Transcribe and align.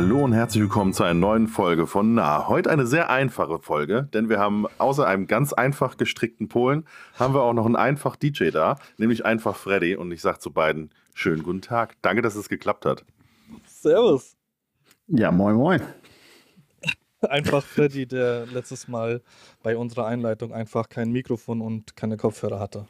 Hallo 0.00 0.22
und 0.22 0.32
herzlich 0.32 0.62
willkommen 0.62 0.92
zu 0.92 1.02
einer 1.02 1.18
neuen 1.18 1.48
Folge 1.48 1.88
von 1.88 2.14
Na. 2.14 2.46
Heute 2.46 2.70
eine 2.70 2.86
sehr 2.86 3.10
einfache 3.10 3.58
Folge, 3.58 4.08
denn 4.14 4.28
wir 4.28 4.38
haben 4.38 4.66
außer 4.78 5.04
einem 5.04 5.26
ganz 5.26 5.52
einfach 5.52 5.96
gestrickten 5.96 6.46
Polen, 6.46 6.86
haben 7.18 7.34
wir 7.34 7.42
auch 7.42 7.52
noch 7.52 7.66
einen 7.66 7.74
einfach 7.74 8.14
DJ 8.14 8.50
da, 8.50 8.78
nämlich 8.96 9.24
einfach 9.24 9.56
Freddy. 9.56 9.96
Und 9.96 10.12
ich 10.12 10.20
sage 10.20 10.38
zu 10.38 10.52
beiden, 10.52 10.90
schönen 11.14 11.42
guten 11.42 11.62
Tag. 11.62 11.96
Danke, 12.00 12.22
dass 12.22 12.36
es 12.36 12.48
geklappt 12.48 12.86
hat. 12.86 13.04
Servus. 13.66 14.36
Ja, 15.08 15.32
moin, 15.32 15.56
moin. 15.56 15.82
Einfach 17.22 17.64
Freddy, 17.64 18.06
der 18.06 18.46
letztes 18.46 18.86
Mal 18.86 19.20
bei 19.64 19.76
unserer 19.76 20.06
Einleitung 20.06 20.52
einfach 20.52 20.88
kein 20.88 21.10
Mikrofon 21.10 21.60
und 21.60 21.96
keine 21.96 22.16
Kopfhörer 22.16 22.60
hatte. 22.60 22.86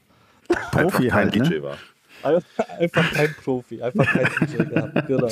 Profi 0.73 1.09
halt, 1.09 1.35
ne? 1.35 1.63
war. 1.63 1.79
Einfach 2.23 3.13
kein 3.13 3.35
Profi, 3.35 3.83
einfach 3.83 4.07
kein 4.07 4.27
DJ 4.41 4.65
gehabt. 4.65 5.07
Genau. 5.07 5.29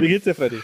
Wie 0.00 0.08
geht's 0.08 0.24
dir, 0.24 0.34
Freddy? 0.34 0.60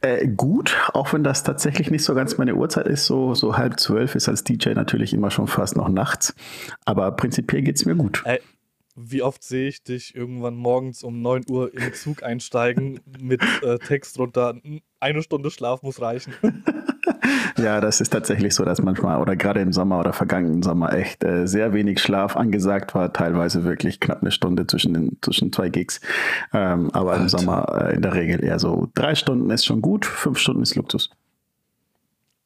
Äh, 0.00 0.28
gut, 0.28 0.76
auch 0.92 1.12
wenn 1.12 1.24
das 1.24 1.42
tatsächlich 1.42 1.90
nicht 1.90 2.04
so 2.04 2.14
ganz 2.14 2.38
meine 2.38 2.54
Uhrzeit 2.54 2.86
ist, 2.86 3.06
so, 3.06 3.34
so 3.34 3.56
halb 3.56 3.80
zwölf 3.80 4.14
ist 4.14 4.28
als 4.28 4.44
DJ 4.44 4.70
natürlich 4.70 5.12
immer 5.12 5.30
schon 5.30 5.48
fast 5.48 5.76
noch 5.76 5.88
nachts. 5.88 6.34
Aber 6.84 7.10
prinzipiell 7.12 7.62
geht 7.62 7.76
es 7.76 7.84
mir 7.84 7.96
gut. 7.96 8.22
Äh, 8.24 8.38
wie 8.96 9.22
oft 9.22 9.44
sehe 9.44 9.68
ich 9.68 9.82
dich 9.82 10.16
irgendwann 10.16 10.56
morgens 10.56 11.04
um 11.04 11.20
9 11.20 11.44
Uhr 11.50 11.72
in 11.72 11.80
den 11.80 11.94
Zug 11.94 12.22
einsteigen 12.22 13.00
mit 13.20 13.42
äh, 13.62 13.78
Text 13.78 14.18
drunter, 14.18 14.54
eine 15.00 15.22
Stunde 15.22 15.50
Schlaf 15.50 15.82
muss 15.82 16.00
reichen. 16.00 16.32
ja, 17.58 17.80
das 17.80 18.00
ist 18.00 18.10
tatsächlich 18.10 18.54
so, 18.54 18.64
dass 18.64 18.80
manchmal 18.80 19.20
oder 19.20 19.36
gerade 19.36 19.60
im 19.60 19.72
Sommer 19.72 20.00
oder 20.00 20.14
vergangenen 20.14 20.62
Sommer 20.62 20.94
echt 20.94 21.22
äh, 21.24 21.46
sehr 21.46 21.74
wenig 21.74 22.00
Schlaf 22.00 22.36
angesagt 22.36 22.94
war, 22.94 23.12
teilweise 23.12 23.64
wirklich 23.64 24.00
knapp 24.00 24.22
eine 24.22 24.30
Stunde 24.30 24.66
zwischen, 24.66 24.94
den, 24.94 25.18
zwischen 25.20 25.52
zwei 25.52 25.68
Gigs. 25.68 26.00
Ähm, 26.54 26.90
aber 26.92 27.12
Alter. 27.12 27.22
im 27.22 27.28
Sommer 27.28 27.88
äh, 27.88 27.94
in 27.96 28.02
der 28.02 28.14
Regel 28.14 28.42
eher 28.42 28.58
so 28.58 28.88
drei 28.94 29.14
Stunden 29.14 29.50
ist 29.50 29.66
schon 29.66 29.82
gut, 29.82 30.06
fünf 30.06 30.38
Stunden 30.38 30.62
ist 30.62 30.74
Luxus. 30.74 31.10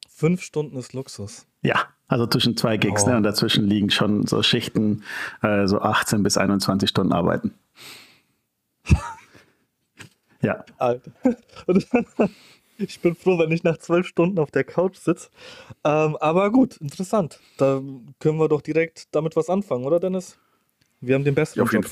Fünf 0.09 0.41
Stunden 0.41 0.77
ist 0.77 0.93
Luxus. 0.93 1.47
Ja, 1.61 1.85
also 2.11 2.27
zwischen 2.27 2.57
zwei 2.57 2.75
Gigs, 2.75 3.03
oh. 3.03 3.09
ne? 3.09 3.17
Und 3.17 3.23
dazwischen 3.23 3.65
liegen 3.65 3.89
schon 3.89 4.27
so 4.27 4.43
Schichten, 4.43 5.03
äh, 5.41 5.65
so 5.65 5.79
18 5.79 6.21
bis 6.23 6.37
21 6.37 6.89
Stunden 6.89 7.13
arbeiten. 7.13 7.53
ja. 10.41 10.63
Alter. 10.77 11.11
Ich 12.77 12.99
bin 12.99 13.13
froh, 13.13 13.37
wenn 13.37 13.51
ich 13.51 13.63
nach 13.63 13.77
zwölf 13.77 14.07
Stunden 14.07 14.39
auf 14.39 14.49
der 14.49 14.63
Couch 14.63 14.97
sitze. 14.97 15.29
Ähm, 15.83 16.17
aber 16.19 16.49
gut, 16.49 16.77
interessant. 16.77 17.39
Da 17.57 17.79
können 18.17 18.39
wir 18.39 18.47
doch 18.49 18.61
direkt 18.61 19.13
damit 19.13 19.35
was 19.35 19.51
anfangen, 19.51 19.85
oder 19.85 19.99
Dennis? 19.99 20.39
Wir 20.99 21.13
haben 21.13 21.23
den 21.23 21.35
besten. 21.35 21.59
Ja, 21.59 21.63
auf 21.63 21.71
jeden. 21.71 21.85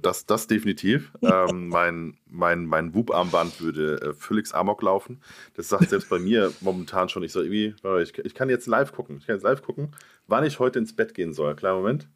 Das, 0.00 0.26
das 0.26 0.46
definitiv. 0.46 1.12
ähm, 1.22 1.68
mein 1.68 2.16
mein, 2.32 2.66
mein 2.66 2.94
Whoop-Armband 2.94 3.60
würde 3.60 4.00
äh, 4.00 4.14
völlig 4.14 4.52
Amok 4.54 4.82
laufen. 4.82 5.20
Das 5.54 5.68
sagt 5.68 5.90
selbst 5.90 6.08
bei 6.08 6.18
mir 6.18 6.52
momentan 6.60 7.08
schon. 7.08 7.22
Ich 7.22 7.32
so 7.32 7.42
irgendwie, 7.42 7.74
ich, 8.02 8.18
ich 8.18 8.34
kann 8.34 8.48
jetzt 8.48 8.66
live 8.66 8.92
gucken. 8.92 9.18
Ich 9.18 9.26
kann 9.26 9.36
jetzt 9.36 9.44
live 9.44 9.62
gucken, 9.62 9.94
wann 10.26 10.44
ich 10.44 10.58
heute 10.58 10.78
ins 10.78 10.96
Bett 10.96 11.14
gehen 11.14 11.32
soll. 11.34 11.54
Klar, 11.54 11.76
Moment. 11.76 12.08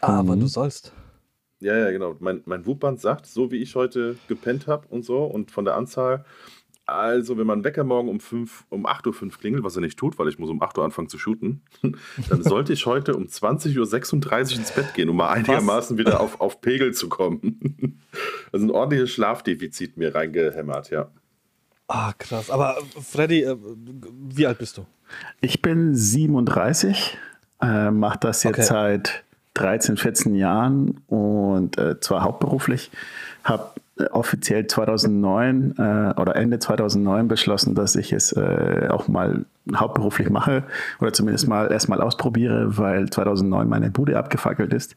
Ah, 0.00 0.22
mhm. 0.22 0.30
aber 0.30 0.36
du 0.36 0.46
sollst. 0.46 0.92
Ja, 1.60 1.76
ja, 1.76 1.90
genau. 1.90 2.16
Mein, 2.20 2.42
mein 2.44 2.66
Whoop-Band 2.66 3.00
sagt, 3.00 3.26
so 3.26 3.50
wie 3.50 3.56
ich 3.56 3.74
heute 3.74 4.16
gepennt 4.28 4.66
habe 4.66 4.86
und 4.88 5.04
so 5.04 5.24
und 5.24 5.50
von 5.50 5.64
der 5.64 5.76
Anzahl, 5.76 6.24
also, 6.86 7.38
wenn 7.38 7.46
mein 7.46 7.64
Wecker 7.64 7.82
morgen 7.82 8.08
um, 8.08 8.20
5, 8.20 8.66
um 8.68 8.86
8.05 8.86 9.22
Uhr 9.22 9.30
klingelt, 9.30 9.64
was 9.64 9.76
er 9.76 9.80
nicht 9.80 9.98
tut, 9.98 10.18
weil 10.18 10.28
ich 10.28 10.38
muss 10.38 10.50
um 10.50 10.62
8 10.62 10.76
Uhr 10.76 10.84
anfangen 10.84 11.08
zu 11.08 11.18
shooten, 11.18 11.62
dann 12.28 12.42
sollte 12.42 12.74
ich 12.74 12.84
heute 12.84 13.16
um 13.16 13.24
20.36 13.24 14.52
Uhr 14.52 14.58
ins 14.58 14.72
Bett 14.72 14.92
gehen, 14.92 15.08
um 15.08 15.16
mal 15.16 15.30
einigermaßen 15.30 15.96
was? 15.96 15.98
wieder 15.98 16.20
auf, 16.20 16.40
auf 16.40 16.60
Pegel 16.60 16.92
zu 16.92 17.08
kommen. 17.08 18.00
also 18.52 18.66
ein 18.66 18.70
ordentliches 18.70 19.10
Schlafdefizit 19.10 19.96
mir 19.96 20.14
reingehämmert, 20.14 20.90
ja. 20.90 21.08
Ah, 21.88 22.12
krass. 22.18 22.50
Aber 22.50 22.76
Freddy, 23.00 23.42
äh, 23.42 23.56
wie 24.28 24.46
alt 24.46 24.58
bist 24.58 24.76
du? 24.76 24.86
Ich 25.40 25.62
bin 25.62 25.94
37, 25.94 27.16
äh, 27.62 27.90
mache 27.90 28.18
das 28.18 28.42
jetzt 28.42 28.58
okay. 28.58 28.66
seit 28.68 29.24
13, 29.54 29.96
14 29.96 30.34
Jahren 30.34 31.00
und 31.06 31.78
äh, 31.78 32.00
zwar 32.00 32.22
hauptberuflich. 32.22 32.90
Habe 33.44 33.70
offiziell 34.10 34.66
2009 34.66 35.74
äh, 35.78 36.20
oder 36.20 36.34
Ende 36.34 36.58
2009 36.58 37.28
beschlossen, 37.28 37.74
dass 37.74 37.94
ich 37.94 38.12
es 38.12 38.32
äh, 38.32 38.88
auch 38.90 39.06
mal 39.06 39.44
hauptberuflich 39.74 40.30
mache 40.30 40.64
oder 41.00 41.12
zumindest 41.12 41.48
mal 41.48 41.70
erstmal 41.70 42.00
ausprobiere, 42.00 42.76
weil 42.76 43.08
2009 43.08 43.68
meine 43.68 43.90
Bude 43.90 44.18
abgefackelt 44.18 44.74
ist 44.74 44.96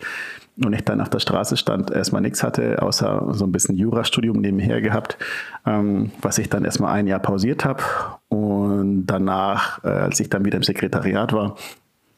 und 0.64 0.74
ich 0.74 0.84
dann 0.84 1.00
auf 1.00 1.10
der 1.10 1.20
Straße 1.20 1.58
stand, 1.58 1.92
erstmal 1.92 2.24
nichts 2.24 2.44
hatte, 2.44 2.82
außer 2.82 3.30
so 3.34 3.46
ein 3.46 3.52
bisschen 3.52 3.78
Jurastudium 3.78 4.42
nebenher 4.42 4.82
gehabt, 4.82 5.18
ähm, 5.66 6.12
was 6.22 6.40
ich 6.40 6.50
dann 6.50 6.66
erstmal 6.66 6.94
ein 6.94 7.08
Jahr 7.08 7.20
pausiert 7.20 7.66
habe 7.66 7.84
und 8.30 9.06
danach, 9.06 9.84
äh, 9.84 9.90
als 9.90 10.20
ich 10.20 10.30
dann 10.30 10.44
wieder 10.44 10.58
im 10.58 10.64
Sekretariat 10.64 11.34
war, 11.34 11.56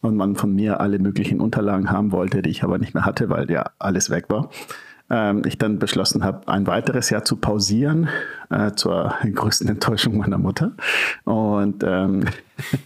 und 0.01 0.15
man 0.15 0.37
von 0.37 0.55
mir 0.55 0.79
alle 0.79 0.97
möglichen 0.97 1.41
Unterlagen 1.41 1.91
haben 1.91 2.13
wollte, 2.13 2.41
die 2.41 2.49
ich 2.49 2.63
aber 2.63 2.77
nicht 2.77 2.93
mehr 2.93 3.05
hatte, 3.05 3.29
weil 3.29 3.51
ja 3.51 3.71
alles 3.79 4.09
weg 4.09 4.25
war, 4.29 4.49
ähm, 5.09 5.41
ich 5.45 5.57
dann 5.57 5.79
beschlossen 5.79 6.23
habe, 6.23 6.47
ein 6.47 6.67
weiteres 6.67 7.09
Jahr 7.09 7.23
zu 7.23 7.35
pausieren, 7.35 8.09
äh, 8.49 8.71
zur 8.73 9.13
größten 9.33 9.67
Enttäuschung 9.67 10.17
meiner 10.17 10.37
Mutter. 10.37 10.73
Und 11.23 11.83
ähm, 11.83 12.25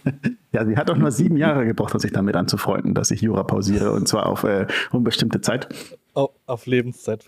ja, 0.52 0.64
sie 0.64 0.76
hat 0.76 0.90
auch 0.90 0.96
nur 0.96 1.10
sieben 1.10 1.36
Jahre 1.36 1.66
gebraucht, 1.66 1.94
um 1.94 2.00
sich 2.00 2.12
damit 2.12 2.36
anzufreunden, 2.36 2.94
dass 2.94 3.10
ich 3.10 3.20
Jura 3.20 3.42
pausiere 3.42 3.92
und 3.92 4.08
zwar 4.08 4.26
auf 4.26 4.44
äh, 4.44 4.66
unbestimmte 4.90 5.40
Zeit. 5.40 5.68
Oh, 6.16 6.28
auf 6.46 6.66
Lebenszeit. 6.66 7.24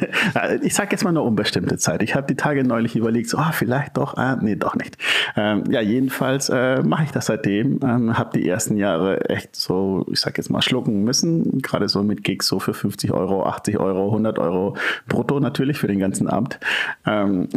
ich 0.62 0.74
sage 0.74 0.90
jetzt 0.90 1.02
mal 1.02 1.12
nur 1.12 1.24
unbestimmte 1.24 1.78
Zeit. 1.78 2.02
Ich 2.02 2.14
habe 2.14 2.26
die 2.26 2.34
Tage 2.34 2.62
neulich 2.62 2.94
überlegt, 2.94 3.30
so, 3.30 3.38
oh, 3.38 3.52
vielleicht 3.52 3.96
doch, 3.96 4.18
ah, 4.18 4.36
nee, 4.36 4.54
doch 4.54 4.74
nicht. 4.74 4.98
Ähm, 5.34 5.64
ja, 5.70 5.80
jedenfalls 5.80 6.50
äh, 6.50 6.82
mache 6.82 7.04
ich 7.04 7.10
das 7.10 7.26
seitdem. 7.26 7.80
Ähm, 7.82 8.18
habe 8.18 8.38
die 8.38 8.46
ersten 8.46 8.76
Jahre 8.76 9.30
echt 9.30 9.56
so, 9.56 10.04
ich 10.12 10.20
sage 10.20 10.34
jetzt 10.36 10.50
mal, 10.50 10.60
schlucken 10.60 11.04
müssen. 11.04 11.62
Gerade 11.62 11.88
so 11.88 12.02
mit 12.02 12.22
Gigs 12.22 12.48
so 12.48 12.60
für 12.60 12.74
50 12.74 13.12
Euro, 13.12 13.46
80 13.46 13.78
Euro, 13.78 14.08
100 14.08 14.38
Euro 14.38 14.76
brutto 15.06 15.40
natürlich 15.40 15.78
für 15.78 15.86
den 15.86 15.98
ganzen 15.98 16.28
Abend. 16.28 16.60
Ähm, 17.06 17.48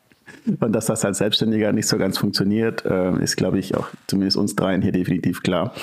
und 0.60 0.72
dass 0.72 0.86
das 0.86 1.04
als 1.04 1.18
Selbstständiger 1.18 1.72
nicht 1.72 1.86
so 1.86 1.98
ganz 1.98 2.16
funktioniert, 2.16 2.82
äh, 2.86 3.22
ist, 3.22 3.36
glaube 3.36 3.58
ich, 3.58 3.76
auch 3.76 3.88
zumindest 4.06 4.38
uns 4.38 4.56
dreien 4.56 4.80
hier 4.80 4.92
definitiv 4.92 5.42
klar. 5.42 5.74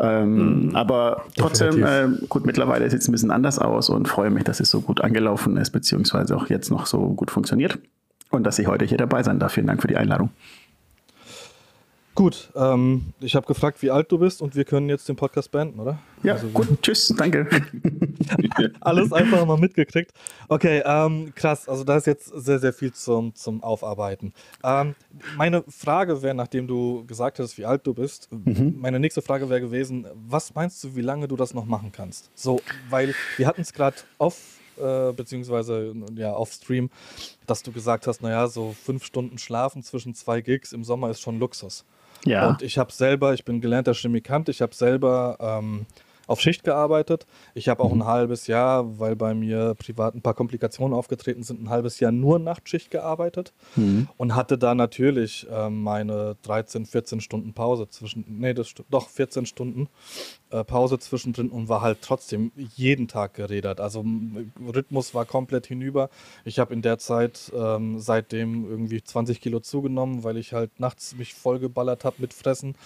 Ähm, 0.00 0.68
mhm. 0.68 0.76
Aber 0.76 1.24
trotzdem, 1.36 1.84
äh, 1.84 2.08
gut, 2.28 2.46
mittlerweile 2.46 2.88
sieht 2.90 3.02
es 3.02 3.08
ein 3.08 3.12
bisschen 3.12 3.30
anders 3.30 3.58
aus 3.58 3.90
und 3.90 4.08
freue 4.08 4.30
mich, 4.30 4.44
dass 4.44 4.58
es 4.58 4.70
so 4.70 4.80
gut 4.80 5.02
angelaufen 5.02 5.58
ist, 5.58 5.70
beziehungsweise 5.70 6.36
auch 6.36 6.48
jetzt 6.48 6.70
noch 6.70 6.86
so 6.86 7.10
gut 7.10 7.30
funktioniert 7.30 7.78
und 8.30 8.44
dass 8.44 8.58
ich 8.58 8.66
heute 8.66 8.86
hier 8.86 8.98
dabei 8.98 9.22
sein 9.22 9.38
darf. 9.38 9.52
Vielen 9.52 9.66
Dank 9.66 9.82
für 9.82 9.88
die 9.88 9.96
Einladung. 9.96 10.30
Gut, 12.20 12.50
ähm, 12.54 13.14
ich 13.20 13.34
habe 13.34 13.46
gefragt, 13.46 13.80
wie 13.80 13.90
alt 13.90 14.12
du 14.12 14.18
bist 14.18 14.42
und 14.42 14.54
wir 14.54 14.66
können 14.66 14.90
jetzt 14.90 15.08
den 15.08 15.16
Podcast 15.16 15.50
beenden, 15.50 15.80
oder? 15.80 16.00
Ja, 16.22 16.34
also, 16.34 16.48
gut, 16.48 16.82
tschüss, 16.82 17.14
danke. 17.16 17.48
Alles 18.82 19.10
einfach 19.10 19.46
mal 19.46 19.56
mitgekriegt. 19.56 20.12
Okay, 20.46 20.82
ähm, 20.84 21.32
krass, 21.34 21.66
also 21.66 21.82
da 21.82 21.96
ist 21.96 22.06
jetzt 22.06 22.26
sehr, 22.26 22.58
sehr 22.58 22.74
viel 22.74 22.92
zum, 22.92 23.34
zum 23.34 23.62
Aufarbeiten. 23.62 24.34
Ähm, 24.62 24.96
meine 25.38 25.64
Frage 25.66 26.20
wäre, 26.20 26.34
nachdem 26.34 26.66
du 26.66 27.06
gesagt 27.06 27.38
hast, 27.38 27.56
wie 27.56 27.64
alt 27.64 27.86
du 27.86 27.94
bist, 27.94 28.28
mhm. 28.30 28.74
meine 28.78 29.00
nächste 29.00 29.22
Frage 29.22 29.48
wäre 29.48 29.62
gewesen, 29.62 30.06
was 30.14 30.54
meinst 30.54 30.84
du, 30.84 30.94
wie 30.96 31.00
lange 31.00 31.26
du 31.26 31.36
das 31.36 31.54
noch 31.54 31.64
machen 31.64 31.90
kannst? 31.90 32.30
So, 32.34 32.60
weil 32.90 33.14
wir 33.38 33.46
hatten 33.46 33.62
es 33.62 33.72
gerade 33.72 33.96
off 34.18 34.36
äh, 34.76 35.12
beziehungsweise 35.14 35.94
ja, 36.16 36.34
auf 36.34 36.52
Stream, 36.52 36.90
dass 37.46 37.62
du 37.62 37.72
gesagt 37.72 38.06
hast, 38.06 38.20
naja, 38.20 38.46
so 38.46 38.74
fünf 38.84 39.06
Stunden 39.06 39.38
schlafen 39.38 39.82
zwischen 39.82 40.14
zwei 40.14 40.42
Gigs 40.42 40.74
im 40.74 40.84
Sommer 40.84 41.08
ist 41.08 41.22
schon 41.22 41.38
Luxus. 41.38 41.86
Ja. 42.24 42.48
Und 42.48 42.62
ich 42.62 42.78
habe 42.78 42.92
selber, 42.92 43.34
ich 43.34 43.44
bin 43.44 43.60
gelernter 43.60 43.94
Chemikant, 43.94 44.48
ich 44.48 44.60
habe 44.62 44.74
selber 44.74 45.36
ähm, 45.40 45.86
auf 46.30 46.40
Schicht 46.40 46.62
gearbeitet. 46.62 47.26
Ich 47.54 47.68
habe 47.68 47.82
auch 47.82 47.92
mhm. 47.92 48.02
ein 48.02 48.06
halbes 48.06 48.46
Jahr, 48.46 49.00
weil 49.00 49.16
bei 49.16 49.34
mir 49.34 49.74
privat 49.74 50.14
ein 50.14 50.22
paar 50.22 50.34
Komplikationen 50.34 50.96
aufgetreten 50.96 51.42
sind, 51.42 51.60
ein 51.60 51.70
halbes 51.70 51.98
Jahr 51.98 52.12
nur 52.12 52.38
Nachtschicht 52.38 52.92
gearbeitet 52.92 53.52
mhm. 53.74 54.06
und 54.16 54.36
hatte 54.36 54.56
da 54.56 54.76
natürlich 54.76 55.48
äh, 55.50 55.68
meine 55.68 56.36
13, 56.42 56.86
14 56.86 57.20
Stunden 57.20 57.52
Pause 57.52 57.88
zwischen, 57.88 58.24
nee, 58.28 58.54
das 58.54 58.72
doch 58.90 59.08
14 59.08 59.44
Stunden 59.44 59.88
äh, 60.50 60.62
Pause 60.62 61.00
zwischendrin 61.00 61.48
und 61.48 61.68
war 61.68 61.80
halt 61.80 61.98
trotzdem 62.00 62.52
jeden 62.76 63.08
Tag 63.08 63.34
gerädert. 63.34 63.80
Also 63.80 64.04
Rhythmus 64.72 65.14
war 65.14 65.24
komplett 65.24 65.66
hinüber. 65.66 66.10
Ich 66.44 66.60
habe 66.60 66.72
in 66.72 66.82
der 66.82 66.98
Zeit 66.98 67.50
ähm, 67.56 67.98
seitdem 67.98 68.70
irgendwie 68.70 69.02
20 69.02 69.40
Kilo 69.40 69.58
zugenommen, 69.58 70.22
weil 70.22 70.36
ich 70.36 70.52
halt 70.52 70.78
nachts 70.78 71.16
mich 71.16 71.34
vollgeballert 71.34 72.04
habe 72.04 72.16
mit 72.18 72.34
Fressen 72.34 72.76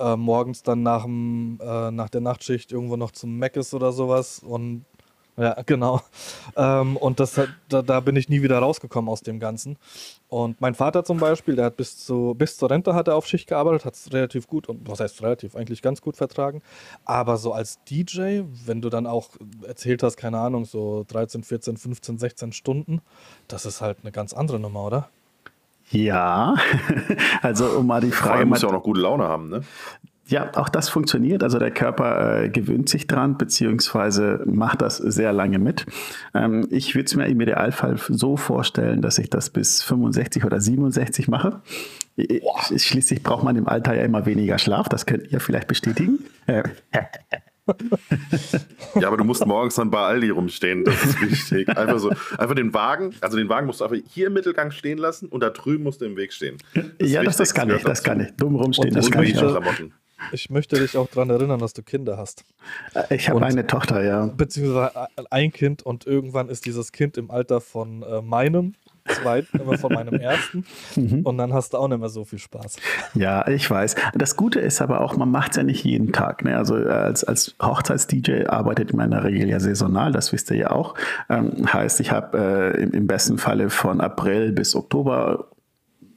äh, 0.00 0.16
morgens 0.16 0.62
dann 0.62 0.82
nach, 0.82 1.04
dem, 1.04 1.58
äh, 1.62 1.90
nach 1.90 2.08
der 2.08 2.20
Nachtschicht 2.20 2.72
irgendwo 2.72 2.96
noch 2.96 3.12
zum 3.12 3.36
Meckes 3.38 3.74
oder 3.74 3.92
sowas 3.92 4.40
und 4.40 4.84
ja, 5.36 5.56
genau. 5.66 6.02
Ähm, 6.56 6.96
und 6.96 7.18
das 7.18 7.38
hat, 7.38 7.48
da, 7.68 7.82
da, 7.82 8.00
bin 8.00 8.16
ich 8.16 8.28
nie 8.28 8.42
wieder 8.42 8.58
rausgekommen 8.58 9.08
aus 9.08 9.22
dem 9.22 9.40
Ganzen. 9.40 9.78
Und 10.28 10.60
mein 10.60 10.74
Vater 10.74 11.04
zum 11.04 11.18
Beispiel, 11.18 11.56
der 11.56 11.66
hat 11.66 11.76
bis, 11.76 11.98
zu, 11.98 12.34
bis 12.36 12.56
zur 12.56 12.70
Rente 12.70 12.94
hat 12.94 13.08
er 13.08 13.16
auf 13.16 13.26
Schicht 13.26 13.48
gearbeitet, 13.48 13.84
hat 13.84 13.94
es 13.94 14.12
relativ 14.12 14.46
gut, 14.46 14.68
und 14.68 14.88
was 14.88 15.00
heißt 15.00 15.22
relativ, 15.22 15.56
eigentlich 15.56 15.82
ganz 15.82 16.02
gut 16.02 16.16
vertragen. 16.16 16.62
Aber 17.04 17.36
so 17.36 17.52
als 17.52 17.82
DJ, 17.84 18.42
wenn 18.66 18.82
du 18.82 18.90
dann 18.90 19.06
auch 19.06 19.30
erzählt 19.66 20.02
hast, 20.02 20.16
keine 20.16 20.38
Ahnung, 20.38 20.66
so 20.66 21.04
13, 21.08 21.42
14, 21.42 21.76
15, 21.76 22.18
16 22.18 22.52
Stunden, 22.52 23.00
das 23.48 23.64
ist 23.66 23.80
halt 23.80 23.98
eine 24.02 24.12
ganz 24.12 24.32
andere 24.32 24.60
Nummer, 24.60 24.84
oder? 24.84 25.08
Ja, 25.90 26.54
also 27.42 27.66
um 27.78 27.86
mal 27.86 28.00
die 28.00 28.10
Frage. 28.10 28.38
Vor 28.38 28.46
muss 28.46 28.62
ja 28.62 28.68
auch 28.68 28.72
noch 28.72 28.82
gute 28.82 29.00
Laune 29.00 29.24
haben, 29.24 29.48
ne? 29.48 29.62
Ja, 30.30 30.52
auch 30.54 30.68
das 30.68 30.88
funktioniert. 30.88 31.42
Also 31.42 31.58
der 31.58 31.72
Körper 31.72 32.44
äh, 32.44 32.48
gewöhnt 32.50 32.88
sich 32.88 33.08
dran, 33.08 33.36
beziehungsweise 33.36 34.44
macht 34.46 34.80
das 34.80 34.98
sehr 34.98 35.32
lange 35.32 35.58
mit. 35.58 35.86
Ähm, 36.34 36.68
ich 36.70 36.94
würde 36.94 37.06
es 37.06 37.16
mir 37.16 37.26
im 37.26 37.40
Idealfall 37.40 37.96
so 38.08 38.36
vorstellen, 38.36 39.02
dass 39.02 39.18
ich 39.18 39.28
das 39.28 39.50
bis 39.50 39.82
65 39.82 40.44
oder 40.44 40.60
67 40.60 41.26
mache. 41.26 41.62
Boah. 42.16 42.60
Schließlich 42.76 43.24
braucht 43.24 43.42
man 43.42 43.56
im 43.56 43.66
Alter 43.66 43.94
ja 43.94 44.04
immer 44.04 44.24
weniger 44.24 44.58
Schlaf. 44.58 44.88
Das 44.88 45.04
könnt 45.04 45.32
ihr 45.32 45.40
vielleicht 45.40 45.66
bestätigen. 45.66 46.20
ja, 49.00 49.08
aber 49.08 49.16
du 49.16 49.24
musst 49.24 49.46
morgens 49.46 49.74
dann 49.74 49.90
bei 49.90 50.00
Aldi 50.00 50.30
rumstehen. 50.30 50.84
Das 50.84 51.04
ist 51.04 51.20
wichtig. 51.20 51.68
Einfach 51.68 51.98
so, 51.98 52.10
einfach 52.38 52.54
den 52.54 52.72
Wagen, 52.74 53.14
also 53.20 53.36
den 53.36 53.48
Wagen 53.48 53.66
musst 53.66 53.80
du 53.80 53.84
einfach 53.84 53.98
hier 54.08 54.28
im 54.28 54.32
Mittelgang 54.32 54.70
stehen 54.70 54.98
lassen 54.98 55.28
und 55.28 55.40
da 55.40 55.50
drüben 55.50 55.84
musst 55.84 56.00
du 56.00 56.04
im 56.04 56.16
Weg 56.16 56.32
stehen. 56.32 56.56
Das 56.98 57.10
ja, 57.10 57.22
das, 57.22 57.36
das 57.36 57.54
kann 57.54 57.70
ich, 57.70 57.82
das 57.82 58.02
kann 58.02 58.20
ich. 58.20 58.30
Dumm 58.36 58.56
rumstehen, 58.56 58.94
das 58.94 59.10
kann 59.10 59.24
ich. 59.24 59.34
Klamotten. 59.34 59.92
Ich 60.32 60.50
möchte 60.50 60.78
dich 60.78 60.96
auch 60.96 61.08
daran 61.08 61.30
erinnern, 61.30 61.60
dass 61.60 61.72
du 61.72 61.82
Kinder 61.82 62.16
hast. 62.16 62.44
Äh, 62.94 63.16
ich 63.16 63.28
habe 63.28 63.44
eine 63.44 63.66
Tochter, 63.66 64.02
ja. 64.02 64.26
Beziehungsweise 64.26 65.08
ein 65.30 65.52
Kind 65.52 65.82
und 65.82 66.06
irgendwann 66.06 66.48
ist 66.48 66.66
dieses 66.66 66.92
Kind 66.92 67.16
im 67.16 67.30
Alter 67.30 67.60
von 67.60 68.02
äh, 68.02 68.22
meinem 68.22 68.74
zweiten, 69.08 69.58
immer 69.60 69.78
von 69.78 69.92
meinem 69.92 70.14
ersten. 70.20 70.64
Mhm. 70.96 71.22
Und 71.22 71.38
dann 71.38 71.52
hast 71.52 71.72
du 71.72 71.78
auch 71.78 71.88
nicht 71.88 71.98
mehr 71.98 72.08
so 72.08 72.24
viel 72.24 72.38
Spaß. 72.38 72.76
Ja, 73.14 73.46
ich 73.48 73.70
weiß. 73.70 73.96
Das 74.14 74.36
Gute 74.36 74.60
ist 74.60 74.80
aber 74.80 75.00
auch, 75.00 75.16
man 75.16 75.30
macht 75.30 75.52
es 75.52 75.56
ja 75.56 75.62
nicht 75.62 75.84
jeden 75.84 76.12
Tag. 76.12 76.44
Ne? 76.44 76.56
Also 76.56 76.76
äh, 76.76 76.88
als, 76.88 77.24
als 77.24 77.54
Hochzeits-DJ 77.62 78.46
arbeitet 78.46 78.94
man 78.94 79.06
in 79.06 79.10
der 79.12 79.24
Regel 79.24 79.48
ja 79.48 79.60
saisonal, 79.60 80.12
das 80.12 80.32
wisst 80.32 80.50
ihr 80.50 80.56
ja 80.56 80.70
auch. 80.70 80.94
Ähm, 81.28 81.72
heißt, 81.72 82.00
ich 82.00 82.10
habe 82.10 82.74
äh, 82.76 82.82
im, 82.82 82.92
im 82.92 83.06
besten 83.06 83.38
Falle 83.38 83.70
von 83.70 84.00
April 84.00 84.52
bis 84.52 84.74
Oktober 84.74 85.46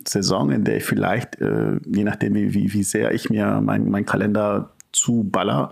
Saison, 0.07 0.51
in 0.51 0.63
der 0.63 0.77
ich 0.77 0.83
vielleicht, 0.83 1.39
äh, 1.39 1.79
je 1.85 2.03
nachdem, 2.03 2.35
wie, 2.35 2.53
wie, 2.53 2.73
wie 2.73 2.83
sehr 2.83 3.13
ich 3.13 3.29
mir 3.29 3.61
meinen 3.61 3.89
mein 3.89 4.05
Kalender 4.05 4.71
zuballer, 4.91 5.71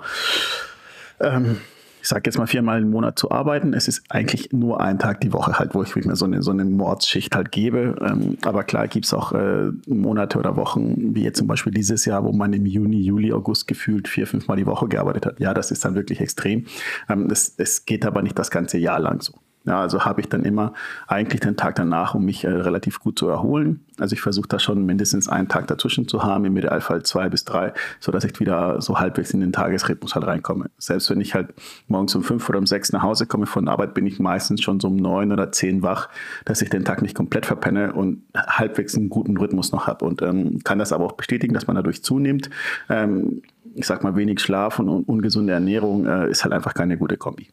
ähm, 1.19 1.58
ich 2.01 2.07
sage 2.07 2.24
jetzt 2.25 2.38
mal 2.38 2.48
viermal 2.48 2.81
im 2.81 2.89
Monat 2.89 3.19
zu 3.19 3.31
arbeiten. 3.31 3.74
Es 3.74 3.88
ist 3.88 4.03
eigentlich 4.09 4.51
nur 4.51 4.81
ein 4.81 4.98
Tag 4.98 5.21
die 5.21 5.33
Woche 5.33 5.59
halt, 5.59 5.75
wo 5.75 5.83
ich 5.83 5.95
mir 5.95 6.15
so 6.15 6.25
eine, 6.25 6.42
so 6.42 6.51
eine 6.51 6.65
Mordsschicht 6.65 7.36
halt 7.36 7.51
gebe. 7.51 7.95
Ähm, 8.01 8.38
aber 8.44 8.63
klar 8.63 8.88
gibt 8.88 9.06
es 9.06 9.13
auch 9.13 9.33
äh, 9.33 9.71
Monate 9.88 10.39
oder 10.39 10.56
Wochen, 10.56 11.15
wie 11.15 11.24
jetzt 11.24 11.38
zum 11.38 11.48
Beispiel 11.48 11.74
dieses 11.74 12.06
Jahr, 12.06 12.24
wo 12.24 12.31
man 12.31 12.53
im 12.53 12.65
Juni, 12.65 13.01
Juli, 13.01 13.31
August 13.31 13.68
gefühlt 13.68 14.07
vier, 14.07 14.25
fünfmal 14.25 14.57
die 14.57 14.65
Woche 14.65 14.88
gearbeitet 14.88 15.25
hat. 15.25 15.39
Ja, 15.39 15.53
das 15.53 15.71
ist 15.71 15.86
dann 15.86 15.95
wirklich 15.95 16.19
extrem. 16.19 16.65
Ähm, 17.07 17.30
es, 17.31 17.53
es 17.57 17.86
geht 17.86 18.06
aber 18.06 18.21
nicht 18.21 18.38
das 18.38 18.50
ganze 18.50 18.77
Jahr 18.80 19.00
lang 19.00 19.21
so. 19.21 19.33
Ja, 19.63 19.80
also 19.80 20.06
habe 20.06 20.22
ich 20.22 20.28
dann 20.28 20.44
immer 20.44 20.74
eigentlich 21.08 21.40
den 21.40 21.56
Tag 21.56 21.75
danach, 21.75 22.16
um 22.16 22.25
mich 22.25 22.44
äh, 22.44 22.50
relativ 22.50 23.00
gut 23.00 23.19
zu 23.19 23.28
erholen. 23.28 23.86
Also 24.00 24.13
ich 24.13 24.22
versuche 24.22 24.48
da 24.48 24.58
schon 24.58 24.88
mindestens 24.88 25.30
einen 25.30 25.50
Tag 25.50 25.68
dazwischen 25.68 26.08
zu 26.08 26.24
haben, 26.24 26.46
im 26.46 26.58
Idealfall 26.58 27.04
zwei 27.04 27.30
bis 27.30 27.46
drei, 27.46 27.74
sodass 28.00 28.24
ich 28.24 28.40
wieder 28.40 28.81
so 28.81 28.98
halbwegs 28.98 29.36
in 29.36 29.40
den 29.40 29.54
Tagesrhythmus 29.54 30.16
halt 30.16 30.25
reinkomme. 30.25 30.72
Selbst 30.80 31.12
wenn 31.12 31.22
ich 31.22 31.36
halt 31.36 31.54
morgens 31.88 32.16
um 32.16 32.24
fünf 32.24 32.50
oder 32.50 32.58
um 32.58 32.66
sechs 32.66 32.92
nach 32.92 33.04
Hause 33.04 33.28
komme 33.28 33.46
von 33.46 33.68
Arbeit, 33.68 33.94
bin 33.94 34.08
ich 34.08 34.19
meistens 34.19 34.63
schon 34.63 34.80
so 34.80 34.88
um 34.88 34.96
neun 34.96 35.31
oder 35.31 35.52
zehn 35.52 35.84
wach, 35.84 36.10
dass 36.44 36.63
ich 36.63 36.72
den 36.72 36.84
Tag 36.84 37.04
nicht 37.04 37.16
komplett 37.16 37.46
verpenne 37.46 37.94
und 37.94 38.24
halbwegs 38.36 38.96
einen 38.96 39.10
guten 39.10 39.38
Rhythmus 39.38 39.72
noch 39.72 39.86
habe. 39.86 40.06
Und 40.06 40.24
ähm, 40.24 40.63
kann 40.63 40.80
das 40.80 40.92
aber 40.92 41.06
auch 41.06 41.12
bestätigen, 41.12 41.54
dass 41.54 41.68
man 41.68 41.75
dadurch 41.75 42.04
zunimmt. 42.04 42.50
Ähm, 42.90 43.44
ich 43.75 43.86
sag 43.86 44.04
mal, 44.04 44.16
wenig 44.16 44.40
Schlaf 44.40 44.80
und 44.80 44.90
ungesunde 44.90 45.54
Ernährung 45.54 46.08
äh, 46.08 46.31
ist 46.31 46.44
halt 46.44 46.54
einfach 46.54 46.74
keine 46.74 46.98
gute 46.98 47.18
Kombi. 47.18 47.50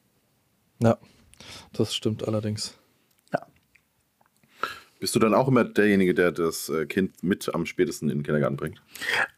Ja. 0.83 0.97
Das 1.73 1.95
stimmt 1.95 2.27
allerdings. 2.27 2.79
Ja. 3.33 3.47
Bist 5.01 5.15
du 5.15 5.21
dann 5.21 5.33
auch 5.33 5.47
immer 5.47 5.65
derjenige, 5.65 6.13
der 6.13 6.33
das 6.33 6.69
äh, 6.69 6.87
Kind 6.87 7.23
mit 7.23 7.55
am 7.55 7.67
spätesten 7.67 8.11
in 8.11 8.19
den 8.19 8.23
Kindergarten 8.25 8.57
bringt? 8.57 8.83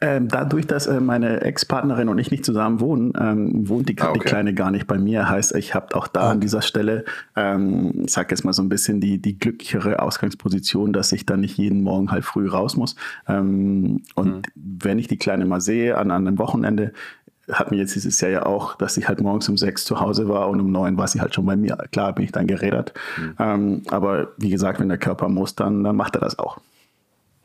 Ähm, 0.00 0.28
dadurch, 0.28 0.66
dass 0.66 0.86
äh, 0.86 1.00
meine 1.00 1.42
Ex-Partnerin 1.42 2.08
und 2.08 2.18
ich 2.18 2.30
nicht 2.30 2.46
zusammen 2.46 2.80
wohnen, 2.80 3.12
ähm, 3.20 3.68
wohnt 3.68 3.88
die, 3.88 3.98
ah, 3.98 4.08
okay. 4.08 4.18
die, 4.18 4.24
Kleine 4.24 4.54
gar 4.54 4.70
nicht 4.70 4.86
bei 4.86 4.96
mir. 4.96 5.28
Heißt, 5.28 5.54
ich 5.54 5.74
habe 5.74 5.94
auch 5.96 6.08
da 6.08 6.22
ah. 6.22 6.30
an 6.30 6.40
dieser 6.40 6.62
Stelle, 6.62 7.04
ähm, 7.36 8.04
ich 8.06 8.12
sage 8.12 8.28
jetzt 8.30 8.42
mal 8.42 8.54
so 8.54 8.62
ein 8.62 8.70
bisschen 8.70 9.00
die, 9.00 9.20
die 9.20 9.38
glücklichere 9.38 10.00
Ausgangsposition, 10.00 10.94
dass 10.94 11.12
ich 11.12 11.26
dann 11.26 11.40
nicht 11.40 11.58
jeden 11.58 11.82
Morgen 11.82 12.10
halt 12.10 12.24
früh 12.24 12.48
raus 12.48 12.76
muss. 12.76 12.96
Ähm, 13.28 14.02
und 14.14 14.36
mhm. 14.36 14.42
wenn 14.54 14.98
ich 14.98 15.08
die 15.08 15.18
Kleine 15.18 15.44
mal 15.44 15.60
sehe 15.60 15.98
an, 15.98 16.10
an 16.10 16.26
einem 16.26 16.38
Wochenende, 16.38 16.94
hat 17.52 17.70
mir 17.70 17.78
jetzt 17.78 17.94
dieses 17.94 18.20
Jahr 18.20 18.30
ja 18.30 18.46
auch, 18.46 18.76
dass 18.76 18.96
ich 18.96 19.08
halt 19.08 19.20
morgens 19.20 19.48
um 19.48 19.56
sechs 19.56 19.84
zu 19.84 20.00
Hause 20.00 20.28
war 20.28 20.48
und 20.48 20.60
um 20.60 20.70
neun 20.70 20.96
war 20.96 21.08
sie 21.08 21.20
halt 21.20 21.34
schon 21.34 21.46
bei 21.46 21.56
mir. 21.56 21.76
Klar 21.92 22.14
bin 22.14 22.24
ich 22.24 22.32
dann 22.32 22.46
gerädert. 22.46 22.92
Mhm. 23.16 23.34
Ähm, 23.38 23.82
aber 23.88 24.32
wie 24.36 24.50
gesagt, 24.50 24.80
wenn 24.80 24.88
der 24.88 24.98
Körper 24.98 25.28
muss, 25.28 25.54
dann, 25.54 25.84
dann 25.84 25.96
macht 25.96 26.14
er 26.16 26.20
das 26.20 26.38
auch. 26.38 26.60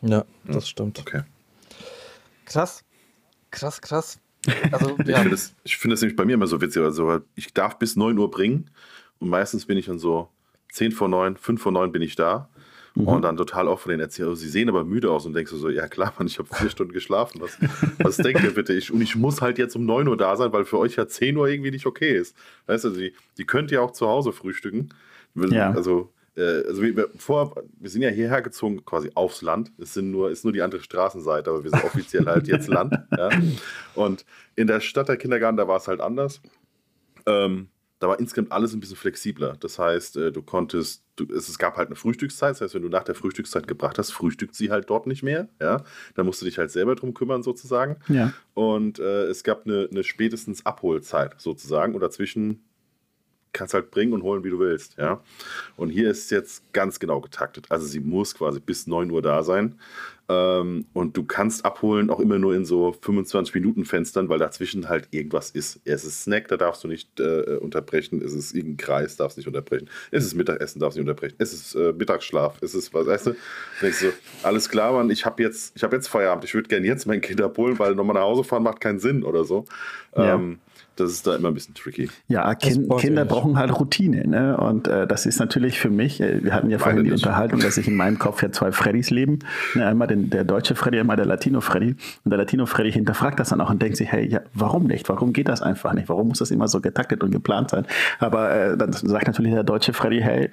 Ja, 0.02 0.24
das 0.46 0.70
stimmt. 0.70 1.00
Okay. 1.00 1.22
Krass. 2.46 2.84
Krass, 3.52 3.82
krass. 3.82 4.20
Also, 4.72 4.98
ja. 5.06 5.06
Ich 5.06 5.16
finde 5.16 5.30
das, 5.30 5.54
find 5.66 5.92
das 5.94 6.02
nämlich 6.02 6.16
bei 6.16 6.26
mir 6.26 6.34
immer 6.34 6.48
so 6.48 6.62
witzig. 6.62 6.84
Also, 6.84 7.22
ich 7.36 7.54
darf 7.54 7.80
bis 7.80 7.96
9 7.96 8.18
Uhr 8.18 8.30
bringen 8.30 8.70
und 9.20 9.30
meistens 9.30 9.66
bin 9.66 9.78
ich 9.78 9.88
dann 9.88 10.00
so 10.00 10.30
10 10.74 10.92
vor 10.92 11.08
9, 11.08 11.38
5 11.38 11.62
vor 11.62 11.72
9 11.72 11.92
bin 11.92 12.02
ich 12.02 12.16
da. 12.16 12.50
Mhm. 12.96 13.08
Und 13.08 13.22
dann 13.24 13.36
total 13.36 13.68
oft 13.68 13.84
von 13.84 13.92
den 13.92 14.00
Erzählern, 14.00 14.32
oh, 14.32 14.36
sie 14.36 14.48
sehen 14.48 14.70
aber 14.70 14.86
müde 14.86 15.12
aus 15.12 15.26
und 15.26 15.34
denkst 15.34 15.52
du 15.52 15.58
so, 15.58 15.70
ja 15.70 15.88
klar, 15.88 16.14
Mann, 16.18 16.28
ich 16.28 16.40
habe 16.40 16.48
vier 16.54 16.70
Stunden 16.72 16.94
geschlafen. 16.94 17.42
Was, 17.42 17.58
was 18.00 18.18
denkt 18.18 18.44
ihr 18.44 18.54
bitte? 18.54 18.74
Ich, 18.74 18.92
und 18.92 19.02
ich 19.02 19.16
muss 19.18 19.42
halt 19.42 19.58
jetzt 19.58 19.76
um 19.76 19.86
9 19.86 20.08
Uhr 20.08 20.18
da 20.18 20.36
sein, 20.38 20.54
weil 20.54 20.64
für 20.64 20.80
euch 20.80 20.96
ja 20.96 21.06
10 21.06 21.36
Uhr 21.36 21.48
irgendwie 21.48 21.72
nicht 21.72 21.86
okay 21.86 22.18
ist. 22.18 22.36
Weißt 22.68 22.86
du, 22.86 22.90
die, 22.92 23.14
die 23.38 23.46
könnt 23.46 23.72
ihr 23.72 23.82
auch 23.82 23.92
zu 23.92 24.08
Hause 24.08 24.32
frühstücken. 24.32 24.90
Ja. 25.36 25.72
Also, 25.72 26.14
äh, 26.38 26.64
also 26.66 26.82
wir, 26.82 27.10
vor, 27.18 27.62
wir 27.78 27.90
sind 27.90 28.02
ja 28.02 28.10
hierher 28.10 28.42
gezogen, 28.42 28.86
quasi 28.86 29.12
aufs 29.14 29.42
Land. 29.42 29.74
Es 29.78 29.94
sind 29.94 30.12
nur, 30.12 30.32
ist 30.32 30.46
nur 30.46 30.54
die 30.54 30.62
andere 30.62 30.82
Straßenseite, 30.82 31.50
aber 31.50 31.66
wir 31.66 31.72
sind 31.72 31.84
offiziell 31.84 32.26
halt 32.26 32.48
jetzt 32.48 32.68
Land. 32.70 32.94
Ja. 33.18 33.30
Und 33.94 34.26
in 34.56 34.68
der 34.68 34.80
Stadt 34.80 35.10
der 35.10 35.18
Kindergarten, 35.18 35.58
da 35.58 35.68
war 35.68 35.78
es 35.78 35.88
halt 35.88 36.02
anders. 36.02 36.42
Ähm, 37.26 37.68
da 38.06 38.10
war 38.10 38.20
insgesamt 38.20 38.52
alles 38.52 38.72
ein 38.76 38.80
bisschen 38.80 38.98
flexibler. 38.98 39.58
Das 39.60 39.80
heißt, 39.80 40.18
äh, 40.18 40.32
du 40.32 40.44
konntest, 40.44 41.04
du, 41.16 41.26
es, 41.34 41.58
gab 41.58 41.76
halt 41.76 41.88
eine 41.88 41.96
Frühstückszeit. 41.96 42.52
Das 42.52 42.62
heißt, 42.62 42.76
wenn 42.76 42.84
du 42.84 42.90
nach 42.90 43.04
der 43.04 43.16
Frühstückszeit 43.16 43.68
gebracht 43.68 43.98
hast, 43.98 44.12
frühstückt 44.12 44.54
sie 44.54 44.70
halt 44.70 44.92
dort 44.92 45.08
nicht 45.08 45.24
mehr. 45.24 45.50
Ja, 45.60 45.84
dann 46.14 46.28
musst 46.28 46.40
du 46.40 46.46
dich 46.46 46.60
halt 46.60 46.70
selber 46.70 46.94
drum 46.94 47.16
kümmern 47.16 47.42
sozusagen. 47.42 47.98
Ja. 48.08 48.32
Und 48.54 49.00
äh, 49.00 49.24
es 49.24 49.44
gab 49.44 49.66
eine, 49.66 49.88
eine 49.90 50.04
spätestens 50.04 50.68
Abholzeit 50.68 51.34
sozusagen 51.42 51.96
oder 51.96 52.12
zwischen 52.12 52.62
kannst 53.54 53.74
halt 53.74 53.90
bringen 53.90 54.14
und 54.14 54.22
holen, 54.22 54.44
wie 54.44 54.50
du 54.50 54.60
willst. 54.60 54.98
Ja? 54.98 55.24
Und 55.78 55.90
hier 55.90 56.12
ist 56.12 56.26
es 56.26 56.30
jetzt 56.30 56.74
ganz 56.74 57.00
genau 57.00 57.22
getaktet. 57.22 57.66
Also 57.70 57.88
sie 57.88 58.02
muss 58.02 58.36
quasi 58.36 58.60
bis 58.60 58.86
9 58.86 59.10
Uhr 59.10 59.22
da 59.22 59.44
sein. 59.44 59.80
Ähm, 60.28 60.86
und 60.94 61.16
du 61.18 61.24
kannst 61.24 61.66
abholen 61.66 62.10
auch 62.10 62.20
immer 62.20 62.40
nur 62.40 62.56
in 62.56 62.66
so 62.66 62.96
25 63.00 63.54
Minuten 63.54 63.86
Fenstern, 63.86 64.28
weil 64.28 64.40
dazwischen 64.40 64.90
halt 64.90 65.08
irgendwas 65.12 65.52
ist. 65.52 65.82
Es 65.86 66.04
ist 66.04 66.24
Snack, 66.24 66.48
da 66.48 66.58
darfst 66.58 66.84
du 66.84 66.88
nicht 66.88 67.20
äh, 67.20 67.58
unterbrechen. 67.58 68.22
Es 68.24 68.34
ist 68.34 68.56
irgendein 68.56 68.78
Kreis, 68.78 69.18
darfst 69.18 69.38
du 69.38 69.42
nicht 69.42 69.48
unterbrechen. 69.48 69.90
Es 70.10 70.26
ist 70.26 70.34
Mittagessen, 70.34 70.80
darfst 70.80 70.98
du 70.98 71.02
nicht 71.02 71.10
unterbrechen. 71.10 71.36
Es 71.38 71.54
ist 71.54 71.76
äh, 71.76 71.94
Mittagsschlaf. 71.94 72.62
Es 72.62 72.74
ist, 72.74 72.94
was 72.94 73.06
weißt 73.06 73.28
du? 73.28 73.36
Denkst 73.82 74.00
du, 74.00 74.14
alles 74.42 74.70
klar, 74.70 74.94
Mann, 74.94 75.10
ich 75.12 75.26
habe 75.26 75.44
jetzt, 75.44 75.82
hab 75.84 75.94
jetzt 75.94 76.08
Feierabend. 76.08 76.44
Ich 76.44 76.54
würde 76.56 76.70
gerne 76.70 76.88
jetzt 76.88 77.06
mein 77.06 77.22
Kind 77.22 77.42
abholen, 77.42 77.78
weil 77.78 77.94
nochmal 77.94 78.16
nach 78.16 78.24
Hause 78.24 78.44
fahren 78.44 78.64
macht 78.64 78.82
keinen 78.82 79.00
Sinn 79.00 79.24
oder 79.24 79.44
so. 79.44 79.66
Ja. 80.16 80.36
Ähm, 80.36 80.60
das 80.96 81.12
ist 81.12 81.28
da 81.28 81.36
immer 81.36 81.50
ein 81.50 81.54
bisschen 81.54 81.76
tricky. 81.76 82.10
Ja, 82.28 82.54
kind, 82.56 82.90
Kinder 82.98 83.26
brauchen 83.26 83.58
halt 83.58 83.78
Routine. 83.78 84.28
Ne? 84.28 84.58
Und 84.58 84.88
äh, 84.88 85.06
das 85.06 85.26
ist 85.26 85.40
natürlich 85.40 85.80
für 85.80 85.90
mich, 85.90 86.22
äh, 86.22 86.44
wir 86.44 86.54
hatten 86.54 86.70
ja 86.70 86.80
vorhin 86.80 87.04
die 87.04 87.12
Unterhaltung, 87.12 87.60
dass 87.60 87.76
sich 87.76 87.88
in 87.88 87.96
meinem 87.96 88.18
Kopf 88.18 88.42
ja 88.42 88.52
zwei 88.52 88.72
Freddys 88.72 89.10
leben. 89.10 89.40
Ne? 89.74 89.86
Einmal 89.86 90.08
den, 90.08 90.30
der 90.30 90.44
deutsche 90.44 90.76
Freddy, 90.76 91.00
einmal 91.00 91.18
der 91.18 91.26
Latino-Freddy. 91.26 91.96
Und 92.24 92.30
der 92.32 92.38
Latino-Freddy 92.38 92.92
hinterfragt 92.92 93.40
das 93.40 93.50
dann 93.50 93.62
auch 93.62 93.70
und 93.70 93.82
denkt 93.82 93.98
sich, 93.98 94.12
hey, 94.12 94.28
ja, 94.28 94.42
warum 94.54 94.86
nicht? 94.86 95.10
Warum 95.10 95.34
geht 95.34 95.50
das 95.50 95.62
einfach 95.62 95.94
nicht? 95.94 96.08
Warum 96.10 96.30
muss 96.30 96.40
das 96.40 96.52
immer 96.52 96.68
so 96.68 96.80
getaktet 96.80 97.24
und 97.24 97.32
geplant 97.32 97.70
sein? 97.72 97.86
Aber 98.20 98.52
äh, 98.52 98.78
dann 98.78 98.94
sagt 98.94 99.28
natürlich 99.28 99.54
der 99.54 99.64
deutsche 99.64 99.94
Freddy, 99.94 100.22
hey, 100.22 100.50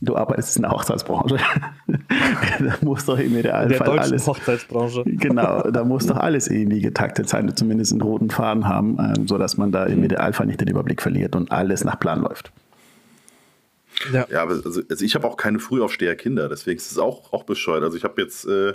Du 0.00 0.16
arbeitest 0.16 0.56
in 0.56 0.62
der 0.62 0.72
Hochzeitsbranche. 0.72 1.38
da 1.86 2.74
muss 2.80 3.06
doch 3.06 3.18
im 3.18 3.36
Idealfall 3.38 3.94
der 3.94 4.02
alles. 4.02 4.26
Hochzeitsbranche. 4.26 5.04
Genau, 5.06 5.70
da 5.70 5.84
muss 5.84 6.06
doch 6.06 6.16
alles 6.16 6.48
irgendwie 6.48 6.80
getaktet 6.80 7.28
sein, 7.28 7.54
zumindest 7.56 7.92
einen 7.92 8.02
roten 8.02 8.28
Faden 8.28 8.66
haben, 8.66 8.98
ähm, 8.98 9.28
sodass 9.28 9.56
man 9.56 9.70
da 9.70 9.84
im 9.84 9.98
mhm. 9.98 10.04
Idealfall 10.04 10.46
nicht 10.46 10.60
den 10.60 10.68
Überblick 10.68 11.00
verliert 11.00 11.36
und 11.36 11.52
alles 11.52 11.84
nach 11.84 11.98
Plan 11.98 12.22
läuft. 12.22 12.52
Ja, 14.12 14.26
ja 14.30 14.42
aber 14.42 14.54
also, 14.64 14.82
also 14.88 15.04
ich 15.04 15.14
habe 15.14 15.26
auch 15.26 15.36
keine 15.36 15.60
Frühaufsteher-Kinder, 15.60 16.48
deswegen 16.48 16.78
ist 16.78 16.90
es 16.90 16.98
auch, 16.98 17.32
auch 17.32 17.44
bescheuert. 17.44 17.84
Also 17.84 17.96
ich 17.96 18.04
habe 18.04 18.20
jetzt 18.20 18.46
äh, 18.46 18.72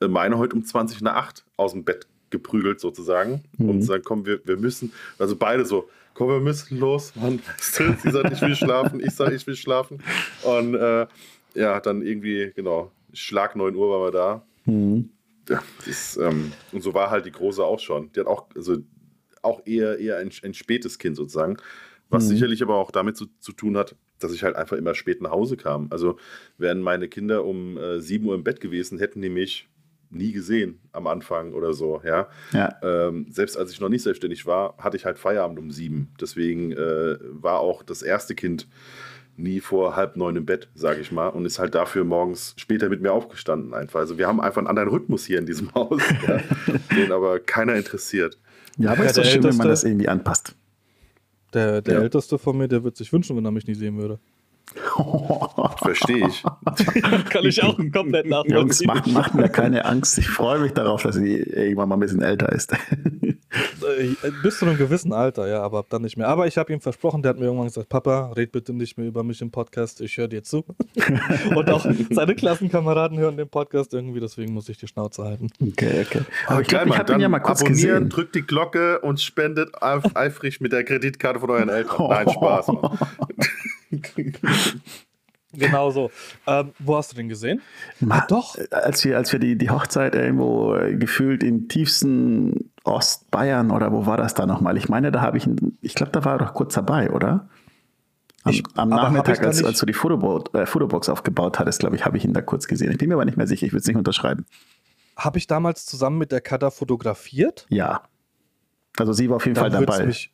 meine 0.00 0.38
heute 0.38 0.56
um 0.56 0.64
20 0.64 1.02
nach 1.02 1.16
8 1.16 1.44
aus 1.56 1.72
dem 1.72 1.84
Bett 1.84 2.06
geprügelt 2.30 2.80
sozusagen 2.80 3.44
mhm. 3.58 3.68
und 3.68 3.82
sagen, 3.82 4.02
komm, 4.04 4.26
wir, 4.26 4.40
wir 4.44 4.56
müssen, 4.56 4.92
also 5.18 5.36
beide 5.36 5.66
so, 5.66 5.88
komm, 6.14 6.28
wir 6.28 6.40
müssen 6.40 6.78
los, 6.78 7.14
Mann. 7.16 7.40
Sie 7.58 8.10
sagt, 8.10 8.32
ich 8.32 8.40
will 8.40 8.54
schlafen, 8.54 9.00
ich 9.00 9.14
sage, 9.14 9.34
ich 9.34 9.46
will 9.46 9.56
schlafen. 9.56 10.02
Und 10.42 10.74
äh, 10.74 11.06
ja, 11.54 11.80
dann 11.80 12.02
irgendwie, 12.02 12.52
genau, 12.54 12.92
Schlag 13.12 13.56
9 13.56 13.74
Uhr 13.74 13.90
waren 13.90 14.02
wir 14.02 14.10
da. 14.10 14.46
Mhm. 14.64 15.10
Ja, 15.48 15.62
das, 15.86 16.16
ähm, 16.16 16.52
und 16.72 16.82
so 16.82 16.94
war 16.94 17.10
halt 17.10 17.26
die 17.26 17.32
Große 17.32 17.64
auch 17.64 17.80
schon. 17.80 18.12
Die 18.12 18.20
hat 18.20 18.26
auch, 18.26 18.46
also 18.54 18.78
auch 19.42 19.66
eher, 19.66 19.98
eher 19.98 20.18
ein, 20.18 20.30
ein 20.42 20.54
spätes 20.54 20.98
Kind 20.98 21.16
sozusagen, 21.16 21.56
Was 22.08 22.24
mhm. 22.24 22.28
sicherlich 22.28 22.62
aber 22.62 22.76
auch 22.76 22.90
damit 22.90 23.16
zu, 23.16 23.26
zu 23.40 23.52
tun 23.52 23.76
hat, 23.76 23.96
dass 24.18 24.32
ich 24.32 24.44
halt 24.44 24.54
einfach 24.54 24.76
immer 24.76 24.94
spät 24.94 25.20
nach 25.20 25.32
Hause 25.32 25.56
kam. 25.56 25.88
Also 25.90 26.16
wären 26.58 26.80
meine 26.80 27.08
Kinder 27.08 27.44
um 27.44 27.76
äh, 27.76 28.00
7 28.00 28.24
Uhr 28.26 28.34
im 28.34 28.44
Bett 28.44 28.60
gewesen, 28.60 28.98
hätten 28.98 29.20
die 29.20 29.30
mich 29.30 29.68
nie 30.12 30.32
gesehen 30.32 30.78
am 30.92 31.06
Anfang 31.06 31.52
oder 31.52 31.72
so. 31.72 32.00
Ja. 32.04 32.28
ja. 32.52 32.74
Ähm, 32.82 33.26
selbst 33.30 33.56
als 33.56 33.72
ich 33.72 33.80
noch 33.80 33.88
nicht 33.88 34.02
selbstständig 34.02 34.46
war, 34.46 34.76
hatte 34.78 34.96
ich 34.96 35.04
halt 35.04 35.18
Feierabend 35.18 35.58
um 35.58 35.70
sieben. 35.70 36.12
Deswegen 36.20 36.72
äh, 36.72 37.16
war 37.20 37.60
auch 37.60 37.82
das 37.82 38.02
erste 38.02 38.34
Kind 38.34 38.68
nie 39.36 39.60
vor 39.60 39.96
halb 39.96 40.16
neun 40.16 40.36
im 40.36 40.46
Bett, 40.46 40.68
sage 40.74 41.00
ich 41.00 41.10
mal, 41.10 41.28
und 41.28 41.46
ist 41.46 41.58
halt 41.58 41.74
dafür 41.74 42.04
morgens 42.04 42.54
später 42.56 42.88
mit 42.88 43.00
mir 43.00 43.12
aufgestanden 43.12 43.74
einfach. 43.74 44.00
Also 44.00 44.18
wir 44.18 44.26
haben 44.26 44.40
einfach 44.40 44.58
einen 44.58 44.66
anderen 44.66 44.90
Rhythmus 44.90 45.24
hier 45.24 45.38
in 45.38 45.46
diesem 45.46 45.74
Haus, 45.74 46.02
ja, 46.26 46.40
den 46.94 47.12
aber 47.12 47.40
keiner 47.40 47.74
interessiert. 47.74 48.38
Ja, 48.78 48.92
aber 48.92 49.04
ja, 49.04 49.10
ist 49.10 49.18
doch 49.18 49.24
schön, 49.24 49.42
wenn 49.42 49.56
man 49.56 49.68
das 49.68 49.84
irgendwie 49.84 50.08
anpasst. 50.08 50.54
Der, 51.54 51.82
der 51.82 51.94
ja. 51.94 52.00
Älteste 52.00 52.38
von 52.38 52.56
mir, 52.56 52.68
der 52.68 52.82
wird 52.84 52.96
sich 52.96 53.12
wünschen, 53.12 53.36
wenn 53.36 53.44
er 53.44 53.50
mich 53.50 53.66
nie 53.66 53.74
sehen 53.74 53.98
würde. 53.98 54.18
Verstehe 55.76 56.28
ich. 56.28 56.42
Kann 57.30 57.44
ich 57.44 57.62
auch 57.62 57.76
komplett 57.92 58.26
nachvollziehen. 58.26 58.56
Jungs, 58.56 58.84
macht, 58.84 59.06
macht 59.08 59.34
mir 59.34 59.48
keine 59.48 59.84
Angst. 59.84 60.18
Ich 60.18 60.28
freue 60.28 60.58
mich 60.60 60.72
darauf, 60.72 61.02
dass 61.02 61.16
sie 61.16 61.36
irgendwann 61.36 61.88
mal 61.88 61.96
ein 61.96 62.00
bisschen 62.00 62.22
älter 62.22 62.50
ist. 62.52 62.72
Äh, 63.52 64.30
bis 64.42 64.58
zu 64.58 64.64
einem 64.64 64.78
gewissen 64.78 65.12
Alter, 65.12 65.46
ja, 65.46 65.60
aber 65.62 65.80
ab 65.80 65.86
dann 65.90 66.02
nicht 66.02 66.16
mehr. 66.16 66.28
Aber 66.28 66.46
ich 66.46 66.56
habe 66.56 66.72
ihm 66.72 66.80
versprochen, 66.80 67.20
der 67.20 67.30
hat 67.30 67.38
mir 67.38 67.44
irgendwann 67.44 67.66
gesagt, 67.66 67.90
Papa, 67.90 68.32
red 68.32 68.50
bitte 68.50 68.72
nicht 68.72 68.96
mehr 68.96 69.06
über 69.06 69.22
mich 69.24 69.42
im 69.42 69.50
Podcast, 69.50 70.00
ich 70.00 70.16
höre 70.16 70.28
dir 70.28 70.42
zu. 70.42 70.64
Und 71.54 71.68
auch 71.68 71.86
seine 72.10 72.34
Klassenkameraden 72.34 73.18
hören 73.18 73.36
den 73.36 73.48
Podcast 73.48 73.92
irgendwie, 73.92 74.20
deswegen 74.20 74.54
muss 74.54 74.68
ich 74.70 74.78
die 74.78 74.86
Schnauze 74.86 75.24
halten. 75.24 75.48
Okay, 75.60 76.06
okay. 76.06 76.20
Aber 76.46 76.62
ich 76.62 76.68
glaube, 76.68 76.88
ich 76.88 76.98
habe 76.98 77.12
ihn 77.12 77.20
ja 77.20 77.28
mal 77.28 77.40
kurz 77.40 77.60
abonnieren, 77.60 78.04
gesehen. 78.04 78.08
drückt 78.08 78.34
die 78.36 78.42
Glocke 78.42 79.00
und 79.00 79.20
spendet 79.20 79.70
eifrig 79.82 80.60
mit 80.60 80.72
der 80.72 80.84
Kreditkarte 80.84 81.40
von 81.40 81.50
euren 81.50 81.68
Eltern. 81.68 82.08
Nein, 82.08 82.30
Spaß. 82.30 82.68
Genau 85.54 85.90
so. 85.90 86.10
Ähm, 86.46 86.72
wo 86.78 86.96
hast 86.96 87.12
du 87.12 87.16
den 87.16 87.28
gesehen? 87.28 87.60
Ma, 88.00 88.20
ah, 88.20 88.26
doch. 88.26 88.56
Als 88.70 89.04
wir, 89.04 89.16
als 89.16 89.32
wir 89.32 89.38
die, 89.38 89.56
die 89.56 89.70
Hochzeit 89.70 90.14
irgendwo 90.14 90.74
äh, 90.74 90.96
gefühlt 90.96 91.42
im 91.42 91.68
tiefsten 91.68 92.70
Ostbayern 92.84 93.70
oder 93.70 93.92
wo 93.92 94.06
war 94.06 94.16
das 94.16 94.34
da 94.34 94.46
nochmal? 94.46 94.76
Ich 94.76 94.88
meine, 94.88 95.12
da 95.12 95.20
habe 95.20 95.36
ich, 95.36 95.46
ich 95.82 95.94
glaube, 95.94 96.12
da 96.12 96.24
war 96.24 96.36
er 96.36 96.38
doch 96.38 96.54
kurz 96.54 96.74
dabei, 96.74 97.10
oder? 97.10 97.48
Am, 98.44 98.52
ich, 98.52 98.62
am 98.74 98.88
Nachmittag, 98.88 99.44
als, 99.44 99.62
als, 99.62 99.78
du 99.78 99.86
die 99.86 99.92
Fotobo 99.92 100.42
äh, 100.54 100.66
Fotobox 100.66 101.08
aufgebaut 101.08 101.58
hattest, 101.58 101.80
glaube 101.80 101.96
ich, 101.96 102.04
habe 102.04 102.16
ich 102.16 102.24
ihn 102.24 102.32
da 102.32 102.40
kurz 102.40 102.66
gesehen. 102.66 102.90
Ich 102.90 102.98
bin 102.98 103.08
mir 103.08 103.14
aber 103.14 103.24
nicht 103.24 103.36
mehr 103.36 103.46
sicher, 103.46 103.66
ich 103.66 103.72
würde 103.72 103.82
es 103.82 103.86
nicht 103.86 103.96
unterschreiben. 103.96 104.46
Habe 105.16 105.38
ich 105.38 105.46
damals 105.46 105.84
zusammen 105.84 106.18
mit 106.18 106.32
der 106.32 106.40
Kata 106.40 106.70
fotografiert? 106.70 107.66
Ja. 107.68 108.02
Also 108.96 109.12
sie 109.12 109.28
war 109.28 109.36
auf 109.36 109.44
jeden 109.44 109.54
Dann 109.54 109.70
Fall 109.70 109.84
dabei. 109.84 110.06
Mich, 110.06 110.32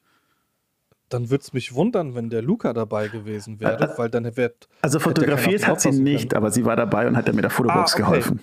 dann 1.08 1.30
würde 1.30 1.42
es 1.42 1.52
mich 1.52 1.74
wundern, 1.74 2.14
wenn 2.14 2.30
der 2.30 2.42
Luca 2.42 2.72
dabei 2.72 3.08
gewesen 3.08 3.60
wäre, 3.60 3.94
äh, 3.94 3.98
weil 3.98 4.10
dann 4.10 4.36
wird. 4.36 4.68
Also 4.82 4.98
fotografiert 4.98 5.66
hat 5.66 5.80
sie 5.80 5.92
nicht, 5.92 6.34
aber 6.34 6.50
sie 6.50 6.64
war 6.64 6.76
dabei 6.76 7.06
und 7.06 7.16
hat 7.16 7.26
mir 7.26 7.34
mit 7.34 7.44
der 7.44 7.50
Fotobox 7.50 7.92
ah, 7.92 7.94
okay. 7.94 8.02
geholfen. 8.02 8.40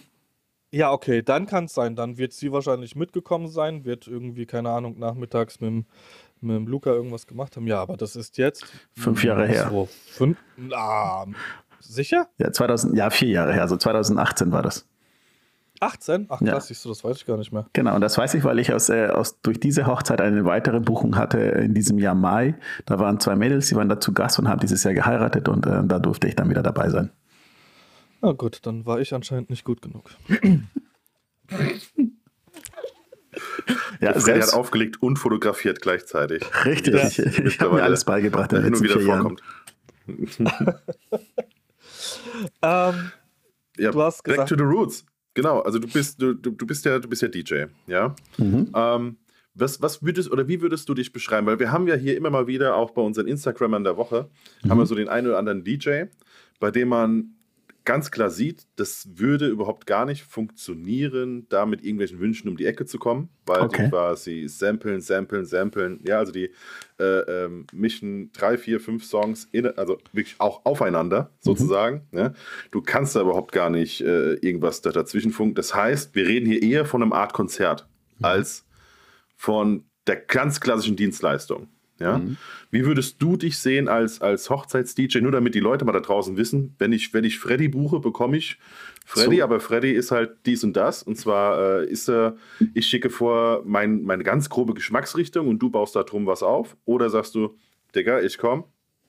Ja, 0.72 0.91
okay, 0.91 1.22
dann 1.22 1.45
kann 1.45 1.65
es 1.65 1.74
sein. 1.74 1.95
Dann 1.95 2.17
wird 2.17 2.34
sie 2.34 2.51
wahrscheinlich 2.51 2.95
mitgekommen 2.95 3.48
sein, 3.48 3.86
wird 3.86 4.07
irgendwie, 4.07 4.45
keine 4.45 4.72
Ahnung, 4.72 5.00
nachmittags 5.00 5.62
mit 5.62 5.69
dem, 5.69 5.86
mit 6.41 6.55
dem 6.55 6.67
Luca 6.67 6.89
irgendwas 6.89 7.27
gemacht 7.27 7.55
haben. 7.55 7.67
Ja, 7.67 7.81
aber 7.81 7.95
das 7.95 8.15
ist 8.15 8.38
jetzt. 8.38 8.65
Fünf 8.93 9.24
Jahre 9.24 9.48
her. 9.48 9.69
So, 9.69 9.88
fünf, 10.07 10.38
ah, 10.74 11.25
sicher? 11.79 12.27
Ja, 12.38 12.51
2000, 12.51 12.98
ja, 12.98 13.10
vier 13.10 13.29
Jahre 13.29 13.53
her. 13.53 13.62
Also 13.62 13.77
2018 13.77 14.51
war 14.51 14.63
das. 14.63 14.86
18? 15.86 16.27
Ach 16.30 16.39
krass, 16.39 16.48
ja. 16.48 16.60
siehst 16.60 16.84
du, 16.86 16.89
das 16.89 17.04
weiß 17.04 17.18
ich 17.18 17.25
gar 17.25 17.38
nicht 17.38 17.51
mehr. 17.51 17.68
Genau, 17.74 17.96
und 17.96 18.01
das 18.01 18.18
weiß 18.18 18.34
ich, 18.34 18.44
weil 18.44 18.60
ich 18.60 18.74
aus, 18.74 18.89
äh, 18.89 19.08
aus, 19.08 19.39
durch 19.42 19.60
diese 19.60 19.88
Hochzeit 19.88 20.22
eine 20.22 20.46
weitere 20.46 20.80
Buchung 20.80 21.15
hatte 21.15 21.39
in 21.39 21.74
diesem 21.74 22.00
Jahr 22.00 22.15
Mai. 22.15 22.56
Da 22.86 23.00
waren 23.00 23.20
zwei 23.20 23.36
Mädels, 23.36 23.70
die 23.70 23.75
waren 23.75 23.89
da 23.89 24.00
zu 24.00 24.13
Gast 24.13 24.39
und 24.39 24.48
haben 24.50 24.60
dieses 24.60 24.84
Jahr 24.84 24.94
geheiratet 24.94 25.48
und 25.48 25.65
äh, 25.65 25.84
da 25.86 26.00
durfte 26.00 26.27
ich 26.27 26.36
dann 26.36 26.50
wieder 26.50 26.63
dabei 26.63 26.89
sein. 26.89 27.12
Na 28.22 28.32
gut, 28.32 28.60
dann 28.63 28.86
war 28.86 29.00
ich 29.00 29.13
anscheinend 29.13 29.50
nicht 29.50 29.63
gut 29.63 29.82
genug. 29.82 30.10
ja, 34.00 34.13
Freddy 34.13 34.42
hat 34.42 34.54
aufgelegt 34.54 35.01
und 35.01 35.18
fotografiert 35.18 35.82
gleichzeitig. 35.82 36.44
Richtig, 36.65 37.18
ja. 37.18 37.25
ich, 37.25 37.39
ich 37.39 37.60
habe 37.60 37.75
mir 37.75 37.84
alles 37.84 38.06
beigebracht 38.06 38.51
den 38.51 38.63
letzten 38.63 38.88
vier 38.88 39.04
Jahren. 39.04 39.38
ähm, 42.62 43.12
ja, 43.77 43.92
du 43.92 44.01
hast 44.01 44.24
gesagt, 44.24 44.38
back 44.38 44.48
to 44.48 44.56
the 44.56 44.63
roots. 44.63 45.06
Genau, 45.36 45.60
also 45.60 45.80
du 45.80 45.88
bist, 45.88 46.22
du, 46.22 46.34
du 46.34 46.65
bist 46.65 46.86
ja, 46.86 46.98
du 46.98 47.08
bist 47.08 47.22
ja 47.22 47.27
DJ, 47.27 47.65
ja. 47.88 48.15
Mhm. 48.38 48.72
Ähm, 48.74 49.18
was, 49.54 49.82
was 49.82 50.01
würdest 50.01 50.32
oder 50.32 50.48
wie 50.48 50.62
würdest 50.62 50.89
du 50.89 50.94
dich 50.94 51.13
beschreiben? 51.13 51.46
Weil 51.46 51.60
wir 51.60 51.72
haben 51.72 51.88
ja 51.88 51.96
hier 51.96 52.18
immer 52.18 52.30
mal 52.30 52.48
wieder, 52.48 52.75
auch 52.75 52.92
bei 52.92 53.01
unseren 53.01 53.27
Instagramern 53.27 53.84
der 53.84 53.98
Woche, 53.98 54.30
mhm. 54.63 54.70
haben 54.70 54.77
wir 54.80 54.86
so 54.86 54.96
den 54.96 55.10
einen 55.10 55.27
oder 55.27 55.38
anderen 55.38 55.63
DJ, 55.63 56.06
bei 56.60 56.72
dem 56.72 56.88
man 56.88 57.36
ganz 57.86 58.12
klar 58.12 58.30
sieht, 58.30 58.65
das 58.75 59.08
würde 59.15 59.48
überhaupt 59.48 59.86
gar 59.86 60.06
nicht 60.06 60.24
funktionieren, 60.24 61.48
da 61.50 61.65
mit 61.65 61.84
irgendwelchen 61.84 62.20
Wünschen 62.20 62.50
um 62.50 62.58
die 62.58 62.65
Ecke 62.65 62.86
zu 62.86 62.98
kommen, 62.98 63.30
weil 63.46 63.62
okay. 63.62 63.84
die 63.84 63.89
quasi 63.89 64.48
samplen, 64.48 65.01
samplen, 65.01 65.46
samplen. 65.46 66.01
Ja, 66.06 66.18
also 66.18 66.32
die 66.32 66.51
äh, 67.00 67.04
ähm, 67.04 67.68
mischen 67.72 68.32
drei, 68.34 68.58
vier, 68.58 68.80
fünf 68.80 69.06
Songs, 69.06 69.48
in, 69.51 69.68
also 69.77 69.98
wirklich 70.12 70.36
auch 70.39 70.65
aufeinander 70.65 71.22
mhm. 71.22 71.27
sozusagen. 71.39 72.08
Mhm. 72.12 72.18
Ja. 72.18 72.34
Du 72.72 72.82
kannst 72.82 73.15
da 73.15 73.22
überhaupt 73.22 73.51
gar 73.51 73.70
nicht 73.70 74.01
äh, 74.01 74.34
irgendwas 74.34 74.82
da 74.82 74.92
dazwischen 74.92 75.32
funken. 75.32 75.56
Das 75.56 75.75
heißt, 75.75 76.15
wir 76.15 76.27
reden 76.27 76.48
hier 76.48 76.62
eher 76.62 76.86
von 76.86 77.01
einem 77.01 77.13
Art 77.13 77.34
Konzert 77.34 77.88
mhm. 78.18 78.25
als 78.25 78.65
von 79.38 79.86
der 80.08 80.18
ganz 80.18 80.60
klassischen 80.60 80.96
Dienstleistung. 80.96 81.68
Ja? 81.99 82.17
Mhm. 82.17 82.37
Wie 82.71 82.85
würdest 82.85 83.21
du 83.21 83.37
dich 83.37 83.57
sehen 83.57 83.87
als, 83.87 84.21
als 84.21 84.49
Hochzeits-DJ, 84.49 85.19
nur 85.19 85.31
damit 85.31 85.55
die 85.55 85.59
Leute 85.59 85.85
mal 85.85 85.91
da 85.91 85.99
draußen 85.99 86.37
wissen, 86.37 86.75
wenn 86.77 86.91
ich, 86.91 87.13
wenn 87.13 87.23
ich 87.23 87.39
Freddy 87.39 87.67
buche, 87.67 87.99
bekomme 87.99 88.37
ich 88.37 88.57
Freddy, 89.05 89.37
so. 89.37 89.43
aber 89.43 89.59
Freddy 89.59 89.91
ist 89.91 90.11
halt 90.11 90.31
dies 90.45 90.63
und 90.63 90.75
das. 90.75 91.03
Und 91.03 91.15
zwar 91.17 91.81
äh, 91.81 91.85
ist 91.85 92.09
er, 92.09 92.37
ich 92.73 92.87
schicke 92.87 93.09
vor 93.09 93.61
mein, 93.65 94.01
meine 94.01 94.23
ganz 94.23 94.49
grobe 94.49 94.73
Geschmacksrichtung 94.73 95.47
und 95.47 95.59
du 95.59 95.69
baust 95.69 95.95
da 95.95 96.03
drum 96.03 96.25
was 96.25 96.41
auf. 96.41 96.75
Oder 96.85 97.09
sagst 97.09 97.35
du, 97.35 97.55
Digga, 97.95 98.21
ich 98.21 98.37
komme, 98.39 98.65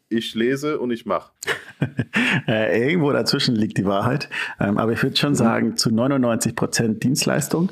ich 0.09 0.35
lese 0.35 0.79
und 0.79 0.91
ich 0.91 1.07
mache. 1.07 1.33
äh, 2.47 2.89
irgendwo 2.89 3.13
dazwischen 3.13 3.57
liegt 3.57 3.79
die 3.79 3.87
Wahrheit. 3.87 4.29
Ähm, 4.61 4.79
aber 4.79 4.93
ich 4.93 5.03
würde 5.03 5.17
schon 5.17 5.31
mhm. 5.31 5.37
sagen, 5.37 5.77
zu 5.77 5.91
99 5.91 6.55
Prozent 6.55 7.03
Dienstleistung. 7.03 7.71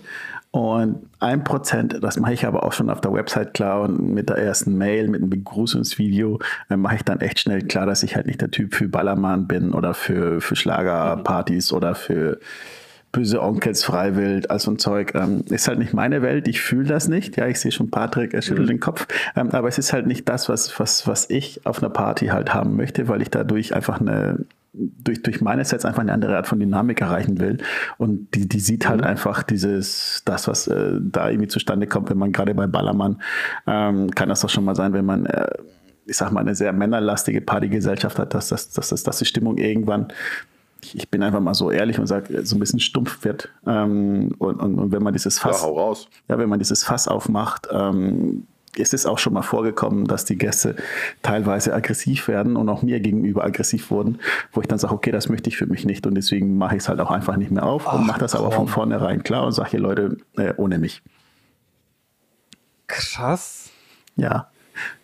Und 0.55 1.11
ein 1.19 1.43
Prozent, 1.43 1.99
das 2.01 2.17
mache 2.17 2.33
ich 2.33 2.47
aber 2.47 2.63
auch 2.63 2.73
schon 2.73 2.89
auf 2.89 3.01
der 3.01 3.13
Website 3.13 3.55
klar 3.55 3.81
und 3.81 4.15
mit 4.15 4.29
der 4.29 4.37
ersten 4.37 4.79
Mail, 4.79 5.09
mit 5.09 5.21
einem 5.21 5.29
Begrüßungsvideo, 5.29 6.39
äh, 6.71 6.77
mache 6.77 6.95
ich 6.95 7.03
dann 7.03 7.21
echt 7.21 7.41
schnell 7.41 7.63
klar, 7.63 7.87
dass 7.87 8.05
ich 8.05 8.15
halt 8.15 8.27
nicht 8.27 8.41
der 8.41 8.53
Typ 8.53 8.73
für 8.73 8.87
Ballermann 8.87 9.49
bin 9.49 9.73
oder 9.73 9.95
für, 9.95 10.41
für 10.41 10.55
Schlagerpartys 10.55 11.73
oder 11.73 11.97
für 11.97 12.39
böse 13.15 13.41
Onkels 13.41 13.85
freiwillig, 13.85 14.51
all 14.51 14.59
so 14.59 14.73
ein 14.73 14.79
Zeug. 14.79 15.15
Ähm, 15.15 15.45
ist 15.49 15.69
halt 15.69 15.79
nicht 15.79 15.95
meine 15.95 16.21
Welt, 16.21 16.49
ich 16.49 16.61
fühle 16.61 16.89
das 16.89 17.09
nicht. 17.09 17.37
Ja, 17.37 17.47
ich 17.47 17.61
sehe 17.61 17.73
schon 17.73 17.91
Patrick, 17.91 18.35
er 18.35 18.43
schüttelt 18.43 18.67
mhm. 18.67 18.73
den 18.73 18.81
Kopf. 18.81 19.07
Ähm, 19.37 19.51
aber 19.53 19.69
es 19.69 19.79
ist 19.79 19.93
halt 19.93 20.07
nicht 20.07 20.29
das, 20.29 20.49
was, 20.49 20.79
was, 20.79 21.07
was 21.07 21.31
ich 21.31 21.65
auf 21.65 21.83
einer 21.83 21.91
Party 21.91 22.27
halt 22.27 22.53
haben 22.53 22.77
möchte, 22.77 23.09
weil 23.09 23.23
ich 23.23 23.31
dadurch 23.31 23.75
einfach 23.75 24.01
eine 24.01 24.45
durch, 24.77 25.23
durch 25.23 25.41
meine 25.41 25.65
Sets 25.65 25.85
einfach 25.85 26.01
eine 26.01 26.13
andere 26.13 26.37
Art 26.37 26.49
von 26.49 26.59
Dynamik 26.59 27.01
erreichen 27.01 27.39
will. 27.39 27.59
Und 27.97 28.35
die, 28.35 28.49
die 28.49 28.59
sieht 28.59 28.89
halt 28.89 29.03
mhm. 29.03 29.07
einfach 29.07 29.45
dieses, 29.45 30.23
das, 30.25 30.49
was 30.49 30.67
äh, 30.67 30.99
da 31.01 31.31
irgendwie 31.31 31.47
zustande 31.47 31.87
kommt, 31.87 32.11
wenn 32.11 32.19
man 32.19 32.33
gerade 32.33 32.55
bei 32.55 32.67
Ballermann, 32.67 33.23
ähm, 33.69 34.11
kann 34.11 34.29
das 34.29 34.41
doch 34.41 34.51
schon 34.51 34.65
mal 34.65 34.75
sein, 34.75 34.93
wenn 34.93 35.05
man, 35.05 35.27
äh, 35.27 35.47
ich 36.07 36.17
sag 36.17 36.33
mal, 36.33 36.41
eine 36.41 36.57
sehr 36.57 36.73
männerlastige 36.73 37.41
Partygesellschaft 37.41 38.19
hat, 38.19 38.35
dass, 38.35 38.49
dass, 38.49 38.73
dass, 38.73 38.89
dass, 38.89 39.05
dass 39.05 39.19
die 39.19 39.25
Stimmung 39.27 39.59
irgendwann 39.59 40.09
ich 40.95 41.09
bin 41.09 41.23
einfach 41.23 41.41
mal 41.41 41.55
so 41.55 41.71
ehrlich 41.71 41.99
und 41.99 42.07
sage, 42.07 42.45
so 42.45 42.57
ein 42.57 42.61
bisschen 42.61 42.81
stumpf 42.81 43.25
wird. 43.25 43.51
Ähm, 43.67 44.35
und, 44.39 44.61
und, 44.61 44.79
und, 44.79 44.93
wenn 44.93 45.03
man 45.03 45.13
dieses 45.13 45.39
Fass, 45.39 45.63
ja, 45.63 45.95
ja, 46.29 46.39
wenn 46.39 46.49
man 46.49 46.59
dieses 46.59 46.85
Fass 46.85 47.09
aufmacht, 47.09 47.69
ähm, 47.71 48.47
ist 48.77 48.95
es 48.95 49.07
auch 49.07 49.19
schon 49.19 49.33
mal 49.33 49.43
vorgekommen, 49.43 50.07
dass 50.07 50.25
die 50.25 50.37
Gäste 50.37 50.77
teilweise 51.23 51.75
aggressiv 51.75 52.29
werden 52.29 52.57
und 52.57 52.69
auch 52.69 52.83
mir 52.83 53.01
gegenüber 53.01 53.45
aggressiv 53.45 53.91
wurden, 53.91 54.19
wo 54.53 54.61
ich 54.61 54.69
dann 54.69 54.79
sage, 54.79 54.95
okay, 54.95 55.11
das 55.11 55.29
möchte 55.29 55.49
ich 55.49 55.57
für 55.57 55.67
mich 55.67 55.85
nicht 55.85 56.07
und 56.07 56.15
deswegen 56.15 56.59
mache 56.59 56.77
ich 56.77 56.83
es 56.83 56.89
halt 56.89 57.01
auch 57.01 57.11
einfach 57.11 57.37
nicht 57.37 57.51
mehr 57.51 57.65
auf 57.65 57.87
Ach, 57.87 57.95
und 57.95 58.07
mache 58.07 58.21
das 58.21 58.35
aber 58.35 58.51
von 58.51 58.69
vornherein 58.69 59.23
klar 59.23 59.47
und 59.47 59.53
sage 59.53 59.71
hier 59.71 59.81
Leute, 59.81 60.17
äh, 60.37 60.55
ohne 60.57 60.79
mich. 60.79 61.03
Krass. 62.87 63.71
Ja. 64.17 64.49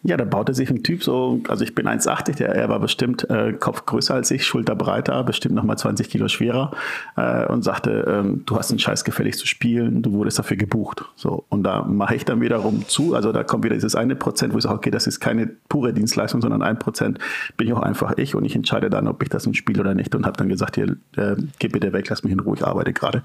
Ja, 0.02 0.16
da 0.16 0.24
baute 0.24 0.54
sich 0.54 0.70
ein 0.70 0.82
Typ 0.82 1.02
so, 1.02 1.40
also 1.48 1.62
ich 1.62 1.74
bin 1.74 1.86
1,80, 1.86 2.36
der 2.36 2.54
er 2.54 2.68
war 2.68 2.80
bestimmt 2.80 3.28
äh, 3.28 3.52
Kopf 3.52 3.86
größer 3.86 4.14
als 4.14 4.30
ich, 4.30 4.44
Schulter 4.46 4.74
breiter, 4.74 5.22
bestimmt 5.24 5.54
nochmal 5.54 5.78
20 5.78 6.08
Kilo 6.08 6.28
schwerer 6.28 6.70
äh, 7.16 7.46
und 7.46 7.62
sagte, 7.62 8.04
ähm, 8.08 8.42
du 8.46 8.56
hast 8.56 8.70
einen 8.70 8.78
Scheiß 8.78 9.04
gefällig 9.04 9.36
zu 9.36 9.46
spielen, 9.46 10.02
du 10.02 10.12
wurdest 10.12 10.38
dafür 10.38 10.56
gebucht. 10.56 11.04
So, 11.16 11.44
und 11.48 11.64
da 11.64 11.82
mache 11.82 12.14
ich 12.14 12.24
dann 12.24 12.40
wiederum 12.40 12.88
zu, 12.88 13.14
also 13.14 13.32
da 13.32 13.44
kommt 13.44 13.64
wieder 13.64 13.74
dieses 13.74 13.94
eine 13.94 14.16
Prozent, 14.16 14.54
wo 14.54 14.58
ich 14.58 14.64
sage, 14.64 14.76
okay, 14.76 14.90
das 14.90 15.06
ist 15.06 15.20
keine 15.20 15.48
pure 15.68 15.92
Dienstleistung, 15.92 16.40
sondern 16.40 16.62
ein 16.62 16.78
Prozent 16.78 17.18
bin 17.56 17.68
ich 17.68 17.74
auch 17.74 17.82
einfach 17.82 18.14
ich 18.16 18.34
und 18.34 18.44
ich 18.44 18.56
entscheide 18.56 18.90
dann, 18.90 19.06
ob 19.06 19.22
ich 19.22 19.28
das 19.28 19.48
spiele 19.52 19.80
oder 19.80 19.94
nicht 19.94 20.14
und 20.14 20.26
habe 20.26 20.36
dann 20.36 20.48
gesagt, 20.48 20.76
hier, 20.76 20.96
äh, 21.16 21.36
geh 21.58 21.68
bitte 21.68 21.92
weg, 21.92 22.08
lass 22.08 22.22
mich 22.22 22.32
in 22.32 22.40
Ruhe, 22.40 22.56
ich 22.56 22.66
arbeite 22.66 22.92
gerade. 22.92 23.18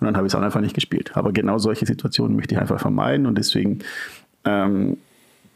Und 0.00 0.06
dann 0.06 0.16
habe 0.16 0.26
ich 0.26 0.32
es 0.32 0.38
auch 0.38 0.42
einfach 0.42 0.60
nicht 0.60 0.74
gespielt. 0.74 1.12
Aber 1.14 1.32
genau 1.32 1.58
solche 1.58 1.86
Situationen 1.86 2.36
möchte 2.36 2.54
ich 2.54 2.60
einfach 2.60 2.80
vermeiden 2.80 3.26
und 3.26 3.36
deswegen 3.36 3.80
ähm, 4.44 4.98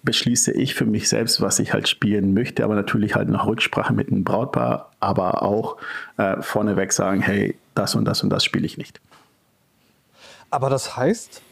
beschließe 0.05 0.53
ich 0.53 0.75
für 0.75 0.87
mich 0.87 1.09
selbst, 1.09 1.41
was 1.41 1.59
ich 1.59 1.73
halt 1.73 1.89
spielen 1.89 2.35
möchte, 2.35 2.65
aber 2.65 2.75
natürlich 2.75 3.15
halt 3.15 3.29
nach 3.29 3.47
Rücksprache 3.47 3.93
mit 3.93 4.11
dem 4.11 4.25
Brautpaar, 4.25 4.91
aber 5.01 5.43
auch 5.43 5.79
äh, 6.19 6.41
vorneweg 6.43 6.93
sagen, 6.93 7.21
hey, 7.21 7.57
das 7.75 7.95
und 7.95 8.05
das 8.05 8.23
und 8.23 8.31
das 8.31 8.45
spiele 8.45 8.67
ich 8.67 8.79
nicht. 8.79 9.01
Aber 10.51 10.71
das 10.71 10.97
heißt, 10.97 11.43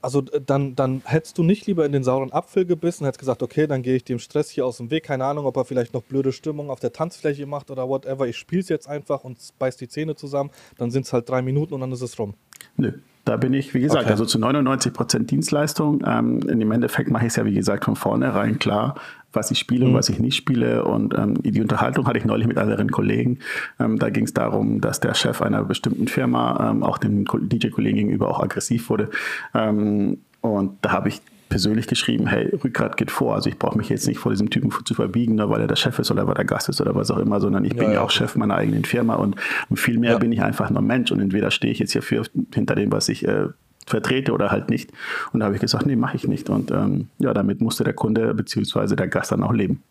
also 0.00 0.22
dann, 0.22 0.74
dann 0.74 1.02
hättest 1.04 1.36
du 1.36 1.42
nicht 1.42 1.66
lieber 1.66 1.84
in 1.84 1.92
den 1.92 2.04
sauren 2.04 2.32
Apfel 2.32 2.64
gebissen, 2.64 3.04
hättest 3.04 3.20
gesagt, 3.20 3.42
okay, 3.42 3.66
dann 3.66 3.82
gehe 3.82 3.96
ich 3.96 4.04
dem 4.04 4.18
Stress 4.18 4.48
hier 4.50 4.64
aus 4.64 4.78
dem 4.78 4.90
Weg. 4.90 5.04
Keine 5.04 5.24
Ahnung, 5.24 5.44
ob 5.44 5.56
er 5.56 5.64
vielleicht 5.64 5.92
noch 5.92 6.02
blöde 6.02 6.32
Stimmung 6.32 6.70
auf 6.70 6.80
der 6.80 6.92
Tanzfläche 6.92 7.44
macht 7.46 7.70
oder 7.70 7.88
whatever. 7.88 8.26
Ich 8.26 8.36
spiele 8.36 8.62
es 8.62 8.68
jetzt 8.68 8.88
einfach 8.88 9.24
und 9.24 9.36
beiß 9.58 9.76
die 9.76 9.88
Zähne 9.88 10.16
zusammen. 10.16 10.50
Dann 10.78 10.90
sind 10.90 11.04
es 11.04 11.12
halt 11.12 11.28
drei 11.28 11.42
Minuten 11.42 11.74
und 11.74 11.80
dann 11.80 11.92
ist 11.92 12.02
es 12.02 12.18
rum. 12.18 12.34
Nö, 12.76 12.92
da 13.28 13.36
bin 13.36 13.52
ich, 13.52 13.74
wie 13.74 13.80
gesagt, 13.80 14.04
okay. 14.04 14.12
also 14.12 14.24
zu 14.24 14.38
99 14.38 14.92
Prozent 14.92 15.30
Dienstleistung. 15.30 16.02
Ähm, 16.06 16.40
in 16.48 16.58
dem 16.58 16.72
Endeffekt 16.72 17.10
mache 17.10 17.26
ich 17.26 17.32
es 17.32 17.36
ja, 17.36 17.44
wie 17.44 17.54
gesagt, 17.54 17.84
von 17.84 17.94
vornherein 17.94 18.58
klar, 18.58 18.94
was 19.32 19.50
ich 19.50 19.58
spiele 19.58 19.84
mhm. 19.84 19.90
und 19.90 19.98
was 19.98 20.08
ich 20.08 20.18
nicht 20.18 20.36
spiele. 20.36 20.84
Und 20.84 21.16
ähm, 21.16 21.34
die 21.42 21.60
Unterhaltung 21.60 22.06
hatte 22.06 22.18
ich 22.18 22.24
neulich 22.24 22.46
mit 22.46 22.56
anderen 22.56 22.90
Kollegen. 22.90 23.38
Ähm, 23.78 23.98
da 23.98 24.08
ging 24.08 24.24
es 24.24 24.32
darum, 24.32 24.80
dass 24.80 25.00
der 25.00 25.14
Chef 25.14 25.42
einer 25.42 25.62
bestimmten 25.64 26.08
Firma 26.08 26.70
ähm, 26.70 26.82
auch 26.82 26.96
dem 26.96 27.24
DJ-Kollegen 27.26 27.98
gegenüber 27.98 28.28
auch 28.28 28.42
aggressiv 28.42 28.88
wurde. 28.88 29.10
Ähm, 29.54 30.18
und 30.40 30.78
da 30.80 30.92
habe 30.92 31.10
ich 31.10 31.20
persönlich 31.48 31.86
geschrieben, 31.86 32.26
hey, 32.26 32.48
Rückgrat 32.62 32.96
geht 32.96 33.10
vor. 33.10 33.34
Also 33.34 33.48
ich 33.48 33.58
brauche 33.58 33.76
mich 33.76 33.88
jetzt 33.88 34.06
nicht 34.06 34.18
vor 34.18 34.32
diesem 34.32 34.50
Typen 34.50 34.70
zu 34.84 34.94
verbiegen, 34.94 35.36
nur 35.36 35.50
weil 35.50 35.60
er 35.60 35.66
der 35.66 35.76
Chef 35.76 35.98
ist 35.98 36.10
oder 36.10 36.26
weil 36.26 36.36
er 36.36 36.44
Gast 36.44 36.68
ist 36.68 36.80
oder 36.80 36.94
was 36.94 37.10
auch 37.10 37.18
immer, 37.18 37.40
sondern 37.40 37.64
ich 37.64 37.72
ja, 37.72 37.78
bin 37.78 37.88
ja, 37.88 37.94
ja 37.94 38.00
auch 38.02 38.10
Chef 38.10 38.36
meiner 38.36 38.56
eigenen 38.56 38.84
Firma 38.84 39.14
und, 39.14 39.36
und 39.68 39.76
viel 39.76 39.98
mehr 39.98 40.12
ja. 40.12 40.18
bin 40.18 40.32
ich 40.32 40.42
einfach 40.42 40.70
nur 40.70 40.82
Mensch 40.82 41.10
und 41.10 41.20
entweder 41.20 41.50
stehe 41.50 41.72
ich 41.72 41.78
jetzt 41.78 41.92
hier 41.92 42.02
für, 42.02 42.22
hinter 42.54 42.74
dem, 42.74 42.92
was 42.92 43.08
ich 43.08 43.26
äh, 43.26 43.48
vertrete 43.86 44.32
oder 44.32 44.50
halt 44.50 44.70
nicht. 44.70 44.92
Und 45.32 45.40
da 45.40 45.46
habe 45.46 45.54
ich 45.54 45.60
gesagt, 45.60 45.86
nee, 45.86 45.96
mache 45.96 46.16
ich 46.16 46.28
nicht. 46.28 46.50
Und 46.50 46.70
ähm, 46.70 47.08
ja, 47.18 47.32
damit 47.32 47.60
musste 47.60 47.84
der 47.84 47.94
Kunde 47.94 48.34
bzw. 48.34 48.94
der 48.94 49.08
Gast 49.08 49.32
dann 49.32 49.42
auch 49.42 49.52
leben. 49.52 49.82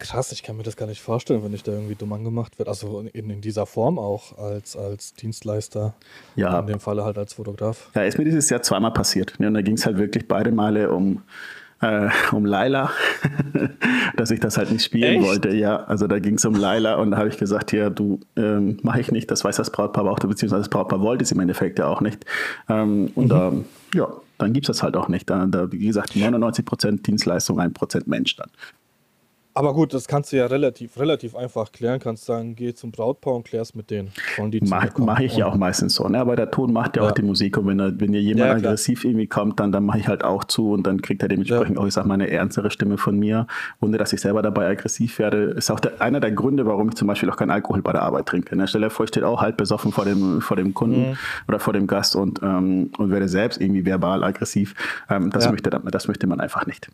Krass, 0.00 0.32
ich 0.32 0.42
kann 0.42 0.56
mir 0.56 0.62
das 0.62 0.76
gar 0.76 0.86
nicht 0.86 1.02
vorstellen, 1.02 1.44
wenn 1.44 1.52
ich 1.52 1.62
da 1.62 1.72
irgendwie 1.72 1.94
dumm 1.94 2.14
angemacht 2.14 2.58
werde. 2.58 2.70
Also 2.70 3.00
in, 3.12 3.28
in 3.28 3.40
dieser 3.42 3.66
Form 3.66 3.98
auch 3.98 4.38
als, 4.38 4.74
als 4.74 5.12
Dienstleister. 5.12 5.94
Ja. 6.36 6.58
In 6.58 6.66
dem 6.66 6.80
Falle 6.80 7.04
halt 7.04 7.18
als 7.18 7.34
Fotograf. 7.34 7.90
Ja, 7.94 8.02
ist 8.02 8.16
mir 8.16 8.24
dieses 8.24 8.48
Jahr 8.48 8.62
zweimal 8.62 8.92
passiert. 8.92 9.38
Und 9.38 9.52
da 9.52 9.60
ging 9.60 9.74
es 9.74 9.84
halt 9.84 9.98
wirklich 9.98 10.26
beide 10.26 10.52
Male 10.52 10.90
um, 10.90 11.22
äh, 11.82 12.08
um 12.32 12.46
Laila, 12.46 12.90
dass 14.16 14.30
ich 14.30 14.40
das 14.40 14.56
halt 14.56 14.72
nicht 14.72 14.82
spielen 14.82 15.16
Echt? 15.18 15.26
wollte. 15.26 15.54
Ja, 15.54 15.84
also 15.84 16.06
da 16.06 16.18
ging 16.18 16.36
es 16.36 16.46
um 16.46 16.54
Laila 16.54 16.94
und 16.94 17.10
da 17.10 17.18
habe 17.18 17.28
ich 17.28 17.36
gesagt, 17.36 17.72
ja, 17.72 17.90
du 17.90 18.20
ähm, 18.36 18.78
mache 18.82 19.00
ich 19.00 19.12
nicht, 19.12 19.30
das 19.30 19.44
weiß 19.44 19.56
das 19.56 19.70
Brautpaar 19.70 20.04
auch, 20.06 20.18
beziehungsweise 20.18 20.62
das 20.62 20.70
Brautpaar 20.70 21.02
wollte 21.02 21.24
es 21.24 21.32
im 21.32 21.40
Endeffekt 21.40 21.78
ja 21.78 21.86
auch 21.86 22.00
nicht. 22.00 22.24
Ähm, 22.70 23.10
und 23.14 23.32
mhm. 23.32 23.38
ähm, 23.38 23.64
ja, 23.94 24.08
dann 24.38 24.54
gibt 24.54 24.68
es 24.68 24.78
das 24.78 24.82
halt 24.82 24.96
auch 24.96 25.08
nicht. 25.08 25.28
Da, 25.28 25.44
da, 25.46 25.70
wie 25.70 25.78
gesagt, 25.78 26.12
99% 26.12 27.02
Dienstleistung, 27.02 27.60
1% 27.60 28.04
Mensch 28.06 28.36
dann. 28.36 28.48
Aber 29.60 29.74
gut, 29.74 29.92
das 29.92 30.08
kannst 30.08 30.32
du 30.32 30.38
ja 30.38 30.46
relativ, 30.46 30.98
relativ 30.98 31.36
einfach 31.36 31.70
klären. 31.70 32.00
Kannst 32.00 32.24
sagen, 32.24 32.56
geh 32.56 32.72
zum 32.72 32.92
Brautpaar 32.92 33.34
und 33.34 33.44
klärst 33.44 33.76
mit 33.76 33.90
denen. 33.90 34.10
Mache 34.62 34.90
mach 35.02 35.20
ich 35.20 35.36
ja 35.36 35.44
auch 35.44 35.54
meistens 35.54 35.96
so. 35.96 36.08
Ne? 36.08 36.18
Aber 36.18 36.34
der 36.34 36.50
Ton 36.50 36.72
macht 36.72 36.96
ja, 36.96 37.02
ja. 37.02 37.08
auch 37.10 37.12
die 37.12 37.20
Musik. 37.20 37.58
Und 37.58 37.66
wenn, 37.66 37.78
er, 37.78 38.00
wenn 38.00 38.10
hier 38.14 38.22
jemand 38.22 38.46
ja, 38.46 38.52
aggressiv 38.52 39.04
irgendwie 39.04 39.26
kommt, 39.26 39.60
dann, 39.60 39.70
dann 39.70 39.84
mache 39.84 39.98
ich 39.98 40.08
halt 40.08 40.24
auch 40.24 40.44
zu 40.44 40.72
und 40.72 40.86
dann 40.86 41.02
kriegt 41.02 41.20
er 41.20 41.28
dementsprechend 41.28 41.76
ja. 41.76 41.82
auch, 41.82 41.86
ich 41.86 41.92
sag 41.92 42.06
mal, 42.06 42.14
eine 42.14 42.30
ernstere 42.30 42.70
Stimme 42.70 42.96
von 42.96 43.18
mir, 43.18 43.46
ohne 43.82 43.98
dass 43.98 44.14
ich 44.14 44.22
selber 44.22 44.40
dabei 44.40 44.66
aggressiv 44.66 45.18
werde. 45.18 45.50
Ist 45.50 45.70
auch 45.70 45.80
der, 45.80 46.00
einer 46.00 46.20
der 46.20 46.32
Gründe, 46.32 46.64
warum 46.64 46.88
ich 46.88 46.94
zum 46.94 47.08
Beispiel 47.08 47.28
auch 47.28 47.36
keinen 47.36 47.50
Alkohol 47.50 47.82
bei 47.82 47.92
der 47.92 48.00
Arbeit 48.00 48.24
trinke. 48.24 48.56
Ne? 48.56 48.66
Stell 48.66 48.80
dir 48.80 48.88
vor, 48.88 49.04
ich 49.04 49.10
stehe 49.10 49.28
auch 49.28 49.42
halb 49.42 49.58
besoffen 49.58 49.92
vor 49.92 50.06
dem, 50.06 50.40
vor 50.40 50.56
dem 50.56 50.72
Kunden 50.72 51.10
mhm. 51.10 51.16
oder 51.48 51.58
vor 51.58 51.74
dem 51.74 51.86
Gast 51.86 52.16
und, 52.16 52.40
ähm, 52.42 52.92
und 52.96 53.10
werde 53.10 53.28
selbst 53.28 53.60
irgendwie 53.60 53.84
verbal 53.84 54.24
aggressiv. 54.24 54.74
Ähm, 55.10 55.28
das, 55.28 55.50
möchte, 55.50 55.68
das 55.68 56.08
möchte 56.08 56.26
man 56.26 56.40
einfach 56.40 56.64
nicht. 56.64 56.88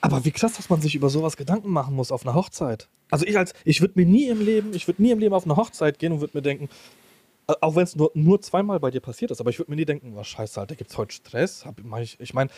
Aber 0.00 0.24
wie 0.24 0.30
krass, 0.30 0.54
dass 0.54 0.70
man 0.70 0.80
sich 0.80 0.94
über 0.94 1.10
sowas 1.10 1.36
Gedanken 1.36 1.70
machen 1.70 1.94
muss 1.94 2.12
auf 2.12 2.24
einer 2.24 2.34
Hochzeit. 2.34 2.88
Also 3.10 3.26
ich 3.26 3.36
als, 3.38 3.54
ich 3.64 3.80
würde 3.80 3.94
mir 3.96 4.06
nie 4.06 4.28
im 4.28 4.40
Leben, 4.40 4.72
ich 4.74 4.86
würde 4.86 5.02
nie 5.02 5.10
im 5.10 5.18
Leben 5.18 5.34
auf 5.34 5.44
eine 5.44 5.56
Hochzeit 5.56 5.98
gehen 5.98 6.12
und 6.12 6.20
würde 6.20 6.36
mir 6.36 6.42
denken, 6.42 6.68
auch 7.60 7.76
wenn 7.76 7.84
es 7.84 7.96
nur, 7.96 8.10
nur 8.14 8.42
zweimal 8.42 8.78
bei 8.78 8.90
dir 8.90 9.00
passiert 9.00 9.30
ist, 9.30 9.40
aber 9.40 9.48
ich 9.48 9.58
würde 9.58 9.70
mir 9.70 9.76
nie 9.76 9.86
denken, 9.86 10.14
was 10.14 10.26
scheiße, 10.26 10.60
Alter, 10.60 10.74
gibt 10.74 10.90
es 10.90 10.98
heute 10.98 11.14
Stress? 11.14 11.64
Hab, 11.64 11.80
ich 11.98 12.20
ich 12.20 12.34
meine, 12.34 12.50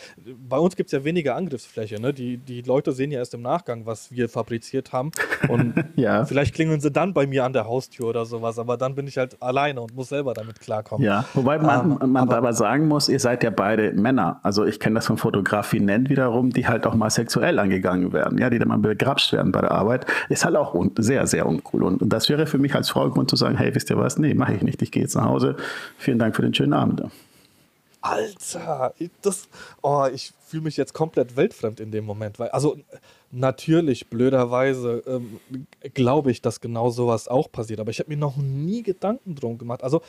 bei 0.49 0.57
uns 0.57 0.75
gibt 0.75 0.87
es 0.87 0.91
ja 0.91 1.05
weniger 1.05 1.35
Angriffsfläche, 1.35 2.01
ne? 2.01 2.13
Die, 2.13 2.37
die 2.37 2.61
Leute 2.61 2.91
sehen 2.91 3.09
ja 3.09 3.19
erst 3.19 3.33
im 3.33 3.41
Nachgang, 3.41 3.85
was 3.85 4.11
wir 4.11 4.27
fabriziert 4.27 4.91
haben. 4.91 5.11
Und 5.47 5.75
ja. 5.95 6.25
vielleicht 6.25 6.53
klingeln 6.55 6.81
sie 6.81 6.91
dann 6.91 7.13
bei 7.13 7.25
mir 7.25 7.45
an 7.45 7.53
der 7.53 7.65
Haustür 7.67 8.07
oder 8.07 8.25
sowas, 8.25 8.59
aber 8.59 8.75
dann 8.75 8.95
bin 8.95 9.07
ich 9.07 9.17
halt 9.17 9.41
alleine 9.41 9.79
und 9.79 9.95
muss 9.95 10.09
selber 10.09 10.33
damit 10.33 10.59
klarkommen. 10.59 11.05
Ja, 11.05 11.23
wobei 11.35 11.57
man, 11.57 11.91
ähm, 12.01 12.11
man 12.11 12.23
aber, 12.23 12.37
aber, 12.37 12.53
sagen 12.53 12.89
muss, 12.89 13.07
ihr 13.07 13.19
seid 13.21 13.43
ja 13.43 13.49
beide 13.49 13.93
Männer. 13.93 14.41
Also 14.43 14.65
ich 14.65 14.81
kenne 14.81 14.95
das 14.95 15.07
von 15.07 15.17
Fotografie 15.17 15.79
nennt 15.79 16.09
wiederum, 16.09 16.49
die 16.49 16.67
halt 16.67 16.85
auch 16.85 16.95
mal 16.95 17.09
sexuell 17.09 17.59
angegangen 17.59 18.11
werden, 18.11 18.37
ja, 18.37 18.49
die 18.49 18.59
dann 18.59 18.67
mal 18.67 18.77
begrapscht 18.77 19.31
werden 19.31 19.53
bei 19.53 19.61
der 19.61 19.71
Arbeit. 19.71 20.05
Ist 20.27 20.43
halt 20.43 20.57
auch 20.57 20.75
sehr, 20.97 21.25
sehr 21.27 21.45
uncool. 21.45 21.83
Und, 21.83 22.01
und 22.01 22.09
das 22.09 22.27
wäre 22.27 22.45
für 22.45 22.57
mich 22.57 22.75
als 22.75 22.89
Frau 22.89 23.09
Grund 23.09 23.29
zu 23.29 23.37
sagen, 23.37 23.55
hey, 23.55 23.73
wisst 23.73 23.89
ihr 23.89 23.97
was? 23.97 24.17
Nee, 24.17 24.33
mache 24.33 24.53
ich 24.53 24.61
nicht 24.61 24.80
ich 24.81 24.91
gehe 24.91 25.03
jetzt 25.03 25.15
nach 25.15 25.25
Hause. 25.25 25.55
Vielen 25.97 26.19
Dank 26.19 26.35
für 26.35 26.41
den 26.41 26.53
schönen 26.53 26.73
Abend. 26.73 27.03
Alter, 28.01 28.93
das, 29.21 29.47
oh, 29.83 30.07
ich 30.11 30.33
fühle 30.47 30.63
mich 30.63 30.75
jetzt 30.75 30.93
komplett 30.93 31.35
weltfremd 31.35 31.79
in 31.79 31.91
dem 31.91 32.03
Moment, 32.03 32.39
weil, 32.39 32.49
also 32.49 32.77
natürlich, 33.29 34.07
blöderweise, 34.07 35.03
ähm, 35.05 35.39
glaube 35.93 36.31
ich, 36.31 36.41
dass 36.41 36.61
genau 36.61 36.89
sowas 36.89 37.27
auch 37.27 37.51
passiert, 37.51 37.79
aber 37.79 37.91
ich 37.91 37.99
habe 37.99 38.09
mir 38.09 38.17
noch 38.17 38.37
nie 38.37 38.81
Gedanken 38.81 39.35
drum 39.35 39.59
gemacht. 39.59 39.83
Also, 39.83 40.01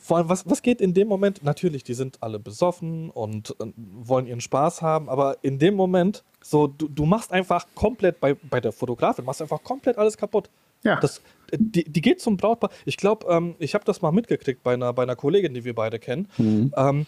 vor 0.00 0.16
allem, 0.16 0.28
was, 0.28 0.48
was 0.48 0.62
geht 0.62 0.80
in 0.80 0.92
dem 0.92 1.08
Moment? 1.08 1.42
Natürlich, 1.44 1.84
die 1.84 1.94
sind 1.94 2.18
alle 2.20 2.38
besoffen 2.38 3.10
und 3.10 3.54
äh, 3.60 3.66
wollen 3.76 4.26
ihren 4.26 4.40
Spaß 4.40 4.82
haben, 4.82 5.08
aber 5.08 5.36
in 5.42 5.60
dem 5.60 5.74
Moment, 5.74 6.24
so, 6.42 6.66
du, 6.66 6.88
du 6.88 7.04
machst 7.04 7.32
einfach 7.32 7.66
komplett 7.76 8.18
bei, 8.18 8.34
bei 8.34 8.60
der 8.60 8.72
Fotografin, 8.72 9.24
machst 9.24 9.40
einfach 9.40 9.62
komplett 9.62 9.98
alles 9.98 10.16
kaputt. 10.16 10.50
Ja. 10.82 10.98
Das, 10.98 11.20
die, 11.56 11.84
die 11.84 12.00
geht 12.00 12.20
zum 12.20 12.36
Brautpaar. 12.36 12.70
Ich 12.84 12.96
glaube, 12.96 13.26
ähm, 13.28 13.54
ich 13.58 13.74
habe 13.74 13.84
das 13.84 14.02
mal 14.02 14.12
mitgekriegt 14.12 14.62
bei 14.62 14.74
einer, 14.74 14.92
bei 14.92 15.02
einer 15.02 15.16
Kollegin, 15.16 15.54
die 15.54 15.64
wir 15.64 15.74
beide 15.74 15.98
kennen. 15.98 16.28
Mhm. 16.38 16.72
Ähm, 16.76 17.06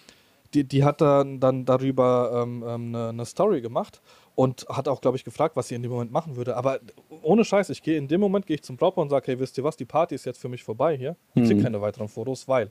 die, 0.53 0.65
die 0.65 0.85
hat 0.85 1.01
dann, 1.01 1.41
dann 1.41 1.65
darüber 1.65 2.43
ähm, 2.43 2.65
ähm 2.67 2.95
eine, 2.95 3.09
eine, 3.09 3.27
Story 3.27 3.61
gemacht 3.61 4.01
und 4.37 4.67
hat 4.69 4.87
auch, 4.87 5.01
glaube 5.01 5.17
ich, 5.17 5.25
gefragt, 5.25 5.57
was 5.57 5.69
sie 5.69 5.75
in 5.75 5.83
dem 5.83 5.91
Moment 5.91 6.13
machen 6.13 6.37
würde. 6.37 6.57
Aber 6.57 6.79
ohne 7.23 7.45
Scheiß, 7.45 7.71
ich 7.71 7.83
gehe 7.83 7.97
in 7.97 8.07
dem 8.07 8.21
Moment 8.21 8.47
gehe 8.47 8.57
ich 8.57 8.63
zum 8.63 8.77
Brautpaar 8.77 9.03
und 9.03 9.11
sage, 9.11 9.27
hey, 9.27 9.41
wisst 9.41 9.59
ihr 9.59 9.65
was, 9.65 9.77
die 9.77 9.85
Party 9.85 10.15
ist 10.15 10.27
jetzt 10.27 10.41
für 10.41 10.49
mich 10.49 10.63
vorbei 10.63 10.97
hier. 10.97 11.17
Ich 11.35 11.45
kriege 11.45 11.57
mhm. 11.57 11.65
keine 11.65 11.81
weiteren 11.81 12.09
Fotos, 12.09 12.47
weil. 12.47 12.71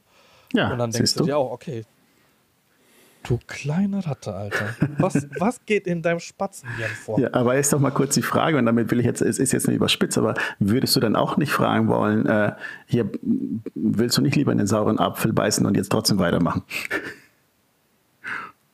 Ja, 0.53 0.71
und 0.71 0.77
dann 0.77 0.91
denkst 0.91 1.15
du 1.15 1.23
dir 1.23 1.37
auch, 1.37 1.51
okay, 1.51 1.83
Du 3.23 3.39
kleine 3.47 4.05
Ratte, 4.05 4.33
Alter. 4.33 4.75
Was, 4.97 5.27
was 5.39 5.65
geht 5.65 5.87
in 5.87 6.01
deinem 6.01 6.19
Spatzenhirn 6.19 6.89
vor? 6.89 7.19
Ja, 7.19 7.29
aber 7.33 7.55
ist 7.57 7.71
doch 7.71 7.79
mal 7.79 7.91
kurz 7.91 8.15
die 8.15 8.21
Frage, 8.21 8.57
und 8.57 8.65
damit 8.65 8.91
will 8.91 8.99
ich 8.99 9.05
jetzt, 9.05 9.21
es 9.21 9.39
ist 9.39 9.53
jetzt 9.53 9.67
nicht 9.67 9.77
überspitzt, 9.77 10.17
aber 10.17 10.33
würdest 10.59 10.95
du 10.95 10.99
dann 10.99 11.15
auch 11.15 11.37
nicht 11.37 11.51
fragen 11.51 11.87
wollen, 11.87 12.25
äh, 12.25 12.53
hier 12.85 13.09
willst 13.75 14.17
du 14.17 14.21
nicht 14.21 14.35
lieber 14.35 14.51
in 14.51 14.57
den 14.57 14.67
sauren 14.67 14.99
Apfel 14.99 15.31
beißen 15.33 15.65
und 15.65 15.77
jetzt 15.77 15.89
trotzdem 15.89 16.19
weitermachen? 16.19 16.63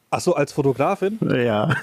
Ach 0.10 0.20
so, 0.20 0.34
als 0.34 0.52
Fotografin? 0.52 1.20
Ja. 1.22 1.76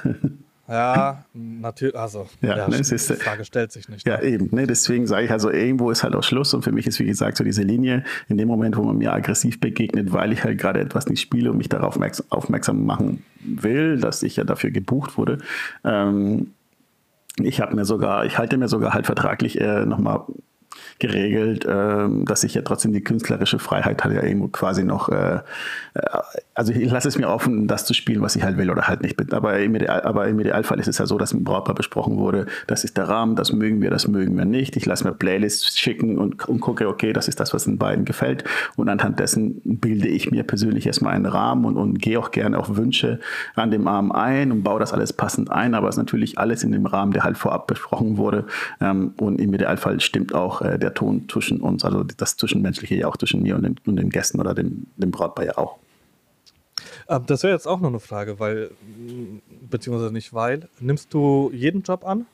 Ja, 0.68 1.24
natürlich, 1.34 1.96
also 1.96 2.26
ja, 2.40 2.56
ja 2.56 2.68
ne, 2.68 2.80
die 2.80 2.98
Frage 2.98 3.44
stellt 3.44 3.72
sich 3.72 3.88
nicht. 3.88 4.06
Ja, 4.06 4.20
eben. 4.20 4.48
Ne, 4.52 4.66
deswegen 4.66 5.06
sage 5.06 5.26
ich 5.26 5.30
also, 5.30 5.50
irgendwo 5.50 5.90
ist 5.90 6.02
halt 6.02 6.14
auch 6.14 6.22
Schluss 6.22 6.54
und 6.54 6.62
für 6.62 6.72
mich 6.72 6.86
ist, 6.86 6.98
wie 6.98 7.06
gesagt, 7.06 7.36
so 7.36 7.44
diese 7.44 7.62
Linie, 7.62 8.04
in 8.28 8.36
dem 8.36 8.48
Moment, 8.48 8.76
wo 8.76 8.82
man 8.82 8.98
mir 8.98 9.12
aggressiv 9.12 9.60
begegnet, 9.60 10.12
weil 10.12 10.32
ich 10.32 10.44
halt 10.44 10.58
gerade 10.58 10.80
etwas 10.80 11.06
nicht 11.06 11.20
spiele 11.20 11.50
und 11.50 11.58
mich 11.58 11.68
darauf 11.68 11.98
aufmerksam 12.30 12.84
machen 12.84 13.24
will, 13.44 13.98
dass 13.98 14.22
ich 14.22 14.36
ja 14.36 14.44
dafür 14.44 14.70
gebucht 14.70 15.16
wurde. 15.16 15.38
Ähm, 15.84 16.52
ich 17.42 17.60
habe 17.60 17.74
mir 17.76 17.84
sogar, 17.84 18.24
ich 18.24 18.38
halte 18.38 18.56
mir 18.56 18.68
sogar 18.68 18.94
halt 18.94 19.06
vertraglich 19.06 19.60
äh, 19.60 19.84
nochmal 19.84 20.22
geregelt, 20.98 21.66
ähm, 21.68 22.24
dass 22.24 22.44
ich 22.44 22.54
ja 22.54 22.62
trotzdem 22.62 22.92
die 22.92 23.02
künstlerische 23.02 23.58
Freiheit 23.58 24.02
hat 24.02 24.12
ja 24.12 24.22
irgendwo 24.22 24.48
quasi 24.48 24.82
noch, 24.82 25.08
äh, 25.08 25.40
äh, 25.94 26.00
also 26.54 26.72
ich 26.72 26.90
lasse 26.90 27.08
es 27.08 27.18
mir 27.18 27.28
offen, 27.28 27.66
das 27.66 27.84
zu 27.84 27.92
spielen, 27.92 28.22
was 28.22 28.34
ich 28.36 28.42
halt 28.42 28.56
will 28.56 28.70
oder 28.70 28.88
halt 28.88 29.02
nicht 29.02 29.16
bin. 29.16 29.32
Aber 29.32 29.58
im, 29.58 29.74
Ideal, 29.74 30.02
aber 30.02 30.26
im 30.26 30.40
Idealfall 30.40 30.80
ist 30.80 30.88
es 30.88 30.98
ja 30.98 31.06
so, 31.06 31.18
dass 31.18 31.32
im 31.32 31.44
Brautpaar 31.44 31.74
besprochen 31.74 32.16
wurde, 32.16 32.46
das 32.66 32.84
ist 32.84 32.96
der 32.96 33.08
Rahmen, 33.08 33.36
das 33.36 33.52
mögen 33.52 33.82
wir, 33.82 33.90
das 33.90 34.08
mögen 34.08 34.36
wir 34.36 34.46
nicht. 34.46 34.76
Ich 34.76 34.86
lasse 34.86 35.04
mir 35.04 35.12
Playlists 35.12 35.78
schicken 35.78 36.18
und, 36.18 36.48
und 36.48 36.60
gucke, 36.60 36.88
okay, 36.88 37.12
das 37.12 37.28
ist 37.28 37.40
das, 37.40 37.52
was 37.52 37.64
den 37.64 37.78
beiden 37.78 38.04
gefällt. 38.04 38.44
Und 38.76 38.88
anhand 38.88 39.18
dessen 39.18 39.60
bilde 39.64 40.08
ich 40.08 40.30
mir 40.30 40.44
persönlich 40.44 40.86
erstmal 40.86 41.14
einen 41.14 41.26
Rahmen 41.26 41.66
und, 41.66 41.76
und 41.76 42.00
gehe 42.00 42.18
auch 42.18 42.30
gerne 42.30 42.58
auf 42.58 42.76
Wünsche 42.76 43.20
an 43.54 43.70
dem 43.70 43.86
Arm 43.86 44.12
ein 44.12 44.50
und 44.50 44.62
baue 44.62 44.80
das 44.80 44.92
alles 44.92 45.12
passend 45.12 45.50
ein. 45.50 45.74
Aber 45.74 45.88
es 45.88 45.96
ist 45.96 45.98
natürlich 45.98 46.38
alles 46.38 46.62
in 46.62 46.72
dem 46.72 46.86
Rahmen, 46.86 47.12
der 47.12 47.24
halt 47.24 47.36
vorab 47.36 47.66
besprochen 47.66 48.16
wurde. 48.16 48.46
Ähm, 48.80 49.12
und 49.20 49.40
im 49.40 49.52
Idealfall 49.52 50.00
stimmt 50.00 50.34
auch 50.34 50.62
äh, 50.74 50.78
der 50.78 50.94
Ton 50.94 51.28
zwischen 51.28 51.60
uns, 51.60 51.84
also 51.84 52.04
das 52.04 52.36
Zwischenmenschliche 52.36 52.94
ja 52.96 53.08
auch 53.08 53.16
zwischen 53.16 53.42
mir 53.42 53.56
und 53.56 53.62
den, 53.62 53.76
und 53.86 53.96
den 53.96 54.10
Gästen 54.10 54.40
oder 54.40 54.54
dem, 54.54 54.86
dem 54.96 55.10
Brautpaar 55.10 55.46
ja 55.46 55.58
auch. 55.58 55.78
Ähm, 57.08 57.24
das 57.26 57.42
wäre 57.42 57.52
jetzt 57.52 57.66
auch 57.66 57.80
noch 57.80 57.88
eine 57.88 58.00
Frage, 58.00 58.38
weil, 58.38 58.70
beziehungsweise 59.70 60.12
nicht 60.12 60.32
weil, 60.32 60.68
nimmst 60.80 61.12
du 61.14 61.50
jeden 61.52 61.82
Job 61.82 62.04
an, 62.04 62.26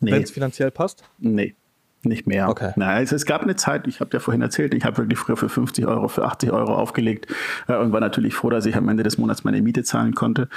nee. 0.00 0.12
wenn 0.12 0.22
es 0.22 0.30
finanziell 0.30 0.70
passt? 0.70 1.04
Nee. 1.18 1.54
Nicht 2.02 2.26
mehr. 2.26 2.48
Okay. 2.48 2.72
Nein, 2.76 3.02
es, 3.02 3.10
es 3.10 3.26
gab 3.26 3.42
eine 3.42 3.56
Zeit, 3.56 3.88
ich 3.88 4.00
habe 4.00 4.10
ja 4.12 4.20
vorhin 4.20 4.40
erzählt, 4.40 4.74
ich 4.74 4.84
habe 4.84 4.98
wirklich 4.98 5.18
früher 5.18 5.36
für 5.36 5.48
50 5.48 5.86
Euro, 5.86 6.06
für 6.06 6.24
80 6.24 6.52
Euro 6.52 6.74
aufgelegt 6.74 7.26
äh, 7.66 7.76
und 7.76 7.92
war 7.92 8.00
natürlich 8.00 8.34
froh, 8.34 8.50
dass 8.50 8.64
ich 8.66 8.76
am 8.76 8.88
Ende 8.88 9.02
des 9.02 9.18
Monats 9.18 9.42
meine 9.42 9.60
Miete 9.60 9.82
zahlen 9.82 10.14
konnte. 10.14 10.48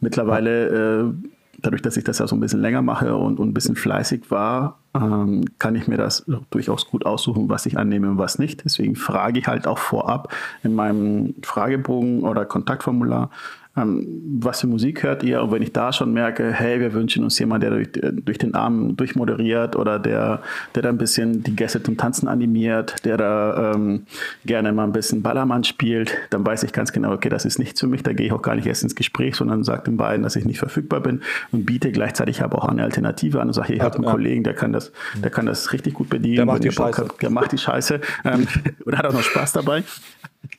Mittlerweile, 0.00 1.04
äh, 1.04 1.12
dadurch, 1.60 1.82
dass 1.82 1.96
ich 1.96 2.04
das 2.04 2.18
ja 2.18 2.26
so 2.26 2.36
ein 2.36 2.40
bisschen 2.40 2.60
länger 2.60 2.82
mache 2.82 3.16
und, 3.16 3.38
und 3.38 3.48
ein 3.48 3.54
bisschen 3.54 3.76
fleißig 3.76 4.30
war, 4.30 4.78
ähm, 4.94 5.44
kann 5.58 5.74
ich 5.74 5.88
mir 5.88 5.96
das 5.96 6.24
durchaus 6.50 6.86
gut 6.86 7.06
aussuchen, 7.06 7.48
was 7.48 7.66
ich 7.66 7.78
annehme 7.78 8.10
und 8.10 8.18
was 8.18 8.38
nicht. 8.38 8.64
Deswegen 8.64 8.96
frage 8.96 9.38
ich 9.38 9.46
halt 9.46 9.66
auch 9.66 9.78
vorab 9.78 10.32
in 10.62 10.74
meinem 10.74 11.34
Fragebogen 11.42 12.22
oder 12.22 12.44
Kontaktformular, 12.44 13.30
was 13.76 14.62
für 14.62 14.66
Musik 14.66 15.02
hört 15.02 15.22
ihr? 15.22 15.42
Und 15.42 15.52
wenn 15.52 15.60
ich 15.60 15.72
da 15.72 15.92
schon 15.92 16.12
merke, 16.12 16.50
hey, 16.50 16.80
wir 16.80 16.94
wünschen 16.94 17.24
uns 17.24 17.38
jemanden, 17.38 17.68
der 17.68 17.70
durch, 17.70 18.14
durch 18.24 18.38
den 18.38 18.54
Abend 18.54 18.98
durchmoderiert 18.98 19.76
oder 19.76 19.98
der, 19.98 20.40
der 20.74 20.82
da 20.82 20.88
ein 20.88 20.96
bisschen 20.96 21.42
die 21.42 21.54
Gäste 21.54 21.82
zum 21.82 21.98
Tanzen 21.98 22.26
animiert, 22.26 23.04
der 23.04 23.18
da 23.18 23.74
ähm, 23.74 24.06
gerne 24.46 24.72
mal 24.72 24.84
ein 24.84 24.92
bisschen 24.92 25.20
Ballermann 25.20 25.62
spielt, 25.64 26.16
dann 26.30 26.46
weiß 26.46 26.62
ich 26.62 26.72
ganz 26.72 26.92
genau, 26.92 27.12
okay, 27.12 27.28
das 27.28 27.44
ist 27.44 27.58
nicht 27.58 27.78
für 27.78 27.86
mich, 27.86 28.02
da 28.02 28.14
gehe 28.14 28.26
ich 28.26 28.32
auch 28.32 28.40
gar 28.40 28.54
nicht 28.54 28.66
erst 28.66 28.82
ins 28.82 28.94
Gespräch, 28.94 29.36
sondern 29.36 29.62
sage 29.62 29.84
den 29.84 29.98
beiden, 29.98 30.22
dass 30.22 30.36
ich 30.36 30.46
nicht 30.46 30.58
verfügbar 30.58 31.00
bin 31.00 31.20
und 31.52 31.66
biete 31.66 31.92
gleichzeitig 31.92 32.42
aber 32.42 32.62
auch 32.62 32.68
eine 32.68 32.82
Alternative 32.82 33.42
an 33.42 33.48
und 33.48 33.52
sage, 33.52 33.68
hey, 33.68 33.76
ich 33.76 33.82
habe 33.82 33.96
einen 33.96 34.04
ja. 34.04 34.10
Kollegen, 34.10 34.42
der 34.42 34.54
kann 34.54 34.72
das, 34.72 34.92
der 35.22 35.30
kann 35.30 35.44
das 35.44 35.74
richtig 35.74 35.92
gut 35.92 36.08
bedienen. 36.08 36.36
Der 36.36 36.46
macht 36.46 36.64
die 36.64 36.70
Scheiße. 36.70 37.02
Habt, 37.02 37.22
der 37.22 37.30
macht 37.30 37.52
die 37.52 37.58
Scheiße 37.58 38.00
ähm, 38.24 38.46
und 38.86 38.96
hat 38.96 39.04
auch 39.04 39.12
noch 39.12 39.22
Spaß 39.22 39.52
dabei. 39.52 39.82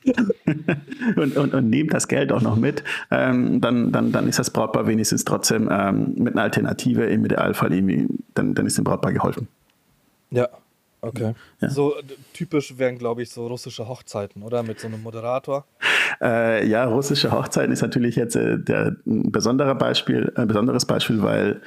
und, 1.16 1.36
und, 1.36 1.54
und 1.54 1.70
nehmt 1.70 1.92
das 1.92 2.08
Geld 2.08 2.32
auch 2.32 2.42
noch 2.42 2.56
mit, 2.56 2.84
ähm, 3.10 3.60
dann, 3.60 3.92
dann, 3.92 4.12
dann 4.12 4.28
ist 4.28 4.38
das 4.38 4.50
Brautpaar 4.50 4.86
wenigstens 4.86 5.24
trotzdem 5.24 5.68
ähm, 5.70 6.14
mit 6.16 6.34
einer 6.34 6.42
Alternative 6.42 7.04
im 7.04 7.24
Idealfall 7.24 7.72
irgendwie, 7.72 8.06
dann, 8.34 8.54
dann 8.54 8.66
ist 8.66 8.78
dem 8.78 8.84
Brautpaar 8.84 9.12
geholfen. 9.12 9.48
Ja, 10.30 10.48
okay. 11.00 11.34
Ja. 11.60 11.70
So 11.70 11.94
typisch 12.32 12.78
wären, 12.78 12.98
glaube 12.98 13.22
ich, 13.22 13.30
so 13.30 13.46
russische 13.46 13.88
Hochzeiten, 13.88 14.42
oder? 14.42 14.62
Mit 14.62 14.80
so 14.80 14.88
einem 14.88 15.02
Moderator. 15.02 15.64
Äh, 16.20 16.66
ja, 16.66 16.84
russische 16.84 17.30
Hochzeiten 17.30 17.72
ist 17.72 17.82
natürlich 17.82 18.16
jetzt 18.16 18.36
äh, 18.36 18.58
der, 18.58 18.96
ein 19.06 19.30
besonderer 19.30 19.74
Beispiel, 19.74 20.32
ein 20.36 20.48
besonderes 20.48 20.84
Beispiel, 20.84 21.22
weil 21.22 21.60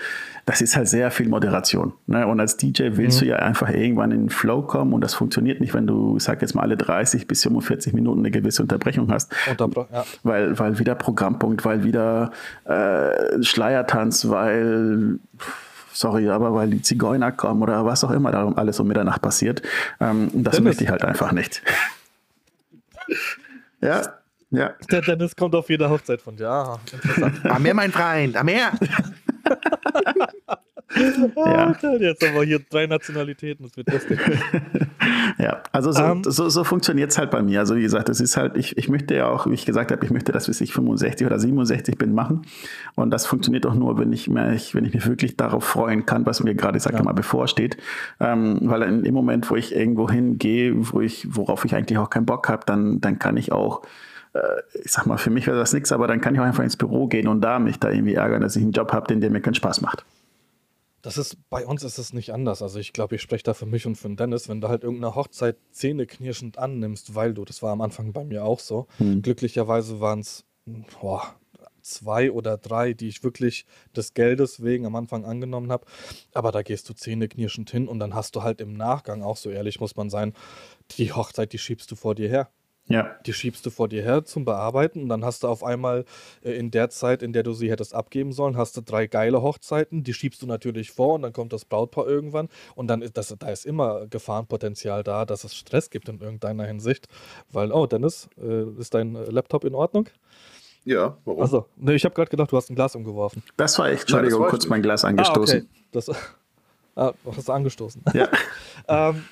das 0.45 0.61
ist 0.61 0.75
halt 0.75 0.87
sehr 0.87 1.11
viel 1.11 1.29
Moderation. 1.29 1.93
Ne? 2.07 2.25
Und 2.27 2.39
als 2.39 2.57
DJ 2.57 2.89
willst 2.93 3.21
mhm. 3.21 3.25
du 3.25 3.29
ja 3.31 3.35
einfach 3.37 3.69
irgendwann 3.69 4.11
in 4.11 4.23
den 4.23 4.29
Flow 4.29 4.63
kommen 4.63 4.93
und 4.93 5.01
das 5.01 5.13
funktioniert 5.13 5.61
nicht, 5.61 5.73
wenn 5.73 5.87
du, 5.87 6.19
sag 6.19 6.41
jetzt 6.41 6.55
mal, 6.55 6.63
alle 6.63 6.77
30 6.77 7.27
bis 7.27 7.43
45 7.43 7.93
Minuten 7.93 8.19
eine 8.19 8.31
gewisse 8.31 8.61
Unterbrechung 8.61 9.11
hast. 9.11 9.31
Unterbr 9.49 9.87
ja. 9.91 10.05
weil, 10.23 10.57
weil 10.57 10.79
wieder 10.79 10.95
Programmpunkt, 10.95 11.63
weil 11.63 11.83
wieder 11.83 12.31
äh, 12.65 13.43
Schleiertanz, 13.43 14.29
weil 14.29 15.19
sorry, 15.93 16.29
aber 16.29 16.53
weil 16.53 16.69
die 16.69 16.81
Zigeuner 16.81 17.31
kommen 17.31 17.61
oder 17.61 17.85
was 17.85 18.03
auch 18.03 18.11
immer 18.11 18.31
da 18.31 18.51
alles 18.55 18.79
um 18.79 18.87
Mitternacht 18.87 19.21
passiert. 19.21 19.61
Ähm, 19.99 20.29
das 20.33 20.55
Dennis. 20.55 20.61
möchte 20.61 20.83
ich 20.83 20.89
halt 20.89 21.03
einfach 21.03 21.31
nicht. 21.31 21.61
ja, 23.81 24.01
ja. 24.51 24.73
Der 24.89 25.01
Dennis 25.01 25.35
kommt 25.35 25.55
auf 25.55 25.69
jede 25.69 25.89
Hochzeit 25.89 26.21
von 26.21 26.35
dir. 26.35 26.49
Ah, 26.49 26.79
interessant. 26.91 27.45
Am 27.45 27.63
mein 27.63 27.91
Freund, 27.91 28.35
am 28.35 28.45
Meer. 28.45 28.71
ja. 30.95 31.75
Oh, 31.83 31.97
jetzt 31.99 32.25
haben 32.25 32.35
wir 32.35 32.43
hier 32.43 32.59
drei 32.69 32.87
Nationalitäten, 32.87 33.65
das 33.65 33.77
wird 33.77 33.91
lustig. 33.91 34.19
ja, 35.37 35.61
also 35.71 35.91
so, 35.91 36.03
um, 36.03 36.11
ähm. 36.11 36.23
so, 36.25 36.49
so 36.49 36.63
funktioniert 36.63 37.11
es 37.11 37.17
halt 37.17 37.31
bei 37.31 37.41
mir. 37.41 37.59
Also 37.59 37.75
wie 37.75 37.81
gesagt, 37.81 38.09
das 38.09 38.19
ist 38.19 38.37
halt, 38.37 38.57
ich, 38.57 38.77
ich 38.77 38.89
möchte 38.89 39.15
ja 39.15 39.27
auch, 39.27 39.47
wie 39.47 39.53
ich 39.53 39.65
gesagt 39.65 39.91
habe, 39.91 40.03
ich 40.05 40.11
möchte 40.11 40.31
das, 40.31 40.47
bis 40.47 40.61
ich 40.61 40.73
65 40.73 41.25
oder 41.25 41.39
67 41.39 41.97
bin, 41.97 42.13
machen. 42.13 42.43
Und 42.95 43.11
das 43.11 43.25
funktioniert 43.25 43.65
auch 43.65 43.75
nur, 43.75 43.97
wenn 43.97 44.11
ich, 44.13 44.27
mich, 44.27 44.75
wenn 44.75 44.85
ich 44.85 44.93
mich 44.93 45.07
wirklich 45.07 45.37
darauf 45.37 45.63
freuen 45.63 46.05
kann, 46.05 46.25
was 46.25 46.43
mir 46.43 46.55
gerade, 46.55 46.79
sag 46.79 46.93
ja. 46.93 47.03
mal, 47.03 47.13
bevorsteht. 47.13 47.77
Ähm, 48.19 48.59
weil 48.63 48.83
in 48.83 49.03
dem 49.03 49.13
Moment, 49.13 49.49
wo 49.49 49.55
ich 49.55 49.75
irgendwo 49.75 50.09
hingehe, 50.09 50.73
wo 50.75 51.01
ich, 51.01 51.27
worauf 51.29 51.65
ich 51.65 51.75
eigentlich 51.75 51.97
auch 51.97 52.09
keinen 52.09 52.25
Bock 52.25 52.49
habe, 52.49 52.63
dann, 52.65 53.01
dann 53.01 53.19
kann 53.19 53.37
ich 53.37 53.51
auch 53.51 53.81
äh, 54.33 54.39
ich 54.83 54.91
sag 54.91 55.05
mal, 55.05 55.17
für 55.17 55.29
mich 55.29 55.47
wäre 55.47 55.57
das 55.57 55.73
nichts, 55.73 55.91
aber 55.91 56.07
dann 56.07 56.21
kann 56.21 56.33
ich 56.33 56.41
auch 56.41 56.45
einfach 56.45 56.63
ins 56.63 56.77
Büro 56.77 57.07
gehen 57.07 57.27
und 57.27 57.41
da 57.41 57.59
mich 57.59 57.79
da 57.79 57.89
irgendwie 57.89 58.15
ärgern, 58.15 58.41
dass 58.41 58.55
ich 58.55 58.63
einen 58.63 58.71
Job 58.71 58.93
habe, 58.93 59.07
den 59.07 59.21
der 59.21 59.29
mir 59.29 59.41
keinen 59.41 59.55
Spaß 59.55 59.81
macht. 59.81 60.05
Das 61.01 61.17
ist, 61.17 61.37
bei 61.49 61.65
uns 61.65 61.83
ist 61.83 61.97
es 61.97 62.13
nicht 62.13 62.31
anders. 62.31 62.61
Also 62.61 62.79
ich 62.79 62.93
glaube, 62.93 63.15
ich 63.15 63.21
spreche 63.21 63.43
da 63.43 63.53
für 63.53 63.65
mich 63.65 63.85
und 63.87 63.95
für 63.95 64.07
den 64.07 64.17
Dennis, 64.17 64.49
wenn 64.49 64.61
du 64.61 64.67
halt 64.67 64.83
irgendeine 64.83 65.15
Hochzeit 65.15 65.57
zähneknirschend 65.71 66.57
annimmst, 66.57 67.15
weil 67.15 67.33
du, 67.33 67.45
das 67.45 67.61
war 67.61 67.71
am 67.71 67.81
Anfang 67.81 68.13
bei 68.13 68.23
mir 68.23 68.45
auch 68.45 68.59
so. 68.59 68.87
Hm. 68.97 69.21
Glücklicherweise 69.21 69.99
waren 69.99 70.19
es 70.19 70.45
zwei 71.81 72.31
oder 72.31 72.57
drei, 72.57 72.93
die 72.93 73.07
ich 73.07 73.23
wirklich 73.23 73.65
des 73.95 74.13
Geldes 74.13 74.63
wegen 74.63 74.85
am 74.85 74.95
Anfang 74.95 75.25
angenommen 75.25 75.71
habe. 75.71 75.85
Aber 76.33 76.51
da 76.51 76.61
gehst 76.61 76.89
du 76.89 76.93
zähneknirschend 76.93 77.69
hin 77.71 77.87
und 77.87 77.99
dann 77.99 78.13
hast 78.13 78.35
du 78.35 78.43
halt 78.43 78.61
im 78.61 78.73
Nachgang, 78.73 79.23
auch 79.23 79.37
so 79.37 79.49
ehrlich 79.49 79.79
muss 79.79 79.95
man 79.95 80.09
sein, 80.09 80.33
die 80.91 81.11
Hochzeit, 81.11 81.53
die 81.53 81.57
schiebst 81.57 81.89
du 81.91 81.95
vor 81.95 82.15
dir 82.15 82.29
her. 82.29 82.49
Ja. 82.87 83.15
Die 83.25 83.33
schiebst 83.33 83.65
du 83.65 83.69
vor 83.69 83.87
dir 83.87 84.01
her 84.01 84.25
zum 84.25 84.43
Bearbeiten 84.43 85.03
und 85.03 85.09
dann 85.09 85.23
hast 85.23 85.43
du 85.43 85.47
auf 85.47 85.63
einmal 85.63 86.05
äh, 86.43 86.51
in 86.51 86.71
der 86.71 86.89
Zeit, 86.89 87.23
in 87.23 87.31
der 87.31 87.43
du 87.43 87.53
sie 87.53 87.71
hättest 87.71 87.93
abgeben 87.93 88.33
sollen, 88.33 88.57
hast 88.57 88.75
du 88.75 88.81
drei 88.81 89.07
geile 89.07 89.41
Hochzeiten, 89.41 90.03
die 90.03 90.13
schiebst 90.13 90.41
du 90.41 90.47
natürlich 90.47 90.91
vor 90.91 91.15
und 91.15 91.21
dann 91.21 91.31
kommt 91.31 91.53
das 91.53 91.63
Brautpaar 91.65 92.07
irgendwann 92.07 92.49
und 92.75 92.87
dann 92.87 93.01
ist 93.01 93.17
das, 93.17 93.33
da 93.39 93.49
ist 93.49 93.65
immer 93.65 94.07
Gefahrenpotenzial 94.07 95.03
da, 95.03 95.25
dass 95.25 95.43
es 95.43 95.55
Stress 95.55 95.89
gibt 95.89 96.09
in 96.09 96.19
irgendeiner 96.19 96.65
Hinsicht, 96.65 97.07
weil, 97.51 97.71
oh 97.71 97.85
Dennis, 97.85 98.29
äh, 98.41 98.63
ist 98.79 98.93
dein 98.93 99.13
Laptop 99.13 99.63
in 99.63 99.75
Ordnung? 99.75 100.09
Ja, 100.83 101.17
warum? 101.25 101.43
Achso, 101.43 101.67
ne, 101.77 101.93
ich 101.93 102.03
habe 102.05 102.15
gerade 102.15 102.29
gedacht, 102.29 102.51
du 102.51 102.57
hast 102.57 102.69
ein 102.69 102.75
Glas 102.75 102.95
umgeworfen. 102.95 103.43
Das 103.57 103.77
war 103.77 103.89
echt, 103.89 104.01
Entschuldigung, 104.01 104.41
Nein, 104.41 104.49
kurz 104.49 104.67
mein 104.67 104.81
Glas 104.81 105.05
angestoßen. 105.05 105.59
Ah, 105.59 105.63
okay. 105.63 105.67
Das, 105.91 106.09
ah, 106.95 107.13
hast 107.35 107.47
du 107.47 107.51
angestoßen. 107.51 108.03
Ja. 108.13 108.27
ähm, 108.87 109.23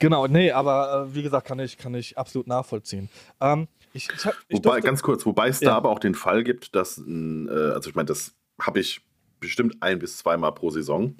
Genau, 0.00 0.26
nee, 0.26 0.50
aber 0.50 1.08
äh, 1.10 1.14
wie 1.14 1.22
gesagt, 1.22 1.46
kann 1.46 1.60
ich, 1.60 1.76
kann 1.76 1.94
ich 1.94 2.16
absolut 2.16 2.48
nachvollziehen. 2.48 3.10
Ähm, 3.40 3.68
ich, 3.92 4.08
ich, 4.08 4.24
ich 4.48 4.56
wobei, 4.56 4.70
durfte, 4.70 4.86
ganz 4.86 5.02
kurz, 5.02 5.26
wobei 5.26 5.48
es 5.48 5.60
ja. 5.60 5.70
da 5.70 5.76
aber 5.76 5.90
auch 5.90 5.98
den 5.98 6.14
Fall 6.14 6.42
gibt, 6.42 6.74
dass, 6.74 6.98
äh, 6.98 7.50
also 7.50 7.90
ich 7.90 7.94
meine, 7.94 8.06
das 8.06 8.32
habe 8.60 8.80
ich 8.80 9.02
bestimmt 9.40 9.76
ein 9.80 9.98
bis 9.98 10.16
zweimal 10.16 10.52
pro 10.52 10.70
Saison, 10.70 11.16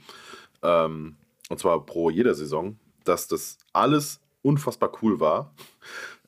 ähm, 0.63 1.17
und 1.51 1.59
zwar 1.61 1.85
pro 1.85 2.09
jeder 2.09 2.35
Saison, 2.35 2.79
dass 3.05 3.29
das 3.29 3.59
alles 3.75 4.21
unfassbar 4.41 4.91
cool 5.03 5.21
war, 5.21 5.55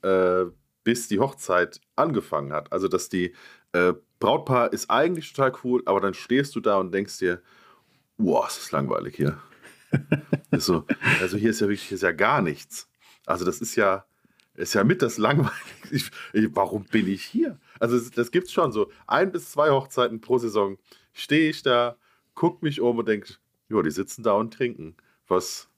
äh, 0.03 0.45
bis 0.85 1.09
die 1.09 1.21
Hochzeit 1.21 1.81
angefangen 1.97 2.53
hat. 2.53 2.71
Also, 2.71 2.87
dass 2.87 3.09
die 3.09 3.35
äh, 3.73 3.95
Brautpaar 4.19 4.75
ist 4.75 4.91
eigentlich 4.91 5.33
total 5.33 5.53
cool, 5.65 5.83
aber 5.87 6.01
dann 6.01 6.13
stehst 6.13 6.55
du 6.55 6.61
da 6.61 6.77
und 6.77 6.93
denkst 6.93 7.19
dir, 7.19 7.41
wow, 8.19 8.47
es 8.47 8.59
ist 8.59 8.73
langweilig 8.73 9.17
hier 9.17 9.41
so, 10.53 10.87
also 11.21 11.37
hier 11.37 11.51
ist 11.51 11.61
ja 11.61 11.69
wirklich 11.69 11.93
ist 11.93 12.03
ja 12.03 12.13
gar 12.13 12.43
nichts. 12.43 12.89
Also 13.27 13.45
das 13.45 13.61
ist 13.61 13.77
ja, 13.77 14.05
ist 14.55 14.75
ja 14.75 14.85
mit 14.85 15.03
das 15.03 15.19
Langweiligste. 15.19 15.73
Ich, 15.91 16.11
ich, 16.33 16.49
warum 16.55 16.85
bin 16.85 17.09
ich 17.09 17.23
hier? 17.25 17.59
Also 17.79 17.99
das, 17.99 18.11
das 18.11 18.31
gibt 18.31 18.47
es 18.47 18.53
schon 18.53 18.73
so. 18.73 18.91
Ein 19.07 19.33
bis 19.33 19.51
zwei 19.51 19.71
Hochzeiten 19.71 20.21
pro 20.21 20.39
Saison 20.39 20.79
stehe 21.13 21.51
ich 21.51 21.63
da, 21.63 21.97
gucke 22.35 22.65
mich 22.65 22.81
um 22.81 22.99
und 22.99 23.09
denke, 23.09 23.35
ja, 23.69 23.83
die 23.83 23.91
sitzen 23.91 24.23
da 24.23 24.33
und 24.33 24.55
trinken. 24.55 24.97
Was, 25.29 25.69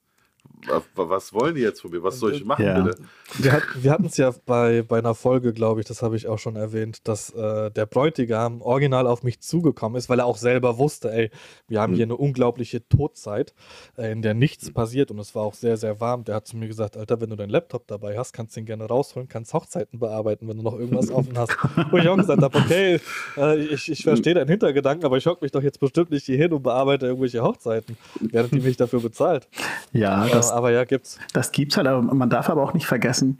was 0.95 1.33
wollen 1.33 1.55
die 1.55 1.61
jetzt 1.61 1.81
von 1.81 1.91
mir? 1.91 2.03
Was 2.03 2.19
soll 2.19 2.35
ich 2.35 2.45
machen, 2.45 2.65
ja. 2.65 2.81
bitte? 2.81 3.03
Wir, 3.39 3.53
hat, 3.53 3.63
wir 3.77 3.91
hatten 3.91 4.07
es 4.07 4.17
ja 4.17 4.33
bei, 4.47 4.83
bei 4.83 4.99
einer 4.99 5.15
Folge, 5.15 5.53
glaube 5.53 5.81
ich, 5.81 5.87
das 5.87 6.03
habe 6.03 6.17
ich 6.17 6.29
auch 6.29 6.39
schon 6.39 6.57
erwähnt, 6.57 7.07
dass 7.09 7.31
äh, 7.31 7.71
der 7.71 7.87
Bräutigam 7.87 8.63
original 8.63 9.07
auf 9.07 9.23
mich 9.23 9.41
zugekommen 9.41 9.99
ist, 9.99 10.09
weil 10.09 10.21
er 10.21 10.27
auch 10.27 10.37
selber 10.37 10.79
wusste, 10.79 11.13
ey, 11.13 11.31
wir 11.69 11.81
haben 11.81 11.93
hm. 11.93 11.97
hier 11.97 12.05
eine 12.05 12.17
unglaubliche 12.17 12.87
Todzeit, 12.89 13.55
äh, 13.97 14.13
in 14.13 14.23
der 14.23 14.35
nichts 14.35 14.67
hm. 14.67 14.75
passiert 14.75 15.11
und 15.11 15.19
es 15.19 15.35
war 15.35 15.43
auch 15.43 15.55
sehr, 15.55 15.77
sehr 15.77 16.01
warm. 16.01 16.25
Der 16.25 16.37
hat 16.37 16.47
zu 16.47 16.57
mir 16.57 16.69
gesagt, 16.69 16.97
Alter, 16.97 17.21
wenn 17.21 17.31
du 17.31 17.37
deinen 17.37 17.51
Laptop 17.51 17.87
dabei 17.87 18.17
hast, 18.17 18.33
kannst 18.33 18.57
du 18.57 18.61
ihn 18.61 18.67
gerne 18.67 18.85
rausholen, 18.85 19.29
kannst 19.29 19.53
Hochzeiten 19.53 19.99
bearbeiten, 19.99 20.49
wenn 20.49 20.57
du 20.57 20.63
noch 20.63 20.79
irgendwas 20.79 21.11
offen 21.11 21.37
hast. 21.37 21.57
Wo 21.91 21.99
ich 21.99 22.09
auch 22.09 22.17
gesagt 22.17 22.43
habe, 22.43 22.59
okay, 22.59 23.01
äh, 23.37 23.59
ich, 23.59 23.91
ich 23.91 24.03
verstehe 24.03 24.35
deinen 24.35 24.49
Hintergedanken, 24.49 25.05
aber 25.05 25.17
ich 25.17 25.27
hocke 25.27 25.45
mich 25.45 25.53
doch 25.53 25.63
jetzt 25.63 25.81
bestimmt 25.81 26.11
nicht 26.11 26.27
hier 26.27 26.37
hin 26.37 26.53
und 26.53 26.63
bearbeite 26.63 27.07
irgendwelche 27.07 27.43
Hochzeiten, 27.43 27.97
während 28.21 28.53
die 28.53 28.61
mich 28.61 28.77
dafür 28.77 29.01
bezahlt. 29.01 29.49
Ja, 29.93 30.27
das, 30.37 30.51
aber 30.51 30.71
ja, 30.71 30.85
gibt's. 30.85 31.19
Das 31.33 31.53
gibt's 31.53 31.77
halt, 31.77 31.87
aber 31.87 32.03
man 32.03 32.31
darf 32.31 32.49
aber 32.49 32.63
auch 32.63 32.75
nicht 32.75 32.87
vergessen, 32.87 33.39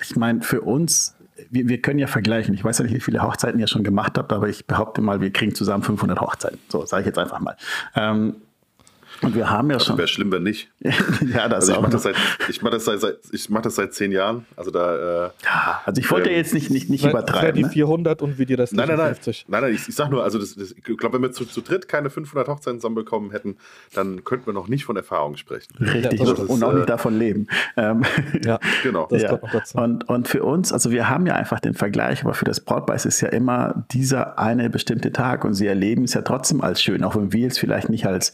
ich 0.00 0.16
meine, 0.16 0.42
für 0.42 0.62
uns, 0.62 1.16
wir, 1.50 1.68
wir, 1.68 1.80
können 1.80 1.98
ja 1.98 2.06
vergleichen. 2.06 2.54
Ich 2.54 2.64
weiß 2.64 2.78
ja 2.78 2.84
nicht, 2.84 2.94
wie 2.94 3.00
viele 3.00 3.22
Hochzeiten 3.22 3.60
ihr 3.60 3.68
schon 3.68 3.84
gemacht 3.84 4.18
habt, 4.18 4.32
aber 4.32 4.48
ich 4.48 4.66
behaupte 4.66 5.00
mal, 5.00 5.20
wir 5.20 5.32
kriegen 5.32 5.54
zusammen 5.54 5.82
500 5.82 6.20
Hochzeiten. 6.20 6.58
So, 6.68 6.84
sage 6.84 7.02
ich 7.02 7.06
jetzt 7.06 7.18
einfach 7.18 7.40
mal. 7.40 7.56
Ähm, 7.94 8.36
und 9.22 9.34
wir 9.34 9.50
haben 9.50 9.70
ja 9.70 9.76
also 9.76 9.86
schon. 9.86 9.98
Wäre 9.98 10.08
schlimm, 10.08 10.32
wenn 10.32 10.42
nicht. 10.42 10.70
ja, 10.80 11.48
das 11.48 11.68
also 11.68 11.72
ich 11.72 11.80
mache 11.80 11.90
das, 11.90 12.02
seit, 12.02 12.16
ich 12.48 12.62
mach 12.62 12.70
das, 12.70 12.84
seit, 12.84 13.18
ich 13.30 13.50
mach 13.50 13.62
das 13.62 13.74
seit 13.76 13.94
zehn 13.94 14.12
Jahren. 14.12 14.46
Also 14.56 14.70
da. 14.70 15.26
Äh, 15.26 15.30
ja, 15.44 15.82
also 15.84 16.00
ich 16.00 16.10
wollte 16.10 16.30
ähm, 16.30 16.36
jetzt 16.36 16.54
nicht, 16.54 16.70
nicht, 16.70 16.90
nicht 16.90 17.04
übertreiben. 17.04 17.62
Die 17.62 17.68
400 17.68 18.20
ne? 18.20 18.26
und 18.26 18.38
wie 18.38 18.46
die 18.46 18.54
restlichen 18.54 18.86
nein, 18.86 18.96
nein, 18.96 19.06
nein. 19.06 19.14
50. 19.14 19.46
Nein, 19.48 19.62
nein, 19.62 19.74
ich, 19.74 19.88
ich 19.88 19.94
sag 19.94 20.10
nur, 20.10 20.24
also 20.24 20.38
das, 20.38 20.54
das, 20.54 20.72
ich 20.72 20.82
glaube, 20.82 21.14
wenn 21.14 21.22
wir 21.22 21.32
zu, 21.32 21.44
zu 21.44 21.60
dritt 21.60 21.88
keine 21.88 22.10
500 22.10 22.48
Hochzeiten 22.48 22.80
zusammenbekommen 22.80 23.30
hätten, 23.30 23.56
dann 23.94 24.24
könnten 24.24 24.46
wir 24.46 24.52
noch 24.52 24.68
nicht 24.68 24.84
von 24.84 24.96
Erfahrung 24.96 25.36
sprechen. 25.36 25.72
Richtig, 25.78 26.20
ja, 26.20 26.26
und 26.26 26.38
ist, 26.38 26.50
auch 26.50 26.72
nicht 26.72 26.82
äh, 26.82 26.86
davon 26.86 27.18
leben. 27.18 27.46
Ähm, 27.76 28.02
ja, 28.44 28.58
genau. 28.82 29.06
Das 29.10 29.22
ja. 29.22 29.38
Und, 29.74 30.08
und 30.08 30.28
für 30.28 30.42
uns, 30.42 30.72
also 30.72 30.90
wir 30.90 31.08
haben 31.08 31.26
ja 31.26 31.34
einfach 31.34 31.60
den 31.60 31.74
Vergleich, 31.74 32.24
aber 32.24 32.34
für 32.34 32.44
das 32.44 32.60
Brautpaar 32.60 32.96
ist 32.96 33.06
es 33.06 33.20
ja 33.20 33.28
immer 33.28 33.84
dieser 33.92 34.38
eine 34.38 34.70
bestimmte 34.70 35.12
Tag 35.12 35.44
und 35.44 35.54
sie 35.54 35.66
erleben 35.66 36.04
es 36.04 36.14
ja 36.14 36.22
trotzdem 36.22 36.60
als 36.60 36.82
schön, 36.82 37.04
auch 37.04 37.16
wenn 37.16 37.32
wir 37.32 37.46
es 37.46 37.58
vielleicht 37.58 37.88
nicht 37.88 38.06
als, 38.06 38.32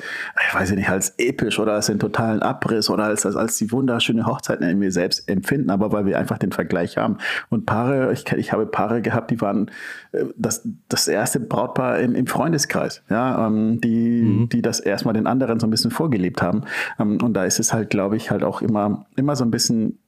ich 0.48 0.55
weiß 0.55 0.70
nicht, 0.72 0.77
nicht, 0.78 0.88
als 0.88 1.14
episch 1.18 1.58
oder 1.58 1.74
als 1.74 1.86
den 1.86 1.98
totalen 1.98 2.40
Abriss 2.42 2.88
oder 2.88 3.04
als, 3.04 3.26
als, 3.26 3.36
als 3.36 3.56
die 3.56 3.70
wunderschöne 3.70 4.26
Hochzeit 4.26 4.60
in 4.60 4.78
mir 4.78 4.92
selbst 4.92 5.28
empfinden, 5.28 5.70
aber 5.70 5.92
weil 5.92 6.06
wir 6.06 6.18
einfach 6.18 6.38
den 6.38 6.52
Vergleich 6.52 6.96
haben. 6.96 7.18
Und 7.50 7.66
Paare, 7.66 8.12
ich, 8.12 8.30
ich 8.32 8.52
habe 8.52 8.66
Paare 8.66 9.02
gehabt, 9.02 9.30
die 9.30 9.40
waren 9.40 9.70
äh, 10.12 10.24
das, 10.36 10.66
das 10.88 11.08
erste 11.08 11.40
Brautpaar 11.40 11.98
im, 11.98 12.14
im 12.14 12.26
Freundeskreis, 12.26 13.02
ja, 13.10 13.46
ähm, 13.46 13.80
die, 13.80 14.22
mhm. 14.22 14.48
die 14.48 14.62
das 14.62 14.80
erstmal 14.80 15.14
den 15.14 15.26
anderen 15.26 15.60
so 15.60 15.66
ein 15.66 15.70
bisschen 15.70 15.90
vorgelebt 15.90 16.42
haben. 16.42 16.62
Ähm, 16.98 17.20
und 17.22 17.34
da 17.34 17.44
ist 17.44 17.60
es 17.60 17.72
halt, 17.72 17.90
glaube 17.90 18.16
ich, 18.16 18.30
halt 18.30 18.42
auch 18.42 18.62
immer, 18.62 19.06
immer 19.16 19.36
so 19.36 19.44
ein 19.44 19.50
bisschen 19.50 19.98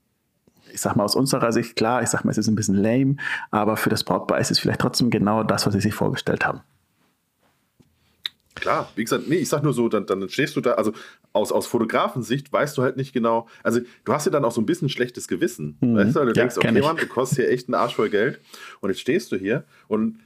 ich 0.72 0.80
sag 0.80 0.94
mal 0.94 1.02
aus 1.02 1.16
unserer 1.16 1.50
Sicht 1.50 1.74
klar, 1.74 2.00
ich 2.02 2.09
sag 2.11 2.24
mal, 2.24 2.30
es 2.30 2.38
ist 2.38 2.46
ein 2.46 2.54
bisschen 2.54 2.76
lame, 2.76 3.16
aber 3.50 3.76
für 3.76 3.90
das 3.90 4.04
Brautpaar 4.04 4.38
ist 4.38 4.52
es 4.52 4.61
vielleicht 4.61 4.80
trotzdem 4.80 5.11
genau 5.11 5.42
das, 5.42 5.66
was 5.66 5.74
sie 5.74 5.80
sich 5.80 5.94
vorgestellt 5.94 6.46
haben. 6.46 6.61
Klar, 8.55 8.91
wie 8.97 9.05
gesagt, 9.05 9.29
nee, 9.29 9.37
ich 9.37 9.49
sag 9.49 9.63
nur 9.63 9.73
so, 9.73 9.89
dann, 9.89 10.07
dann 10.07 10.29
stehst 10.29 10.57
du 10.57 10.61
da, 10.61 10.73
also 10.73 10.93
aus, 11.33 11.53
aus 11.53 11.67
Fotografensicht 11.67 12.53
weißt 12.53 12.77
du 12.77 12.83
halt 12.83 12.97
nicht 12.97 13.13
genau, 13.13 13.49
also 13.63 13.81
du 14.05 14.13
hast 14.13 14.27
ja 14.27 14.33
dann 14.33 14.45
auch 14.45 14.53
so 14.53 14.61
ein 14.61 14.67
bisschen 14.67 14.89
schlechtes 14.89 15.29
Gewissen. 15.29 15.77
Mhm. 15.81 15.97
Weißt 15.97 16.17
du, 16.17 16.25
du 16.25 16.33
denkst, 16.33 16.57
ja, 16.57 16.69
okay, 16.69 16.81
Mann, 16.81 16.97
du 16.97 17.07
kostest 17.07 17.41
hier 17.41 17.49
echt 17.49 17.69
einen 17.69 17.75
Arsch 17.75 17.95
voll 17.95 18.11
Geld 18.11 18.41
und 18.81 18.91
jetzt 18.91 19.01
stehst 19.01 19.31
du 19.31 19.37
hier 19.37 19.65
und 19.89 20.19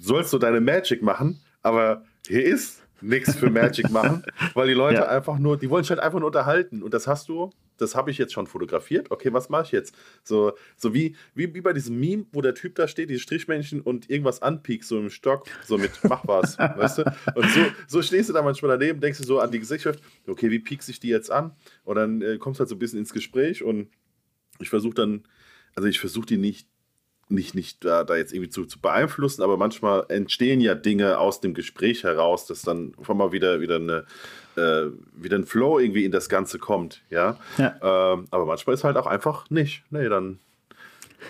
sollst 0.00 0.30
so 0.30 0.38
deine 0.38 0.60
Magic 0.60 1.02
machen, 1.02 1.40
aber 1.62 2.04
hier 2.26 2.44
ist 2.44 2.80
nichts 3.00 3.34
für 3.34 3.50
Magic 3.50 3.90
machen, 3.90 4.24
weil 4.54 4.68
die 4.68 4.74
Leute 4.74 5.00
ja. 5.00 5.08
einfach 5.08 5.38
nur, 5.38 5.56
die 5.58 5.68
wollen 5.68 5.82
sich 5.82 5.90
halt 5.90 6.00
einfach 6.00 6.20
nur 6.20 6.28
unterhalten 6.28 6.82
und 6.82 6.94
das 6.94 7.06
hast 7.06 7.28
du 7.28 7.50
das 7.76 7.94
habe 7.94 8.10
ich 8.10 8.18
jetzt 8.18 8.32
schon 8.32 8.46
fotografiert. 8.46 9.10
Okay, 9.10 9.32
was 9.32 9.48
mache 9.48 9.64
ich 9.64 9.72
jetzt? 9.72 9.94
So, 10.22 10.52
so 10.76 10.94
wie, 10.94 11.16
wie, 11.34 11.54
wie 11.54 11.60
bei 11.60 11.72
diesem 11.72 11.98
Meme, 11.98 12.26
wo 12.32 12.40
der 12.40 12.54
Typ 12.54 12.74
da 12.74 12.88
steht, 12.88 13.10
dieses 13.10 13.22
Strichmännchen 13.22 13.80
und 13.80 14.10
irgendwas 14.10 14.42
anpiekt, 14.42 14.84
so 14.84 14.98
im 14.98 15.10
Stock, 15.10 15.46
so 15.66 15.78
mit 15.78 15.92
mach 16.04 16.26
was, 16.26 16.58
weißt 16.58 16.98
du? 16.98 17.04
Und 17.34 17.50
so, 17.50 17.60
so 17.86 18.02
stehst 18.02 18.28
du 18.28 18.32
da 18.32 18.42
manchmal 18.42 18.78
daneben, 18.78 19.00
denkst 19.00 19.18
du 19.18 19.24
so 19.24 19.40
an 19.40 19.50
die 19.50 19.58
Gesellschaft, 19.58 20.00
okay, 20.26 20.50
wie 20.50 20.58
piekst 20.58 20.88
ich 20.88 21.00
die 21.00 21.08
jetzt 21.08 21.30
an? 21.30 21.52
Und 21.84 21.96
dann 21.96 22.22
äh, 22.22 22.38
kommst 22.38 22.58
du 22.58 22.62
halt 22.62 22.68
so 22.68 22.76
ein 22.76 22.78
bisschen 22.78 22.98
ins 22.98 23.12
Gespräch 23.12 23.62
und 23.62 23.88
ich 24.60 24.70
versuche 24.70 24.94
dann, 24.94 25.24
also 25.74 25.88
ich 25.88 25.98
versuche 25.98 26.26
die 26.26 26.36
nicht 26.36 26.68
nicht, 27.28 27.54
nicht 27.54 27.84
da, 27.84 28.04
da 28.04 28.16
jetzt 28.16 28.32
irgendwie 28.32 28.50
zu, 28.50 28.64
zu 28.66 28.80
beeinflussen, 28.80 29.42
aber 29.42 29.56
manchmal 29.56 30.04
entstehen 30.08 30.60
ja 30.60 30.74
Dinge 30.74 31.18
aus 31.18 31.40
dem 31.40 31.54
Gespräch 31.54 32.04
heraus, 32.04 32.46
dass 32.46 32.62
dann 32.62 32.92
einfach 32.98 33.14
mal 33.14 33.32
wieder, 33.32 33.60
wieder, 33.60 33.76
eine, 33.76 34.04
äh, 34.56 34.90
wieder 35.14 35.38
ein 35.38 35.46
Flow 35.46 35.78
irgendwie 35.78 36.04
in 36.04 36.12
das 36.12 36.28
Ganze 36.28 36.58
kommt, 36.58 37.02
ja. 37.10 37.38
ja. 37.58 38.12
Ähm, 38.14 38.26
aber 38.30 38.46
manchmal 38.46 38.74
ist 38.74 38.84
halt 38.84 38.96
auch 38.96 39.06
einfach 39.06 39.48
nicht. 39.50 39.82
Nee, 39.90 40.08
dann, 40.08 40.38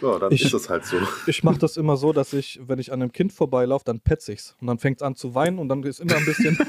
ja, 0.01 0.19
dann 0.19 0.33
ich, 0.33 0.45
ist 0.45 0.55
das 0.55 0.69
halt 0.69 0.85
so. 0.85 0.97
Ich 1.27 1.45
mache 1.45 1.59
das 1.59 1.77
immer 1.77 1.97
so, 1.97 2.13
dass 2.13 2.33
ich, 2.33 2.61
wenn 2.67 2.79
ich 2.79 2.93
an 2.93 3.03
einem 3.03 3.13
Kind 3.13 3.33
vorbeilaufe, 3.33 3.85
dann 3.85 4.01
petze 4.01 4.33
ich's. 4.33 4.57
Und 4.61 4.67
dann 4.67 4.79
fängt 4.79 4.99
es 4.99 5.03
an 5.03 5.15
zu 5.15 5.35
weinen 5.35 5.59
und 5.59 5.69
dann 5.69 5.83
ist 5.83 6.01
immer 6.01 6.17
ein 6.17 6.25
bisschen. 6.25 6.59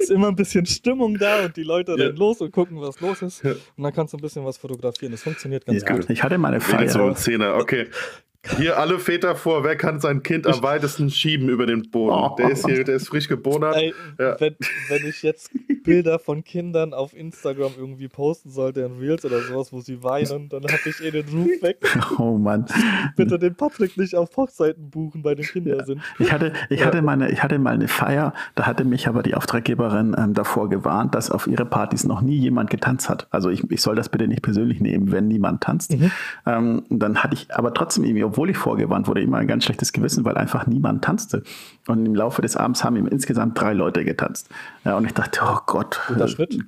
ist 0.00 0.10
immer 0.10 0.28
ein 0.28 0.36
bisschen 0.36 0.66
Stimmung 0.66 1.18
da 1.18 1.44
und 1.44 1.56
die 1.56 1.62
Leute 1.62 1.92
ja. 1.92 2.06
rennen 2.06 2.16
los 2.16 2.40
und 2.40 2.52
gucken, 2.52 2.80
was 2.80 3.00
los 3.00 3.22
ist. 3.22 3.44
Ja. 3.44 3.52
Und 3.52 3.84
dann 3.84 3.92
kannst 3.92 4.12
du 4.12 4.18
ein 4.18 4.20
bisschen 4.20 4.44
was 4.44 4.58
fotografieren. 4.58 5.12
Das 5.12 5.22
funktioniert 5.22 5.64
ganz 5.66 5.82
ja. 5.82 5.96
gut. 5.96 6.10
Ich 6.10 6.22
hatte 6.22 6.38
meine 6.38 6.60
Feier. 6.60 6.88
So 6.88 7.02
eine 7.02 7.16
Szene, 7.16 7.54
okay. 7.54 7.86
Hier 8.56 8.78
alle 8.78 8.98
Väter 8.98 9.36
vor, 9.36 9.64
wer 9.64 9.76
kann 9.76 10.00
sein 10.00 10.22
Kind 10.22 10.46
am 10.46 10.62
weitesten 10.62 11.10
schieben 11.10 11.50
über 11.50 11.66
den 11.66 11.90
Boden? 11.90 12.14
Oh. 12.14 12.34
Der 12.38 12.50
ist 12.50 12.66
hier, 12.66 12.84
der 12.84 12.96
ist 12.96 13.08
frisch 13.08 13.28
geboren. 13.28 13.62
Ja. 14.18 14.40
wenn, 14.40 14.56
wenn, 14.88 15.06
ich 15.06 15.22
jetzt 15.22 15.50
Bilder 15.84 16.18
von 16.18 16.42
Kindern 16.42 16.94
auf 16.94 17.14
Instagram 17.14 17.72
irgendwie 17.76 18.08
posten 18.08 18.48
sollte 18.48 18.80
in 18.80 18.98
Reels 18.98 19.26
oder 19.26 19.42
sowas, 19.42 19.74
wo 19.74 19.80
sie 19.82 20.02
weinen, 20.02 20.48
dann 20.48 20.62
habe 20.62 20.80
ich 20.86 21.04
eh 21.04 21.10
den 21.10 21.28
Ruf 21.28 21.62
weg. 21.62 21.78
Oh 22.18 22.38
Mann. 22.38 22.66
Bitte 23.16 23.38
den 23.38 23.54
Patrick 23.54 23.96
nicht 23.96 24.14
auf 24.14 24.36
Hochzeiten 24.36 24.90
buchen, 24.90 25.22
bei 25.22 25.34
den 25.34 25.44
Kindern 25.44 25.78
ja. 25.78 25.84
sind. 25.84 26.02
Ich 26.18 26.32
hatte, 26.32 26.52
ich, 26.68 26.80
ja. 26.80 26.86
hatte 26.86 27.02
meine, 27.02 27.30
ich 27.30 27.42
hatte 27.42 27.58
mal 27.58 27.74
eine 27.74 27.88
Feier, 27.88 28.34
da 28.54 28.66
hatte 28.66 28.84
mich 28.84 29.06
aber 29.06 29.22
die 29.22 29.34
Auftraggeberin 29.34 30.16
ähm, 30.18 30.34
davor 30.34 30.68
gewarnt, 30.68 31.14
dass 31.14 31.30
auf 31.30 31.46
ihre 31.46 31.64
Partys 31.64 32.04
noch 32.04 32.20
nie 32.20 32.36
jemand 32.36 32.70
getanzt 32.70 33.08
hat. 33.08 33.26
Also 33.30 33.48
ich, 33.50 33.70
ich 33.70 33.80
soll 33.80 33.96
das 33.96 34.08
bitte 34.08 34.28
nicht 34.28 34.42
persönlich 34.42 34.80
nehmen, 34.80 35.12
wenn 35.12 35.28
niemand 35.28 35.62
tanzt. 35.62 35.92
Mhm. 35.92 36.10
Ähm, 36.46 36.82
dann 36.88 37.22
hatte 37.22 37.34
ich 37.34 37.54
aber 37.54 37.72
trotzdem 37.74 38.04
irgendwie 38.04 38.29
obwohl 38.30 38.48
ich 38.50 38.56
vorgewarnt 38.56 39.08
wurde, 39.08 39.22
immer 39.22 39.38
ein 39.38 39.48
ganz 39.48 39.64
schlechtes 39.64 39.92
Gewissen, 39.92 40.24
weil 40.24 40.36
einfach 40.36 40.68
niemand 40.68 41.02
tanzte. 41.02 41.42
Und 41.88 42.06
im 42.06 42.14
Laufe 42.14 42.42
des 42.42 42.56
Abends 42.56 42.84
haben 42.84 42.94
ihm 42.94 43.08
insgesamt 43.08 43.60
drei 43.60 43.72
Leute 43.72 44.04
getanzt. 44.04 44.48
Ja, 44.84 44.96
und 44.96 45.04
ich 45.04 45.12
dachte, 45.14 45.40
oh 45.42 45.58
Gott, 45.66 46.00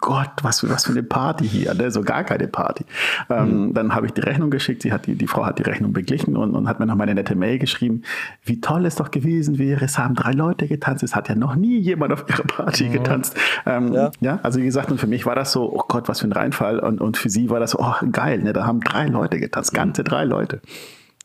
Gott, 0.01 0.31
was, 0.43 0.69
was 0.69 0.87
für 0.87 0.91
eine 0.91 1.05
Party 1.05 1.49
hier, 1.49 1.73
ne? 1.75 1.93
so 1.93 2.03
gar 2.03 2.25
keine 2.25 2.49
Party. 2.49 2.85
Ähm, 3.31 3.67
mhm. 3.67 3.75
Dann 3.75 3.95
habe 3.95 4.07
ich 4.07 4.13
die 4.13 4.23
Rechnung 4.23 4.51
geschickt, 4.51 4.83
sie 4.83 4.93
hat 4.93 5.07
die, 5.07 5.15
die 5.15 5.29
Frau 5.29 5.47
hat 5.47 5.61
die 5.61 5.63
Rechnung 5.63 5.93
beglichen 5.93 6.37
und, 6.37 6.57
und 6.57 6.69
hat 6.69 6.81
mir 6.81 6.87
noch 6.87 6.97
mal 6.97 7.05
eine 7.05 7.15
nette 7.15 7.37
Mail 7.37 7.61
geschrieben, 7.61 8.03
wie 8.45 8.61
toll 8.61 8.85
es 8.87 8.97
doch 8.97 9.13
gewesen 9.13 9.59
wäre, 9.59 9.85
es 9.85 9.99
haben 9.99 10.17
drei 10.17 10.33
Leute 10.33 10.67
getanzt, 10.67 11.05
es 11.05 11.15
hat 11.15 11.29
ja 11.29 11.37
noch 11.37 11.55
nie 11.55 11.79
jemand 11.79 12.13
auf 12.13 12.25
ihrer 12.29 12.43
Party 12.43 12.89
mhm. 12.89 12.93
getanzt. 12.93 13.37
Ähm, 13.67 13.93
ja. 13.93 14.11
ja. 14.21 14.41
also 14.43 14.59
wie 14.59 14.65
gesagt, 14.65 14.91
und 14.91 14.99
für 14.99 15.07
mich 15.07 15.27
war 15.27 15.37
das 15.37 15.53
so, 15.53 15.73
oh 15.73 15.85
Gott, 15.87 16.09
was 16.09 16.21
für 16.21 16.27
ein 16.27 16.33
Reinfall 16.33 16.81
und, 16.81 17.01
und 17.01 17.17
für 17.17 17.31
sie 17.31 17.51
war 17.51 17.61
das 17.61 17.79
oh 17.79 17.95
geil, 18.11 18.43
ne? 18.43 18.53
da 18.53 18.67
haben 18.67 18.81
drei 18.81 19.07
Leute 19.07 19.39
getanzt, 19.39 19.73
ganze 19.73 20.03
drei 20.03 20.25
Leute. 20.25 20.61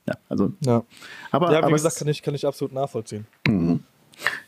Ja, 0.07 0.15
also. 0.29 0.53
Ja, 0.61 0.83
aber, 1.31 1.51
ja 1.51 1.59
wie 1.59 1.63
aber 1.63 1.71
gesagt, 1.71 1.97
kann 1.97 2.07
ich, 2.07 2.21
kann 2.21 2.35
ich 2.35 2.45
absolut 2.45 2.73
nachvollziehen. 2.73 3.27
Mhm. 3.47 3.83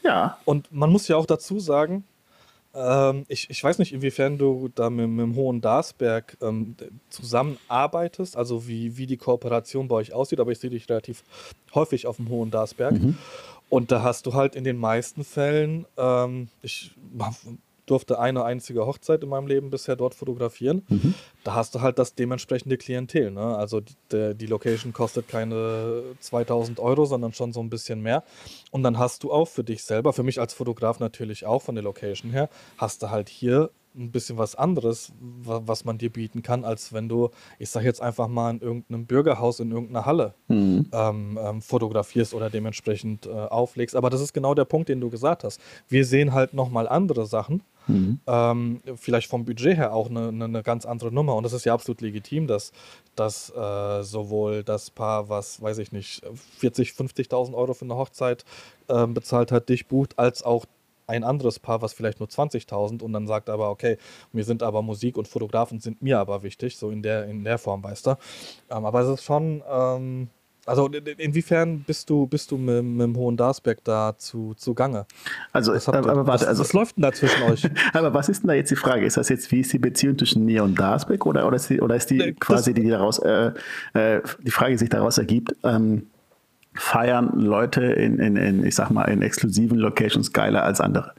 Ja. 0.04 0.38
Und 0.46 0.72
man 0.72 0.90
muss 0.92 1.08
ja 1.08 1.18
auch 1.18 1.26
dazu 1.26 1.60
sagen, 1.60 2.04
ähm, 2.74 3.26
ich, 3.28 3.50
ich 3.50 3.64
weiß 3.64 3.80
nicht, 3.80 3.94
inwiefern 3.94 4.38
du 4.38 4.70
da 4.74 4.90
mit, 4.90 5.10
mit 5.10 5.24
dem 5.24 5.36
Hohen 5.36 5.60
Darsberg 5.60 6.38
ähm, 6.42 6.76
zusammenarbeitest, 7.10 8.38
also 8.38 8.68
wie, 8.68 8.98
wie 8.98 9.08
die 9.08 9.18
Kooperation 9.18 9.88
bei 9.88 9.96
euch 9.96 10.14
aussieht, 10.14 10.40
aber 10.40 10.52
ich 10.52 10.60
sehe 10.60 10.70
dich 10.70 10.88
relativ 10.90 11.24
häufig 11.74 12.08
auf 12.08 12.18
dem 12.18 12.30
Hohen 12.30 12.52
Darsberg. 12.52 12.94
Mhm. 12.94 13.18
Und 13.70 13.92
da 13.92 14.02
hast 14.02 14.26
du 14.26 14.34
halt 14.34 14.56
in 14.56 14.64
den 14.64 14.78
meisten 14.78 15.24
Fällen, 15.24 15.86
ähm, 15.98 16.50
ich 16.62 16.96
durfte 17.90 18.20
eine 18.20 18.44
einzige 18.44 18.86
Hochzeit 18.86 19.24
in 19.24 19.30
meinem 19.30 19.48
Leben 19.48 19.70
bisher 19.70 19.96
dort 19.96 20.16
fotografieren. 20.16 20.84
Mhm. 20.90 21.14
Da 21.44 21.56
hast 21.56 21.76
du 21.76 21.82
halt 21.82 22.00
das 22.00 22.16
dementsprechende 22.16 22.78
Klientel. 22.78 23.32
Ne? 23.32 23.58
Also 23.58 23.82
die, 23.82 24.36
die, 24.36 24.46
Location 24.46 24.94
kostet 24.94 25.28
keine 25.28 26.04
2000 26.20 26.80
Euro, 26.80 27.06
sondern 27.06 27.34
schon 27.34 27.54
so 27.54 27.62
ein 27.62 27.70
bisschen 27.70 28.02
mehr. 28.02 28.24
Und 28.72 28.84
dann 28.84 28.98
hast 28.98 29.24
du 29.24 29.32
auch 29.32 29.48
für 29.48 29.64
dich 29.64 29.84
selber, 29.84 30.14
für 30.14 30.24
mich 30.24 30.40
als 30.40 30.54
Fotograf 30.54 31.00
natürlich 31.00 31.46
auch 31.46 31.62
von 31.62 31.76
der 31.76 31.84
Location 31.84 32.32
her, 32.32 32.50
hast 32.78 33.04
du 33.04 33.10
halt 33.10 33.30
hier 33.30 33.72
ein 33.96 34.12
bisschen 34.12 34.38
was 34.38 34.56
anderes, 34.56 35.12
was 35.20 35.84
man 35.84 35.98
dir 35.98 36.12
bieten 36.12 36.44
kann, 36.44 36.64
als 36.64 36.94
wenn 36.94 37.10
du, 37.10 37.30
ich 37.58 37.70
sag 37.70 37.84
jetzt 37.84 38.02
einfach 38.02 38.28
mal, 38.28 38.52
in 38.52 38.62
irgendeinem 38.62 39.06
Bürgerhaus, 39.06 39.60
in 39.60 39.72
irgendeiner 39.72 40.06
Halle 40.06 40.34
mhm. 40.48 40.88
ähm, 40.92 41.40
ähm, 41.42 41.62
fotografierst 41.62 42.34
oder 42.34 42.50
dementsprechend 42.50 43.26
äh, 43.26 43.30
auflegst. 43.30 43.96
Aber 43.96 44.10
das 44.10 44.22
ist 44.22 44.34
genau 44.34 44.54
der 44.54 44.66
Punkt, 44.66 44.90
den 44.90 45.02
du 45.02 45.10
gesagt 45.10 45.44
hast. 45.44 45.60
Wir 45.88 46.06
sehen 46.06 46.34
halt 46.34 46.54
nochmal 46.54 46.88
andere 46.88 47.26
Sachen. 47.26 47.64
Mhm. 47.90 48.20
Ähm, 48.28 48.82
vielleicht 48.96 49.30
vom 49.30 49.46
Budget 49.46 49.76
her 49.76 49.94
auch 49.94 50.10
eine, 50.10 50.28
eine, 50.28 50.64
ganz 50.64 50.86
andere 50.86 51.12
Nummer. 51.12 51.36
Und 51.36 51.44
das 51.44 51.54
ist 51.54 51.66
ja 51.66 51.74
absolut 51.74 52.02
legitim, 52.02 52.48
dass, 52.48 52.72
dass 53.16 53.50
äh, 53.50 54.04
sowohl 54.04 54.64
das 54.64 54.92
Paar, 54.92 55.30
was, 55.30 55.62
weiß 55.62 55.80
ich 55.80 55.92
nicht, 55.92 56.22
40, 56.60 56.92
50.000 56.92 57.54
Euro 57.54 57.74
für 57.74 57.86
eine 57.86 57.96
Hochzeit 57.96 58.46
äh, 58.88 59.08
bezahlt 59.08 59.52
hat, 59.52 59.70
dich 59.70 59.88
bucht, 59.88 60.18
als 60.20 60.44
auch 60.44 60.66
ein 61.08 61.24
anderes 61.24 61.58
Paar, 61.58 61.82
was 61.82 61.94
vielleicht 61.94 62.20
nur 62.20 62.30
20.000 62.30 63.02
und 63.02 63.14
dann 63.14 63.26
sagt 63.26 63.50
aber, 63.50 63.72
okay, 63.72 63.98
mir 64.32 64.44
sind 64.44 64.62
aber 64.62 64.84
Musik 64.84 65.18
und 65.18 65.28
Fotografen 65.28 65.80
sind 65.80 66.04
mir 66.04 66.20
aber 66.20 66.44
wichtig, 66.44 66.78
so 66.78 66.92
in 66.92 67.02
der, 67.02 67.26
in 67.26 67.44
der 67.44 67.58
Form, 67.58 67.84
weißt 67.84 68.06
du. 68.06 68.12
Ähm, 68.70 68.86
aber 68.86 69.02
es 69.02 69.10
ist 69.10 69.24
schon, 69.24 69.64
ähm, 69.68 70.30
also 70.70 70.88
inwiefern 70.88 71.84
bist 71.86 72.10
du, 72.10 72.28
bist 72.28 72.52
du 72.52 72.58
mit, 72.58 72.84
mit 72.84 73.02
dem 73.02 73.16
Hohen 73.18 73.36
Darsberg 73.36 73.84
da 73.84 74.16
zu, 74.18 74.54
zu 74.56 74.74
Gange? 74.76 75.06
Also, 75.52 75.74
habt, 75.74 75.90
aber 75.90 76.16
warte, 76.16 76.28
was, 76.28 76.44
also, 76.46 76.62
was 76.62 76.74
läuft 76.74 76.98
denn 76.98 77.02
da 77.02 77.12
zwischen 77.12 77.42
euch? 77.44 77.68
aber 77.94 78.14
was 78.14 78.30
ist 78.30 78.44
denn 78.44 78.50
da 78.50 78.54
jetzt 78.54 78.70
die 78.70 78.76
Frage? 78.76 79.06
Ist 79.06 79.18
das 79.18 79.30
jetzt, 79.30 79.52
wie 79.52 79.62
ist 79.62 79.74
die 79.74 79.80
Beziehung 79.80 80.18
zwischen 80.18 80.46
mir 80.46 80.64
und 80.64 80.80
Darsberg 80.80 81.26
oder, 81.26 81.48
oder 81.48 81.56
ist 81.56 81.70
die, 81.70 81.82
oder 81.82 81.96
ist 81.96 82.10
die 82.10 82.18
nee, 82.18 82.34
quasi, 82.34 82.74
die, 82.74 82.88
daraus, 82.88 83.18
äh, 83.20 83.52
äh, 83.94 84.22
die 84.40 84.52
Frage 84.52 84.78
sich 84.78 84.90
daraus 84.90 85.18
ergibt, 85.18 85.56
ähm, 85.64 86.08
feiern 86.76 87.40
Leute 87.40 87.84
in, 87.84 88.20
in, 88.20 88.36
in, 88.36 88.64
ich 88.64 88.76
sag 88.76 88.92
mal, 88.92 89.06
in 89.06 89.24
exklusiven 89.24 89.80
Locations 89.80 90.32
geiler 90.32 90.64
als 90.64 90.80
andere? 90.80 91.14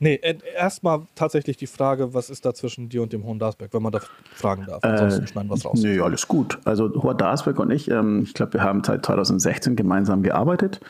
Nee, 0.00 0.14
äh, 0.14 0.38
erstmal 0.56 1.02
tatsächlich 1.14 1.56
die 1.56 1.66
Frage, 1.66 2.14
was 2.14 2.30
ist 2.30 2.44
da 2.44 2.54
zwischen 2.54 2.88
dir 2.88 3.02
und 3.02 3.12
dem 3.12 3.24
Hohen 3.24 3.38
Darsberg, 3.38 3.72
wenn 3.74 3.82
man 3.82 3.92
da 3.92 4.00
fragen 4.34 4.66
darf. 4.66 4.82
Ansonsten 4.84 5.24
äh, 5.24 5.26
schneiden 5.26 5.50
wir 5.50 5.54
es 5.54 5.64
raus. 5.64 5.80
Nee, 5.82 6.00
alles 6.00 6.28
gut. 6.28 6.58
Also 6.64 6.90
Hoher 7.02 7.14
Darsberg 7.14 7.58
und 7.58 7.70
ich, 7.70 7.90
ähm, 7.90 8.22
ich 8.22 8.34
glaube, 8.34 8.54
wir 8.54 8.62
haben 8.62 8.82
seit 8.84 9.04
2016 9.04 9.76
gemeinsam 9.76 10.22
gearbeitet, 10.22 10.80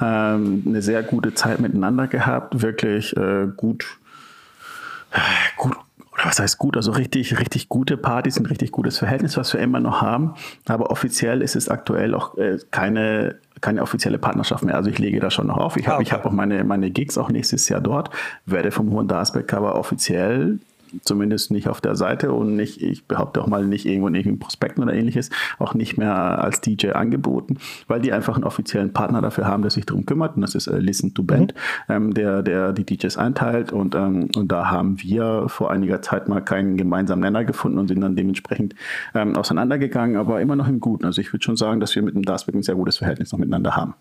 ähm, 0.00 0.62
eine 0.66 0.82
sehr 0.82 1.02
gute 1.02 1.34
Zeit 1.34 1.60
miteinander 1.60 2.06
gehabt, 2.06 2.62
wirklich 2.62 3.16
äh, 3.16 3.48
gut, 3.56 3.98
äh, 5.12 5.18
gut, 5.56 5.76
was 6.24 6.38
heißt 6.38 6.58
gut, 6.58 6.76
also 6.76 6.92
richtig, 6.92 7.38
richtig 7.38 7.68
gute 7.68 7.96
Partys, 7.96 8.38
ein 8.38 8.46
richtig 8.46 8.72
gutes 8.72 8.98
Verhältnis, 8.98 9.36
was 9.36 9.52
wir 9.52 9.60
immer 9.60 9.80
noch 9.80 10.02
haben. 10.02 10.34
Aber 10.66 10.90
offiziell 10.90 11.42
ist 11.42 11.56
es 11.56 11.68
aktuell 11.68 12.14
auch 12.14 12.36
äh, 12.38 12.58
keine, 12.70 13.36
keine 13.60 13.82
offizielle 13.82 14.18
Partnerschaft 14.18 14.64
mehr. 14.64 14.76
Also 14.76 14.90
ich 14.90 14.98
lege 14.98 15.20
da 15.20 15.30
schon 15.30 15.46
noch 15.46 15.58
auf. 15.58 15.76
Ich 15.76 15.86
habe 15.86 15.98
ah, 15.98 16.00
okay. 16.00 16.10
hab 16.10 16.26
auch 16.26 16.32
meine, 16.32 16.64
meine 16.64 16.90
Gigs 16.90 17.18
auch 17.18 17.30
nächstes 17.30 17.68
Jahr 17.68 17.80
dort, 17.80 18.10
werde 18.46 18.70
vom 18.70 18.90
Hohen 18.90 19.08
Darsberg 19.08 19.52
aber 19.52 19.74
offiziell 19.74 20.58
zumindest 21.02 21.50
nicht 21.50 21.68
auf 21.68 21.80
der 21.80 21.96
Seite 21.96 22.32
und 22.32 22.56
nicht, 22.56 22.82
ich 22.82 23.06
behaupte 23.06 23.42
auch 23.42 23.46
mal 23.46 23.64
nicht 23.64 23.86
irgendwo 23.86 24.08
in 24.08 24.14
irgendwelchen 24.14 24.38
Prospekten 24.38 24.82
oder 24.82 24.94
ähnliches, 24.94 25.30
auch 25.58 25.74
nicht 25.74 25.96
mehr 25.96 26.42
als 26.42 26.60
DJ 26.60 26.90
angeboten, 26.92 27.58
weil 27.86 28.00
die 28.00 28.12
einfach 28.12 28.34
einen 28.34 28.44
offiziellen 28.44 28.92
Partner 28.92 29.20
dafür 29.22 29.46
haben, 29.46 29.62
der 29.62 29.70
sich 29.70 29.86
darum 29.86 30.06
kümmert 30.06 30.36
und 30.36 30.42
das 30.42 30.54
ist 30.54 30.66
äh, 30.66 30.78
Listen 30.78 31.14
to 31.14 31.22
Band, 31.22 31.54
mhm. 31.88 31.94
ähm, 31.94 32.14
der, 32.14 32.42
der 32.42 32.72
die 32.72 32.84
DJs 32.84 33.16
einteilt 33.16 33.72
und, 33.72 33.94
ähm, 33.94 34.28
und 34.36 34.50
da 34.50 34.70
haben 34.70 35.00
wir 35.02 35.48
vor 35.48 35.70
einiger 35.70 36.02
Zeit 36.02 36.28
mal 36.28 36.40
keinen 36.40 36.76
gemeinsamen 36.76 37.20
Nenner 37.20 37.44
gefunden 37.44 37.78
und 37.78 37.88
sind 37.88 38.00
dann 38.00 38.16
dementsprechend 38.16 38.74
ähm, 39.14 39.36
auseinandergegangen, 39.36 40.16
aber 40.16 40.40
immer 40.40 40.56
noch 40.56 40.68
im 40.68 40.80
Guten. 40.80 41.04
Also 41.04 41.20
ich 41.20 41.32
würde 41.32 41.44
schon 41.44 41.56
sagen, 41.56 41.80
dass 41.80 41.94
wir 41.94 42.02
mit 42.02 42.14
dem 42.14 42.24
Dasbeck 42.24 42.54
ein 42.54 42.62
sehr 42.62 42.74
gutes 42.74 42.98
Verhältnis 42.98 43.32
noch 43.32 43.38
miteinander 43.38 43.76
haben. 43.76 43.94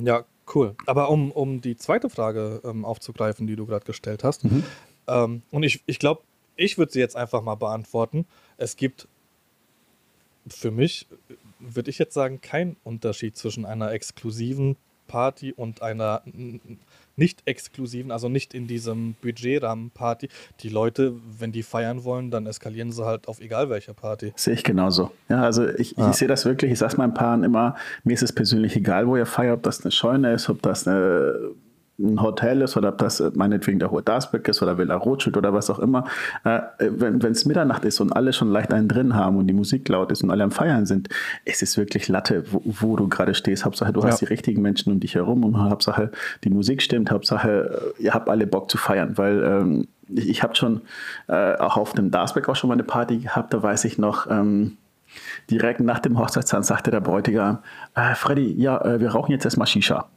Ja, 0.00 0.24
cool. 0.54 0.74
Aber 0.86 1.10
um, 1.10 1.30
um 1.30 1.60
die 1.60 1.76
zweite 1.76 2.08
Frage 2.08 2.60
ähm, 2.64 2.84
aufzugreifen, 2.84 3.46
die 3.46 3.56
du 3.56 3.66
gerade 3.66 3.84
gestellt 3.84 4.24
hast, 4.24 4.44
mhm. 4.44 4.64
Ähm, 5.06 5.42
und 5.50 5.62
ich, 5.62 5.82
ich 5.86 5.98
glaube, 5.98 6.22
ich 6.56 6.78
würde 6.78 6.92
sie 6.92 7.00
jetzt 7.00 7.16
einfach 7.16 7.42
mal 7.42 7.54
beantworten. 7.54 8.26
Es 8.56 8.76
gibt 8.76 9.08
für 10.46 10.70
mich, 10.70 11.06
würde 11.58 11.90
ich 11.90 11.98
jetzt 11.98 12.14
sagen, 12.14 12.40
keinen 12.40 12.76
Unterschied 12.84 13.36
zwischen 13.36 13.64
einer 13.64 13.92
exklusiven 13.92 14.76
Party 15.06 15.52
und 15.52 15.82
einer 15.82 16.22
nicht 17.16 17.42
exklusiven, 17.44 18.10
also 18.10 18.28
nicht 18.28 18.54
in 18.54 18.66
diesem 18.66 19.14
Budgetrahmen 19.20 19.90
Party. 19.90 20.28
Die 20.60 20.70
Leute, 20.70 21.14
wenn 21.38 21.52
die 21.52 21.62
feiern 21.62 22.04
wollen, 22.04 22.30
dann 22.30 22.46
eskalieren 22.46 22.92
sie 22.92 23.04
halt 23.04 23.28
auf 23.28 23.40
egal 23.40 23.68
welcher 23.68 23.92
Party. 23.92 24.32
Sehe 24.36 24.54
ich 24.54 24.64
genauso. 24.64 25.10
Ja, 25.28 25.42
also 25.42 25.68
ich, 25.68 25.92
ja. 25.96 26.10
ich 26.10 26.16
sehe 26.16 26.28
das 26.28 26.44
wirklich, 26.44 26.72
ich 26.72 26.78
sage 26.78 26.96
meinen 26.96 27.14
Paaren 27.14 27.44
immer, 27.44 27.76
mir 28.04 28.14
ist 28.14 28.22
es 28.22 28.32
persönlich 28.32 28.74
egal, 28.74 29.06
wo 29.06 29.16
ihr 29.16 29.26
feiert, 29.26 29.58
ob 29.58 29.62
das 29.62 29.82
eine 29.82 29.92
Scheune 29.92 30.32
ist, 30.32 30.48
ob 30.48 30.62
das 30.62 30.88
eine 30.88 31.52
ein 31.98 32.20
Hotel 32.20 32.62
ist 32.62 32.76
oder 32.76 32.90
ob 32.90 32.98
das 32.98 33.20
äh, 33.20 33.30
meinetwegen 33.34 33.78
der 33.78 33.90
Hohe 33.90 34.02
Darsbeck 34.02 34.48
ist 34.48 34.62
oder 34.62 34.78
Villa 34.78 34.96
Rothschild 34.96 35.36
oder 35.36 35.52
was 35.52 35.70
auch 35.70 35.78
immer, 35.78 36.04
äh, 36.44 36.60
wenn 36.78 37.20
es 37.22 37.44
Mitternacht 37.44 37.84
ist 37.84 38.00
und 38.00 38.12
alle 38.12 38.32
schon 38.32 38.50
leicht 38.50 38.72
einen 38.72 38.88
drin 38.88 39.14
haben 39.14 39.36
und 39.36 39.46
die 39.46 39.54
Musik 39.54 39.88
laut 39.88 40.10
ist 40.10 40.22
und 40.22 40.30
alle 40.30 40.44
am 40.44 40.50
Feiern 40.50 40.86
sind, 40.86 41.08
ist 41.44 41.62
es 41.62 41.76
wirklich 41.76 42.08
Latte, 42.08 42.44
wo, 42.50 42.62
wo 42.64 42.96
du 42.96 43.08
gerade 43.08 43.34
stehst. 43.34 43.64
Hauptsache, 43.64 43.92
du 43.92 44.00
ja. 44.00 44.08
hast 44.08 44.20
die 44.20 44.26
richtigen 44.26 44.62
Menschen 44.62 44.92
um 44.92 45.00
dich 45.00 45.14
herum 45.14 45.44
und 45.44 45.58
Hauptsache, 45.58 46.10
die 46.44 46.50
Musik 46.50 46.82
stimmt, 46.82 47.10
Hauptsache, 47.10 47.94
ihr 47.98 48.14
habt 48.14 48.28
alle 48.28 48.46
Bock 48.46 48.70
zu 48.70 48.78
feiern, 48.78 49.16
weil 49.18 49.42
ähm, 49.42 49.88
ich, 50.08 50.28
ich 50.28 50.42
habe 50.42 50.54
schon 50.54 50.82
äh, 51.28 51.56
auch 51.56 51.76
auf 51.76 51.92
dem 51.92 52.10
Darsbeck 52.10 52.48
auch 52.48 52.56
schon 52.56 52.68
mal 52.68 52.74
eine 52.74 52.84
Party 52.84 53.18
gehabt, 53.18 53.52
da 53.52 53.62
weiß 53.62 53.84
ich 53.84 53.98
noch, 53.98 54.30
ähm, 54.30 54.78
direkt 55.50 55.80
nach 55.80 55.98
dem 55.98 56.18
Hochzeitstanz 56.18 56.68
sagte 56.68 56.90
der 56.90 57.00
Bräutigam, 57.00 57.58
äh, 57.94 58.14
Freddy, 58.14 58.54
ja, 58.54 58.80
äh, 58.82 59.00
wir 59.00 59.10
rauchen 59.10 59.32
jetzt 59.32 59.44
erstmal 59.44 59.66
Shisha. 59.66 60.08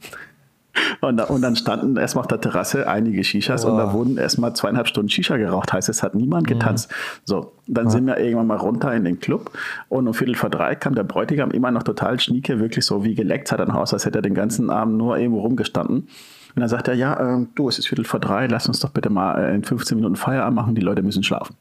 Und, 1.01 1.21
und, 1.29 1.41
dann 1.41 1.55
standen 1.55 1.97
erstmal 1.97 2.23
auf 2.23 2.27
der 2.27 2.41
Terrasse 2.41 2.87
einige 2.87 3.23
Shishas 3.23 3.65
oh. 3.65 3.69
und 3.69 3.77
da 3.77 3.93
wurden 3.93 4.17
erstmal 4.17 4.53
zweieinhalb 4.53 4.87
Stunden 4.87 5.09
Shisha 5.09 5.37
geraucht. 5.37 5.73
Heißt, 5.73 5.89
es 5.89 6.03
hat 6.03 6.15
niemand 6.15 6.47
getanzt. 6.47 6.89
Mhm. 6.89 6.95
So, 7.25 7.51
dann 7.67 7.85
ja. 7.85 7.91
sind 7.91 8.05
wir 8.07 8.17
irgendwann 8.17 8.47
mal 8.47 8.57
runter 8.57 8.93
in 8.93 9.05
den 9.05 9.19
Club 9.19 9.51
und 9.89 10.07
um 10.07 10.13
Viertel 10.13 10.35
vor 10.35 10.49
drei 10.49 10.75
kam 10.75 10.95
der 10.95 11.03
Bräutigam 11.03 11.51
immer 11.51 11.71
noch 11.71 11.83
total 11.83 12.19
schnieke, 12.19 12.59
wirklich 12.59 12.85
so 12.85 13.03
wie 13.03 13.15
geleckt, 13.15 13.51
hat 13.51 13.61
ein 13.61 13.73
Haus, 13.73 13.93
als 13.93 14.05
hätte 14.05 14.19
er 14.19 14.21
den 14.21 14.35
ganzen 14.35 14.69
Abend 14.69 14.97
nur 14.97 15.17
irgendwo 15.17 15.41
rumgestanden. 15.41 16.07
Und 16.55 16.61
dann 16.61 16.69
sagt 16.69 16.87
er, 16.87 16.93
ja, 16.93 17.37
äh, 17.37 17.45
du, 17.55 17.67
es 17.67 17.79
ist 17.79 17.87
Viertel 17.87 18.05
vor 18.05 18.19
drei, 18.19 18.47
lass 18.47 18.67
uns 18.67 18.79
doch 18.79 18.89
bitte 18.89 19.09
mal 19.09 19.37
äh, 19.37 19.55
in 19.55 19.63
15 19.63 19.97
Minuten 19.97 20.15
Feierabend 20.15 20.55
machen, 20.55 20.75
die 20.75 20.81
Leute 20.81 21.03
müssen 21.03 21.23
schlafen. 21.23 21.55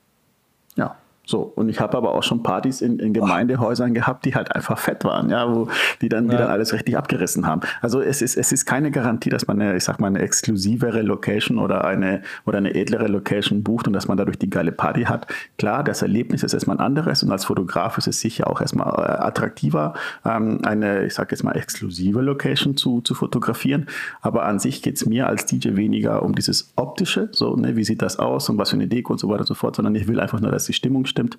Ja, 0.77 0.97
so, 1.27 1.41
und 1.41 1.71
ich 1.71 1.81
habe 1.81 1.97
aber 1.97 2.13
auch 2.13 2.23
schon 2.23 2.43
Partys 2.43 2.83
in, 2.83 2.99
in 2.99 3.15
Gemeindehäusern 3.15 3.95
gehabt, 3.95 4.27
die 4.27 4.35
halt 4.35 4.55
einfach 4.55 4.79
fett 4.79 5.05
waren, 5.05 5.31
ja, 5.31 5.51
wo 5.53 5.69
die 6.03 6.11
dann, 6.11 6.29
die 6.29 6.37
dann 6.37 6.51
alles 6.51 6.75
richtig 6.75 6.99
abgerissen 6.99 7.47
haben. 7.47 7.63
Also 7.81 8.03
es 8.03 8.21
ist, 8.21 8.37
es 8.37 8.53
ist 8.53 8.67
keine 8.67 8.91
Garantie, 8.91 9.31
dass 9.31 9.47
man 9.47 9.61
eine, 9.61 9.75
ich 9.75 9.85
sag 9.85 10.01
mal, 10.01 10.09
eine 10.09 10.19
exklusivere 10.19 11.01
Location 11.01 11.59
oder 11.59 11.85
eine 11.85 12.23
oder 12.45 12.59
eine 12.59 12.75
edlere 12.75 13.07
Location 13.07 13.63
bucht 13.63 13.87
und 13.87 13.95
dass 13.95 14.07
man 14.07 14.19
dadurch 14.19 14.39
die 14.39 14.51
geile 14.51 14.71
Party 14.71 15.05
hat. 15.05 15.27
Klar, 15.57 15.83
das 15.83 16.03
Erlebnis 16.03 16.43
ist 16.43 16.53
erstmal 16.53 16.77
ein 16.77 16.85
anderes 16.85 17.23
und 17.23 17.33
als 17.33 17.47
Fotograf 17.47 17.97
ist 17.97 18.07
es 18.07 18.21
sicher 18.21 18.51
auch 18.51 18.61
erstmal 18.61 18.89
äh, 18.89 19.23
attraktiver, 19.23 19.95
ähm, 20.27 20.61
eine, 20.63 21.07
ich 21.07 21.15
sag 21.15 21.31
jetzt 21.31 21.43
mal, 21.43 21.53
exklusive 21.53 22.21
Location 22.21 22.77
zu, 22.77 23.01
zu 23.01 23.15
fotografieren. 23.15 23.87
Aber 24.21 24.45
an 24.45 24.59
sich 24.59 24.83
geht 24.83 24.97
es 24.97 25.07
mir 25.07 25.27
als 25.27 25.47
DJ 25.47 25.77
weniger 25.77 26.23
um 26.23 26.35
dieses 26.35 26.73
Optische, 26.77 27.31
so, 27.33 27.57
ne, 27.57 27.77
wie 27.77 27.85
sieht 27.85 28.03
das 28.03 28.19
aus 28.19 28.51
und 28.51 28.59
was 28.59 28.71
für 28.71 28.77
eine 28.77 28.89
Deko 28.89 29.15
und 29.15 29.19
so 29.19 29.29
weiter 29.31 29.41
und 29.41 29.47
so 29.47 29.55
fort, 29.55 29.77
sondern 29.77 29.95
ich 29.95 30.07
will 30.07 30.21
einfach 30.21 30.41
nur, 30.41 30.51
dass 30.51 30.67
die 30.67 30.75
Stimmung 30.75 31.07
stimmt. 31.15 31.37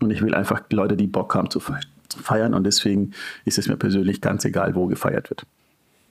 Und 0.00 0.10
ich 0.10 0.22
will 0.22 0.34
einfach 0.34 0.62
Leute, 0.70 0.96
die 0.96 1.06
Bock 1.06 1.34
haben 1.34 1.50
zu 1.50 1.60
feiern. 1.60 2.54
Und 2.54 2.64
deswegen 2.64 3.12
ist 3.44 3.58
es 3.58 3.68
mir 3.68 3.76
persönlich 3.76 4.20
ganz 4.20 4.44
egal, 4.44 4.74
wo 4.74 4.86
gefeiert 4.86 5.30
wird. 5.30 5.46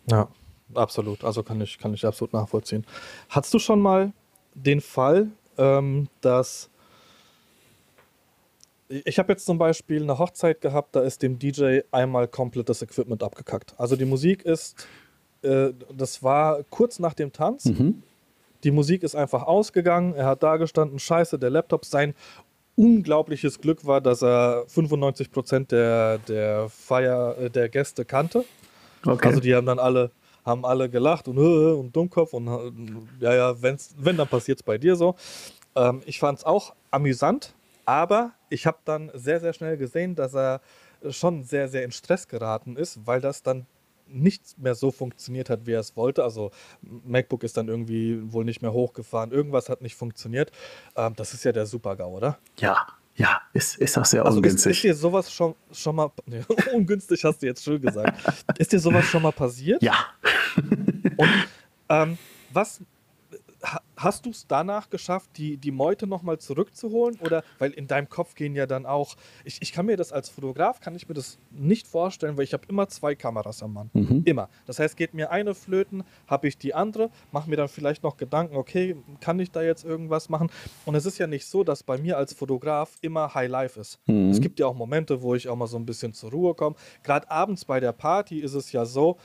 Ja, 0.09 0.29
absolut. 0.73 1.23
Also 1.23 1.43
kann 1.43 1.59
ich, 1.61 1.77
kann 1.79 1.93
ich 1.93 2.05
absolut 2.05 2.33
nachvollziehen. 2.33 2.85
Hattest 3.29 3.53
du 3.53 3.59
schon 3.59 3.81
mal 3.81 4.13
den 4.53 4.81
Fall, 4.81 5.27
ähm, 5.57 6.07
dass 6.21 6.69
ich 8.89 9.19
habe 9.19 9.33
jetzt 9.33 9.45
zum 9.45 9.57
Beispiel 9.57 10.01
eine 10.01 10.17
Hochzeit 10.17 10.61
gehabt, 10.61 10.95
da 10.95 11.01
ist 11.01 11.21
dem 11.21 11.37
DJ 11.37 11.79
einmal 11.91 12.27
komplett 12.29 12.69
das 12.69 12.81
Equipment 12.81 13.21
abgekackt. 13.21 13.73
Also 13.77 13.97
die 13.97 14.05
Musik 14.05 14.45
ist, 14.45 14.87
äh, 15.41 15.71
das 15.93 16.23
war 16.23 16.63
kurz 16.69 16.99
nach 16.99 17.13
dem 17.13 17.33
Tanz. 17.33 17.65
Mhm. 17.65 18.01
Die 18.63 18.71
Musik 18.71 19.03
ist 19.03 19.15
einfach 19.15 19.43
ausgegangen. 19.43 20.13
Er 20.13 20.25
hat 20.25 20.41
da 20.41 20.57
gestanden, 20.57 20.99
scheiße, 20.99 21.37
der 21.37 21.49
Laptop, 21.49 21.85
sein 21.85 22.13
unglaubliches 22.77 23.59
Glück 23.59 23.85
war, 23.85 23.99
dass 23.99 24.21
er 24.21 24.63
95 24.67 25.31
Prozent 25.31 25.71
der, 25.71 26.19
der 26.19 26.69
Feier, 26.69 27.35
äh, 27.37 27.49
der 27.49 27.69
Gäste 27.69 28.05
kannte. 28.05 28.45
Okay. 29.05 29.27
Also 29.27 29.39
die 29.39 29.53
haben 29.55 29.65
dann 29.65 29.79
alle, 29.79 30.11
haben 30.45 30.63
alle 30.63 30.89
gelacht 30.89 31.27
und, 31.27 31.37
und 31.37 31.95
Dummkopf 31.95 32.33
und 32.33 32.47
ja, 33.19 33.35
ja, 33.35 33.61
wenn's, 33.61 33.95
wenn, 33.97 34.15
dann 34.15 34.27
passiert 34.27 34.59
es 34.59 34.63
bei 34.63 34.77
dir 34.77 34.95
so. 34.95 35.15
Ähm, 35.75 36.01
ich 36.05 36.19
fand 36.19 36.39
es 36.39 36.45
auch 36.45 36.73
amüsant, 36.91 37.53
aber 37.85 38.31
ich 38.49 38.67
habe 38.67 38.77
dann 38.85 39.11
sehr, 39.13 39.39
sehr 39.39 39.53
schnell 39.53 39.77
gesehen, 39.77 40.15
dass 40.15 40.35
er 40.35 40.61
schon 41.09 41.43
sehr, 41.43 41.67
sehr 41.67 41.83
in 41.83 41.91
Stress 41.91 42.27
geraten 42.27 42.75
ist, 42.75 43.05
weil 43.05 43.21
das 43.21 43.43
dann 43.43 43.65
nicht 44.09 44.57
mehr 44.57 44.75
so 44.75 44.91
funktioniert 44.91 45.49
hat, 45.49 45.65
wie 45.65 45.73
er 45.73 45.79
es 45.79 45.95
wollte. 45.95 46.23
Also 46.23 46.51
MacBook 46.81 47.43
ist 47.43 47.57
dann 47.57 47.67
irgendwie 47.67 48.19
wohl 48.31 48.45
nicht 48.45 48.61
mehr 48.61 48.73
hochgefahren. 48.73 49.31
Irgendwas 49.31 49.69
hat 49.69 49.81
nicht 49.81 49.95
funktioniert. 49.95 50.51
Ähm, 50.95 51.13
das 51.15 51.33
ist 51.33 51.43
ja 51.43 51.51
der 51.51 51.65
Super-GAU, 51.65 52.17
oder? 52.17 52.37
Ja, 52.59 52.87
ja, 53.17 53.41
ist, 53.51 53.77
ist 53.77 53.97
auch 53.97 54.05
sehr 54.05 54.23
also 54.23 54.37
ungünstig. 54.37 54.71
Ist, 54.71 54.77
ist 54.77 54.83
dir 54.83 54.95
sowas 54.95 55.33
schon, 55.33 55.55
schon 55.71 55.95
mal, 55.95 56.11
nee, 56.27 56.41
ungünstig 56.73 57.23
hast 57.23 57.41
du 57.41 57.47
jetzt 57.47 57.63
schön 57.63 57.81
gesagt. 57.81 58.15
ist 58.57 58.71
dir 58.71 58.79
sowas 58.79 59.05
schon 59.05 59.23
mal 59.23 59.31
passiert? 59.31 59.81
Ja. 59.81 59.95
Und 61.17 61.29
ähm, 61.89 62.17
was 62.53 62.81
hast 63.97 64.25
du 64.25 64.29
es 64.29 64.47
danach 64.47 64.89
geschafft, 64.89 65.31
die, 65.37 65.57
die 65.57 65.71
Meute 65.71 66.07
nochmal 66.07 66.37
zurückzuholen? 66.37 67.17
Oder, 67.21 67.43
weil 67.59 67.71
in 67.71 67.87
deinem 67.87 68.09
Kopf 68.09 68.35
gehen 68.35 68.55
ja 68.55 68.65
dann 68.65 68.85
auch, 68.85 69.15
ich, 69.43 69.61
ich 69.61 69.73
kann 69.73 69.87
mir 69.87 69.97
das 69.97 70.11
als 70.11 70.29
Fotograf, 70.29 70.79
kann 70.79 70.95
ich 70.95 71.09
mir 71.09 71.15
das 71.15 71.39
nicht 71.51 71.87
vorstellen, 71.87 72.37
weil 72.37 72.43
ich 72.43 72.53
habe 72.53 72.63
immer 72.69 72.87
zwei 72.87 73.15
Kameras 73.15 73.63
am 73.63 73.73
Mann. 73.73 73.89
Mhm. 73.93 74.21
Immer. 74.25 74.49
Das 74.65 74.79
heißt, 74.79 74.95
geht 74.95 75.13
mir 75.13 75.31
eine 75.31 75.55
flöten, 75.55 76.03
habe 76.27 76.47
ich 76.47 76.57
die 76.57 76.73
andere, 76.73 77.09
mache 77.31 77.49
mir 77.49 77.57
dann 77.57 77.67
vielleicht 77.67 78.03
noch 78.03 78.17
Gedanken, 78.17 78.55
okay, 78.55 78.95
kann 79.19 79.39
ich 79.39 79.51
da 79.51 79.61
jetzt 79.61 79.83
irgendwas 79.83 80.29
machen? 80.29 80.49
Und 80.85 80.95
es 80.95 81.05
ist 81.05 81.17
ja 81.17 81.27
nicht 81.27 81.45
so, 81.45 81.63
dass 81.63 81.83
bei 81.83 81.97
mir 81.97 82.17
als 82.17 82.33
Fotograf 82.33 82.97
immer 83.01 83.33
High 83.33 83.49
Life 83.49 83.79
ist. 83.79 83.99
Mhm. 84.05 84.29
Es 84.29 84.39
gibt 84.39 84.59
ja 84.59 84.67
auch 84.67 84.75
Momente, 84.75 85.21
wo 85.21 85.33
ich 85.35 85.49
auch 85.49 85.55
mal 85.55 85.67
so 85.67 85.77
ein 85.77 85.85
bisschen 85.85 86.13
zur 86.13 86.31
Ruhe 86.31 86.53
komme. 86.53 86.75
Gerade 87.03 87.29
abends 87.31 87.65
bei 87.65 87.79
der 87.79 87.91
Party 87.91 88.39
ist 88.39 88.53
es 88.53 88.71
ja 88.71 88.85
so, 88.85 89.17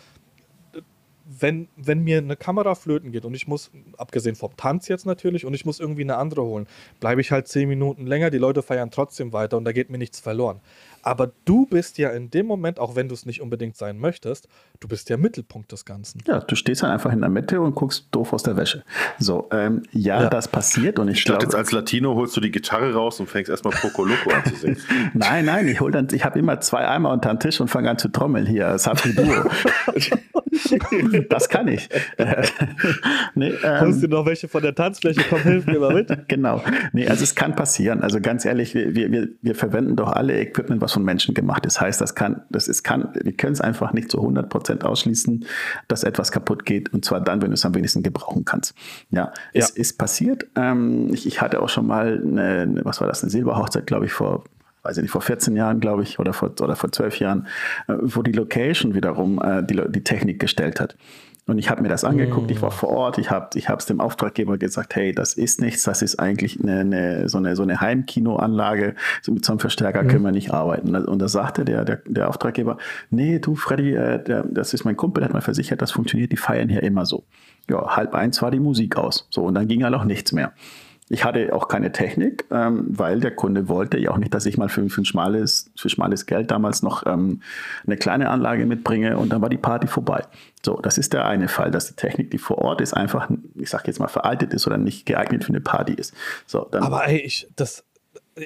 wenn, 1.25 1.69
wenn 1.77 2.03
mir 2.03 2.19
eine 2.19 2.37
Kamera 2.37 2.75
flöten 2.75 3.13
geht 3.13 3.25
und 3.25 3.35
ich 3.35 3.47
muss, 3.47 3.71
abgesehen 3.97 4.35
vom 4.35 4.57
Tanz 4.57 4.89
jetzt 4.89 5.07
natürlich, 5.07 5.45
und 5.45 5.55
ich 5.55 5.65
muss 5.65 5.81
irgendwie 5.81 6.03
eine 6.03 6.17
andere 6.17 6.43
holen, 6.43 6.67
bleibe 7.01 7.21
ich 7.21 7.31
halt 7.31 7.49
zehn 7.49 7.69
Minuten 7.69 8.07
länger, 8.07 8.31
die 8.31 8.39
Leute 8.39 8.63
feiern 8.63 8.91
trotzdem 8.91 9.33
weiter 9.33 9.57
und 9.57 9.65
da 9.65 9.73
geht 9.73 9.91
mir 9.91 9.99
nichts 9.99 10.21
verloren. 10.21 10.61
Aber 11.03 11.33
du 11.45 11.67
bist 11.67 11.99
ja 11.99 12.11
in 12.11 12.31
dem 12.31 12.47
Moment, 12.47 12.79
auch 12.79 12.97
wenn 12.97 13.09
du 13.09 13.15
es 13.15 13.27
nicht 13.27 13.41
unbedingt 13.41 13.77
sein 13.77 13.99
möchtest, 13.99 14.49
du 14.81 14.89
bist 14.89 15.11
ja 15.11 15.17
Mittelpunkt 15.17 15.73
des 15.73 15.85
Ganzen. 15.85 16.23
Ja, 16.27 16.41
du 16.41 16.55
stehst 16.55 16.83
dann 16.83 16.91
einfach 16.91 17.13
in 17.13 17.21
der 17.21 17.31
Mitte 17.31 17.61
und 17.61 17.75
guckst 17.75 18.07
doof 18.13 18.33
aus 18.33 18.43
der 18.43 18.57
Wäsche. 18.57 18.85
So, 19.19 19.49
ähm, 19.51 19.83
ja, 19.93 20.23
ja, 20.23 20.31
das 20.31 20.49
passiert 20.49 20.99
und 20.99 21.09
ich, 21.09 21.19
ich 21.19 21.25
glaube... 21.25 21.43
jetzt 21.43 21.55
als 21.55 21.73
Latino 21.73 22.15
holst 22.15 22.37
du 22.37 22.41
die 22.41 22.51
Gitarre 22.51 22.95
raus 22.95 23.21
und 23.21 23.29
fängst 23.29 23.51
erstmal 23.51 23.75
Poco 23.75 24.05
Loco 24.05 24.31
an 24.31 24.45
zu 24.45 24.57
singen. 24.57 24.79
nein, 25.15 25.45
nein, 25.45 25.69
ich, 25.69 25.81
ich 26.13 26.25
habe 26.25 26.39
immer 26.39 26.61
zwei 26.61 26.87
Eimer 26.87 27.11
unter 27.11 27.33
den 27.33 27.41
Tisch 27.41 27.61
und 27.61 27.69
fange 27.69 27.91
an 27.91 27.99
zu 27.99 28.09
trommeln 28.09 28.47
hier, 28.47 28.79
Sapri 28.79 29.15
Duo. 29.15 29.51
das 31.29 31.49
kann 31.49 31.69
ich. 31.69 31.89
nee, 33.35 33.53
ähm, 33.63 33.81
Holst 33.81 34.03
du 34.03 34.09
noch 34.09 34.27
welche 34.27 34.49
von 34.49 34.63
der 34.63 34.75
Tanzfläche? 34.75 35.23
Komm, 35.29 35.43
hilf 35.43 35.67
mir 35.67 35.79
mal 35.79 35.95
mit. 35.95 36.29
genau. 36.29 36.63
Nee, 36.93 37.09
also 37.09 37.25
es 37.25 37.35
kann 37.35 37.57
passieren. 37.57 38.03
Also 38.03 38.21
ganz 38.21 38.45
ehrlich, 38.45 38.75
wir, 38.75 38.95
wir, 38.95 39.29
wir 39.41 39.55
verwenden 39.55 39.97
doch 39.97 40.13
alle 40.13 40.39
Equipment, 40.41 40.81
was 40.81 40.92
von 40.93 41.05
Menschen 41.05 41.35
gemacht 41.35 41.67
ist. 41.67 41.77
Das 41.77 41.81
heißt, 41.81 42.01
das 42.01 42.15
kann, 42.15 42.43
das 42.51 42.69
ist, 42.69 42.83
kann, 42.83 43.09
wir 43.15 43.33
können 43.33 43.53
es 43.53 43.61
einfach 43.61 43.93
nicht 43.93 44.11
zu 44.11 44.19
100 44.19 44.49
Prozent 44.49 44.85
ausschließen, 44.85 45.45
dass 45.89 46.05
etwas 46.05 46.33
kaputt 46.33 46.65
geht. 46.65 46.93
Und 46.93 47.05
zwar 47.05 47.21
dann, 47.21 47.43
wenn 47.43 47.51
du 47.51 47.55
es 47.55 47.65
am 47.65 47.75
wenigsten 47.75 48.03
gebrauchen 48.03 48.45
kannst. 48.45 48.75
Ja, 49.11 49.33
es 49.53 49.71
ja. 49.71 49.81
ist 49.81 49.99
passiert. 49.99 50.47
Ähm, 50.57 51.13
ich, 51.13 51.27
ich, 51.27 51.41
hatte 51.41 51.61
auch 51.61 51.69
schon 51.69 51.87
mal 51.87 52.23
eine, 52.25 52.81
was 52.85 53.01
war 53.01 53.09
das, 53.09 53.23
eine 53.23 53.31
Silberhochzeit, 53.31 53.87
glaube 53.87 54.07
ich, 54.07 54.13
vor 54.13 54.45
weiß 54.83 54.97
ich 54.97 55.03
nicht, 55.03 55.13
vor 55.13 55.23
14 55.23 55.55
Jahren, 55.57 55.81
glaube 55.81 56.03
ich, 56.03 56.19
oder 56.19 56.33
vor, 56.33 56.51
oder 56.61 56.75
vor 56.75 56.91
12 56.91 57.21
Jahren, 57.21 57.47
äh, 57.87 57.95
wo 58.01 58.23
die 58.23 58.33
Location 58.33 58.95
wiederum 58.95 59.41
äh, 59.41 59.63
die, 59.63 59.81
die 59.89 60.03
Technik 60.03 60.41
gestellt 60.41 60.81
hat. 60.81 60.97
Und 61.47 61.59
ich 61.59 61.71
habe 61.71 61.83
mir 61.83 61.89
das 61.89 62.05
angeguckt, 62.05 62.53
ich 62.53 62.63
war 62.63 62.71
vor 62.71 62.91
Ort, 62.91 63.19
ich 63.19 63.31
habe 63.31 63.51
es 63.57 63.87
dem 63.87 64.01
Auftraggeber 64.01 64.59
gesagt, 64.59 64.95
hey, 64.95 65.13
das 65.13 65.35
ist 65.35 65.61
nichts, 65.61 65.83
das 65.83 66.01
ist 66.01 66.21
eigentlich 66.21 66.61
eine, 66.61 66.81
eine, 66.81 67.29
so, 67.29 67.39
eine, 67.39 67.57
so 67.57 67.65
eine 67.65 67.81
Heimkinoanlage, 67.81 68.95
so 69.23 69.33
mit 69.33 69.45
so 69.45 69.53
einem 69.53 69.59
Verstärker 69.59 70.05
mhm. 70.05 70.09
können 70.09 70.25
wir 70.25 70.31
nicht 70.31 70.53
arbeiten. 70.53 70.95
Und 70.95 71.19
da 71.19 71.27
sagte 71.27 71.65
der, 71.65 71.85
der, 71.85 71.97
der 72.07 72.29
Auftraggeber, 72.29 72.79
nee, 73.11 73.41
du 73.41 73.57
Freddy, 73.57 73.93
äh, 73.93 74.23
der, 74.23 74.45
das 74.45 74.73
ist 74.73 74.85
mein 74.85 74.97
Kumpel, 74.97 75.21
der 75.21 75.31
hat 75.31 75.35
mal 75.35 75.41
versichert, 75.41 75.83
das 75.83 75.91
funktioniert, 75.91 76.31
die 76.31 76.37
feiern 76.37 76.69
hier 76.69 76.85
immer 76.85 77.07
so. 77.07 77.25
Ja, 77.69 77.97
halb 77.97 78.15
eins 78.15 78.41
war 78.41 78.53
die 78.53 78.61
Musik 78.61 78.97
aus. 78.97 79.27
So, 79.31 79.43
und 79.43 79.55
dann 79.55 79.67
ging 79.67 79.83
halt 79.83 79.95
auch 79.95 80.05
nichts 80.05 80.31
mehr. 80.31 80.53
Ich 81.13 81.27
hatte 81.27 81.53
auch 81.53 81.69
keine 81.69 81.93
Technik, 81.93 82.47
ähm, 82.51 82.87
weil 82.89 83.21
der 83.21 83.33
Kunde 83.33 83.69
wollte 83.69 83.99
ja 83.99 84.13
auch 84.13 84.17
nicht, 84.17 84.33
dass 84.33 84.47
ich 84.47 84.57
mal 84.57 84.71
für, 84.71 84.89
für, 84.89 85.03
ein 85.03 85.05
schmales, 85.05 85.71
für 85.77 85.91
schmales 85.91 86.25
Geld 86.25 86.51
damals 86.51 86.83
noch 86.83 87.05
ähm, 87.05 87.43
eine 87.87 87.99
kleine 87.99 88.31
Anlage 88.31 88.65
mitbringe 88.65 89.19
und 89.19 89.31
dann 89.31 89.43
war 89.43 89.51
die 89.51 89.59
Party 89.59 89.87
vorbei. 89.87 90.25
So, 90.65 90.81
das 90.81 90.97
ist 90.97 91.13
der 91.13 91.27
eine 91.27 91.49
Fall, 91.49 91.71
dass 91.71 91.87
die 91.87 91.97
Technik, 91.97 92.31
die 92.31 92.39
vor 92.39 92.57
Ort 92.57 92.81
ist, 92.81 92.95
einfach, 92.95 93.29
ich 93.57 93.69
sag 93.69 93.87
jetzt 93.87 94.01
mal, 94.01 94.09
veraltet 94.09 94.55
ist 94.55 94.67
oder 94.67 94.79
nicht 94.79 95.05
geeignet 95.05 95.45
für 95.45 95.51
eine 95.51 95.61
Party 95.61 95.93
ist. 95.93 96.15
So, 96.47 96.67
dann 96.71 96.83
Aber 96.83 97.07
ey, 97.07 97.19
ich, 97.19 97.47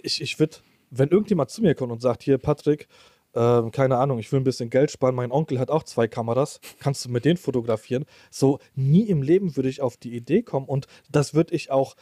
ich, 0.03 0.21
ich 0.21 0.41
würde, 0.41 0.57
wenn 0.91 1.11
irgendjemand 1.11 1.51
zu 1.51 1.63
mir 1.63 1.77
kommt 1.77 1.93
und 1.93 2.03
sagt, 2.03 2.25
hier, 2.25 2.37
Patrick, 2.37 2.89
äh, 3.37 3.71
keine 3.71 3.99
Ahnung, 3.99 4.19
ich 4.19 4.33
will 4.33 4.41
ein 4.41 4.45
bisschen 4.45 4.71
Geld 4.71 4.91
sparen, 4.91 5.15
mein 5.15 5.31
Onkel 5.31 5.61
hat 5.61 5.71
auch 5.71 5.85
zwei 5.85 6.09
Kameras, 6.09 6.59
kannst 6.81 7.05
du 7.05 7.11
mit 7.11 7.25
denen 7.25 7.37
fotografieren? 7.37 8.07
So, 8.31 8.59
nie 8.75 9.05
im 9.05 9.23
Leben 9.23 9.57
würde 9.57 9.69
ich 9.69 9.83
auf 9.83 9.97
die 9.97 10.17
Idee 10.17 10.43
kommen 10.43 10.67
und 10.67 10.87
das 11.11 11.35
würde 11.35 11.55
ich 11.55 11.71
auch 11.71 11.95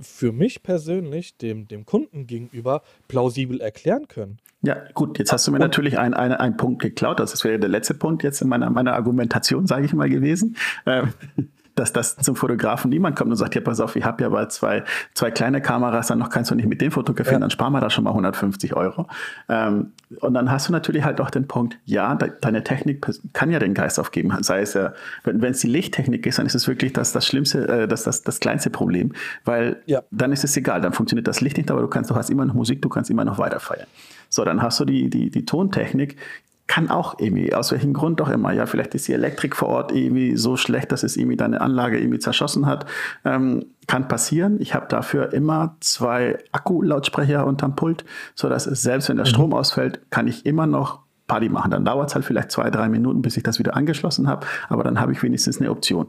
für 0.00 0.32
mich 0.32 0.62
persönlich, 0.62 1.36
dem, 1.36 1.68
dem 1.68 1.86
Kunden 1.86 2.26
gegenüber, 2.26 2.82
plausibel 3.08 3.60
erklären 3.60 4.08
können. 4.08 4.38
Ja, 4.62 4.76
gut, 4.94 5.18
jetzt 5.18 5.32
hast 5.32 5.46
du 5.46 5.52
mir 5.52 5.58
natürlich 5.60 5.98
einen 5.98 6.14
ein 6.14 6.56
Punkt 6.56 6.82
geklaut. 6.82 7.20
Das 7.20 7.44
wäre 7.44 7.58
der 7.58 7.68
letzte 7.68 7.94
Punkt 7.94 8.22
jetzt 8.24 8.42
in 8.42 8.48
meiner, 8.48 8.70
meiner 8.70 8.94
Argumentation, 8.94 9.66
sage 9.66 9.86
ich 9.86 9.92
mal, 9.92 10.08
gewesen. 10.08 10.56
Ähm, 10.86 11.12
dass 11.78 11.92
das 11.92 12.16
zum 12.16 12.36
Fotografen 12.36 12.90
niemand 12.90 13.16
kommt 13.16 13.30
und 13.30 13.36
sagt, 13.36 13.54
ja, 13.54 13.60
pass 13.60 13.80
auf, 13.80 13.96
ich 13.96 14.04
habe 14.04 14.22
ja 14.22 14.28
bei 14.28 14.46
zwei, 14.46 14.84
zwei 15.14 15.30
kleine 15.30 15.60
Kameras, 15.60 16.08
dann 16.08 16.18
noch 16.18 16.30
kannst 16.30 16.50
du 16.50 16.54
nicht 16.54 16.68
mit 16.68 16.80
dem 16.80 16.90
fotografieren, 16.90 17.36
ja. 17.36 17.40
dann 17.40 17.50
sparen 17.50 17.72
wir 17.72 17.80
da 17.80 17.90
schon 17.90 18.04
mal 18.04 18.10
150 18.10 18.74
Euro. 18.74 19.06
Ähm, 19.48 19.92
und 20.20 20.34
dann 20.34 20.50
hast 20.50 20.68
du 20.68 20.72
natürlich 20.72 21.04
halt 21.04 21.20
auch 21.20 21.30
den 21.30 21.46
Punkt, 21.46 21.78
ja, 21.84 22.14
de 22.14 22.32
deine 22.40 22.64
Technik 22.64 23.06
kann 23.32 23.50
ja 23.50 23.58
den 23.58 23.74
Geist 23.74 24.00
aufgeben. 24.00 24.34
Sei 24.42 24.60
es 24.60 24.74
ja, 24.74 24.92
wenn 25.24 25.42
es 25.44 25.60
die 25.60 25.68
Lichttechnik 25.68 26.26
ist, 26.26 26.38
dann 26.38 26.46
ist 26.46 26.54
es 26.54 26.66
wirklich 26.66 26.92
das, 26.92 27.12
das 27.12 27.26
schlimmste, 27.26 27.68
äh, 27.68 27.88
das, 27.88 28.04
das, 28.04 28.22
das 28.22 28.40
kleinste 28.40 28.70
Problem, 28.70 29.12
weil 29.44 29.82
ja. 29.86 30.02
dann 30.10 30.32
ist 30.32 30.44
es 30.44 30.56
egal, 30.56 30.80
dann 30.80 30.92
funktioniert 30.92 31.28
das 31.28 31.40
Licht 31.40 31.56
nicht, 31.56 31.70
aber 31.70 31.82
du 31.82 31.88
kannst, 31.88 32.10
du 32.10 32.14
hast 32.14 32.30
immer 32.30 32.44
noch 32.44 32.54
Musik, 32.54 32.82
du 32.82 32.88
kannst 32.88 33.10
immer 33.10 33.24
noch 33.24 33.38
weiter 33.38 33.60
feiern. 33.60 33.86
So, 34.30 34.44
dann 34.44 34.62
hast 34.62 34.80
du 34.80 34.84
die, 34.84 35.08
die, 35.08 35.30
die 35.30 35.44
Tontechnik, 35.44 36.16
kann 36.68 36.90
auch 36.90 37.18
irgendwie, 37.18 37.54
aus 37.54 37.72
welchem 37.72 37.94
Grund 37.94 38.20
auch 38.20 38.28
immer, 38.28 38.52
ja, 38.52 38.66
vielleicht 38.66 38.94
ist 38.94 39.08
die 39.08 39.14
Elektrik 39.14 39.56
vor 39.56 39.68
Ort 39.68 39.90
irgendwie 39.90 40.36
so 40.36 40.56
schlecht, 40.56 40.92
dass 40.92 41.02
es 41.02 41.16
irgendwie 41.16 41.36
deine 41.36 41.60
Anlage 41.62 41.98
irgendwie 41.98 42.18
zerschossen 42.18 42.66
hat. 42.66 42.86
Ähm, 43.24 43.64
kann 43.86 44.06
passieren. 44.06 44.60
Ich 44.60 44.74
habe 44.74 44.86
dafür 44.86 45.32
immer 45.32 45.76
zwei 45.80 46.38
Akku-Lautsprecher 46.52 47.46
unterm 47.46 47.74
Pult, 47.74 48.04
sodass 48.34 48.66
es 48.66 48.82
selbst 48.82 49.08
wenn 49.08 49.16
der 49.16 49.24
mhm. 49.24 49.30
Strom 49.30 49.54
ausfällt, 49.54 50.10
kann 50.10 50.28
ich 50.28 50.44
immer 50.44 50.66
noch 50.66 51.00
Party 51.26 51.48
machen. 51.48 51.70
Dann 51.70 51.86
dauert 51.86 52.10
es 52.10 52.14
halt 52.14 52.26
vielleicht 52.26 52.50
zwei, 52.50 52.70
drei 52.70 52.90
Minuten, 52.90 53.22
bis 53.22 53.38
ich 53.38 53.42
das 53.42 53.58
wieder 53.58 53.74
angeschlossen 53.74 54.28
habe, 54.28 54.46
aber 54.68 54.84
dann 54.84 55.00
habe 55.00 55.12
ich 55.12 55.22
wenigstens 55.22 55.60
eine 55.60 55.70
Option 55.70 56.08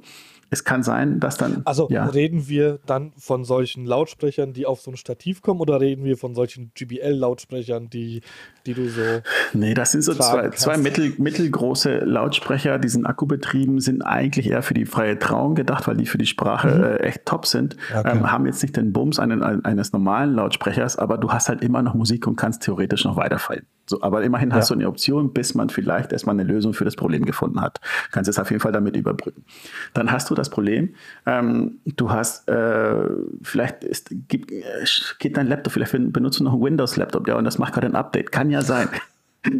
es 0.49 0.63
kann 0.63 0.83
sein, 0.83 1.19
dass 1.19 1.37
dann. 1.37 1.61
Also 1.65 1.87
ja. 1.89 2.05
reden 2.05 2.47
wir 2.47 2.79
dann 2.85 3.13
von 3.17 3.43
solchen 3.43 3.85
Lautsprechern, 3.85 4.53
die 4.53 4.65
auf 4.65 4.81
so 4.81 4.91
ein 4.91 4.97
Stativ 4.97 5.41
kommen, 5.41 5.59
oder 5.59 5.79
reden 5.79 6.03
wir 6.03 6.17
von 6.17 6.33
solchen 6.35 6.71
GBL-Lautsprechern, 6.73 7.89
die, 7.89 8.21
die 8.65 8.73
du 8.73 8.87
so. 8.89 9.01
Nee, 9.53 9.73
das 9.73 9.91
sind 9.91 10.03
so 10.03 10.13
zwei, 10.13 10.49
zwei 10.49 10.77
mittel, 10.77 11.13
mittelgroße 11.17 11.99
Lautsprecher, 11.99 12.79
die 12.79 12.89
sind 12.89 13.05
akkubetrieben, 13.05 13.79
sind 13.79 14.01
eigentlich 14.01 14.49
eher 14.49 14.63
für 14.63 14.73
die 14.73 14.85
freie 14.85 15.19
Trauung 15.19 15.55
gedacht, 15.55 15.87
weil 15.87 15.97
die 15.97 16.05
für 16.05 16.17
die 16.17 16.25
Sprache 16.25 16.69
mhm. 16.69 16.83
äh, 16.83 16.95
echt 16.97 17.25
top 17.25 17.45
sind. 17.45 17.77
Okay. 17.93 18.11
Ähm, 18.11 18.31
haben 18.31 18.45
jetzt 18.45 18.61
nicht 18.61 18.75
den 18.75 18.91
Bums 18.91 19.19
einen, 19.19 19.43
eines 19.43 19.93
normalen 19.93 20.33
Lautsprechers, 20.33 20.97
aber 20.97 21.17
du 21.17 21.31
hast 21.31 21.49
halt 21.49 21.61
immer 21.61 21.81
noch 21.81 21.93
Musik 21.93 22.25
und 22.27 22.35
kannst 22.35 22.63
theoretisch 22.63 23.05
noch 23.05 23.15
weiterfallen. 23.17 23.65
So, 23.89 24.03
aber 24.03 24.21
immerhin 24.23 24.51
ja. 24.51 24.57
hast 24.57 24.69
du 24.69 24.75
eine 24.75 24.87
Option, 24.87 25.33
bis 25.33 25.55
man 25.55 25.69
vielleicht 25.69 26.11
erstmal 26.11 26.35
eine 26.35 26.43
Lösung 26.43 26.73
für 26.73 26.85
das 26.85 26.95
Problem 26.95 27.25
gefunden 27.25 27.59
hat. 27.59 27.79
Kannst 28.11 28.29
es 28.29 28.37
auf 28.37 28.51
jeden 28.51 28.61
Fall 28.61 28.71
damit 28.71 28.95
überbrücken. 28.95 29.45
Dann 29.93 30.11
hast 30.11 30.29
du 30.29 30.35
das 30.39 30.49
Problem, 30.49 30.95
ähm, 31.25 31.79
du 31.85 32.11
hast, 32.11 32.47
äh, 32.49 33.05
vielleicht 33.41 33.83
ist, 33.83 34.09
gibt, 34.27 34.51
äh, 34.51 34.63
geht 35.19 35.37
dein 35.37 35.47
Laptop, 35.47 35.73
vielleicht 35.73 35.91
benutzt 35.91 36.39
du 36.39 36.43
noch 36.43 36.53
einen 36.53 36.63
Windows-Laptop, 36.63 37.27
ja, 37.27 37.35
und 37.35 37.43
das 37.43 37.57
macht 37.57 37.73
gerade 37.73 37.87
ein 37.87 37.95
Update. 37.95 38.31
Kann 38.31 38.49
ja 38.49 38.61
sein. 38.61 38.89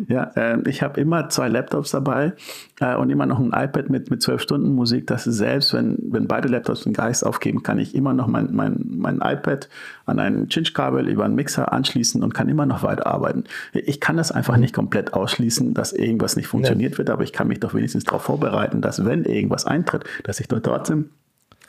Ja, 0.10 0.32
äh, 0.36 0.58
ich 0.68 0.82
habe 0.82 1.00
immer 1.00 1.30
zwei 1.30 1.48
Laptops 1.48 1.92
dabei 1.92 2.34
äh, 2.82 2.96
und 2.96 3.10
immer 3.10 3.26
noch 3.26 3.40
ein 3.40 3.54
iPad 3.54 3.90
mit, 3.90 4.10
mit 4.10 4.22
12 4.22 4.42
Stunden 4.42 4.76
Musik, 4.76 5.08
dass 5.08 5.24
selbst 5.24 5.74
wenn, 5.74 5.98
wenn 6.02 6.28
beide 6.28 6.50
Laptops 6.50 6.84
den 6.84 6.92
Geist 6.92 7.26
aufgeben, 7.26 7.64
kann 7.64 7.80
ich 7.80 7.96
immer 7.96 8.14
noch 8.14 8.28
mein, 8.28 8.54
mein, 8.54 8.86
mein 8.90 9.22
iPad 9.24 9.70
an 10.06 10.20
ein 10.20 10.50
Cinch-Kabel 10.50 11.08
über 11.08 11.24
einen 11.24 11.36
Mixer 11.36 11.72
anschließen 11.72 12.22
und 12.24 12.34
kann 12.34 12.50
immer 12.50 12.66
noch 12.66 12.84
weiterarbeiten. 12.84 13.46
Ich 13.72 14.02
kann 14.02 14.18
das 14.18 14.34
einfach 14.34 14.58
nicht 14.58 14.76
komplett 14.76 15.14
ausschließen, 15.14 15.74
dass 15.74 15.94
irgendwas 15.94 16.36
nicht 16.36 16.48
funktioniert 16.48 16.94
nee. 16.94 16.98
wird, 16.98 17.10
aber 17.10 17.24
ich 17.24 17.32
kann 17.32 17.48
mich 17.48 17.62
doch 17.62 17.74
wenigstens 17.74 18.04
darauf 18.04 18.24
vorbereiten, 18.24 18.82
dass 18.82 19.06
wenn 19.06 19.24
irgendwas 19.24 19.66
eintritt, 19.66 20.04
dass 20.24 20.42
ich 20.42 20.50
dort 20.50 20.66
trotzdem 20.66 21.12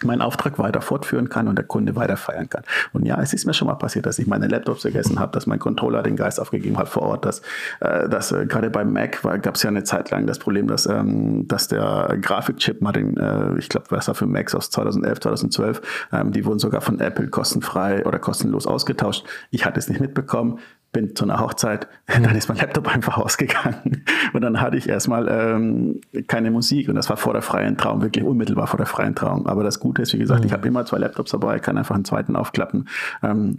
meinen 0.05 0.23
Auftrag 0.23 0.59
weiter 0.59 0.81
fortführen 0.81 1.29
kann 1.29 1.49
und 1.49 1.57
der 1.57 1.65
Kunde 1.65 1.97
weiter 1.97 2.17
feiern 2.17 2.49
kann. 2.49 2.63
Und 2.93 3.07
ja, 3.07 3.21
es 3.21 3.33
ist 3.33 3.47
mir 3.47 3.55
schon 3.55 3.69
mal 3.69 3.75
passiert, 3.75 4.07
dass 4.07 4.19
ich 4.19 4.27
meine 4.27 4.47
Laptops 4.47 4.83
vergessen 4.83 5.19
habe, 5.19 5.33
dass 5.33 5.47
mein 5.47 5.59
Controller 5.59 6.03
den 6.03 6.17
Geist 6.17 6.41
aufgegeben 6.41 6.79
hat 6.79 6.89
vor 6.89 7.03
Ort, 7.03 7.25
dass, 7.25 7.43
äh, 7.81 8.09
dass 8.09 8.33
äh, 8.33 8.47
gerade 8.47 8.71
beim 8.71 8.93
Mac 8.93 9.23
gab 9.43 9.55
es 9.55 9.63
ja 9.63 9.69
eine 9.69 9.85
Zeit 9.85 10.11
lang 10.11 10.27
das 10.27 10.39
Problem, 10.39 10.67
dass, 10.69 10.87
ähm, 10.87 11.47
dass 11.49 11.69
der 11.69 12.17
Grafikchip 12.21 12.81
mal 12.81 12.93
den, 12.93 13.17
äh, 13.17 13.59
ich 13.59 13.69
glaube, 13.69 13.87
was 13.91 14.09
war 14.09 14.15
für 14.15 14.27
Macs 14.27 14.55
aus 14.55 14.71
2011, 14.71 15.21
2012, 15.21 16.09
ähm, 16.13 16.33
die 16.33 16.45
wurden 16.45 16.59
sogar 16.59 16.81
von 16.81 17.01
Apple 17.01 17.29
kostenfrei 17.29 18.05
oder 18.07 18.19
kostenlos 18.19 18.67
ausgetauscht. 18.67 19.27
Ich 19.51 19.65
hatte 19.65 19.79
es 19.79 19.89
nicht 19.89 20.01
mitbekommen 20.01 20.59
bin 20.93 21.15
zu 21.15 21.25
einer 21.25 21.41
Hochzeit, 21.41 21.89
dann 22.07 22.35
ist 22.37 22.49
mein 22.49 22.59
Laptop 22.59 22.93
einfach 22.93 23.19
ausgegangen. 23.19 24.05
Und 24.33 24.43
dann 24.43 24.61
hatte 24.61 24.77
ich 24.77 24.89
erstmal 24.89 25.29
ähm, 25.29 26.01
keine 26.27 26.51
Musik 26.51 26.89
und 26.89 26.95
das 26.95 27.09
war 27.11 27.17
vor 27.17 27.33
der 27.33 27.43
freien 27.43 27.77
Trauung, 27.77 28.01
wirklich 28.01 28.25
unmittelbar 28.25 28.69
vor 28.69 28.77
der 28.77 28.87
freien 28.87 29.15
Trauung. 29.15 29.47
Aber 29.47 29.65
das 29.65 29.81
Gute 29.81 30.03
ist, 30.03 30.13
wie 30.13 30.19
gesagt, 30.19 30.41
mhm. 30.41 30.47
ich 30.47 30.53
habe 30.53 30.69
immer 30.69 30.85
zwei 30.85 30.99
Laptops 30.99 31.33
dabei, 31.33 31.59
kann 31.59 31.77
einfach 31.77 31.97
einen 31.97 32.05
zweiten 32.05 32.37
aufklappen. 32.37 32.89
Ähm, 33.23 33.59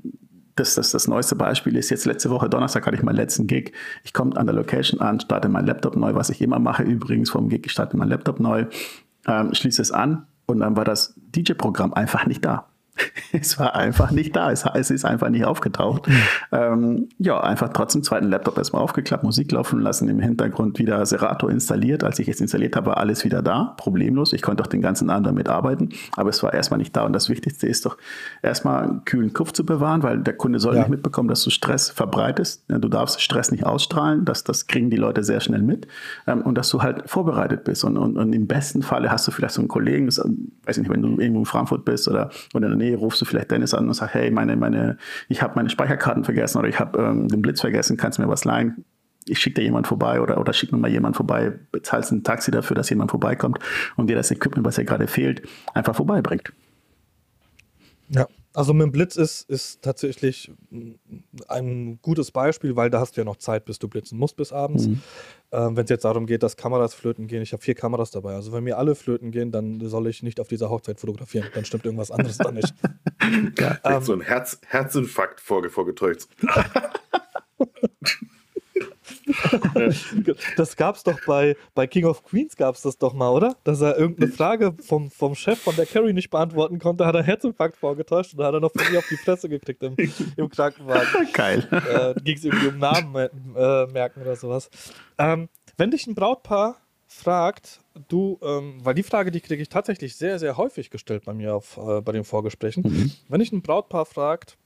das, 0.56 0.76
das, 0.76 0.92
das 0.92 1.08
neueste 1.08 1.36
Beispiel 1.36 1.76
ist 1.76 1.90
jetzt 1.90 2.06
letzte 2.06 2.30
Woche 2.30 2.50
Donnerstag 2.50 2.86
hatte 2.86 2.96
ich 2.96 3.04
meinen 3.04 3.16
letzten 3.16 3.48
Gig. 3.48 3.74
Ich 4.04 4.14
komme 4.14 4.36
an 4.38 4.46
der 4.46 4.56
Location 4.56 5.02
an, 5.02 5.20
starte 5.20 5.50
meinen 5.50 5.68
Laptop 5.68 5.96
neu, 5.96 6.16
was 6.16 6.30
ich 6.30 6.42
immer 6.42 6.60
mache 6.60 6.84
übrigens 6.84 7.30
vom 7.30 7.50
Gig, 7.50 7.64
ich 7.66 7.72
starte 7.72 7.98
meinen 7.98 8.10
Laptop 8.10 8.40
neu, 8.40 8.66
ähm, 9.28 9.54
schließe 9.54 9.82
es 9.82 9.92
an 9.92 10.28
und 10.46 10.60
dann 10.60 10.76
war 10.76 10.86
das 10.86 11.14
DJ-Programm 11.18 11.94
einfach 11.94 12.26
nicht 12.26 12.46
da. 12.46 12.71
es 13.32 13.60
war 13.60 13.76
einfach 13.76 14.12
nicht 14.12 14.36
da. 14.36 14.52
Es, 14.52 14.66
es 14.66 14.92
ist 14.92 15.06
einfach 15.06 15.30
nicht 15.30 15.46
aufgetaucht. 15.46 16.08
Mhm. 16.08 16.22
Ähm, 16.52 17.10
ja, 17.18 17.40
einfach 17.40 17.70
trotzdem 17.70 18.04
zweiten 18.04 18.30
Laptop 18.30 18.58
erstmal 18.58 18.82
aufgeklappt, 18.82 19.24
Musik 19.24 19.52
laufen 19.52 19.80
lassen, 19.80 20.10
im 20.10 20.20
Hintergrund 20.20 20.80
wieder 20.80 21.06
Serato 21.06 21.48
installiert. 21.48 22.04
Als 22.04 22.20
ich 22.20 22.28
es 22.28 22.42
installiert 22.42 22.76
habe, 22.76 22.88
war 22.88 22.98
alles 22.98 23.24
wieder 23.24 23.42
da, 23.42 23.74
problemlos. 23.78 24.34
Ich 24.34 24.42
konnte 24.42 24.64
auch 24.64 24.68
den 24.68 24.82
ganzen 24.82 25.10
Abend 25.10 25.28
damit 25.28 25.50
arbeiten, 25.50 25.90
aber 26.16 26.30
es 26.30 26.44
war 26.44 26.54
erstmal 26.54 26.78
nicht 26.78 26.96
da. 26.96 27.06
Und 27.06 27.14
das 27.14 27.30
Wichtigste 27.30 27.68
ist 27.68 27.86
doch, 27.86 27.98
erstmal 28.42 28.84
einen 28.84 29.06
kühlen 29.06 29.34
Kopf 29.34 29.52
zu 29.52 29.66
bewahren, 29.66 30.04
weil 30.04 30.20
der 30.20 30.36
Kunde 30.36 30.60
soll 30.60 30.76
ja. 30.76 30.82
nicht 30.82 30.90
mitbekommen, 30.90 31.30
dass 31.30 31.44
du 31.44 31.50
Stress 31.50 31.90
verbreitest. 31.90 32.64
Du 32.68 32.90
darfst 32.90 33.22
Stress 33.22 33.52
nicht 33.52 33.66
ausstrahlen, 33.66 34.26
das, 34.26 34.44
das 34.44 34.68
kriegen 34.68 34.90
die 34.90 34.98
Leute 34.98 35.24
sehr 35.24 35.40
schnell 35.40 35.62
mit. 35.62 35.88
Ähm, 36.28 36.42
und 36.42 36.58
dass 36.58 36.70
du 36.70 36.82
halt 36.82 37.10
vorbereitet 37.10 37.64
bist. 37.64 37.84
Und, 37.84 37.98
und, 37.98 38.18
und 38.18 38.34
im 38.34 38.48
besten 38.48 38.82
Falle 38.82 39.12
hast 39.12 39.28
du 39.28 39.32
vielleicht 39.32 39.54
so 39.54 39.62
einen 39.62 39.68
Kollegen, 39.68 40.06
das, 40.08 40.22
weiß 40.66 40.78
nicht, 40.78 40.90
wenn 40.90 41.02
du 41.02 41.10
irgendwo 41.20 41.40
in 41.40 41.46
Frankfurt 41.46 41.86
bist 41.86 42.08
oder, 42.08 42.30
oder 42.54 42.68
in 42.68 42.78
der 42.80 42.88
Nähe, 42.88 42.91
rufst 42.94 43.22
du 43.22 43.26
vielleicht 43.26 43.52
Dennis 43.52 43.74
an 43.74 43.88
und 43.88 43.94
sagst, 43.94 44.14
hey, 44.14 44.32
meine, 44.32 44.56
meine, 44.56 44.98
ich 45.30 45.42
habe 45.42 45.54
meine 45.56 45.70
Speicherkarten 45.70 46.24
vergessen 46.24 46.58
oder 46.58 46.68
ich 46.68 46.80
habe 46.80 47.00
ähm, 47.00 47.28
den 47.28 47.42
Blitz 47.42 47.62
vergessen, 47.62 47.98
kannst 47.98 48.18
du 48.18 48.24
mir 48.24 48.30
was 48.30 48.46
leihen? 48.46 48.86
Ich 49.26 49.40
schicke 49.40 49.62
dir 49.62 49.64
jemand 49.64 49.88
vorbei 49.88 50.20
oder, 50.20 50.40
oder 50.40 50.52
schick 50.54 50.72
mir 50.72 50.78
mal 50.78 50.90
jemand 50.90 51.16
vorbei, 51.16 51.54
bezahlst 51.72 52.12
ein 52.12 52.24
Taxi 52.24 52.52
dafür, 52.52 52.76
dass 52.76 52.90
jemand 52.90 53.12
vorbeikommt 53.12 53.60
und 53.96 54.10
dir 54.10 54.16
das 54.16 54.32
Equipment, 54.32 54.66
was 54.66 54.76
dir 54.76 54.86
gerade 54.86 55.08
fehlt, 55.08 55.44
einfach 55.74 55.96
vorbeibringt. 55.96 56.52
Ja, 58.10 58.28
also 58.54 58.74
mit 58.74 58.84
dem 58.84 58.92
Blitz 58.92 59.16
ist, 59.16 59.50
ist 59.50 59.82
tatsächlich 59.82 60.52
ein 61.48 62.00
gutes 62.02 62.32
Beispiel, 62.32 62.76
weil 62.76 62.90
da 62.90 63.00
hast 63.00 63.16
du 63.16 63.22
ja 63.22 63.26
noch 63.26 63.38
Zeit, 63.38 63.66
bis 63.66 63.80
du 63.80 63.88
blitzen 63.88 64.18
musst 64.18 64.36
bis 64.36 64.52
abends. 64.52 64.88
Mhm. 64.88 65.02
Ähm, 65.54 65.76
wenn 65.76 65.84
es 65.84 65.90
jetzt 65.90 66.06
darum 66.06 66.28
geht, 66.28 66.44
dass 66.44 66.56
Kameras 66.56 66.94
flöten 66.94 67.28
gehen, 67.28 67.42
ich 67.42 67.52
habe 67.52 67.62
vier 67.62 67.76
Kameras 67.76 68.12
dabei. 68.12 68.36
Also 68.36 68.54
wenn 68.54 68.64
mir 68.64 68.78
alle 68.78 68.96
flöten 68.96 69.32
gehen, 69.32 69.52
dann 69.52 69.86
soll 69.88 70.08
ich 70.08 70.24
nicht 70.24 70.40
auf 70.40 70.48
dieser 70.48 70.70
Hochzeit 70.70 71.00
fotografieren. 71.00 71.48
Dann 71.54 71.66
stimmt 71.66 71.86
irgendwas 71.86 72.10
anderes 72.10 72.38
da 72.38 72.52
nicht. 72.52 72.74
Ja, 73.60 73.78
ähm, 73.84 74.02
so 74.02 74.14
ein 74.14 74.22
Herz, 74.22 74.60
Herzinfarkt 74.66 75.42
vorge 75.42 75.70
vorgetäuscht. 75.70 76.30
das 80.58 80.76
gab 80.76 80.96
es 80.96 81.04
doch 81.04 81.20
bei, 81.26 81.56
bei 81.74 81.88
King 81.88 82.06
of 82.06 82.24
Queens 82.24 82.56
gab 82.56 82.76
es 82.76 82.82
das 82.82 82.98
doch 82.98 83.14
mal, 83.14 83.30
oder? 83.30 83.56
Dass 83.64 83.82
er 83.82 83.98
irgendeine 83.98 84.32
Frage 84.32 84.74
vom, 84.82 85.12
vom 85.12 85.36
Chef 85.36 85.60
von 85.60 85.76
der 85.76 85.86
Carrie 85.86 86.14
nicht 86.14 86.30
beantworten 86.30 86.80
konnte, 86.80 87.06
hat 87.06 87.16
er 87.16 87.24
Herzinfarkt 87.24 87.78
vorgetäuscht 87.78 88.34
und 88.34 88.40
da 88.40 88.48
hat 88.48 88.54
er 88.54 88.60
noch 88.60 88.72
von 88.72 88.82
ihr 88.92 89.00
auf 89.00 89.08
die 89.10 89.18
Fresse 89.18 89.50
gekriegt 89.50 89.84
im, 89.84 89.96
im 90.36 90.50
Krankenwagen. 90.50 91.08
Geil. 91.34 91.68
Äh, 91.72 92.22
Ging 92.22 92.38
es 92.38 92.46
irgendwie 92.46 92.68
um 92.68 92.78
Namen 92.78 93.16
äh, 93.56 93.86
merken 93.88 94.22
oder 94.22 94.36
sowas. 94.36 94.70
Ähm, 95.18 95.50
wenn 95.78 95.92
dich 95.92 96.08
ein 96.08 96.16
Brautpaar 96.16 96.78
fragt, 97.08 97.82
du, 98.08 98.40
ähm, 98.42 98.80
weil 98.84 98.94
die 98.94 99.04
Frage, 99.04 99.32
die 99.32 99.42
kriege 99.42 99.62
ich 99.62 99.70
tatsächlich 99.70 100.16
sehr, 100.16 100.40
sehr 100.40 100.58
häufig 100.58 100.90
gestellt 100.90 101.26
bei 101.26 101.34
mir 101.34 101.56
auf, 101.56 101.78
äh, 101.78 102.02
bei 102.02 102.14
den 102.14 102.24
Vorgesprächen. 102.24 102.84
Mhm. 102.84 103.12
Wenn 103.28 103.42
ich 103.42 103.52
ein 103.52 103.62
Brautpaar 103.62 104.06
fragt, 104.06 104.58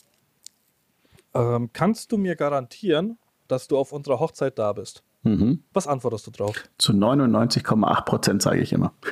ähm, 1.34 1.70
kannst 1.74 2.12
du 2.12 2.18
mir 2.18 2.36
garantieren, 2.36 3.18
dass 3.48 3.68
du 3.68 3.78
auf 3.78 3.92
unserer 3.92 4.20
Hochzeit 4.20 4.58
da 4.58 4.74
bist? 4.74 5.04
Mhm. 5.24 5.64
Was 5.74 5.88
antwortest 5.88 6.28
du 6.28 6.32
drauf? 6.32 6.56
Zu 6.78 6.94
99,8 6.94 8.06
Prozent 8.06 8.42
sage 8.42 8.62
ich 8.62 8.74
immer. 8.74 8.94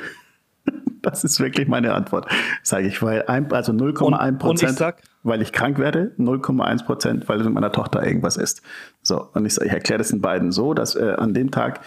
Das 1.01 1.25
ist 1.25 1.41
wirklich 1.41 1.67
meine 1.67 1.93
Antwort, 1.93 2.27
sage 2.63 2.88
ich, 2.88 3.03
weil 3.03 3.23
ein, 3.23 3.51
also 3.51 3.73
0,1 3.73 4.38
Prozent, 4.38 4.95
weil 5.23 5.41
ich 5.41 5.51
krank 5.51 5.77
werde, 5.77 6.13
0,1 6.17 6.86
Prozent, 6.86 7.27
weil 7.27 7.39
mit 7.39 7.53
meiner 7.53 7.73
Tochter 7.73 8.07
irgendwas 8.07 8.38
ist. 8.38 8.61
So, 9.01 9.27
und 9.34 9.45
ich, 9.45 9.59
ich 9.59 9.69
erkläre 9.69 9.97
das 9.97 10.11
den 10.11 10.21
beiden 10.21 10.53
so, 10.53 10.73
dass 10.73 10.95
äh, 10.95 11.15
an 11.17 11.34
dem 11.34 11.51
Tag 11.51 11.81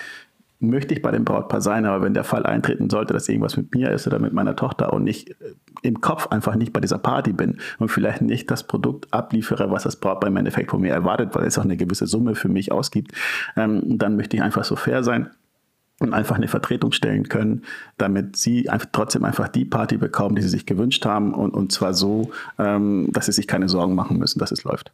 möchte 0.59 0.95
ich 0.95 1.03
bei 1.03 1.11
dem 1.11 1.25
Brautpaar 1.25 1.61
sein, 1.61 1.85
aber 1.85 2.03
wenn 2.05 2.15
der 2.15 2.25
Fall 2.25 2.47
eintreten 2.47 2.89
sollte, 2.89 3.13
dass 3.13 3.29
irgendwas 3.29 3.57
mit 3.57 3.75
mir 3.75 3.91
ist 3.91 4.07
oder 4.07 4.19
mit 4.19 4.33
meiner 4.33 4.57
Tochter 4.57 4.93
und 4.93 5.07
ich 5.07 5.31
äh, 5.31 5.35
im 5.83 6.01
Kopf 6.01 6.29
einfach 6.29 6.55
nicht 6.55 6.73
bei 6.73 6.81
dieser 6.81 6.99
Party 6.99 7.33
bin 7.33 7.59
und 7.79 7.89
vielleicht 7.89 8.23
nicht 8.23 8.51
das 8.51 8.67
Produkt 8.67 9.13
abliefere, 9.13 9.71
was 9.71 9.83
das 9.83 9.97
Brautpaar 9.97 10.29
im 10.29 10.37
Endeffekt 10.37 10.71
von 10.71 10.81
mir 10.81 10.93
erwartet, 10.93 11.35
weil 11.35 11.47
es 11.47 11.59
auch 11.59 11.65
eine 11.65 11.77
gewisse 11.77 12.07
Summe 12.07 12.35
für 12.35 12.49
mich 12.49 12.73
ausgibt, 12.73 13.13
ähm, 13.57 13.99
dann 13.99 14.17
möchte 14.17 14.37
ich 14.37 14.43
einfach 14.43 14.65
so 14.65 14.77
fair 14.77 15.05
sein 15.05 15.31
und 15.99 16.13
einfach 16.13 16.37
eine 16.37 16.49
Vertretung 16.49 16.93
stellen 16.93 17.29
können, 17.29 17.65
damit 17.97 18.37
sie 18.37 18.69
einfach 18.69 18.89
trotzdem 18.93 19.25
einfach 19.25 19.49
die 19.49 19.65
Party 19.65 19.97
bekommen, 19.97 20.37
die 20.37 20.43
sie 20.43 20.49
sich 20.49 20.67
gewünscht 20.67 21.05
haben 21.05 21.35
und, 21.35 21.55
und 21.55 21.73
zwar 21.73 21.95
so, 21.95 22.31
ähm, 22.59 23.09
dass 23.13 23.27
sie 23.27 23.33
sich 23.33 23.47
keine 23.47 23.69
Sorgen 23.69 23.95
machen 23.95 24.19
müssen, 24.19 24.39
dass 24.39 24.53
es 24.53 24.65
läuft. 24.65 24.93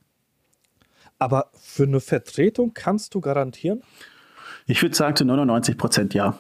Aber 1.18 1.50
für 1.54 1.84
eine 1.84 2.00
Vertretung 2.00 2.72
kannst 2.74 3.14
du 3.14 3.20
garantieren? 3.20 3.82
Ich 4.72 4.80
würde 4.80 4.96
sagen 4.96 5.14
zu 5.14 5.26
99 5.26 5.76
Prozent 5.76 6.14
ja. 6.14 6.38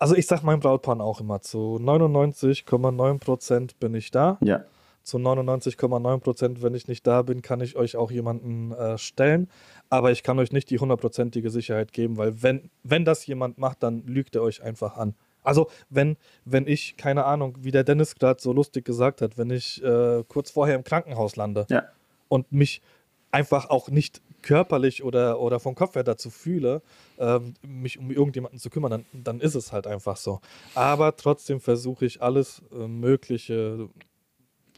Also 0.00 0.16
ich 0.16 0.26
sage 0.26 0.44
meinem 0.44 0.58
Brautpaar 0.58 1.00
auch 1.00 1.20
immer, 1.20 1.40
zu 1.40 1.78
99,9 1.80 3.20
Prozent 3.20 3.78
bin 3.78 3.94
ich 3.94 4.10
da. 4.10 4.38
Ja. 4.40 4.64
Zu 5.04 5.18
99,9 5.18 6.18
Prozent, 6.18 6.62
wenn 6.64 6.74
ich 6.74 6.88
nicht 6.88 7.06
da 7.06 7.22
bin, 7.22 7.42
kann 7.42 7.60
ich 7.60 7.76
euch 7.76 7.94
auch 7.94 8.10
jemanden 8.10 8.72
äh, 8.72 8.98
stellen. 8.98 9.48
Aber 9.88 10.10
ich 10.10 10.24
kann 10.24 10.36
euch 10.40 10.50
nicht 10.50 10.68
die 10.68 10.80
hundertprozentige 10.80 11.48
Sicherheit 11.48 11.92
geben, 11.92 12.16
weil 12.16 12.42
wenn, 12.42 12.70
wenn 12.82 13.04
das 13.04 13.24
jemand 13.24 13.56
macht, 13.56 13.84
dann 13.84 14.04
lügt 14.04 14.34
er 14.34 14.42
euch 14.42 14.60
einfach 14.60 14.96
an. 14.96 15.14
Also 15.44 15.70
wenn, 15.90 16.16
wenn 16.44 16.66
ich, 16.66 16.96
keine 16.96 17.24
Ahnung, 17.24 17.56
wie 17.60 17.70
der 17.70 17.84
Dennis 17.84 18.16
gerade 18.16 18.42
so 18.42 18.52
lustig 18.52 18.84
gesagt 18.84 19.22
hat, 19.22 19.38
wenn 19.38 19.50
ich 19.50 19.80
äh, 19.84 20.24
kurz 20.26 20.50
vorher 20.50 20.74
im 20.74 20.82
Krankenhaus 20.82 21.36
lande 21.36 21.66
ja. 21.70 21.84
und 22.26 22.50
mich 22.50 22.82
einfach 23.30 23.70
auch 23.70 23.90
nicht 23.90 24.22
körperlich 24.44 25.02
oder, 25.02 25.40
oder 25.40 25.58
vom 25.58 25.74
Kopf 25.74 25.96
her 25.96 26.04
dazu 26.04 26.30
fühle, 26.30 26.82
ähm, 27.18 27.54
mich 27.66 27.98
um 27.98 28.10
irgendjemanden 28.10 28.60
zu 28.60 28.70
kümmern, 28.70 28.90
dann, 28.90 29.04
dann 29.12 29.40
ist 29.40 29.54
es 29.54 29.72
halt 29.72 29.86
einfach 29.86 30.16
so. 30.16 30.40
Aber 30.74 31.16
trotzdem 31.16 31.60
versuche 31.60 32.04
ich 32.04 32.22
alles 32.22 32.62
äh, 32.72 32.86
Mögliche, 32.86 33.88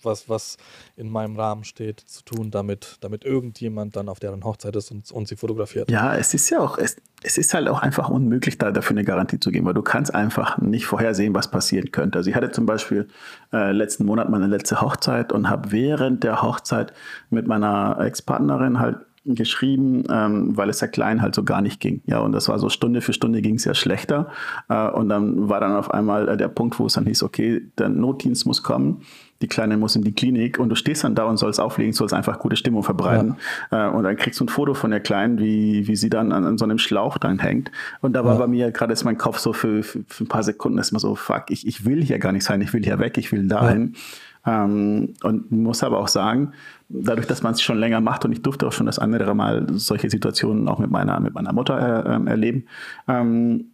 was, 0.03 0.29
was 0.29 0.57
in 0.95 1.11
meinem 1.11 1.37
Rahmen 1.37 1.64
steht, 1.64 2.01
zu 2.01 2.23
tun, 2.25 2.51
damit, 2.51 2.97
damit 3.01 3.25
irgendjemand 3.25 3.97
dann 3.97 4.09
auf 4.09 4.21
deren 4.21 4.45
Hochzeit 4.45 4.77
ist 4.77 4.91
und, 4.91 5.11
und 5.11 5.29
sie 5.29 5.37
fotografiert. 5.37 5.91
Ja, 5.91 6.17
es 6.17 6.33
ist 6.33 6.49
ja 6.51 6.61
auch, 6.61 6.79
es, 6.79 6.97
es 7.23 7.37
ist 7.37 7.53
halt 7.53 7.69
auch 7.69 7.83
einfach 7.83 8.09
unmöglich, 8.09 8.57
da 8.57 8.71
dafür 8.71 8.95
eine 8.95 9.05
Garantie 9.05 9.41
zu 9.41 9.51
geben, 9.51 9.67
weil 9.67 9.75
du 9.75 9.83
kannst 9.83 10.14
einfach 10.14 10.59
nicht 10.59 10.87
vorhersehen, 10.87 11.35
was 11.35 11.51
passieren 11.51 11.91
könnte. 11.91 12.19
Also 12.19 12.31
ich 12.31 12.37
hatte 12.37 12.53
zum 12.53 12.67
Beispiel 12.67 13.09
äh, 13.53 13.73
letzten 13.73 14.05
Monat 14.05 14.31
meine 14.31 14.47
letzte 14.47 14.81
Hochzeit 14.81 15.33
und 15.33 15.51
habe 15.51 15.73
während 15.73 16.23
der 16.23 16.43
Hochzeit 16.43 16.93
mit 17.31 17.47
meiner 17.47 17.99
Ex-Partnerin 18.01 18.79
halt 18.79 18.99
geschrieben, 19.35 20.05
ähm, 20.11 20.57
weil 20.57 20.70
es 20.70 20.81
ja 20.81 20.87
klein 20.87 21.22
halt 21.22 21.35
so 21.35 21.45
gar 21.45 21.61
nicht 21.61 21.81
ging. 21.81 22.03
Ja, 22.07 22.20
und 22.20 22.33
das 22.33 22.49
war 22.49 22.59
so 22.59 22.68
Stunde 22.68 23.01
für 23.01 23.12
Stunde 23.12 23.43
ging 23.43 23.57
es 23.57 23.64
ja 23.64 23.74
schlechter. 23.74 24.29
Äh, 24.68 24.89
und 24.91 25.09
dann 25.09 25.49
war 25.49 25.61
dann 25.61 25.72
auf 25.72 25.91
einmal 25.91 26.29
äh, 26.29 26.37
der 26.37 26.49
Punkt, 26.49 26.79
wo 26.79 26.87
es 26.87 26.95
dann 26.95 27.07
hieß, 27.07 27.22
okay, 27.22 27.62
der 27.79 27.89
Notdienst 27.89 28.47
muss 28.47 28.62
kommen, 28.62 29.03
die 29.43 29.49
Kleine 29.49 29.77
muss 29.77 29.97
in 29.97 30.03
die 30.03 30.14
Klinik 30.14 30.59
und 30.59 30.68
du 30.68 30.77
stehst 30.77 31.05
dann 31.05 31.14
da 31.14 31.24
und 31.24 31.37
sollst 31.37 31.61
auflegen, 31.61 31.93
sollst 31.93 32.14
einfach 32.14 32.39
gute 32.39 32.57
Stimmung 32.57 32.83
verbreiten. 32.83 33.37
Ja. 33.70 33.89
Äh, 33.89 33.91
und 33.91 34.05
dann 34.05 34.16
kriegst 34.16 34.41
du 34.41 34.45
ein 34.45 34.49
Foto 34.49 34.74
von 34.74 34.91
der 34.91 35.01
Kleinen, 35.01 35.39
wie, 35.39 35.87
wie 35.87 35.97
sie 35.97 36.09
dann 36.09 36.33
an, 36.33 36.45
an 36.45 36.59
so 36.59 36.64
einem 36.64 36.79
Schlauch 36.79 37.18
dann 37.18 37.39
hängt. 37.39 37.70
Und 38.01 38.14
da 38.14 38.24
war 38.24 38.35
ja. 38.35 38.41
bei 38.41 38.47
mir 38.47 38.70
gerade 38.70 38.93
ist 38.93 39.05
mein 39.05 39.18
Kopf 39.18 39.39
so 39.39 39.53
für, 39.53 39.83
für, 39.83 40.05
für, 40.09 40.24
ein 40.24 40.29
paar 40.29 40.43
Sekunden 40.43 40.79
ist 40.79 40.93
mal 40.93 40.99
so, 40.99 41.14
fuck, 41.14 41.45
ich, 41.51 41.66
ich 41.66 41.85
will 41.85 42.03
hier 42.03 42.18
gar 42.18 42.33
nicht 42.33 42.45
sein, 42.45 42.61
ich 42.61 42.72
will 42.72 42.83
hier 42.83 42.99
weg, 42.99 43.18
ich 43.18 43.33
will 43.33 43.47
dahin. 43.47 43.93
Ja. 43.95 44.01
Ähm, 44.47 45.14
und 45.22 45.51
muss 45.51 45.82
aber 45.82 45.99
auch 45.99 46.09
sagen, 46.09 46.53
dadurch, 46.88 47.26
dass 47.26 47.42
man 47.42 47.53
es 47.53 47.62
schon 47.62 47.78
länger 47.78 48.01
macht 48.01 48.24
und 48.24 48.32
ich 48.32 48.42
durfte 48.42 48.66
auch 48.66 48.72
schon 48.72 48.86
das 48.86 48.99
andere 48.99 49.34
Mal 49.34 49.66
solche 49.72 50.09
Situationen 50.09 50.68
auch 50.68 50.78
mit 50.78 50.90
meiner, 50.90 51.18
mit 51.20 51.34
meiner 51.34 51.53
Mutter 51.53 52.07
äh, 52.07 52.14
ähm, 52.14 52.26
erleben, 52.26 52.66
ähm, 53.09 53.72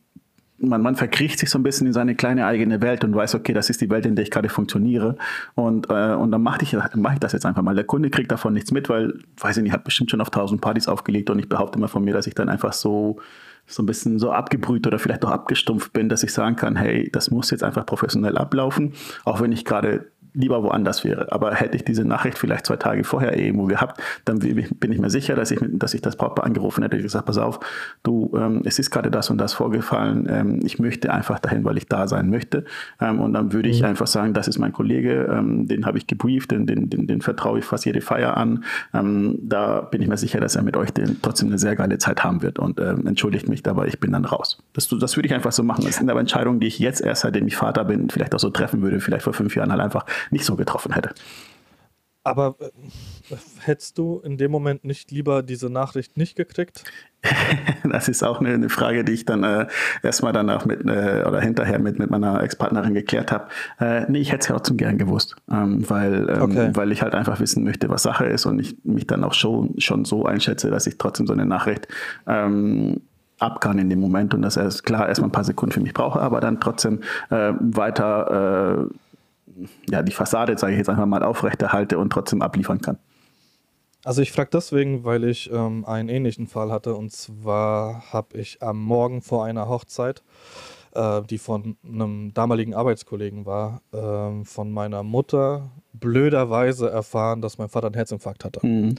man, 0.62 0.80
man 0.80 0.96
verkriecht 0.96 1.38
sich 1.38 1.50
so 1.50 1.58
ein 1.58 1.62
bisschen 1.62 1.88
in 1.88 1.92
seine 1.92 2.14
kleine 2.14 2.46
eigene 2.46 2.80
Welt 2.80 3.04
und 3.04 3.14
weiß, 3.14 3.34
okay, 3.34 3.52
das 3.52 3.68
ist 3.68 3.80
die 3.80 3.90
Welt, 3.90 4.06
in 4.06 4.14
der 4.14 4.22
ich 4.22 4.30
gerade 4.30 4.48
funktioniere. 4.48 5.16
Und, 5.54 5.90
äh, 5.90 6.14
und 6.14 6.30
dann 6.30 6.42
mache 6.42 6.62
ich, 6.62 6.76
mach 6.94 7.14
ich 7.14 7.18
das 7.18 7.32
jetzt 7.32 7.44
einfach 7.44 7.62
mal. 7.62 7.74
Der 7.74 7.84
Kunde 7.84 8.10
kriegt 8.10 8.30
davon 8.30 8.52
nichts 8.52 8.70
mit, 8.70 8.88
weil, 8.88 9.14
weiß 9.40 9.56
ich 9.56 9.62
nicht, 9.64 9.72
hat 9.72 9.84
bestimmt 9.84 10.10
schon 10.10 10.20
auf 10.20 10.30
tausend 10.30 10.60
Partys 10.60 10.88
aufgelegt 10.88 11.30
und 11.30 11.38
ich 11.38 11.48
behaupte 11.48 11.78
immer 11.78 11.88
von 11.88 12.04
mir, 12.04 12.14
dass 12.14 12.26
ich 12.26 12.34
dann 12.34 12.48
einfach 12.48 12.72
so 12.72 13.18
so 13.64 13.82
ein 13.82 13.86
bisschen 13.86 14.18
so 14.18 14.32
abgebrüht 14.32 14.86
oder 14.88 14.98
vielleicht 14.98 15.24
auch 15.24 15.30
abgestumpft 15.30 15.92
bin, 15.92 16.08
dass 16.08 16.24
ich 16.24 16.32
sagen 16.32 16.56
kann, 16.56 16.74
hey, 16.74 17.08
das 17.12 17.30
muss 17.30 17.50
jetzt 17.52 17.62
einfach 17.62 17.86
professionell 17.86 18.36
ablaufen, 18.36 18.92
auch 19.24 19.40
wenn 19.40 19.52
ich 19.52 19.64
gerade 19.64 20.10
lieber 20.34 20.62
woanders 20.62 21.04
wäre. 21.04 21.30
Aber 21.32 21.54
hätte 21.54 21.76
ich 21.76 21.84
diese 21.84 22.04
Nachricht 22.04 22.38
vielleicht 22.38 22.66
zwei 22.66 22.76
Tage 22.76 23.04
vorher 23.04 23.38
irgendwo 23.38 23.64
gehabt, 23.64 24.00
dann 24.24 24.38
bin 24.38 24.92
ich 24.92 24.98
mir 24.98 25.10
sicher, 25.10 25.34
dass 25.34 25.50
ich, 25.50 25.60
dass 25.62 25.94
ich 25.94 26.00
das 26.00 26.16
Brautpaar 26.16 26.44
angerufen 26.44 26.82
hätte 26.82 26.96
und 26.96 27.02
gesagt, 27.02 27.26
pass 27.26 27.38
auf, 27.38 27.60
du, 28.02 28.32
ähm, 28.36 28.62
es 28.64 28.78
ist 28.78 28.90
gerade 28.90 29.10
das 29.10 29.30
und 29.30 29.38
das 29.38 29.52
vorgefallen, 29.52 30.26
ähm, 30.30 30.60
ich 30.64 30.78
möchte 30.78 31.12
einfach 31.12 31.38
dahin, 31.38 31.64
weil 31.64 31.76
ich 31.76 31.86
da 31.86 32.08
sein 32.08 32.30
möchte. 32.30 32.64
Ähm, 33.00 33.20
und 33.20 33.34
dann 33.34 33.52
würde 33.52 33.68
ich 33.68 33.80
mhm. 33.80 33.88
einfach 33.88 34.06
sagen, 34.06 34.32
das 34.32 34.48
ist 34.48 34.58
mein 34.58 34.72
Kollege, 34.72 35.28
ähm, 35.30 35.66
den 35.66 35.86
habe 35.86 35.98
ich 35.98 36.06
gebrieft, 36.06 36.50
den, 36.50 36.66
den, 36.66 36.88
den, 36.88 37.06
den, 37.06 37.20
vertraue 37.20 37.58
ich 37.58 37.64
fast 37.64 37.84
jede 37.84 38.00
Feier 38.00 38.36
an. 38.36 38.64
Ähm, 38.94 39.38
da 39.42 39.82
bin 39.82 40.02
ich 40.02 40.08
mir 40.08 40.16
sicher, 40.16 40.40
dass 40.40 40.56
er 40.56 40.62
mit 40.62 40.76
euch 40.76 40.92
den, 40.92 41.20
trotzdem 41.22 41.48
eine 41.48 41.58
sehr 41.58 41.76
geile 41.76 41.98
Zeit 41.98 42.24
haben 42.24 42.42
wird 42.42 42.58
und 42.58 42.80
ähm, 42.80 43.06
entschuldigt 43.06 43.48
mich 43.48 43.62
dabei, 43.62 43.86
ich 43.86 44.00
bin 44.00 44.12
dann 44.12 44.24
raus. 44.24 44.58
Das, 44.72 44.88
das 44.88 45.16
würde 45.16 45.26
ich 45.26 45.34
einfach 45.34 45.52
so 45.52 45.62
machen. 45.62 45.84
Das 45.84 45.96
sind 45.96 46.10
aber 46.10 46.20
Entscheidungen, 46.20 46.60
die 46.60 46.66
ich 46.66 46.78
jetzt 46.78 47.00
erst, 47.00 47.22
seitdem 47.22 47.46
ich 47.46 47.56
Vater 47.56 47.84
bin, 47.84 48.10
vielleicht 48.10 48.34
auch 48.34 48.40
so 48.40 48.50
treffen 48.50 48.82
würde, 48.82 49.00
vielleicht 49.00 49.24
vor 49.24 49.34
fünf 49.34 49.54
Jahren 49.54 49.70
halt 49.70 49.80
einfach 49.80 50.06
nicht 50.30 50.44
so 50.44 50.56
getroffen 50.56 50.92
hätte. 50.92 51.14
Aber 52.24 52.54
äh, 52.60 53.36
hättest 53.60 53.98
du 53.98 54.20
in 54.20 54.36
dem 54.36 54.52
Moment 54.52 54.84
nicht 54.84 55.10
lieber 55.10 55.42
diese 55.42 55.68
Nachricht 55.70 56.16
nicht 56.16 56.36
gekriegt? 56.36 56.84
das 57.90 58.08
ist 58.08 58.22
auch 58.22 58.38
eine, 58.40 58.50
eine, 58.50 58.68
Frage, 58.68 59.04
die 59.04 59.12
ich 59.12 59.24
dann 59.24 59.42
äh, 59.42 59.66
erstmal 60.02 60.32
danach 60.32 60.64
mit 60.64 60.82
äh, 60.82 61.24
oder 61.26 61.40
hinterher 61.40 61.80
mit, 61.80 61.98
mit 61.98 62.10
meiner 62.10 62.40
Ex-Partnerin 62.42 62.94
geklärt 62.94 63.32
habe. 63.32 63.48
Äh, 63.80 64.08
nee, 64.08 64.20
ich 64.20 64.30
hätte 64.30 64.42
es 64.42 64.48
ja 64.48 64.54
auch 64.54 64.60
zum 64.60 64.76
gern 64.76 64.98
gewusst, 64.98 65.34
ähm, 65.50 65.88
weil, 65.88 66.28
ähm, 66.28 66.42
okay. 66.42 66.70
weil 66.74 66.92
ich 66.92 67.02
halt 67.02 67.14
einfach 67.14 67.40
wissen 67.40 67.64
möchte, 67.64 67.88
was 67.88 68.04
Sache 68.04 68.26
ist 68.26 68.46
und 68.46 68.60
ich 68.60 68.76
mich 68.84 69.06
dann 69.06 69.24
auch 69.24 69.34
schon, 69.34 69.74
schon 69.78 70.04
so 70.04 70.24
einschätze, 70.24 70.70
dass 70.70 70.86
ich 70.86 70.98
trotzdem 70.98 71.26
so 71.26 71.32
eine 71.32 71.46
Nachricht 71.46 71.88
ähm, 72.28 73.00
ab 73.40 73.60
kann 73.60 73.78
in 73.78 73.90
dem 73.90 73.98
Moment 73.98 74.32
und 74.32 74.42
dass 74.42 74.56
er 74.56 74.68
klar 74.68 75.08
erstmal 75.08 75.28
ein 75.28 75.32
paar 75.32 75.44
Sekunden 75.44 75.72
für 75.72 75.80
mich 75.80 75.94
brauche, 75.94 76.20
aber 76.20 76.40
dann 76.40 76.60
trotzdem 76.60 77.00
äh, 77.30 77.52
weiter 77.58 78.88
äh, 78.88 78.94
ja, 79.88 80.02
die 80.02 80.12
Fassade, 80.12 80.56
sage 80.56 80.72
ich 80.72 80.78
jetzt 80.78 80.88
einfach 80.88 81.06
mal, 81.06 81.22
aufrechterhalte 81.22 81.98
und 81.98 82.10
trotzdem 82.10 82.42
abliefern 82.42 82.80
kann. 82.80 82.98
Also 84.04 84.20
ich 84.20 84.32
frage 84.32 84.50
deswegen, 84.52 85.04
weil 85.04 85.24
ich 85.24 85.50
ähm, 85.52 85.84
einen 85.84 86.08
ähnlichen 86.08 86.48
Fall 86.48 86.72
hatte 86.72 86.94
und 86.94 87.12
zwar 87.12 88.12
habe 88.12 88.36
ich 88.36 88.60
am 88.60 88.82
Morgen 88.82 89.22
vor 89.22 89.44
einer 89.44 89.68
Hochzeit, 89.68 90.24
äh, 90.94 91.22
die 91.22 91.38
von 91.38 91.76
einem 91.84 92.34
damaligen 92.34 92.74
Arbeitskollegen 92.74 93.46
war, 93.46 93.80
äh, 93.92 94.44
von 94.44 94.72
meiner 94.72 95.04
Mutter 95.04 95.70
blöderweise 95.92 96.90
erfahren, 96.90 97.42
dass 97.42 97.58
mein 97.58 97.68
Vater 97.68 97.86
einen 97.86 97.94
Herzinfarkt 97.94 98.44
hatte. 98.44 98.66
Mhm. 98.66 98.96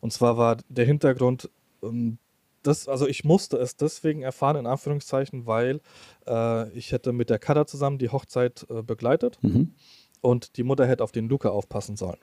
Und 0.00 0.12
zwar 0.12 0.36
war 0.36 0.56
der 0.68 0.86
Hintergrund, 0.86 1.48
ähm, 1.84 2.18
das, 2.62 2.88
also 2.88 3.06
ich 3.06 3.24
musste 3.24 3.56
es 3.56 3.76
deswegen 3.76 4.22
erfahren, 4.22 4.56
in 4.56 4.66
Anführungszeichen, 4.66 5.46
weil 5.46 5.80
äh, 6.26 6.70
ich 6.70 6.92
hätte 6.92 7.12
mit 7.12 7.30
der 7.30 7.38
Kada 7.38 7.66
zusammen 7.66 7.98
die 7.98 8.08
Hochzeit 8.08 8.66
äh, 8.70 8.82
begleitet 8.82 9.38
mhm. 9.42 9.74
und 10.20 10.56
die 10.56 10.62
Mutter 10.62 10.86
hätte 10.86 11.04
auf 11.04 11.12
den 11.12 11.28
Luca 11.28 11.50
aufpassen 11.50 11.96
sollen. 11.96 12.18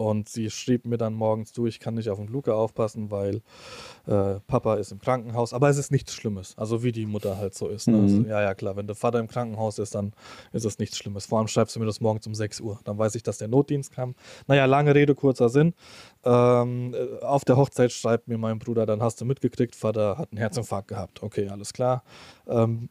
Und 0.00 0.30
sie 0.30 0.48
schrieb 0.48 0.86
mir 0.86 0.96
dann 0.96 1.12
morgens, 1.12 1.52
du, 1.52 1.66
ich 1.66 1.78
kann 1.78 1.92
nicht 1.92 2.08
auf 2.08 2.16
den 2.16 2.28
Luca 2.28 2.52
aufpassen, 2.52 3.10
weil 3.10 3.42
äh, 4.06 4.40
Papa 4.46 4.76
ist 4.76 4.92
im 4.92 4.98
Krankenhaus. 4.98 5.52
Aber 5.52 5.68
es 5.68 5.76
ist 5.76 5.92
nichts 5.92 6.14
Schlimmes. 6.14 6.56
Also 6.56 6.82
wie 6.82 6.90
die 6.90 7.04
Mutter 7.04 7.36
halt 7.36 7.54
so 7.54 7.68
ist. 7.68 7.86
Ne? 7.86 7.98
Mhm. 7.98 8.02
Also, 8.02 8.22
ja, 8.22 8.40
ja, 8.40 8.54
klar. 8.54 8.76
Wenn 8.76 8.86
der 8.86 8.96
Vater 8.96 9.18
im 9.18 9.28
Krankenhaus 9.28 9.78
ist, 9.78 9.94
dann 9.94 10.14
ist 10.52 10.64
es 10.64 10.78
nichts 10.78 10.96
Schlimmes. 10.96 11.26
Vor 11.26 11.36
allem 11.36 11.48
schreibst 11.48 11.76
du 11.76 11.80
mir 11.80 11.84
das 11.84 12.00
morgens 12.00 12.26
um 12.26 12.34
6 12.34 12.62
Uhr. 12.62 12.80
Dann 12.84 12.96
weiß 12.96 13.14
ich, 13.14 13.22
dass 13.22 13.36
der 13.36 13.48
Notdienst 13.48 13.92
kam. 13.92 14.14
Naja, 14.46 14.64
lange 14.64 14.94
Rede, 14.94 15.14
kurzer 15.14 15.50
Sinn. 15.50 15.74
Ähm, 16.24 16.94
äh, 16.94 17.22
auf 17.22 17.44
der 17.44 17.58
Hochzeit 17.58 17.92
schreibt 17.92 18.26
mir 18.26 18.38
mein 18.38 18.58
Bruder, 18.58 18.86
dann 18.86 19.02
hast 19.02 19.20
du 19.20 19.26
mitgekriegt, 19.26 19.76
Vater 19.76 20.16
hat 20.16 20.32
einen 20.32 20.38
Herzinfarkt 20.38 20.88
gehabt. 20.88 21.22
Okay, 21.22 21.50
alles 21.50 21.74
klar. 21.74 22.04
Ähm, 22.46 22.88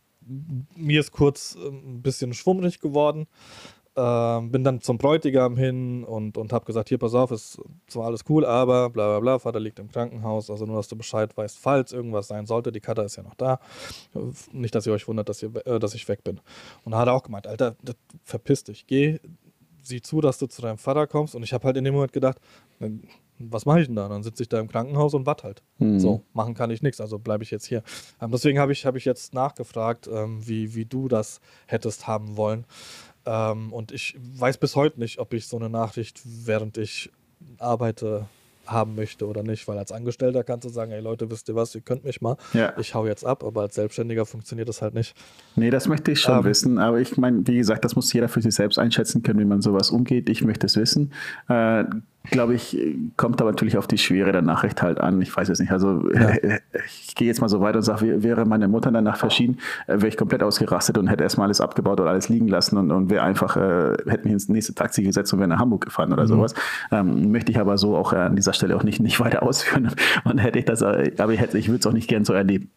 mir 0.76 1.00
ist 1.00 1.12
kurz 1.12 1.58
äh, 1.60 1.68
ein 1.70 2.04
bisschen 2.04 2.34
schwummrig 2.34 2.80
geworden. 2.80 3.26
Ähm, 4.00 4.52
bin 4.52 4.64
dann 4.64 4.80
zum 4.80 4.98
Bräutigam 4.98 5.58
hin 5.58 6.06
und, 6.06 6.38
und 6.38 6.54
habe 6.54 6.66
gesagt, 6.66 6.88
hier, 6.88 6.98
pass 6.98 7.14
auf, 7.14 7.32
ist 7.32 7.60
zwar 7.88 8.06
alles 8.06 8.24
cool, 8.30 8.46
aber 8.46 8.90
bla 8.90 9.08
bla 9.08 9.20
bla, 9.20 9.40
Vater 9.40 9.60
liegt 9.60 9.78
im 9.80 9.92
Krankenhaus, 9.92 10.50
also 10.50 10.66
nur, 10.66 10.78
dass 10.78 10.88
du 10.88 10.96
Bescheid 10.96 11.36
weißt, 11.36 11.58
falls 11.58 11.92
irgendwas 11.92 12.30
sein 12.30 12.46
sollte, 12.46 12.72
die 12.72 12.80
Cutter 12.80 13.04
ist 13.04 13.18
ja 13.18 13.24
noch 13.24 13.36
da. 13.36 13.60
Nicht, 14.54 14.74
dass 14.74 14.88
ihr 14.88 14.94
euch 14.94 15.08
wundert, 15.08 15.28
dass, 15.28 15.44
ihr, 15.44 15.54
äh, 15.66 15.80
dass 15.80 15.96
ich 15.96 16.08
weg 16.08 16.24
bin. 16.24 16.40
Und 16.86 16.94
da 16.94 17.00
hat 17.00 17.08
er 17.08 17.14
auch 17.14 17.24
gemeint, 17.24 17.46
Alter, 17.46 17.76
verpiss 18.24 18.64
dich, 18.64 18.88
geh, 18.88 19.20
sieh 19.82 20.02
zu, 20.02 20.22
dass 20.22 20.38
du 20.38 20.48
zu 20.48 20.62
deinem 20.62 20.78
Vater 20.78 21.06
kommst. 21.08 21.36
Und 21.36 21.44
ich 21.44 21.52
habe 21.52 21.66
halt 21.66 21.76
in 21.76 21.84
dem 21.84 21.94
Moment 21.94 22.14
gedacht, 22.14 22.40
was 23.40 23.66
mache 23.66 23.82
ich 23.82 23.88
denn 23.88 23.96
da? 23.96 24.08
Dann 24.08 24.22
sitze 24.24 24.44
ich 24.44 24.50
da 24.50 24.60
im 24.60 24.68
Krankenhaus 24.68 25.14
und 25.14 25.26
warte 25.26 25.44
halt. 25.44 25.64
Mhm. 25.78 26.00
So, 26.00 26.24
machen 26.34 26.54
kann 26.54 26.72
ich 26.72 26.82
nichts, 26.82 27.00
also 27.02 27.20
bleibe 27.20 27.44
ich 27.44 27.52
jetzt 27.52 27.66
hier. 27.66 27.84
Ähm, 28.22 28.32
deswegen 28.32 28.60
habe 28.60 28.72
ich, 28.72 28.86
hab 28.86 28.96
ich 28.96 29.06
jetzt 29.06 29.34
nachgefragt, 29.34 30.10
ähm, 30.12 30.46
wie, 30.46 30.76
wie 30.76 30.86
du 30.86 31.08
das 31.08 31.40
hättest 31.66 32.08
haben 32.08 32.38
wollen. 32.38 32.66
Ähm, 33.30 33.72
und 33.72 33.92
ich 33.92 34.18
weiß 34.38 34.58
bis 34.58 34.76
heute 34.76 35.00
nicht, 35.00 35.20
ob 35.20 35.34
ich 35.34 35.48
so 35.48 35.58
eine 35.58 35.70
Nachricht, 35.70 36.20
während 36.24 36.78
ich 36.78 37.12
arbeite, 37.60 38.26
haben 38.66 38.96
möchte 38.96 39.28
oder 39.28 39.44
nicht, 39.44 39.68
weil 39.68 39.78
als 39.78 39.92
Angestellter 39.92 40.44
kannst 40.44 40.66
du 40.66 40.70
sagen, 40.70 40.92
ey 40.92 41.02
Leute, 41.02 41.30
wisst 41.32 41.50
ihr 41.50 41.56
was, 41.56 41.74
ihr 41.74 41.82
könnt 41.82 42.04
mich 42.04 42.22
mal, 42.22 42.38
ja. 42.54 42.74
ich 42.78 42.94
hau 42.94 43.08
jetzt 43.08 43.26
ab, 43.26 43.44
aber 43.44 43.62
als 43.62 43.76
Selbstständiger 43.76 44.26
funktioniert 44.26 44.70
das 44.70 44.82
halt 44.82 44.94
nicht. 44.94 45.16
Nee, 45.56 45.70
das 45.70 45.88
möchte 45.88 46.12
ich 46.12 46.22
schon 46.22 46.38
ähm, 46.40 46.44
wissen, 46.44 46.78
aber 46.78 47.00
ich 47.00 47.18
meine, 47.18 47.46
wie 47.48 47.58
gesagt, 47.58 47.84
das 47.84 47.96
muss 47.96 48.12
jeder 48.14 48.30
für 48.30 48.42
sich 48.42 48.54
selbst 48.54 48.78
einschätzen 48.78 49.24
können, 49.24 49.40
wie 49.40 49.46
man 49.46 49.62
sowas 49.62 49.90
umgeht. 49.90 50.30
Ich 50.30 50.44
möchte 50.44 50.68
es 50.68 50.76
wissen. 50.76 51.14
Äh, 51.48 51.86
glaube 52.24 52.54
ich, 52.54 52.78
kommt 53.18 53.42
aber 53.42 53.52
natürlich 53.52 53.78
auf 53.78 53.88
die 53.88 53.98
Schwere 53.98 54.32
der 54.32 54.42
Nachricht 54.42 54.82
halt 54.82 55.00
an. 55.00 55.22
Ich 55.22 55.36
weiß 55.36 55.50
es 55.50 55.60
nicht. 55.60 55.72
Also 55.72 56.10
ja. 56.14 56.30
Äh, 56.30 56.60
ich 56.86 57.16
gehe 57.16 57.28
jetzt 57.28 57.42
mal 57.42 57.50
so 57.50 57.62
weiter 57.62 57.78
und 57.78 57.84
sage, 57.84 58.24
wäre 58.24 58.46
meine 58.46 58.68
Mutter 58.68 58.92
danach 58.92 59.18
verschieden, 59.18 59.58
äh, 59.88 59.96
wäre 59.96 60.08
ich 60.08 60.18
komplett 60.18 60.44
ausgerastet 60.44 60.98
und 60.98 61.08
hätte 61.08 61.24
erstmal 61.24 61.46
alles 61.46 61.62
abgebaut 61.62 62.00
oder 62.00 62.10
alles 62.10 62.30
liegen 62.30 62.48
lassen 62.48 62.78
und, 62.78 62.92
und 62.92 63.10
wäre 63.10 63.24
einfach, 63.24 63.58
äh, 63.58 63.96
hätte 64.06 64.24
mich 64.24 64.34
ins 64.34 64.50
nächste 64.50 64.76
Taxi 64.76 65.04
gesetzt 65.04 65.34
und 65.34 65.40
wäre 65.40 65.50
nach 65.50 65.60
Hamburg 65.60 65.86
gefahren 65.86 66.14
oder 66.14 66.24
mhm. 66.24 66.28
sowas. 66.28 66.54
Ähm, 66.92 67.32
möchte 67.32 67.52
ich 67.52 67.60
aber 67.60 67.78
so 67.78 67.96
auch 67.96 68.14
an 68.14 68.36
dieser 68.36 68.54
Stelle 68.54 68.76
auch 68.76 68.84
nicht, 68.84 69.00
nicht 69.00 69.20
weiter 69.20 69.44
ausführen. 69.44 69.92
Und 70.24 70.38
hätte 70.40 70.60
ich 70.60 70.66
das, 70.66 70.84
aber 70.84 71.04
ich, 71.06 71.40
hätte, 71.40 71.58
ich 71.58 71.68
würde 71.68 71.80
es 71.80 71.88
auch 71.88 71.94
nicht 71.94 72.08
gern 72.08 72.26
so 72.26 72.34
erleben. 72.34 72.70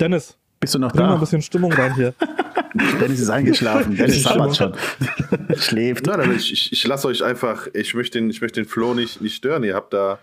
Dennis, 0.00 0.38
bist 0.60 0.74
du 0.74 0.78
noch 0.78 0.92
Bring 0.92 1.02
da? 1.02 1.08
mal 1.08 1.14
ein 1.14 1.20
bisschen 1.20 1.42
Stimmung 1.42 1.72
rein 1.72 1.94
hier. 1.94 2.14
Dennis 3.00 3.20
ist 3.20 3.30
eingeschlafen. 3.30 3.96
Dennis 3.96 4.22
sabbert 4.22 4.56
schon. 4.56 4.74
Schläft. 5.56 6.06
Nein, 6.06 6.20
aber 6.20 6.32
ich, 6.32 6.52
ich, 6.52 6.72
ich 6.72 6.86
lasse 6.86 7.08
euch 7.08 7.22
einfach, 7.22 7.66
ich 7.74 7.94
möchte 7.94 8.18
den, 8.18 8.30
ich 8.30 8.40
möchte 8.40 8.60
den 8.60 8.68
Flo 8.68 8.94
nicht, 8.94 9.20
nicht 9.20 9.36
stören. 9.36 9.64
Ihr 9.64 9.74
habt 9.74 9.92
da, 9.92 10.18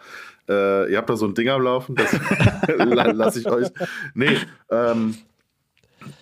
äh, 0.47 0.91
ihr 0.91 0.97
habt 0.97 1.09
da 1.09 1.15
so 1.15 1.25
ein 1.25 1.33
Ding 1.33 1.49
am 1.49 1.61
Laufen, 1.61 1.95
das 1.95 2.11
lasse 3.15 3.39
ich 3.39 3.47
euch. 3.47 3.67
Nee, 4.13 4.37
ähm, 4.69 5.17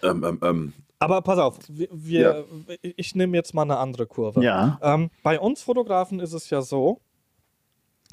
ähm, 0.02 0.24
ähm, 0.24 0.40
ähm, 0.42 0.74
aber 1.00 1.22
pass 1.22 1.38
auf, 1.38 1.58
wir, 1.68 1.90
wir 1.92 2.46
ja. 2.70 2.76
ich 2.96 3.14
nehme 3.14 3.36
jetzt 3.36 3.54
mal 3.54 3.64
eine 3.64 3.78
andere 3.78 4.06
Kurve. 4.06 4.42
Ja. 4.42 4.80
Ähm, 4.82 5.10
bei 5.22 5.38
uns 5.38 5.62
Fotografen 5.62 6.22
ist 6.22 6.32
es 6.32 6.50
ja 6.50 6.62
so, 6.62 7.02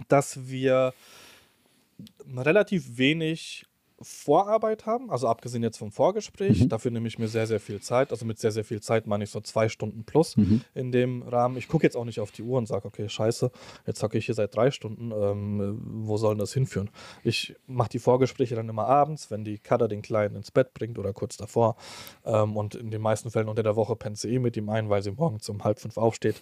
dass 0.09 0.49
wir 0.49 0.93
relativ 2.37 2.99
wenig 2.99 3.65
Vorarbeit 4.03 4.87
haben, 4.87 5.11
also 5.11 5.29
abgesehen 5.29 5.63
jetzt 5.63 5.77
vom 5.77 5.93
Vorgespräch. 5.93 6.63
Mhm. 6.63 6.69
Dafür 6.71 6.91
nehme 6.91 7.07
ich 7.07 7.19
mir 7.19 7.29
sehr, 7.29 7.47
sehr 7.47 7.61
viel 7.61 7.81
Zeit. 7.81 8.11
Also 8.13 8.25
mit 8.25 8.39
sehr, 8.39 8.51
sehr 8.51 8.65
viel 8.65 8.81
Zeit 8.81 9.07
meine 9.07 9.25
ich 9.25 9.31
so 9.31 9.41
zwei 9.41 9.69
Stunden 9.69 10.05
plus 10.05 10.37
mhm. 10.37 10.63
in 10.75 10.91
dem 10.91 11.23
Rahmen. 11.23 11.59
Ich 11.59 11.69
gucke 11.69 11.85
jetzt 11.85 11.97
auch 11.97 12.07
nicht 12.07 12.19
auf 12.21 12.31
die 12.31 12.43
Uhr 12.43 12.57
und 12.57 12.67
sage, 12.67 12.87
okay, 12.87 13.09
scheiße, 13.09 13.51
jetzt 13.87 14.03
hocke 14.03 14.17
ich 14.17 14.27
hier 14.27 14.35
seit 14.35 14.55
drei 14.57 14.71
Stunden. 14.71 15.13
Ähm, 15.13 15.81
wo 16.07 16.17
soll 16.17 16.37
das 16.37 16.55
hinführen? 16.55 16.91
Ich 17.25 17.55
mache 17.67 17.91
die 17.91 17.99
Vorgespräche 17.99 18.55
dann 18.55 18.69
immer 18.69 18.87
abends, 18.87 19.31
wenn 19.31 19.45
die 19.45 19.59
Cutter 19.59 19.87
den 19.87 20.01
Kleinen 20.01 20.37
ins 20.37 20.51
Bett 20.51 20.73
bringt 20.73 20.99
oder 20.99 21.13
kurz 21.13 21.37
davor. 21.37 21.77
Ähm, 22.25 22.57
und 22.57 22.75
in 22.75 22.91
den 22.91 23.03
meisten 23.03 23.31
Fällen 23.31 23.49
unter 23.49 23.63
der 23.63 23.77
Woche 23.77 23.97
pennt 23.97 24.19
sie 24.19 24.33
eh 24.33 24.39
mit 24.39 24.57
ihm 24.57 24.71
ein, 24.71 24.89
weil 24.89 25.03
sie 25.03 25.11
morgens 25.11 25.49
um 25.51 25.63
halb 25.63 25.79
fünf 25.79 25.99
aufsteht. 25.99 26.41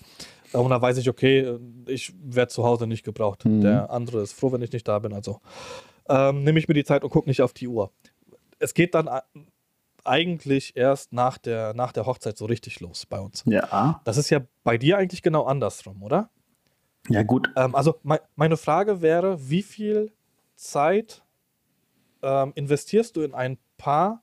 Äh, 0.53 0.59
und 0.59 0.71
da 0.71 0.81
weiß 0.81 0.97
ich, 0.99 1.09
okay, 1.09 1.59
ich 1.87 2.13
werde 2.23 2.53
zu 2.53 2.63
Hause 2.63 2.87
nicht 2.87 3.05
gebraucht. 3.05 3.45
Mhm. 3.45 3.63
Der 3.63 3.91
andere 3.91 4.23
ist 4.23 4.33
froh, 4.33 4.53
wenn 4.53 4.63
ich 4.63 4.73
nicht 4.73 4.87
da 4.87 5.01
bin. 5.01 5.13
Also 5.13 5.41
ähm, 6.09 6.45
nehme 6.45 6.59
ich 6.59 6.69
mir 6.69 6.75
die 6.75 6.85
Zeit 6.85 7.05
und 7.05 7.11
gucke 7.11 7.29
nicht 7.29 7.43
auf 7.43 7.53
die 7.53 7.69
Uhr. 7.69 7.91
Es 8.59 8.75
geht 8.75 8.95
dann 8.95 9.09
eigentlich 10.05 10.77
erst 10.77 11.13
nach 11.13 11.39
der, 11.39 11.75
nach 11.75 11.93
der 11.93 12.07
Hochzeit 12.07 12.37
so 12.37 12.47
richtig 12.47 12.81
los 12.81 13.07
bei 13.07 13.21
uns. 13.21 13.45
Ja. 13.47 14.01
Das 14.05 14.17
ist 14.17 14.31
ja 14.31 14.41
bei 14.65 14.79
dir 14.79 14.99
eigentlich 14.99 15.23
genau 15.23 15.45
andersrum, 15.45 16.03
oder? 16.03 16.31
Ja, 17.09 17.23
gut. 17.23 17.51
Ähm, 17.57 17.75
also 17.75 17.97
me 18.03 18.21
meine 18.37 18.57
Frage 18.57 19.01
wäre, 19.01 19.49
wie 19.49 19.63
viel 19.63 20.13
Zeit 20.57 21.23
ähm, 22.23 22.53
investierst 22.55 23.17
du 23.17 23.23
in 23.23 23.35
ein 23.35 23.59
Paar, 23.77 24.23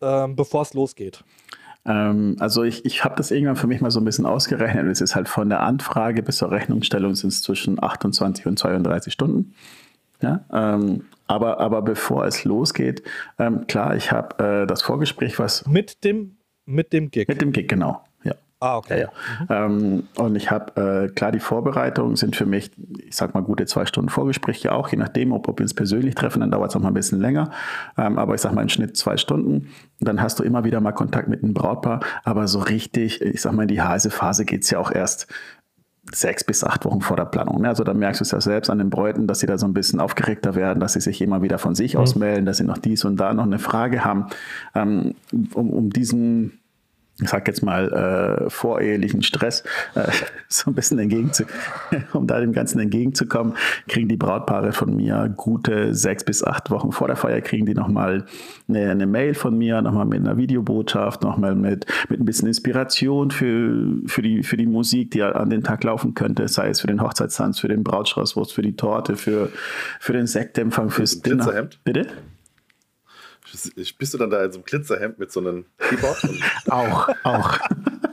ähm, 0.00 0.36
bevor 0.36 0.62
es 0.62 0.74
losgeht? 0.74 1.24
Ähm, 1.84 2.36
also 2.40 2.62
ich, 2.62 2.84
ich 2.84 3.04
habe 3.04 3.16
das 3.16 3.30
irgendwann 3.30 3.56
für 3.56 3.66
mich 3.66 3.80
mal 3.80 3.90
so 3.90 4.00
ein 4.00 4.04
bisschen 4.04 4.26
ausgerechnet. 4.26 4.86
Es 4.86 5.00
ist 5.00 5.14
halt 5.14 5.28
von 5.28 5.48
der 5.48 5.60
Anfrage 5.60 6.22
bis 6.22 6.38
zur 6.38 6.50
Rechnungsstellung 6.50 7.14
sind 7.14 7.30
es 7.30 7.42
zwischen 7.42 7.82
28 7.82 8.46
und 8.46 8.58
32 8.58 9.12
Stunden. 9.12 9.54
Ja, 10.22 10.44
ähm, 10.52 11.04
aber, 11.26 11.60
aber 11.60 11.82
bevor 11.82 12.26
es 12.26 12.44
losgeht, 12.44 13.02
ähm, 13.38 13.66
klar, 13.66 13.96
ich 13.96 14.12
habe 14.12 14.62
äh, 14.62 14.66
das 14.66 14.82
Vorgespräch, 14.82 15.38
was. 15.38 15.66
Mit 15.66 16.04
dem, 16.04 16.36
mit 16.66 16.92
dem 16.92 17.10
Gig. 17.10 17.28
Mit 17.28 17.40
dem 17.40 17.52
Gig, 17.52 17.68
genau. 17.68 18.02
Ja. 18.22 18.34
Ah, 18.60 18.76
okay. 18.76 19.00
Ja, 19.00 19.08
ja. 19.48 19.68
Mhm. 19.68 19.82
Ähm, 19.82 20.08
und 20.16 20.36
ich 20.36 20.50
habe, 20.50 21.08
äh, 21.08 21.12
klar, 21.12 21.32
die 21.32 21.40
Vorbereitungen 21.40 22.16
sind 22.16 22.36
für 22.36 22.46
mich, 22.46 22.70
ich 22.98 23.16
sag 23.16 23.34
mal, 23.34 23.42
gute 23.42 23.66
zwei 23.66 23.86
Stunden 23.86 24.10
Vorgespräche 24.10 24.72
auch, 24.72 24.88
je 24.88 24.98
nachdem, 24.98 25.32
ob, 25.32 25.48
ob 25.48 25.58
wir 25.58 25.64
uns 25.64 25.74
persönlich 25.74 26.14
treffen, 26.14 26.40
dann 26.40 26.50
dauert 26.50 26.70
es 26.70 26.76
auch 26.76 26.80
mal 26.80 26.88
ein 26.88 26.94
bisschen 26.94 27.20
länger. 27.20 27.50
Ähm, 27.96 28.18
aber 28.18 28.34
ich 28.34 28.40
sag 28.42 28.52
mal, 28.54 28.62
im 28.62 28.68
Schnitt 28.68 28.96
zwei 28.96 29.16
Stunden. 29.16 29.68
Dann 30.00 30.20
hast 30.20 30.38
du 30.38 30.42
immer 30.42 30.64
wieder 30.64 30.80
mal 30.80 30.92
Kontakt 30.92 31.28
mit 31.28 31.42
einem 31.42 31.54
Brautpaar. 31.54 32.00
Aber 32.24 32.48
so 32.48 32.58
richtig, 32.60 33.22
ich 33.22 33.40
sag 33.40 33.52
mal, 33.52 33.62
in 33.62 33.68
die 33.68 33.82
heiße 33.82 34.10
Phase 34.10 34.44
geht 34.44 34.62
es 34.62 34.70
ja 34.70 34.78
auch 34.78 34.90
erst 34.90 35.26
sechs 36.12 36.44
bis 36.44 36.64
acht 36.64 36.84
Wochen 36.84 37.00
vor 37.00 37.16
der 37.16 37.24
Planung. 37.24 37.62
Ne? 37.62 37.68
Also 37.68 37.84
da 37.84 37.94
merkst 37.94 38.20
du 38.20 38.24
es 38.24 38.30
ja 38.30 38.40
selbst 38.40 38.70
an 38.70 38.78
den 38.78 38.90
Bräuten, 38.90 39.26
dass 39.26 39.40
sie 39.40 39.46
da 39.46 39.58
so 39.58 39.66
ein 39.66 39.74
bisschen 39.74 40.00
aufgeregter 40.00 40.54
werden, 40.54 40.80
dass 40.80 40.94
sie 40.94 41.00
sich 41.00 41.20
immer 41.22 41.42
wieder 41.42 41.58
von 41.58 41.74
sich 41.74 41.94
mhm. 41.94 42.00
aus 42.00 42.14
melden, 42.14 42.46
dass 42.46 42.58
sie 42.58 42.64
noch 42.64 42.78
dies 42.78 43.04
und 43.04 43.16
da 43.16 43.32
noch 43.32 43.44
eine 43.44 43.58
Frage 43.58 44.04
haben, 44.04 44.26
ähm, 44.74 45.14
um, 45.32 45.70
um 45.70 45.90
diesen 45.90 46.58
ich 47.20 47.28
sag 47.28 47.46
jetzt 47.46 47.62
mal, 47.62 47.92
äh, 48.46 48.50
vorehelichen 48.50 49.22
Stress 49.22 49.62
äh, 49.94 50.10
so 50.48 50.70
ein 50.70 50.74
bisschen 50.74 50.98
entgegenzu, 50.98 51.44
um 52.12 52.26
da 52.26 52.40
dem 52.40 52.52
Ganzen 52.52 52.80
entgegenzukommen, 52.80 53.54
kriegen 53.86 54.08
die 54.08 54.16
Brautpaare 54.16 54.72
von 54.72 54.96
mir 54.96 55.32
gute 55.36 55.94
sechs 55.94 56.24
bis 56.24 56.42
acht 56.42 56.70
Wochen 56.70 56.90
vor 56.90 57.06
der 57.06 57.16
Feier, 57.16 57.40
kriegen 57.40 57.66
die 57.66 57.74
nochmal 57.74 58.26
eine, 58.68 58.90
eine 58.90 59.06
Mail 59.06 59.34
von 59.34 59.56
mir, 59.56 59.80
nochmal 59.80 60.06
mit 60.06 60.20
einer 60.20 60.36
Videobotschaft, 60.36 61.22
nochmal 61.22 61.54
mit, 61.54 61.86
mit 62.08 62.20
ein 62.20 62.24
bisschen 62.24 62.48
Inspiration 62.48 63.30
für, 63.30 63.96
für, 64.06 64.22
die, 64.22 64.42
für 64.42 64.56
die 64.56 64.66
Musik, 64.66 65.12
die 65.12 65.22
an 65.22 65.50
den 65.50 65.62
Tag 65.62 65.84
laufen 65.84 66.14
könnte, 66.14 66.48
sei 66.48 66.70
es 66.70 66.80
für 66.80 66.88
den 66.88 67.00
Hochzeitstanz, 67.00 67.60
für 67.60 67.68
den 67.68 67.84
Brautstraußwurst, 67.84 68.52
für 68.52 68.62
die 68.62 68.74
Torte, 68.74 69.16
für, 69.16 69.50
für 70.00 70.12
den 70.12 70.26
Sektempfang, 70.26 70.90
fürs 70.90 71.22
Dinner. 71.22 71.68
Bitte? 71.84 72.08
Bist 73.98 74.14
du 74.14 74.18
dann 74.18 74.30
da 74.30 74.44
in 74.44 74.52
so 74.52 74.58
einem 74.58 74.64
Glitzerhemd 74.64 75.18
mit 75.18 75.32
so 75.32 75.40
einem 75.40 75.66
Keyboard? 75.78 76.18
auch, 76.68 77.08
auch. 77.24 77.58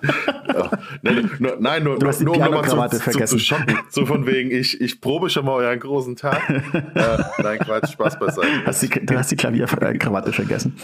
ja. 0.53 0.71
nein, 1.01 1.31
nur, 1.39 1.57
nein, 1.59 1.83
nur, 1.83 1.97
nur, 1.99 2.11
nur 2.21 2.35
um 2.35 2.77
mal 2.77 2.89
zu, 2.89 2.99
zu, 2.99 3.25
zu, 3.25 3.39
schocken. 3.39 3.77
So 3.89 4.05
von 4.05 4.25
wegen, 4.25 4.51
ich, 4.51 4.79
ich 4.81 5.01
probe 5.01 5.29
schon 5.29 5.45
mal 5.45 5.53
euren 5.53 5.79
großen 5.79 6.15
Tag. 6.15 6.49
äh, 6.49 7.17
nein, 7.41 7.59
Quatsch, 7.59 7.91
Spaß 7.91 8.19
beiseite. 8.19 8.47
Hast 8.65 8.81
die, 8.83 8.89
du 8.89 9.17
hast 9.17 9.31
die 9.31 9.35
Klavierkrawatte 9.35 10.31
vergessen. 10.31 10.75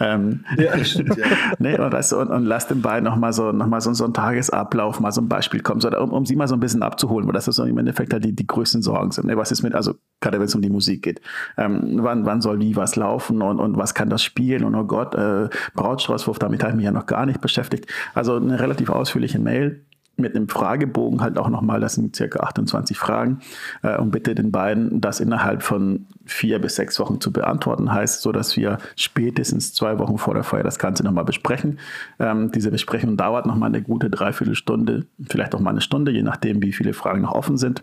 Ähm, 0.00 0.44
ja, 0.56 0.82
stimmt, 0.82 1.16
ja. 1.18 1.26
nee, 1.58 1.78
und, 1.78 1.92
weißt 1.92 2.12
du, 2.12 2.20
und, 2.20 2.28
und 2.28 2.44
lass 2.46 2.66
den 2.66 2.80
beiden 2.80 3.04
nochmal 3.04 3.34
so, 3.34 3.52
noch 3.52 3.66
mal 3.66 3.82
so, 3.82 3.92
so 3.92 4.04
einen 4.04 4.14
Tagesablauf, 4.14 4.98
mal 4.98 5.12
so 5.12 5.20
ein 5.20 5.28
Beispiel 5.28 5.60
kommen, 5.60 5.80
so, 5.80 5.90
um, 5.90 6.12
um 6.12 6.24
sie 6.24 6.36
mal 6.36 6.48
so 6.48 6.54
ein 6.54 6.60
bisschen 6.60 6.82
abzuholen, 6.82 7.26
weil 7.26 7.34
das 7.34 7.48
ist 7.48 7.56
so 7.56 7.64
im 7.64 7.76
Endeffekt 7.76 8.14
halt 8.14 8.24
die, 8.24 8.34
die 8.34 8.46
größten 8.46 8.80
Sorgen 8.80 9.10
sind. 9.10 9.26
Ne? 9.26 9.36
Was 9.36 9.52
ist 9.52 9.62
mit, 9.62 9.74
also 9.74 9.94
gerade 10.20 10.38
wenn 10.38 10.46
es 10.46 10.54
um 10.54 10.62
die 10.62 10.70
Musik 10.70 11.02
geht, 11.02 11.20
ähm, 11.58 11.98
wann, 12.00 12.24
wann 12.24 12.40
soll 12.40 12.58
wie 12.60 12.76
was 12.76 12.96
laufen 12.96 13.42
und, 13.42 13.60
und 13.60 13.76
was 13.76 13.92
kann 13.92 14.08
das 14.08 14.22
spielen 14.22 14.64
und 14.64 14.74
oh 14.74 14.84
Gott, 14.84 15.14
äh, 15.14 15.50
Brautstraußwurf, 15.74 16.38
damit 16.38 16.62
habe 16.62 16.72
ich 16.72 16.76
mich 16.76 16.86
ja 16.86 16.92
noch 16.92 17.06
gar 17.06 17.26
nicht 17.26 17.42
beschäftigt. 17.42 17.86
Also 18.14 18.36
eine 18.36 18.58
relativ 18.58 18.88
ausführliche 19.10 19.40
Mail 19.40 19.84
mit 20.16 20.36
einem 20.36 20.48
Fragebogen 20.48 21.22
halt 21.22 21.38
auch 21.38 21.48
nochmal, 21.48 21.80
das 21.80 21.94
sind 21.94 22.14
circa 22.14 22.40
28 22.40 22.98
Fragen, 22.98 23.40
äh, 23.82 23.96
und 23.96 24.10
bitte 24.10 24.34
den 24.34 24.52
beiden 24.52 25.00
das 25.00 25.18
innerhalb 25.18 25.62
von 25.62 26.06
vier 26.26 26.58
bis 26.58 26.76
sechs 26.76 27.00
Wochen 27.00 27.20
zu 27.20 27.32
beantworten, 27.32 27.90
heißt 27.90 28.20
so, 28.20 28.30
dass 28.30 28.54
wir 28.56 28.78
spätestens 28.96 29.72
zwei 29.72 29.98
Wochen 29.98 30.18
vor 30.18 30.34
der 30.34 30.44
Feier 30.44 30.62
das 30.62 30.78
Ganze 30.78 31.04
nochmal 31.04 31.24
besprechen. 31.24 31.78
Ähm, 32.18 32.52
diese 32.52 32.70
Besprechung 32.70 33.16
dauert 33.16 33.46
nochmal 33.46 33.70
eine 33.70 33.82
gute 33.82 34.10
Dreiviertelstunde, 34.10 35.06
vielleicht 35.26 35.54
auch 35.54 35.60
mal 35.60 35.70
eine 35.70 35.80
Stunde, 35.80 36.12
je 36.12 36.22
nachdem, 36.22 36.62
wie 36.62 36.72
viele 36.72 36.92
Fragen 36.92 37.22
noch 37.22 37.32
offen 37.32 37.56
sind. 37.56 37.82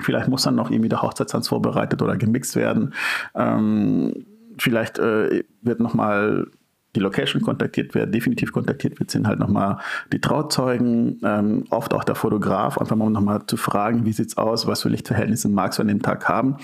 Vielleicht 0.00 0.28
muss 0.28 0.42
dann 0.42 0.54
noch 0.54 0.70
irgendwie 0.70 0.88
der 0.88 1.02
Hochzeitstanz 1.02 1.48
vorbereitet 1.48 2.00
oder 2.00 2.16
gemixt 2.16 2.56
werden. 2.56 2.94
Ähm, 3.34 4.24
vielleicht 4.56 4.98
äh, 4.98 5.44
wird 5.60 5.80
nochmal 5.80 6.46
die 6.94 7.00
Location 7.00 7.42
kontaktiert 7.42 7.94
wird, 7.94 8.14
definitiv 8.14 8.52
kontaktiert 8.52 8.98
wird, 9.00 9.10
sind 9.10 9.26
halt 9.26 9.38
nochmal 9.38 9.78
die 10.12 10.20
Trauzeugen, 10.20 11.20
ähm, 11.24 11.64
oft 11.70 11.94
auch 11.94 12.04
der 12.04 12.14
Fotograf, 12.14 12.78
einfach 12.78 12.96
mal 12.96 13.10
nochmal 13.10 13.46
zu 13.46 13.56
fragen, 13.56 14.04
wie 14.04 14.12
sieht's 14.12 14.36
aus, 14.36 14.66
was 14.66 14.82
für 14.82 14.88
Lichtverhältnisse 14.88 15.48
magst 15.48 15.78
du 15.78 15.82
an 15.82 15.88
dem 15.88 16.02
Tag 16.02 16.28
haben. 16.28 16.56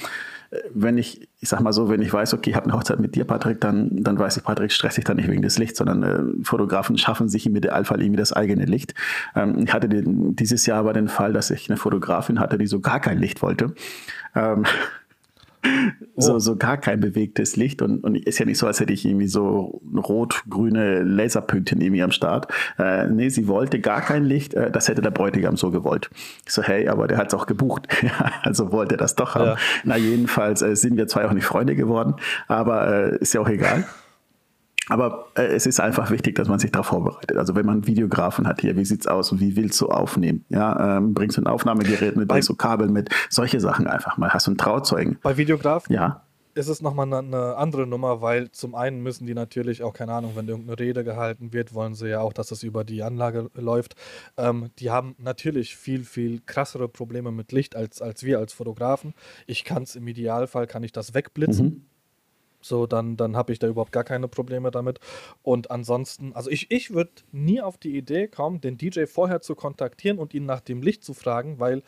wenn 0.74 0.96
ich, 0.96 1.28
ich 1.40 1.48
sag 1.48 1.60
mal 1.60 1.74
so, 1.74 1.90
wenn 1.90 2.00
ich 2.00 2.10
weiß, 2.10 2.32
okay, 2.32 2.50
ich 2.50 2.56
habe 2.56 2.64
eine 2.64 2.72
Hochzeit 2.72 3.00
mit 3.00 3.14
dir, 3.14 3.24
Patrick, 3.24 3.60
dann, 3.60 4.02
dann 4.02 4.18
weiß 4.18 4.38
ich, 4.38 4.44
Patrick 4.44 4.72
stresst 4.72 4.96
sich 4.96 5.04
dann 5.04 5.18
nicht 5.18 5.28
wegen 5.28 5.42
des 5.42 5.58
Lichts, 5.58 5.78
sondern 5.78 6.02
äh, 6.02 6.44
Fotografen 6.44 6.96
schaffen 6.96 7.28
sich 7.28 7.44
im 7.44 7.54
Idealfall 7.54 8.00
irgendwie 8.00 8.18
das 8.18 8.32
eigene 8.32 8.64
Licht. 8.64 8.94
Ähm, 9.36 9.64
ich 9.66 9.72
hatte 9.74 9.90
den, 9.90 10.36
dieses 10.36 10.64
Jahr 10.64 10.78
aber 10.78 10.94
den 10.94 11.08
Fall, 11.08 11.34
dass 11.34 11.50
ich 11.50 11.68
eine 11.68 11.76
Fotografin 11.76 12.40
hatte, 12.40 12.56
die 12.56 12.66
so 12.66 12.80
gar 12.80 13.00
kein 13.00 13.18
Licht 13.18 13.42
wollte. 13.42 13.74
Ähm, 14.34 14.64
oh. 16.16 16.38
so 16.38 16.56
gar 16.56 16.76
kein 16.76 17.00
bewegtes 17.00 17.56
Licht 17.56 17.82
und, 17.82 18.02
und 18.04 18.16
ist 18.16 18.38
ja 18.38 18.46
nicht 18.46 18.58
so, 18.58 18.66
als 18.66 18.80
hätte 18.80 18.92
ich 18.92 19.04
irgendwie 19.04 19.28
so 19.28 19.80
rot-grüne 19.96 21.02
Laserpünktchen 21.02 21.80
irgendwie 21.80 22.02
am 22.02 22.10
Start. 22.10 22.48
Äh, 22.78 23.08
nee, 23.08 23.28
sie 23.28 23.48
wollte 23.48 23.80
gar 23.80 24.00
kein 24.00 24.24
Licht, 24.24 24.54
äh, 24.54 24.70
das 24.70 24.88
hätte 24.88 25.02
der 25.02 25.10
Bräutigam 25.10 25.56
so 25.56 25.70
gewollt. 25.70 26.10
Ich 26.46 26.52
so, 26.52 26.62
hey, 26.62 26.88
aber 26.88 27.08
der 27.08 27.18
hat 27.18 27.28
es 27.28 27.34
auch 27.34 27.46
gebucht. 27.46 27.88
also 28.42 28.72
wollte 28.72 28.94
er 28.94 28.98
das 28.98 29.14
doch 29.14 29.34
haben. 29.34 29.50
Ja. 29.50 29.56
Na, 29.84 29.96
jedenfalls 29.96 30.62
äh, 30.62 30.76
sind 30.76 30.96
wir 30.96 31.06
zwar 31.06 31.26
auch 31.26 31.32
nicht 31.32 31.44
Freunde 31.44 31.76
geworden, 31.76 32.14
aber 32.46 33.12
äh, 33.12 33.18
ist 33.18 33.34
ja 33.34 33.40
auch 33.40 33.48
egal. 33.48 33.84
Aber 34.88 35.28
äh, 35.34 35.42
es 35.42 35.66
ist 35.66 35.80
einfach 35.80 36.10
wichtig, 36.10 36.34
dass 36.36 36.48
man 36.48 36.58
sich 36.58 36.72
darauf 36.72 36.86
vorbereitet. 36.86 37.36
Also 37.36 37.54
wenn 37.54 37.66
man 37.66 37.86
Videografen 37.86 38.46
hat 38.46 38.60
hier, 38.60 38.76
wie 38.76 38.84
sieht's 38.84 39.06
aus 39.06 39.32
und 39.32 39.40
wie 39.40 39.56
willst 39.56 39.80
du 39.80 39.88
aufnehmen? 39.88 40.44
Ja, 40.48 40.98
ähm, 40.98 41.14
bringst 41.14 41.36
du 41.36 41.42
ein 41.42 41.46
Aufnahmegerät 41.46 42.16
mit, 42.16 42.28
bringst 42.28 42.48
du 42.48 42.54
Kabel 42.54 42.88
mit, 42.88 43.10
solche 43.28 43.60
Sachen 43.60 43.86
einfach 43.86 44.16
mal. 44.16 44.30
Hast 44.30 44.46
du 44.46 44.52
einen 44.52 44.58
Trauzeugen? 44.58 45.18
Bei 45.22 45.36
Videografen? 45.36 45.94
Ja. 45.94 46.22
Ist 46.54 46.68
es 46.68 46.82
nochmal 46.82 47.06
eine, 47.06 47.18
eine 47.18 47.56
andere 47.56 47.86
Nummer, 47.86 48.20
weil 48.20 48.50
zum 48.50 48.74
einen 48.74 49.00
müssen 49.00 49.26
die 49.26 49.34
natürlich 49.34 49.84
auch, 49.84 49.92
keine 49.92 50.12
Ahnung, 50.12 50.32
wenn 50.34 50.48
irgendeine 50.48 50.78
Rede 50.78 51.04
gehalten 51.04 51.52
wird, 51.52 51.72
wollen 51.72 51.94
sie 51.94 52.08
ja 52.08 52.20
auch, 52.20 52.32
dass 52.32 52.50
es 52.50 52.64
über 52.64 52.82
die 52.82 53.04
Anlage 53.04 53.48
läuft. 53.54 53.94
Ähm, 54.36 54.70
die 54.80 54.90
haben 54.90 55.14
natürlich 55.18 55.76
viel, 55.76 56.02
viel 56.02 56.40
krassere 56.46 56.88
Probleme 56.88 57.30
mit 57.30 57.52
Licht 57.52 57.76
als, 57.76 58.02
als 58.02 58.24
wir 58.24 58.40
als 58.40 58.54
Fotografen. 58.54 59.14
Ich 59.46 59.64
kann 59.64 59.84
es 59.84 59.94
im 59.94 60.08
Idealfall, 60.08 60.66
kann 60.66 60.82
ich 60.82 60.90
das 60.90 61.14
wegblitzen. 61.14 61.66
Mhm 61.66 61.82
so, 62.60 62.86
dann, 62.86 63.16
dann 63.16 63.36
habe 63.36 63.52
ich 63.52 63.58
da 63.58 63.66
überhaupt 63.66 63.92
gar 63.92 64.04
keine 64.04 64.28
Probleme 64.28 64.70
damit. 64.70 65.00
Und 65.42 65.70
ansonsten, 65.70 66.32
also 66.34 66.50
ich, 66.50 66.70
ich 66.70 66.92
würde 66.92 67.12
nie 67.32 67.60
auf 67.60 67.78
die 67.78 67.96
Idee 67.96 68.28
kommen, 68.28 68.60
den 68.60 68.76
DJ 68.76 69.04
vorher 69.06 69.40
zu 69.40 69.54
kontaktieren 69.54 70.18
und 70.18 70.34
ihn 70.34 70.46
nach 70.46 70.60
dem 70.60 70.82
Licht 70.82 71.04
zu 71.04 71.14
fragen, 71.14 71.58
weil 71.60 71.82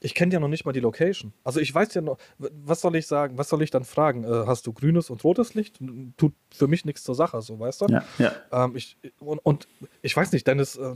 ich 0.00 0.14
kenne 0.14 0.32
ja 0.32 0.40
noch 0.40 0.48
nicht 0.48 0.64
mal 0.64 0.72
die 0.72 0.80
Location. 0.80 1.32
Also 1.42 1.60
ich 1.60 1.74
weiß 1.74 1.92
ja 1.94 2.00
noch, 2.00 2.18
was 2.38 2.80
soll 2.80 2.94
ich 2.96 3.06
sagen, 3.06 3.36
was 3.36 3.48
soll 3.48 3.62
ich 3.62 3.70
dann 3.70 3.84
fragen? 3.84 4.24
Äh, 4.24 4.46
hast 4.46 4.66
du 4.66 4.72
grünes 4.72 5.10
und 5.10 5.24
rotes 5.24 5.54
Licht? 5.54 5.78
Tut 6.16 6.34
für 6.54 6.68
mich 6.68 6.84
nichts 6.84 7.02
zur 7.02 7.14
Sache, 7.14 7.42
so 7.42 7.58
weißt 7.58 7.80
du? 7.80 7.86
Ja, 7.88 8.04
ja. 8.18 8.32
Ähm, 8.52 8.76
ich, 8.76 8.96
und, 9.18 9.38
und, 9.38 9.66
ich 10.02 10.16
weiß 10.16 10.32
nicht, 10.32 10.46
Dennis, 10.46 10.76
äh, 10.76 10.94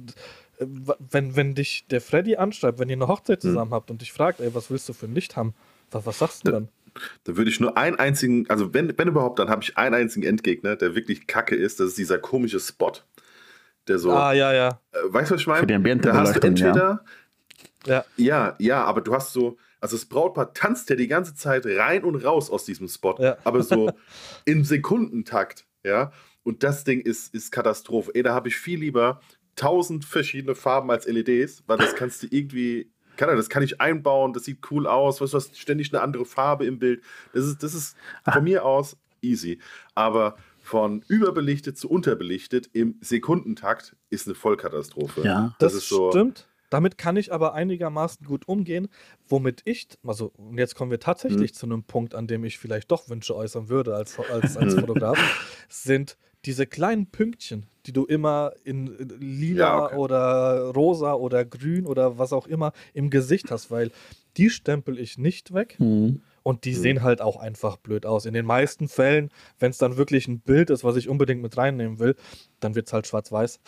wenn, 0.58 1.34
wenn 1.34 1.54
dich 1.54 1.86
der 1.88 2.00
Freddy 2.00 2.36
anschreibt, 2.36 2.78
wenn 2.78 2.88
ihr 2.88 2.96
eine 2.96 3.08
Hochzeit 3.08 3.42
hm. 3.42 3.50
zusammen 3.50 3.70
hm. 3.70 3.74
habt 3.74 3.90
und 3.90 4.02
dich 4.02 4.12
fragt, 4.12 4.40
ey, 4.40 4.54
was 4.54 4.70
willst 4.70 4.88
du 4.88 4.92
für 4.92 5.06
ein 5.06 5.14
Licht 5.14 5.36
haben? 5.36 5.54
Was, 5.90 6.06
was 6.06 6.18
sagst 6.18 6.46
du 6.46 6.52
dann? 6.52 6.68
Da 7.24 7.36
würde 7.36 7.50
ich 7.50 7.60
nur 7.60 7.76
einen 7.76 7.96
einzigen, 7.96 8.48
also 8.48 8.72
wenn, 8.74 8.96
wenn 8.98 9.08
überhaupt, 9.08 9.38
dann 9.38 9.48
habe 9.48 9.62
ich 9.62 9.76
einen 9.76 9.94
einzigen 9.94 10.26
Endgegner, 10.26 10.76
der 10.76 10.94
wirklich 10.94 11.26
kacke 11.26 11.56
ist. 11.56 11.80
Das 11.80 11.88
ist 11.88 11.98
dieser 11.98 12.18
komische 12.18 12.60
Spot. 12.60 12.92
Der 13.88 13.98
so. 13.98 14.12
Ah, 14.12 14.32
ja, 14.32 14.52
ja. 14.52 14.80
Äh, 14.92 14.98
weißt 15.12 15.30
du, 15.30 15.34
was 15.34 15.40
ich 15.40 15.46
meine? 15.46 15.60
Für 15.60 15.66
die 15.66 15.98
Da 16.00 16.14
hast 16.14 16.36
du 16.36 16.40
entweder. 16.40 17.04
Ja. 17.86 18.04
ja, 18.16 18.54
ja, 18.58 18.84
aber 18.84 19.00
du 19.00 19.14
hast 19.14 19.32
so. 19.32 19.56
Also 19.80 19.96
das 19.96 20.06
Brautpaar 20.06 20.54
tanzt 20.54 20.90
ja 20.90 20.96
die 20.96 21.08
ganze 21.08 21.34
Zeit 21.34 21.66
rein 21.66 22.04
und 22.04 22.14
raus 22.14 22.50
aus 22.50 22.64
diesem 22.64 22.86
Spot. 22.86 23.16
Ja. 23.18 23.36
Aber 23.42 23.64
so 23.64 23.90
im 24.44 24.64
Sekundentakt. 24.64 25.66
Ja. 25.82 26.12
Und 26.44 26.62
das 26.62 26.84
Ding 26.84 27.00
ist, 27.00 27.34
ist 27.34 27.50
Katastrophe. 27.50 28.12
Ey, 28.14 28.22
da 28.22 28.32
habe 28.32 28.48
ich 28.48 28.56
viel 28.56 28.78
lieber 28.78 29.20
tausend 29.56 30.04
verschiedene 30.04 30.54
Farben 30.54 30.90
als 30.90 31.06
LEDs, 31.06 31.64
weil 31.66 31.78
das 31.78 31.94
kannst 31.96 32.22
du 32.22 32.28
irgendwie 32.30 32.92
kann 33.16 33.28
er, 33.28 33.36
das 33.36 33.48
kann 33.48 33.62
ich 33.62 33.80
einbauen, 33.80 34.32
das 34.32 34.44
sieht 34.44 34.58
cool 34.70 34.86
aus, 34.86 35.20
was, 35.20 35.32
was 35.32 35.56
ständig 35.56 35.92
eine 35.92 36.02
andere 36.02 36.24
Farbe 36.24 36.66
im 36.66 36.78
Bild. 36.78 37.02
Das 37.32 37.44
ist, 37.44 37.62
das 37.62 37.74
ist 37.74 37.96
von 38.30 38.44
mir 38.44 38.64
aus 38.64 38.96
easy. 39.20 39.58
Aber 39.94 40.36
von 40.60 41.02
überbelichtet 41.08 41.76
zu 41.76 41.90
unterbelichtet 41.90 42.70
im 42.72 42.96
Sekundentakt 43.00 43.96
ist 44.10 44.26
eine 44.26 44.34
Vollkatastrophe. 44.34 45.22
Ja, 45.22 45.54
das, 45.58 45.72
das 45.72 45.82
ist 45.82 45.88
so. 45.88 46.10
Stimmt. 46.10 46.48
Damit 46.72 46.96
kann 46.96 47.16
ich 47.16 47.34
aber 47.34 47.52
einigermaßen 47.52 48.26
gut 48.26 48.48
umgehen, 48.48 48.88
womit 49.28 49.60
ich, 49.66 49.88
also 50.06 50.32
und 50.38 50.56
jetzt 50.56 50.74
kommen 50.74 50.90
wir 50.90 51.00
tatsächlich 51.00 51.50
hm. 51.50 51.54
zu 51.54 51.66
einem 51.66 51.82
Punkt, 51.82 52.14
an 52.14 52.26
dem 52.26 52.44
ich 52.44 52.58
vielleicht 52.58 52.90
doch 52.90 53.10
Wünsche 53.10 53.36
äußern 53.36 53.68
würde 53.68 53.94
als, 53.94 54.18
als, 54.18 54.56
als 54.56 54.74
Fotograf, 54.80 55.18
sind 55.68 56.16
diese 56.46 56.66
kleinen 56.66 57.08
Pünktchen, 57.08 57.66
die 57.84 57.92
du 57.92 58.06
immer 58.06 58.52
in 58.64 58.86
lila 59.20 59.58
ja, 59.58 59.84
okay. 59.84 59.96
oder 59.96 60.70
rosa 60.74 61.12
oder 61.12 61.44
grün 61.44 61.84
oder 61.84 62.16
was 62.16 62.32
auch 62.32 62.46
immer 62.46 62.72
im 62.94 63.10
Gesicht 63.10 63.50
hast, 63.50 63.70
weil 63.70 63.90
die 64.38 64.48
stempel 64.48 64.98
ich 64.98 65.18
nicht 65.18 65.52
weg. 65.52 65.76
Mhm. 65.78 66.22
Und 66.42 66.64
die 66.64 66.72
mhm. 66.72 66.80
sehen 66.80 67.02
halt 67.02 67.20
auch 67.20 67.36
einfach 67.36 67.76
blöd 67.76 68.06
aus. 68.06 68.26
In 68.26 68.34
den 68.34 68.46
meisten 68.46 68.88
Fällen, 68.88 69.30
wenn 69.58 69.70
es 69.70 69.78
dann 69.78 69.96
wirklich 69.96 70.28
ein 70.28 70.40
Bild 70.40 70.70
ist, 70.70 70.84
was 70.84 70.96
ich 70.96 71.08
unbedingt 71.08 71.42
mit 71.42 71.56
reinnehmen 71.56 71.98
will, 71.98 72.16
dann 72.60 72.74
wird 72.74 72.88
es 72.88 72.92
halt 72.92 73.06
schwarz-weiß. 73.06 73.60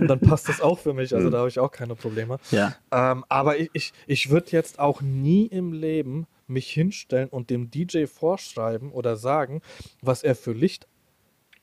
Und 0.00 0.06
dann 0.08 0.20
passt 0.20 0.48
das 0.48 0.60
auch 0.60 0.78
für 0.78 0.94
mich. 0.94 1.14
Also 1.14 1.28
mhm. 1.28 1.32
da 1.32 1.38
habe 1.38 1.48
ich 1.48 1.58
auch 1.58 1.70
keine 1.70 1.94
Probleme. 1.94 2.38
Ja. 2.50 2.74
Ähm, 2.90 3.24
aber 3.28 3.58
ich, 3.58 3.70
ich, 3.72 3.92
ich 4.06 4.30
würde 4.30 4.50
jetzt 4.50 4.78
auch 4.78 5.02
nie 5.02 5.46
im 5.46 5.72
Leben 5.72 6.26
mich 6.46 6.70
hinstellen 6.70 7.28
und 7.28 7.50
dem 7.50 7.70
DJ 7.70 8.06
vorschreiben 8.06 8.92
oder 8.92 9.16
sagen, 9.16 9.60
was 10.00 10.22
er 10.22 10.34
für 10.34 10.52
Licht 10.52 10.86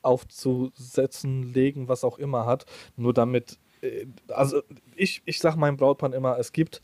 aufzusetzen, 0.02 1.52
legen, 1.52 1.88
was 1.88 2.04
auch 2.04 2.18
immer 2.18 2.46
hat. 2.46 2.66
Nur 2.96 3.12
damit, 3.12 3.58
äh, 3.82 4.06
also 4.28 4.62
ich, 4.96 5.22
ich 5.24 5.38
sage 5.38 5.58
meinem 5.58 5.76
Brautpaar 5.76 6.14
immer, 6.14 6.38
es 6.38 6.52
gibt 6.52 6.82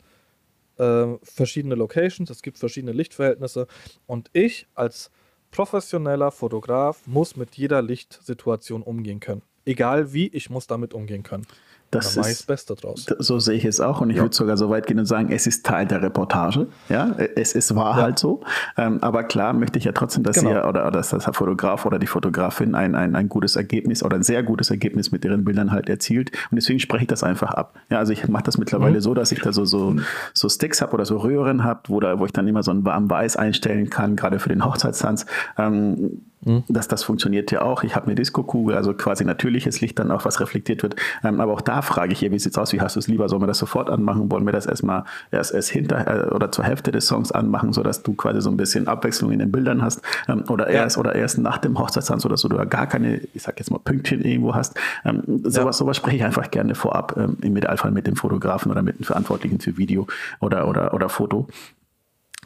äh, 0.77 1.17
verschiedene 1.23 1.75
Locations, 1.75 2.29
es 2.29 2.41
gibt 2.41 2.57
verschiedene 2.57 2.93
Lichtverhältnisse 2.93 3.67
und 4.05 4.29
ich 4.33 4.67
als 4.75 5.11
professioneller 5.51 6.31
Fotograf 6.31 7.05
muss 7.07 7.35
mit 7.35 7.55
jeder 7.55 7.81
Lichtsituation 7.81 8.83
umgehen 8.83 9.19
können. 9.19 9.41
Egal 9.65 10.13
wie, 10.13 10.27
ich 10.27 10.49
muss 10.49 10.67
damit 10.67 10.93
umgehen 10.93 11.23
können. 11.23 11.45
Das 11.91 12.15
da 12.15 12.21
ist 12.21 12.41
das 12.41 12.43
Beste 12.43 12.75
draus. 12.75 13.05
So 13.19 13.39
sehe 13.39 13.55
ich 13.55 13.63
es 13.63 13.79
auch 13.79 14.01
und 14.01 14.09
ich 14.09 14.17
ja. 14.17 14.23
würde 14.23 14.35
sogar 14.35 14.57
so 14.57 14.69
weit 14.69 14.87
gehen 14.87 14.99
und 14.99 15.05
sagen, 15.05 15.31
es 15.31 15.47
ist 15.47 15.65
Teil 15.65 15.85
der 15.85 16.01
Reportage. 16.01 16.67
Ja, 16.89 17.15
es, 17.35 17.55
es 17.55 17.73
war 17.75 17.97
ja. 17.97 18.03
halt 18.03 18.19
so. 18.19 18.41
Ähm, 18.75 19.01
aber 19.01 19.23
klar 19.23 19.53
möchte 19.53 19.79
ich 19.79 19.85
ja 19.85 19.93
trotzdem, 19.93 20.23
dass 20.23 20.37
genau. 20.37 20.51
ihr 20.51 20.65
oder, 20.67 20.91
dass 20.91 21.09
der 21.09 21.21
Fotograf 21.21 21.85
oder 21.85 21.97
die 21.97 22.07
Fotografin 22.07 22.75
ein, 22.75 22.93
ein, 22.93 23.15
ein 23.15 23.29
gutes 23.29 23.55
Ergebnis 23.55 24.03
oder 24.03 24.17
ein 24.17 24.23
sehr 24.23 24.43
gutes 24.43 24.69
Ergebnis 24.69 25.11
mit 25.11 25.23
ihren 25.23 25.45
Bildern 25.45 25.71
halt 25.71 25.87
erzielt. 25.87 26.31
Und 26.51 26.55
deswegen 26.57 26.79
spreche 26.79 27.03
ich 27.03 27.07
das 27.07 27.23
einfach 27.23 27.51
ab. 27.51 27.75
Ja, 27.89 27.99
also 27.99 28.11
ich 28.11 28.27
mache 28.27 28.43
das 28.43 28.57
mittlerweile 28.57 28.95
mhm. 28.95 29.01
so, 29.01 29.13
dass 29.13 29.31
ich 29.31 29.39
da 29.39 29.53
so, 29.53 29.63
so, 29.63 29.95
so 30.33 30.49
Sticks 30.49 30.81
habe 30.81 30.91
oder 30.93 31.05
so 31.05 31.17
Röhren 31.17 31.63
habe, 31.63 31.81
wo, 31.87 32.01
wo 32.01 32.25
ich 32.25 32.33
dann 32.33 32.47
immer 32.47 32.63
so 32.63 32.71
ein 32.71 32.83
warm 32.83 33.09
Weiß 33.09 33.37
einstellen 33.37 33.89
kann, 33.89 34.17
gerade 34.17 34.39
für 34.39 34.49
den 34.49 34.65
Hochzeitstanz. 34.65 35.25
Ähm, 35.57 36.21
Mhm. 36.41 36.63
Das, 36.67 36.87
das 36.87 37.03
funktioniert 37.03 37.51
ja 37.51 37.61
auch. 37.61 37.83
Ich 37.83 37.95
habe 37.95 38.05
eine 38.05 38.15
Disco-Kugel, 38.15 38.75
also 38.75 38.93
quasi 38.93 39.25
natürliches 39.25 39.81
Licht 39.81 39.97
dann 39.99 40.11
auch, 40.11 40.25
was 40.25 40.39
reflektiert 40.39 40.83
wird. 40.83 40.95
Ähm, 41.23 41.39
aber 41.39 41.53
auch 41.53 41.61
da 41.61 41.81
frage 41.81 42.13
ich 42.13 42.19
hier, 42.19 42.31
wie 42.31 42.39
sieht 42.39 42.51
es 42.51 42.57
aus? 42.57 42.73
Wie 42.73 42.81
hast 42.81 42.95
du 42.95 42.99
es 42.99 43.07
lieber? 43.07 43.27
Sollen 43.27 43.41
wir 43.41 43.47
das 43.47 43.57
sofort 43.57 43.89
anmachen? 43.89 44.29
Wollen 44.31 44.45
wir 44.45 44.53
das 44.53 44.65
erstmal 44.65 45.03
erst, 45.31 45.53
erst 45.53 45.69
hinter 45.69 46.27
äh, 46.29 46.33
oder 46.33 46.51
zur 46.51 46.63
Hälfte 46.63 46.91
des 46.91 47.07
Songs 47.07 47.31
anmachen, 47.31 47.73
sodass 47.73 48.03
du 48.03 48.13
quasi 48.13 48.41
so 48.41 48.49
ein 48.49 48.57
bisschen 48.57 48.87
Abwechslung 48.87 49.31
in 49.31 49.39
den 49.39 49.51
Bildern 49.51 49.81
hast? 49.81 50.01
Ähm, 50.27 50.43
oder 50.49 50.67
erst 50.67 50.97
ja. 50.97 50.99
oder 51.01 51.15
erst 51.15 51.39
nach 51.39 51.57
dem 51.57 51.77
Hochzeitstanz, 51.79 52.23
sodass 52.23 52.41
du 52.41 52.49
da 52.49 52.65
gar 52.65 52.87
keine, 52.87 53.21
ich 53.33 53.41
sag 53.41 53.57
jetzt 53.59 53.71
mal, 53.71 53.79
Pünktchen 53.79 54.21
irgendwo 54.21 54.53
hast. 54.53 54.77
Ähm, 55.05 55.23
sowas, 55.43 55.55
ja. 55.55 55.73
sowas 55.73 55.97
spreche 55.97 56.17
ich 56.17 56.23
einfach 56.23 56.51
gerne 56.51 56.75
vorab, 56.75 57.15
ähm, 57.17 57.37
im 57.41 57.57
Idealfall 57.57 57.91
mit 57.91 58.05
dem 58.05 58.15
Fotografen 58.15 58.71
oder 58.71 58.83
mit 58.83 58.99
dem 58.99 59.05
Verantwortlichen 59.05 59.59
für 59.59 59.77
Video 59.77 60.07
oder, 60.39 60.67
oder, 60.67 60.93
oder 60.93 61.09
Foto. 61.09 61.47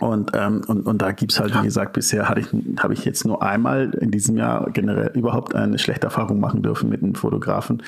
Und, 0.01 0.31
ähm, 0.33 0.61
und, 0.67 0.87
und 0.87 1.01
da 1.01 1.11
gibt 1.11 1.31
es 1.31 1.39
halt, 1.39 1.53
wie 1.55 1.63
gesagt, 1.63 1.93
bisher 1.93 2.35
ich, 2.35 2.47
habe 2.79 2.93
ich 2.93 3.05
jetzt 3.05 3.25
nur 3.25 3.43
einmal 3.43 3.93
in 4.01 4.09
diesem 4.09 4.35
Jahr 4.35 4.69
generell 4.71 5.11
überhaupt 5.15 5.53
eine 5.55 5.77
schlechte 5.77 6.07
Erfahrung 6.07 6.39
machen 6.39 6.63
dürfen 6.63 6.89
mit 6.89 7.03
einem 7.03 7.13
Fotografen. 7.13 7.83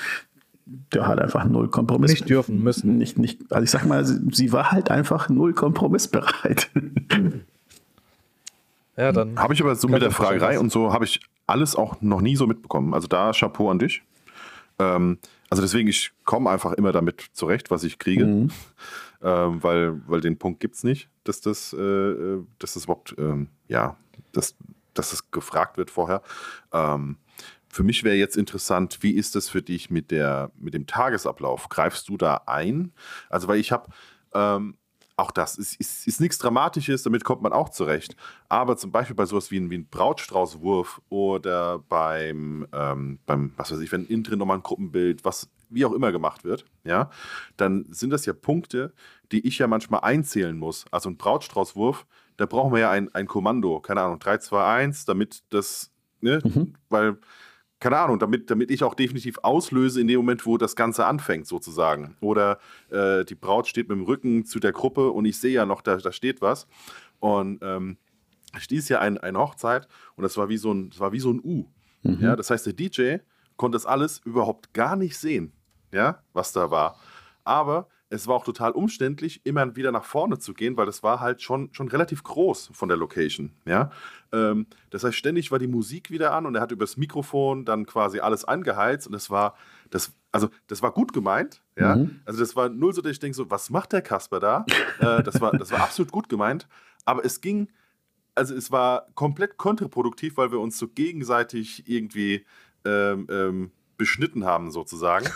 Der 0.92 1.06
hat 1.06 1.18
einfach 1.18 1.44
null 1.44 1.68
Kompromiss. 1.68 2.12
Nicht 2.12 2.30
dürfen 2.30 2.62
müssen. 2.62 2.98
Nicht, 2.98 3.18
nicht, 3.18 3.52
also 3.52 3.64
ich 3.64 3.70
sag 3.70 3.84
mal, 3.84 4.04
sie, 4.04 4.20
sie 4.30 4.52
war 4.52 4.70
halt 4.70 4.90
einfach 4.90 5.28
null 5.28 5.52
kompromissbereit. 5.52 6.70
Ja, 8.96 9.10
dann. 9.10 9.36
Habe 9.36 9.54
ich 9.54 9.60
aber 9.60 9.74
so 9.74 9.88
mit 9.88 10.02
der 10.02 10.12
Fragerei 10.12 10.56
und 10.56 10.70
so 10.70 10.92
habe 10.92 11.04
ich 11.04 11.18
alles 11.48 11.74
auch 11.74 12.00
noch 12.00 12.20
nie 12.20 12.36
so 12.36 12.46
mitbekommen. 12.46 12.94
Also 12.94 13.08
da 13.08 13.32
Chapeau 13.32 13.68
an 13.68 13.80
dich. 13.80 14.04
Ähm, 14.78 15.18
also 15.50 15.64
deswegen, 15.64 15.88
ich 15.88 16.12
komme 16.24 16.48
einfach 16.48 16.74
immer 16.74 16.92
damit 16.92 17.24
zurecht, 17.32 17.72
was 17.72 17.82
ich 17.82 17.98
kriege. 17.98 18.24
Mhm 18.24 18.50
ähm, 19.24 19.62
weil, 19.62 20.00
weil 20.06 20.20
den 20.20 20.36
Punkt 20.36 20.60
gibt 20.60 20.76
es 20.76 20.84
nicht, 20.84 21.08
dass 21.24 21.40
das, 21.40 21.72
äh, 21.72 21.78
äh, 21.78 22.44
dass 22.58 22.74
das 22.74 22.84
überhaupt, 22.84 23.14
ähm, 23.18 23.48
ja, 23.68 23.96
dass, 24.32 24.56
dass 24.94 25.10
das 25.10 25.30
gefragt 25.30 25.76
wird 25.76 25.90
vorher. 25.90 26.22
Ähm, 26.72 27.16
für 27.68 27.82
mich 27.82 28.04
wäre 28.04 28.14
jetzt 28.14 28.36
interessant, 28.36 28.98
wie 29.02 29.10
ist 29.10 29.34
das 29.34 29.48
für 29.48 29.60
dich 29.60 29.90
mit, 29.90 30.12
der, 30.12 30.52
mit 30.56 30.74
dem 30.74 30.86
Tagesablauf? 30.86 31.68
Greifst 31.68 32.08
du 32.08 32.16
da 32.16 32.42
ein? 32.46 32.92
Also, 33.28 33.48
weil 33.48 33.58
ich 33.58 33.72
habe, 33.72 33.90
ähm, 34.32 34.76
auch 35.16 35.30
das 35.30 35.58
ist, 35.58 35.80
ist, 35.80 36.06
ist 36.06 36.20
nichts 36.20 36.38
Dramatisches, 36.38 37.02
damit 37.02 37.24
kommt 37.24 37.42
man 37.42 37.52
auch 37.52 37.68
zurecht. 37.68 38.16
Aber 38.48 38.76
zum 38.76 38.92
Beispiel 38.92 39.16
bei 39.16 39.26
sowas 39.26 39.50
wie 39.50 39.58
ein, 39.58 39.70
wie 39.70 39.78
ein 39.78 39.88
Brautstraußwurf 39.88 41.00
oder 41.08 41.80
beim, 41.80 42.66
ähm, 42.72 43.18
beim, 43.26 43.52
was 43.56 43.72
weiß 43.72 43.80
ich, 43.80 43.90
wenn 43.90 44.06
innen 44.06 44.22
drin 44.22 44.38
nochmal 44.38 44.58
ein 44.58 44.62
Gruppenbild, 44.62 45.24
was 45.24 45.48
wie 45.74 45.84
auch 45.84 45.92
immer 45.92 46.12
gemacht 46.12 46.44
wird, 46.44 46.64
ja, 46.84 47.10
dann 47.56 47.86
sind 47.90 48.10
das 48.10 48.26
ja 48.26 48.32
Punkte, 48.32 48.92
die 49.32 49.46
ich 49.46 49.58
ja 49.58 49.66
manchmal 49.66 50.00
einzählen 50.00 50.56
muss. 50.56 50.84
Also 50.90 51.10
ein 51.10 51.16
Brautstraußwurf, 51.16 52.06
da 52.36 52.46
brauchen 52.46 52.72
wir 52.72 52.80
ja 52.80 52.90
ein, 52.90 53.14
ein 53.14 53.26
Kommando, 53.26 53.80
keine 53.80 54.02
Ahnung, 54.02 54.18
3, 54.18 54.38
2, 54.38 54.64
1, 54.64 55.04
damit 55.04 55.42
das, 55.50 55.90
ne, 56.20 56.40
mhm. 56.44 56.74
weil, 56.88 57.18
keine 57.80 57.98
Ahnung, 57.98 58.18
damit, 58.18 58.50
damit 58.50 58.70
ich 58.70 58.82
auch 58.82 58.94
definitiv 58.94 59.38
auslöse 59.42 60.00
in 60.00 60.08
dem 60.08 60.16
Moment, 60.16 60.46
wo 60.46 60.56
das 60.56 60.74
Ganze 60.76 61.06
anfängt, 61.06 61.46
sozusagen. 61.46 62.16
Oder 62.20 62.58
äh, 62.90 63.24
die 63.24 63.34
Braut 63.34 63.66
steht 63.66 63.88
mit 63.88 63.98
dem 63.98 64.04
Rücken 64.04 64.44
zu 64.46 64.58
der 64.58 64.72
Gruppe 64.72 65.10
und 65.10 65.24
ich 65.26 65.38
sehe 65.38 65.52
ja 65.52 65.66
noch, 65.66 65.82
da, 65.82 65.96
da 65.96 66.12
steht 66.12 66.40
was. 66.40 66.66
Und 67.20 67.60
ähm, 67.62 67.98
stieß 68.58 68.88
ja 68.88 69.00
ein, 69.00 69.18
eine 69.18 69.38
Hochzeit 69.38 69.88
und 70.16 70.22
das 70.22 70.36
war 70.36 70.48
wie 70.48 70.56
so 70.56 70.72
ein, 70.72 70.90
das 70.90 71.00
war 71.00 71.12
wie 71.12 71.20
so 71.20 71.30
ein 71.30 71.40
U. 71.42 71.66
Mhm. 72.02 72.18
Ja, 72.20 72.36
das 72.36 72.50
heißt, 72.50 72.66
der 72.66 72.72
DJ 72.72 73.16
konnte 73.56 73.76
das 73.76 73.86
alles 73.86 74.20
überhaupt 74.24 74.72
gar 74.74 74.96
nicht 74.96 75.16
sehen, 75.16 75.52
ja, 75.94 76.22
was 76.32 76.52
da 76.52 76.70
war. 76.70 76.98
Aber 77.44 77.88
es 78.10 78.28
war 78.28 78.36
auch 78.36 78.44
total 78.44 78.72
umständlich, 78.72 79.44
immer 79.44 79.74
wieder 79.76 79.90
nach 79.90 80.04
vorne 80.04 80.38
zu 80.38 80.54
gehen, 80.54 80.76
weil 80.76 80.86
das 80.86 81.02
war 81.02 81.20
halt 81.20 81.42
schon, 81.42 81.72
schon 81.72 81.88
relativ 81.88 82.22
groß 82.22 82.70
von 82.72 82.88
der 82.88 82.96
Location. 82.96 83.52
Ja? 83.64 83.90
Ähm, 84.32 84.66
das 84.90 85.04
heißt, 85.04 85.16
ständig 85.16 85.50
war 85.50 85.58
die 85.58 85.66
Musik 85.66 86.10
wieder 86.10 86.32
an 86.32 86.46
und 86.46 86.54
er 86.54 86.60
hat 86.60 86.70
übers 86.70 86.96
Mikrofon 86.96 87.64
dann 87.64 87.86
quasi 87.86 88.20
alles 88.20 88.44
angeheizt 88.44 89.06
und 89.06 89.12
das 89.12 89.30
war, 89.30 89.56
das, 89.90 90.12
also 90.32 90.48
das 90.68 90.82
war 90.82 90.92
gut 90.92 91.12
gemeint. 91.12 91.62
Ja? 91.76 91.96
Mhm. 91.96 92.20
Also 92.24 92.40
das 92.40 92.54
war 92.54 92.68
null 92.68 92.94
so, 92.94 93.02
dass 93.02 93.12
ich 93.12 93.20
denke, 93.20 93.36
so, 93.36 93.50
was 93.50 93.70
macht 93.70 93.92
der 93.92 94.02
Kasper 94.02 94.38
da? 94.38 94.64
äh, 95.00 95.22
das, 95.22 95.40
war, 95.40 95.52
das 95.56 95.72
war 95.72 95.80
absolut 95.80 96.12
gut 96.12 96.28
gemeint, 96.28 96.68
aber 97.04 97.24
es 97.24 97.40
ging, 97.40 97.68
also 98.34 98.54
es 98.54 98.70
war 98.70 99.06
komplett 99.14 99.56
kontraproduktiv, 99.56 100.36
weil 100.36 100.52
wir 100.52 100.60
uns 100.60 100.78
so 100.78 100.88
gegenseitig 100.88 101.88
irgendwie 101.88 102.44
ähm, 102.84 103.26
ähm, 103.30 103.70
beschnitten 103.96 104.44
haben, 104.44 104.70
sozusagen. 104.70 105.26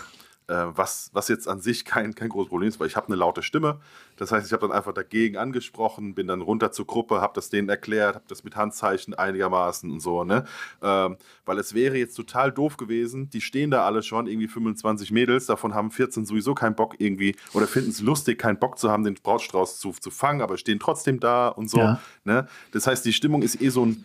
Äh, 0.49 0.75
was, 0.75 1.11
was 1.13 1.27
jetzt 1.27 1.47
an 1.47 1.61
sich 1.61 1.85
kein, 1.85 2.15
kein 2.15 2.29
großes 2.29 2.49
Problem 2.49 2.67
ist, 2.67 2.79
weil 2.79 2.87
ich 2.87 2.95
habe 2.95 3.05
eine 3.05 3.15
laute 3.15 3.43
Stimme. 3.43 3.79
Das 4.17 4.31
heißt, 4.31 4.47
ich 4.47 4.51
habe 4.51 4.67
dann 4.67 4.75
einfach 4.75 4.95
dagegen 4.95 5.37
angesprochen, 5.37 6.15
bin 6.15 6.25
dann 6.25 6.41
runter 6.41 6.71
zur 6.71 6.87
Gruppe, 6.87 7.21
habe 7.21 7.33
das 7.35 7.51
denen 7.51 7.69
erklärt, 7.69 8.15
habe 8.15 8.25
das 8.27 8.43
mit 8.43 8.55
Handzeichen 8.55 9.13
einigermaßen 9.13 9.91
und 9.91 9.99
so, 9.99 10.23
ne? 10.23 10.45
Ähm, 10.81 11.17
weil 11.45 11.59
es 11.59 11.75
wäre 11.75 11.97
jetzt 11.97 12.15
total 12.15 12.51
doof 12.51 12.77
gewesen, 12.77 13.29
die 13.29 13.41
stehen 13.41 13.69
da 13.69 13.85
alle 13.85 14.01
schon, 14.01 14.25
irgendwie 14.25 14.47
25 14.47 15.11
Mädels, 15.11 15.45
davon 15.45 15.75
haben 15.75 15.91
14 15.91 16.25
sowieso 16.25 16.55
keinen 16.55 16.73
Bock 16.73 16.95
irgendwie 16.97 17.35
oder 17.53 17.67
finden 17.67 17.91
es 17.91 18.01
lustig, 18.01 18.39
keinen 18.39 18.57
Bock 18.57 18.79
zu 18.79 18.89
haben, 18.89 19.03
den 19.03 19.13
Brautstrauß 19.13 19.79
zu, 19.79 19.91
zu 19.91 20.09
fangen, 20.09 20.41
aber 20.41 20.57
stehen 20.57 20.79
trotzdem 20.79 21.19
da 21.19 21.49
und 21.49 21.69
so. 21.69 21.77
Ja. 21.77 22.01
Ne? 22.23 22.47
Das 22.71 22.87
heißt, 22.87 23.05
die 23.05 23.13
Stimmung 23.13 23.43
ist 23.43 23.61
eh 23.61 23.69
so 23.69 23.85
ein, 23.85 24.03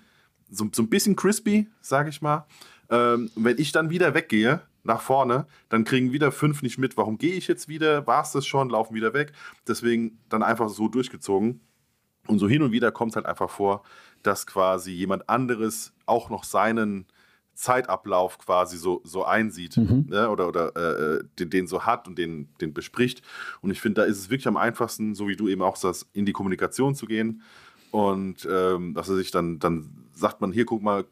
so, 0.51 0.69
so 0.75 0.83
ein 0.83 0.91
bisschen 0.91 1.17
crispy, 1.17 1.71
sage 1.81 2.11
ich 2.11 2.21
mal. 2.21 2.45
Ähm, 2.91 3.31
wenn 3.35 3.57
ich 3.57 3.73
dann 3.73 3.89
wieder 3.89 4.13
weggehe, 4.13 4.61
nach 4.85 5.01
vorne, 5.01 5.47
dann 5.71 5.85
kriegen 5.85 6.13
wieder 6.13 6.31
fünf 6.31 6.63
nicht 6.63 6.79
mit, 6.79 6.97
warum 6.97 7.19
gehe 7.19 7.35
ich 7.35 7.49
jetzt 7.49 7.69
wieder, 7.69 8.07
war 8.07 8.23
es 8.23 8.33
das 8.33 8.47
schon, 8.47 8.71
laufen 8.71 8.95
wieder 8.95 9.15
weg. 9.15 9.33
Deswegen 9.67 10.19
dann 10.29 10.43
einfach 10.43 10.69
so 10.69 10.89
durchgezogen. 10.89 11.61
Und 12.27 12.39
so 12.39 12.49
hin 12.49 12.63
und 12.63 12.73
wieder 12.73 12.91
kommt 12.91 13.13
es 13.13 13.17
halt 13.17 13.27
einfach 13.27 13.51
vor, 13.51 13.83
dass 14.23 14.47
quasi 14.47 14.93
jemand 14.93 15.29
anderes 15.29 15.93
auch 16.07 16.31
noch 16.31 16.45
seinen 16.45 17.07
Zeitablauf 17.55 18.39
quasi 18.39 18.77
so, 18.77 19.01
so 19.05 19.25
einsieht 19.25 19.77
mhm. 19.77 20.07
ne? 20.09 20.29
oder, 20.31 20.49
oder 20.49 20.73
äh, 20.77 20.81
äh, 21.17 21.25
den, 21.39 21.51
den 21.51 21.67
so 21.67 21.85
hat 21.85 22.09
und 22.09 22.19
den, 22.19 22.49
den 22.61 22.75
bespricht. 22.75 23.23
Und 23.61 23.71
ich 23.71 23.81
finde, 23.81 24.03
da 24.03 24.07
ist 24.07 24.19
es 24.19 24.31
wirklich 24.31 24.49
am 24.49 24.57
einfachsten, 24.57 25.15
so 25.15 25.29
wie 25.29 25.37
du 25.37 25.49
eben 25.49 25.63
auch 25.63 25.77
sagst, 25.77 26.09
in 26.13 26.27
die 26.27 26.33
Kommunikation 26.33 26.95
zu 26.95 27.07
gehen. 27.07 27.43
Und 27.91 28.49
ähm, 28.51 28.95
dass 28.95 29.09
er 29.09 29.17
sich 29.17 29.31
dann, 29.31 29.61
dann 29.61 29.89
sagt 30.15 30.41
man, 30.41 30.51
hier 30.51 30.67
guck 30.67 30.83
mal, 30.83 31.05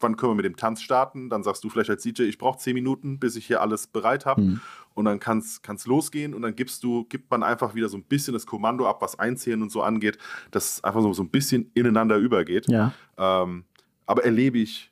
wann 0.00 0.16
können 0.16 0.32
wir 0.32 0.36
mit 0.36 0.44
dem 0.44 0.56
Tanz 0.56 0.82
starten? 0.82 1.30
Dann 1.30 1.42
sagst 1.42 1.62
du 1.64 1.68
vielleicht 1.68 1.90
als 1.90 2.02
DJ, 2.02 2.22
ich 2.22 2.38
brauche 2.38 2.58
zehn 2.58 2.74
Minuten, 2.74 3.18
bis 3.18 3.36
ich 3.36 3.46
hier 3.46 3.60
alles 3.60 3.86
bereit 3.86 4.26
habe. 4.26 4.42
Mhm. 4.42 4.60
Und 4.94 5.04
dann 5.04 5.20
kann 5.20 5.38
es 5.38 5.86
losgehen 5.86 6.34
und 6.34 6.42
dann 6.42 6.56
gibst 6.56 6.82
du, 6.82 7.04
gibt 7.04 7.30
man 7.30 7.42
einfach 7.42 7.74
wieder 7.74 7.88
so 7.88 7.96
ein 7.96 8.02
bisschen 8.02 8.34
das 8.34 8.44
Kommando 8.44 8.88
ab, 8.88 9.00
was 9.00 9.18
Einzählen 9.18 9.62
und 9.62 9.70
so 9.70 9.82
angeht, 9.82 10.18
dass 10.50 10.74
es 10.74 10.84
einfach 10.84 11.00
so, 11.00 11.12
so 11.12 11.22
ein 11.22 11.30
bisschen 11.30 11.70
ineinander 11.74 12.16
übergeht. 12.16 12.68
Ja. 12.68 12.92
Ähm, 13.16 13.64
aber 14.06 14.24
erlebe 14.24 14.58
ich 14.58 14.90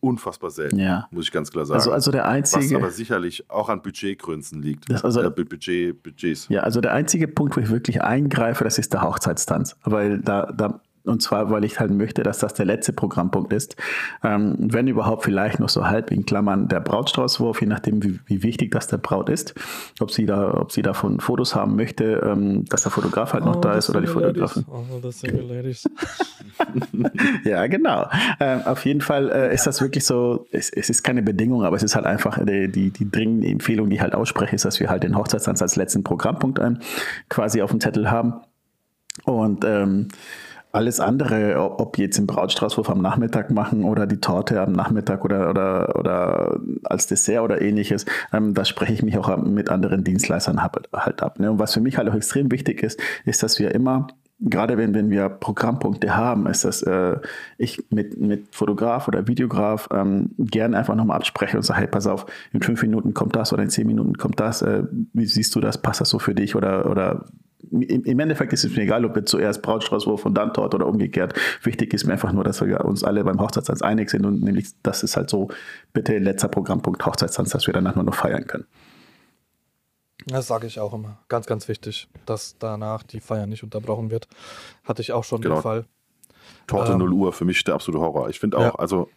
unfassbar 0.00 0.50
selten, 0.50 0.78
ja. 0.78 1.06
muss 1.10 1.26
ich 1.26 1.32
ganz 1.32 1.50
klar 1.50 1.66
sagen. 1.66 1.78
Also, 1.78 1.92
also 1.92 2.10
der 2.10 2.26
einzige, 2.26 2.76
was 2.76 2.82
aber 2.82 2.90
sicherlich 2.90 3.50
auch 3.50 3.68
an 3.68 3.82
Budgetgrünzen 3.82 4.62
liegt. 4.62 4.90
Das 4.90 5.04
also, 5.04 5.22
äh, 5.22 5.30
Budget, 5.30 6.02
Budgets. 6.02 6.48
Ja, 6.48 6.60
also 6.60 6.80
der 6.80 6.92
einzige 6.92 7.28
Punkt, 7.28 7.56
wo 7.56 7.60
ich 7.60 7.68
wirklich 7.68 8.02
eingreife, 8.02 8.64
das 8.64 8.78
ist 8.78 8.92
der 8.92 9.02
Hochzeitstanz. 9.02 9.76
Weil 9.84 10.20
da, 10.20 10.52
da 10.52 10.80
und 11.04 11.22
zwar, 11.22 11.50
weil 11.50 11.64
ich 11.64 11.80
halt 11.80 11.90
möchte, 11.90 12.22
dass 12.22 12.38
das 12.38 12.54
der 12.54 12.66
letzte 12.66 12.92
Programmpunkt 12.92 13.52
ist. 13.52 13.76
Ähm, 14.22 14.56
wenn 14.58 14.86
überhaupt 14.86 15.24
vielleicht 15.24 15.58
noch 15.58 15.68
so 15.68 15.86
halb 15.86 16.10
in 16.10 16.26
Klammern 16.26 16.68
der 16.68 16.80
Brautstraußwurf, 16.80 17.60
je 17.60 17.66
nachdem, 17.66 18.02
wie, 18.02 18.20
wie, 18.26 18.42
wichtig 18.42 18.70
das 18.70 18.86
der 18.86 18.98
Braut 18.98 19.28
ist. 19.28 19.54
Ob 20.00 20.10
sie 20.10 20.26
da, 20.26 20.54
ob 20.54 20.72
sie 20.72 20.82
davon 20.82 21.20
Fotos 21.20 21.54
haben 21.54 21.76
möchte, 21.76 22.22
ähm, 22.24 22.64
dass 22.66 22.82
der 22.82 22.92
Fotograf 22.92 23.32
halt 23.32 23.44
noch 23.44 23.56
oh, 23.56 23.60
da 23.60 23.74
ist 23.74 23.88
oder 23.88 24.00
die 24.00 24.06
Fotografin. 24.06 24.64
Oh, 24.68 24.98
das 25.02 25.20
sind 25.20 25.48
Ladies. 25.48 25.88
ja, 27.44 27.66
genau. 27.66 28.08
Ähm, 28.38 28.62
auf 28.64 28.84
jeden 28.84 29.00
Fall 29.00 29.30
äh, 29.30 29.54
ist 29.54 29.66
das 29.66 29.80
wirklich 29.80 30.04
so, 30.04 30.46
es, 30.52 30.70
es, 30.70 30.90
ist 30.90 31.02
keine 31.02 31.22
Bedingung, 31.22 31.64
aber 31.64 31.76
es 31.76 31.82
ist 31.82 31.94
halt 31.94 32.06
einfach 32.06 32.38
die, 32.44 32.70
die, 32.70 32.90
die 32.90 33.10
dringende 33.10 33.48
Empfehlung, 33.48 33.88
die 33.88 33.96
ich 33.96 34.02
halt 34.02 34.14
ausspreche, 34.14 34.54
ist, 34.54 34.64
dass 34.64 34.80
wir 34.80 34.90
halt 34.90 35.02
den 35.02 35.16
Hochzeitstanz 35.16 35.62
als 35.62 35.76
letzten 35.76 36.04
Programmpunkt 36.04 36.60
quasi 37.28 37.62
auf 37.62 37.70
dem 37.70 37.80
Zettel 37.80 38.10
haben. 38.10 38.34
Und 39.24 39.64
ähm, 39.64 40.08
alles 40.72 41.00
andere, 41.00 41.58
ob 41.78 41.98
jetzt 41.98 42.18
im 42.18 42.26
Brautstraußwurf 42.26 42.90
am 42.90 43.02
Nachmittag 43.02 43.50
machen 43.50 43.84
oder 43.84 44.06
die 44.06 44.20
Torte 44.20 44.60
am 44.60 44.72
Nachmittag 44.72 45.24
oder, 45.24 45.50
oder, 45.50 45.96
oder 45.98 46.60
als 46.84 47.06
Dessert 47.06 47.42
oder 47.42 47.60
ähnliches, 47.60 48.06
ähm, 48.32 48.54
da 48.54 48.64
spreche 48.64 48.92
ich 48.92 49.02
mich 49.02 49.18
auch 49.18 49.36
mit 49.38 49.68
anderen 49.68 50.04
Dienstleistern 50.04 50.62
halt 50.62 51.22
ab. 51.22 51.40
Ne? 51.40 51.50
Und 51.50 51.58
was 51.58 51.74
für 51.74 51.80
mich 51.80 51.98
halt 51.98 52.08
auch 52.08 52.14
extrem 52.14 52.50
wichtig 52.50 52.82
ist, 52.82 53.00
ist, 53.24 53.42
dass 53.42 53.58
wir 53.58 53.74
immer 53.74 54.06
gerade 54.40 54.78
wenn, 54.78 54.94
wenn 54.94 55.10
wir 55.10 55.28
Programmpunkte 55.28 56.16
haben, 56.16 56.46
ist 56.46 56.64
das, 56.64 56.82
äh, 56.82 57.18
ich 57.58 57.84
mit, 57.90 58.18
mit 58.18 58.54
Fotograf 58.54 59.06
oder 59.06 59.28
Videograf 59.28 59.88
ähm, 59.92 60.30
gerne 60.38 60.78
einfach 60.78 60.94
nochmal 60.94 61.18
abspreche 61.18 61.56
und 61.56 61.62
sage, 61.62 61.80
hey, 61.80 61.86
pass 61.86 62.06
auf, 62.06 62.26
in 62.52 62.62
fünf 62.62 62.80
Minuten 62.82 63.12
kommt 63.12 63.36
das 63.36 63.52
oder 63.52 63.62
in 63.62 63.70
zehn 63.70 63.86
Minuten 63.86 64.16
kommt 64.16 64.40
das, 64.40 64.62
äh, 64.62 64.84
wie 65.12 65.26
siehst 65.26 65.54
du 65.54 65.60
das, 65.60 65.78
passt 65.78 66.00
das 66.00 66.08
so 66.08 66.18
für 66.18 66.34
dich 66.34 66.56
oder, 66.56 66.90
oder 66.90 67.26
im 67.70 68.18
Endeffekt 68.18 68.52
ist 68.52 68.64
es 68.64 68.74
mir 68.74 68.82
egal, 68.82 69.04
ob 69.04 69.14
wir 69.14 69.24
zuerst 69.24 69.62
Brautstraußwurf 69.62 70.24
und 70.24 70.34
dann 70.34 70.52
Tort 70.52 70.74
oder 70.74 70.86
umgekehrt. 70.86 71.34
Wichtig 71.62 71.92
ist 71.92 72.04
mir 72.04 72.14
einfach 72.14 72.32
nur, 72.32 72.44
dass 72.44 72.60
wir 72.60 72.84
uns 72.84 73.04
alle 73.04 73.22
beim 73.24 73.40
Hochzeitstanz 73.40 73.82
einig 73.82 74.10
sind 74.10 74.24
und 74.24 74.42
nämlich, 74.42 74.68
das 74.82 75.02
ist 75.02 75.16
halt 75.16 75.30
so, 75.30 75.48
bitte 75.92 76.18
letzter 76.18 76.48
Programmpunkt 76.48 77.04
Hochzeitstanz, 77.04 77.50
dass 77.50 77.66
wir 77.66 77.74
danach 77.74 77.94
nur 77.94 78.04
noch 78.04 78.14
feiern 78.14 78.46
können. 78.46 78.66
Das 80.26 80.46
sage 80.46 80.66
ich 80.66 80.78
auch 80.80 80.92
immer. 80.92 81.18
Ganz, 81.28 81.46
ganz 81.46 81.68
wichtig, 81.68 82.08
dass 82.26 82.56
danach 82.58 83.02
die 83.02 83.20
Feier 83.20 83.46
nicht 83.46 83.62
unterbrochen 83.62 84.10
wird. 84.10 84.28
Hatte 84.84 85.02
ich 85.02 85.12
auch 85.12 85.24
schon 85.24 85.40
genau. 85.40 85.56
den 85.56 85.62
Fall. 85.62 85.84
Torte 86.66 86.92
ähm, 86.92 86.98
0 86.98 87.12
Uhr, 87.12 87.32
für 87.32 87.44
mich 87.44 87.62
der 87.64 87.74
absolute 87.74 88.02
Horror. 88.02 88.28
Ich 88.28 88.38
finde 88.38 88.58
auch, 88.58 88.62
ja. 88.62 88.74
also 88.74 89.08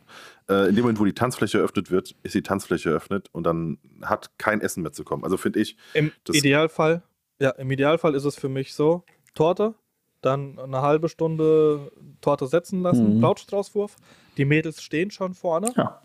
äh, 0.49 0.69
in 0.69 0.75
dem 0.75 0.83
Moment, 0.83 0.99
wo 0.99 1.05
die 1.05 1.13
Tanzfläche 1.13 1.57
eröffnet 1.57 1.91
wird, 1.91 2.15
ist 2.23 2.35
die 2.35 2.41
Tanzfläche 2.41 2.89
eröffnet 2.89 3.29
und 3.31 3.43
dann 3.43 3.77
hat 4.01 4.31
kein 4.37 4.61
Essen 4.61 4.83
mehr 4.83 4.93
zu 4.93 5.03
kommen. 5.03 5.23
Also 5.23 5.37
finde 5.37 5.59
ich. 5.59 5.77
Im 5.93 6.11
Idealfall 6.31 7.03
ja, 7.43 7.49
im 7.51 7.69
Idealfall 7.69 8.15
ist 8.15 8.23
es 8.23 8.37
für 8.37 8.47
mich 8.47 8.73
so: 8.73 9.03
Torte, 9.35 9.75
dann 10.21 10.57
eine 10.57 10.81
halbe 10.81 11.09
Stunde 11.09 11.91
Torte 12.21 12.47
setzen 12.47 12.81
lassen, 12.81 13.17
mhm. 13.17 13.21
Brautstraußwurf. 13.21 13.97
Die 14.37 14.45
Mädels 14.45 14.81
stehen 14.81 15.11
schon 15.11 15.33
vorne 15.33 15.73
ja. 15.75 16.01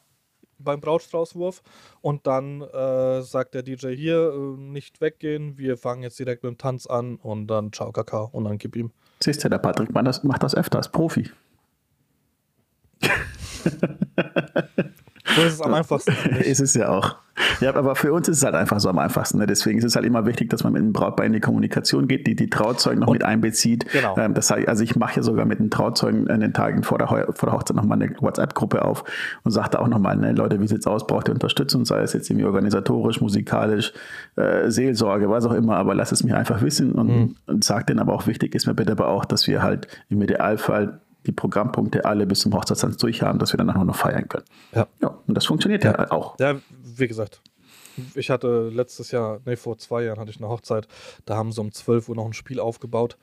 beim 0.59 0.81
Brautstraußwurf 0.81 1.63
und 2.01 2.27
dann 2.27 2.61
äh, 2.63 3.23
sagt 3.23 3.55
der 3.55 3.63
DJ 3.63 3.95
hier, 3.95 4.33
äh, 4.35 4.61
nicht 4.61 5.01
weggehen, 5.01 5.57
wir 5.59 5.77
fangen 5.77 6.03
jetzt 6.03 6.19
direkt 6.19 6.43
mit 6.43 6.55
dem 6.55 6.59
Tanz 6.59 6.89
an 6.89 7.15
und 7.17 7.47
dann 7.47 7.73
ciao 7.73 7.93
Kakao 7.93 8.29
und 8.33 8.43
dann 8.45 8.59
gib 8.59 8.75
ihm. 8.75 8.91
Siehst 9.21 9.45
du, 9.45 9.49
der 9.49 9.59
Patrick 9.59 9.93
macht 9.93 10.09
das, 10.09 10.25
macht 10.25 10.43
das 10.43 10.57
öfters, 10.57 10.91
Profi. 10.91 11.31
So 15.39 15.47
ist 15.47 15.55
es 15.55 15.61
am 15.61 15.75
einfachsten. 15.75 16.13
ist 16.41 16.61
es 16.61 16.75
ja 16.75 16.89
auch. 16.89 17.17
Ja, 17.61 17.75
aber 17.75 17.95
für 17.95 18.13
uns 18.13 18.29
ist 18.29 18.39
es 18.39 18.45
halt 18.45 18.55
einfach 18.55 18.81
so 18.81 18.89
am 18.89 18.99
einfachsten. 18.99 19.39
Ne? 19.39 19.47
Deswegen 19.47 19.79
ist 19.79 19.85
es 19.85 19.95
halt 19.95 20.05
immer 20.05 20.27
wichtig, 20.27 20.51
dass 20.51 20.65
man 20.65 20.73
mit 20.73 20.83
dem 20.83 20.93
Brautpaar 20.93 21.27
in 21.27 21.33
die 21.33 21.41
Kommunikation 21.41 22.09
geht, 22.09 22.27
die 22.27 22.35
die 22.35 22.51
Trauzeugen 22.51 23.01
noch 23.01 23.09
und, 23.09 23.15
mit 23.15 23.25
einbezieht. 23.25 23.87
Genau. 23.93 24.17
Ähm, 24.17 24.35
das 24.35 24.51
heißt, 24.51 24.69
also 24.69 24.83
ich 24.83 24.97
mache 24.97 25.17
ja 25.17 25.23
sogar 25.23 25.45
mit 25.45 25.59
den 25.59 25.71
Trauzeugen 25.71 26.27
in 26.27 26.41
den 26.41 26.53
Tagen 26.53 26.83
vor 26.83 26.99
der, 26.99 27.09
vor 27.09 27.49
der 27.49 27.53
Hochzeit 27.53 27.77
nochmal 27.77 28.03
eine 28.03 28.15
WhatsApp-Gruppe 28.21 28.85
auf 28.85 29.05
und 29.45 29.51
sage 29.53 29.71
da 29.71 29.79
auch 29.79 29.89
nochmal, 29.89 30.17
ne, 30.17 30.33
Leute, 30.33 30.61
wie 30.61 30.67
sieht 30.67 30.81
es 30.81 30.87
aus? 30.87 31.07
Braucht 31.07 31.29
ihr 31.29 31.35
Unterstützung? 31.35 31.85
Sei 31.85 32.01
es 32.01 32.13
jetzt 32.13 32.29
irgendwie 32.29 32.47
organisatorisch, 32.47 33.21
musikalisch, 33.21 33.93
äh, 34.37 34.71
Seelsorge, 34.71 35.31
was 35.31 35.45
auch 35.47 35.55
immer, 35.55 35.77
aber 35.77 35.95
lass 35.95 36.13
es 36.13 36.25
mir 36.25 36.37
einfach 36.37 36.63
wissen 36.63 36.93
und, 36.93 37.09
mhm. 37.09 37.37
und 37.47 37.65
sag 37.65 37.87
denen 37.87 38.01
aber 38.01 38.15
auch 38.15 38.27
wichtig 38.27 38.55
ist 38.55 38.67
mir 38.67 38.75
bitte 38.75 38.93
aber 38.93 39.09
auch, 39.09 39.25
dass 39.25 39.47
wir 39.47 39.63
halt 39.63 39.87
im 40.09 40.21
Idealfall 40.23 41.01
die 41.27 41.33
Programmpunkte 41.33 42.05
alle 42.05 42.27
bis 42.27 42.41
zum 42.41 42.55
Hochzeitstanz 42.55 42.97
durch 42.97 43.23
haben, 43.23 43.39
dass 43.39 43.53
wir 43.53 43.59
danach 43.59 43.83
noch 43.83 43.97
feiern 43.97 44.29
können. 44.29 44.45
Ja. 44.75 44.87
ja 45.01 45.19
und 45.27 45.35
das 45.35 45.47
funktioniert 45.47 45.85
ja, 45.85 45.93
ja 45.93 46.11
auch. 46.11 46.39
Ja, 46.39 46.57
wie 46.83 47.09
gesagt, 47.09 47.41
ich 48.15 48.31
hatte 48.31 48.69
letztes 48.69 49.11
Jahr, 49.11 49.41
nee, 49.45 49.57
vor 49.57 49.79
zwei 49.79 50.05
Jahren 50.05 50.19
hatte 50.19 50.31
ich 50.31 50.39
eine 50.39 50.49
Hochzeit, 50.49 50.89
da 51.25 51.37
haben 51.37 51.53
sie 51.53 51.61
um 51.61 51.73
12 51.73 52.09
Uhr 52.09 52.17
noch 52.17 52.27
ein 52.27 52.33
Spiel 52.33 52.61
aufgebaut. 52.61 53.17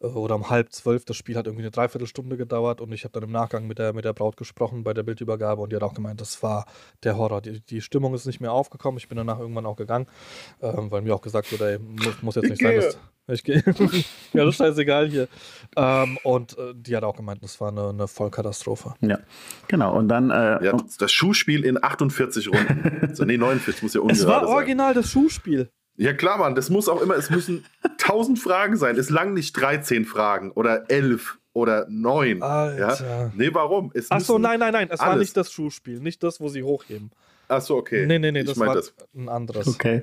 Äh, 0.00 0.06
oder 0.06 0.34
um 0.34 0.50
halb 0.50 0.72
zwölf. 0.72 1.04
Das 1.04 1.16
Spiel 1.16 1.36
hat 1.36 1.46
irgendwie 1.46 1.64
eine 1.64 1.70
Dreiviertelstunde 1.70 2.36
gedauert 2.36 2.80
und 2.80 2.92
ich 2.92 3.04
habe 3.04 3.12
dann 3.12 3.22
im 3.22 3.32
Nachgang 3.32 3.66
mit 3.66 3.78
der, 3.78 3.92
mit 3.92 4.04
der 4.04 4.12
Braut 4.12 4.36
gesprochen 4.36 4.84
bei 4.84 4.94
der 4.94 5.02
Bildübergabe 5.02 5.62
und 5.62 5.72
die 5.72 5.76
hat 5.76 5.82
auch 5.82 5.94
gemeint, 5.94 6.20
das 6.20 6.42
war 6.42 6.66
der 7.02 7.16
Horror. 7.16 7.40
Die, 7.40 7.60
die 7.60 7.80
Stimmung 7.80 8.14
ist 8.14 8.26
nicht 8.26 8.40
mehr 8.40 8.52
aufgekommen. 8.52 8.98
Ich 8.98 9.08
bin 9.08 9.16
danach 9.16 9.38
irgendwann 9.38 9.66
auch 9.66 9.76
gegangen, 9.76 10.06
ähm, 10.60 10.90
weil 10.90 11.02
mir 11.02 11.14
auch 11.14 11.22
gesagt 11.22 11.52
wurde, 11.52 11.72
ey, 11.72 11.78
muss, 11.78 12.22
muss 12.22 12.34
jetzt 12.36 12.50
nicht 12.50 12.62
sein, 12.62 12.76
dass, 12.76 12.98
ich 13.30 13.44
gehe. 13.44 13.62
ja, 14.32 14.44
das 14.44 14.48
ist 14.48 14.56
scheißegal 14.56 15.08
hier. 15.08 15.28
Ähm, 15.76 16.18
und 16.24 16.56
äh, 16.56 16.72
die 16.74 16.96
hat 16.96 17.04
auch 17.04 17.16
gemeint, 17.16 17.42
das 17.42 17.60
war 17.60 17.68
eine, 17.68 17.90
eine 17.90 18.08
Vollkatastrophe. 18.08 18.94
Ja, 19.00 19.18
genau. 19.66 19.94
Und 19.96 20.08
dann. 20.08 20.30
Äh, 20.30 20.64
ja, 20.64 20.76
das 20.98 21.12
Schuhspiel 21.12 21.64
in 21.64 21.82
48 21.82 22.48
Runden. 22.48 23.14
so, 23.14 23.24
nee, 23.24 23.36
49 23.36 23.82
muss 23.82 23.94
ja 23.94 24.00
Es 24.08 24.26
war 24.26 24.46
original 24.48 24.94
sein. 24.94 25.02
das 25.02 25.10
Schuhspiel. 25.10 25.70
Ja, 25.98 26.12
klar, 26.12 26.38
Mann. 26.38 26.54
Das 26.54 26.70
muss 26.70 26.88
auch 26.88 27.02
immer, 27.02 27.16
es 27.16 27.28
müssen 27.28 27.64
1000 27.82 28.38
Fragen 28.38 28.76
sein. 28.76 28.96
Es 28.96 29.10
lang 29.10 29.34
nicht 29.34 29.52
13 29.52 30.04
Fragen 30.04 30.52
oder 30.52 30.90
11 30.90 31.38
oder 31.52 31.86
9. 31.90 32.40
Alter. 32.40 33.06
Ja? 33.06 33.32
Nee, 33.34 33.50
warum? 33.52 33.90
Es 33.94 34.06
Ach 34.10 34.20
nein, 34.38 34.60
nein, 34.60 34.72
nein. 34.72 34.88
Es 34.90 35.00
alles. 35.00 35.10
war 35.10 35.18
nicht 35.18 35.36
das 35.36 35.52
Schuhspiel. 35.52 35.98
Nicht 36.00 36.22
das, 36.22 36.40
wo 36.40 36.48
sie 36.48 36.62
hochheben. 36.62 37.10
Ach 37.48 37.60
so, 37.60 37.76
okay. 37.76 38.06
Nee, 38.06 38.18
nee, 38.18 38.30
nee. 38.30 38.40
Ich 38.40 38.46
das 38.46 38.58
war 38.58 38.74
das. 38.74 38.94
ein 39.14 39.28
anderes. 39.28 39.66
Okay. 39.66 40.02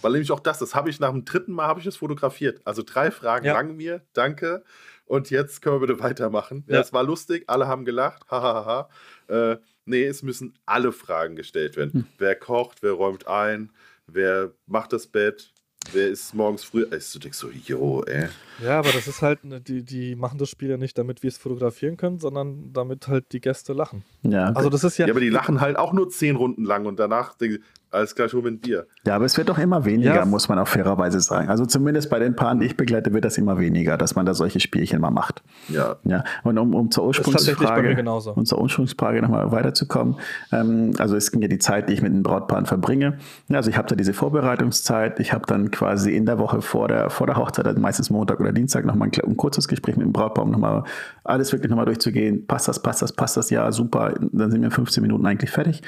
Weil 0.00 0.12
nämlich 0.12 0.32
auch 0.32 0.40
das, 0.40 0.58
das 0.58 0.74
habe 0.74 0.90
ich 0.90 1.00
nach 1.00 1.10
dem 1.10 1.24
dritten 1.24 1.52
Mal 1.52 1.66
habe 1.66 1.80
ich 1.80 1.86
es 1.86 1.96
fotografiert. 1.96 2.60
Also 2.64 2.82
drei 2.82 3.10
Fragen 3.10 3.46
ja. 3.46 3.52
lang 3.52 3.76
mir, 3.76 4.02
danke. 4.12 4.64
Und 5.06 5.30
jetzt 5.30 5.60
können 5.60 5.76
wir 5.80 5.86
bitte 5.86 6.00
weitermachen. 6.00 6.64
Ja, 6.68 6.80
es 6.80 6.92
war 6.92 7.02
lustig, 7.02 7.44
alle 7.46 7.68
haben 7.68 7.84
gelacht. 7.84 8.22
Hahaha. 8.30 8.88
äh, 9.28 9.56
nee, 9.84 10.04
es 10.04 10.22
müssen 10.22 10.54
alle 10.64 10.92
Fragen 10.92 11.36
gestellt 11.36 11.76
werden. 11.76 11.92
Hm. 11.92 12.06
Wer 12.18 12.36
kocht, 12.36 12.82
wer 12.82 12.92
räumt 12.92 13.26
ein, 13.26 13.70
wer 14.06 14.52
macht 14.66 14.92
das 14.92 15.06
Bett, 15.06 15.54
Wer 15.92 16.08
ist 16.08 16.34
morgens 16.34 16.64
früh? 16.64 16.86
Also, 16.90 17.18
du 17.18 17.24
denkst 17.24 17.38
so, 17.38 17.50
jo, 17.50 18.02
ey. 18.04 18.28
Ja, 18.62 18.78
aber 18.78 18.90
das 18.90 19.06
ist 19.06 19.22
halt, 19.22 19.44
ne, 19.44 19.60
die, 19.60 19.84
die 19.84 20.14
machen 20.14 20.38
das 20.38 20.48
Spiel 20.48 20.70
ja 20.70 20.76
nicht, 20.76 20.96
damit 20.96 21.22
wir 21.22 21.28
es 21.28 21.36
fotografieren 21.36 21.96
können, 21.96 22.18
sondern 22.18 22.72
damit 22.72 23.06
halt 23.08 23.32
die 23.32 23.40
Gäste 23.40 23.72
lachen. 23.72 24.04
Ja. 24.22 24.52
Also 24.52 24.70
das 24.70 24.84
ist 24.84 24.98
ja. 24.98 25.06
Ja, 25.06 25.12
aber 25.12 25.20
die 25.20 25.28
lachen 25.28 25.60
halt 25.60 25.76
auch 25.76 25.92
nur 25.92 26.08
zehn 26.08 26.36
Runden 26.36 26.64
lang 26.64 26.86
und 26.86 26.98
danach 26.98 27.34
denken 27.34 27.56
sie, 27.56 27.62
alles 27.94 28.14
klar, 28.14 28.28
schon 28.28 28.42
mit 28.42 28.62
Bier. 28.62 28.86
Ja, 29.06 29.16
aber 29.16 29.24
es 29.24 29.36
wird 29.38 29.48
doch 29.48 29.58
immer 29.58 29.84
weniger, 29.84 30.16
ja. 30.16 30.24
muss 30.24 30.48
man 30.48 30.58
auch 30.58 30.68
fairerweise 30.68 31.20
sagen. 31.20 31.48
Also 31.48 31.64
zumindest 31.66 32.10
bei 32.10 32.18
den 32.18 32.34
Paaren, 32.36 32.60
die 32.60 32.66
ich 32.66 32.76
begleite, 32.76 33.12
wird 33.12 33.24
das 33.24 33.38
immer 33.38 33.58
weniger, 33.58 33.96
dass 33.96 34.14
man 34.14 34.26
da 34.26 34.34
solche 34.34 34.60
Spielchen 34.60 35.00
mal 35.00 35.10
macht. 35.10 35.42
Ja. 35.68 35.96
ja. 36.04 36.24
Und 36.42 36.58
um, 36.58 36.74
um 36.74 36.90
zur 36.90 37.06
Ursprungsfrage, 37.06 38.04
um 38.34 38.44
zur 38.44 38.60
Ursprungsfrage 38.60 39.22
nochmal 39.22 39.52
weiterzukommen, 39.52 40.16
ähm, 40.52 40.92
also 40.98 41.16
es 41.16 41.30
ging 41.30 41.40
ja 41.42 41.48
die 41.48 41.58
Zeit, 41.58 41.88
die 41.88 41.94
ich 41.94 42.02
mit 42.02 42.12
den 42.12 42.22
Brautpaaren 42.22 42.66
verbringe. 42.66 43.18
Also 43.50 43.70
ich 43.70 43.78
habe 43.78 43.88
da 43.88 43.94
diese 43.94 44.12
Vorbereitungszeit, 44.12 45.20
ich 45.20 45.32
habe 45.32 45.46
dann 45.46 45.70
quasi 45.70 46.14
in 46.14 46.26
der 46.26 46.38
Woche 46.38 46.62
vor 46.62 46.88
der, 46.88 47.10
vor 47.10 47.26
der 47.26 47.36
Hochzeit, 47.36 47.66
also 47.66 47.80
meistens 47.80 48.10
Montag 48.10 48.40
oder 48.40 48.52
Dienstag, 48.52 48.84
nochmal 48.84 49.08
ein, 49.08 49.24
ein 49.24 49.36
kurzes 49.36 49.68
Gespräch 49.68 49.96
mit 49.96 50.06
dem 50.06 50.12
Brautpaar, 50.12 50.44
um 50.44 50.50
nochmal 50.50 50.84
alles 51.22 51.52
wirklich 51.52 51.70
nochmal 51.70 51.86
durchzugehen. 51.86 52.46
Passt 52.46 52.68
das, 52.68 52.80
passt 52.80 53.02
das, 53.02 53.12
passt 53.12 53.36
das? 53.36 53.50
Ja, 53.50 53.70
super. 53.72 54.14
Dann 54.32 54.50
sind 54.50 54.60
wir 54.60 54.66
in 54.66 54.70
15 54.70 55.02
Minuten 55.02 55.24
eigentlich 55.26 55.50
fertig. 55.50 55.82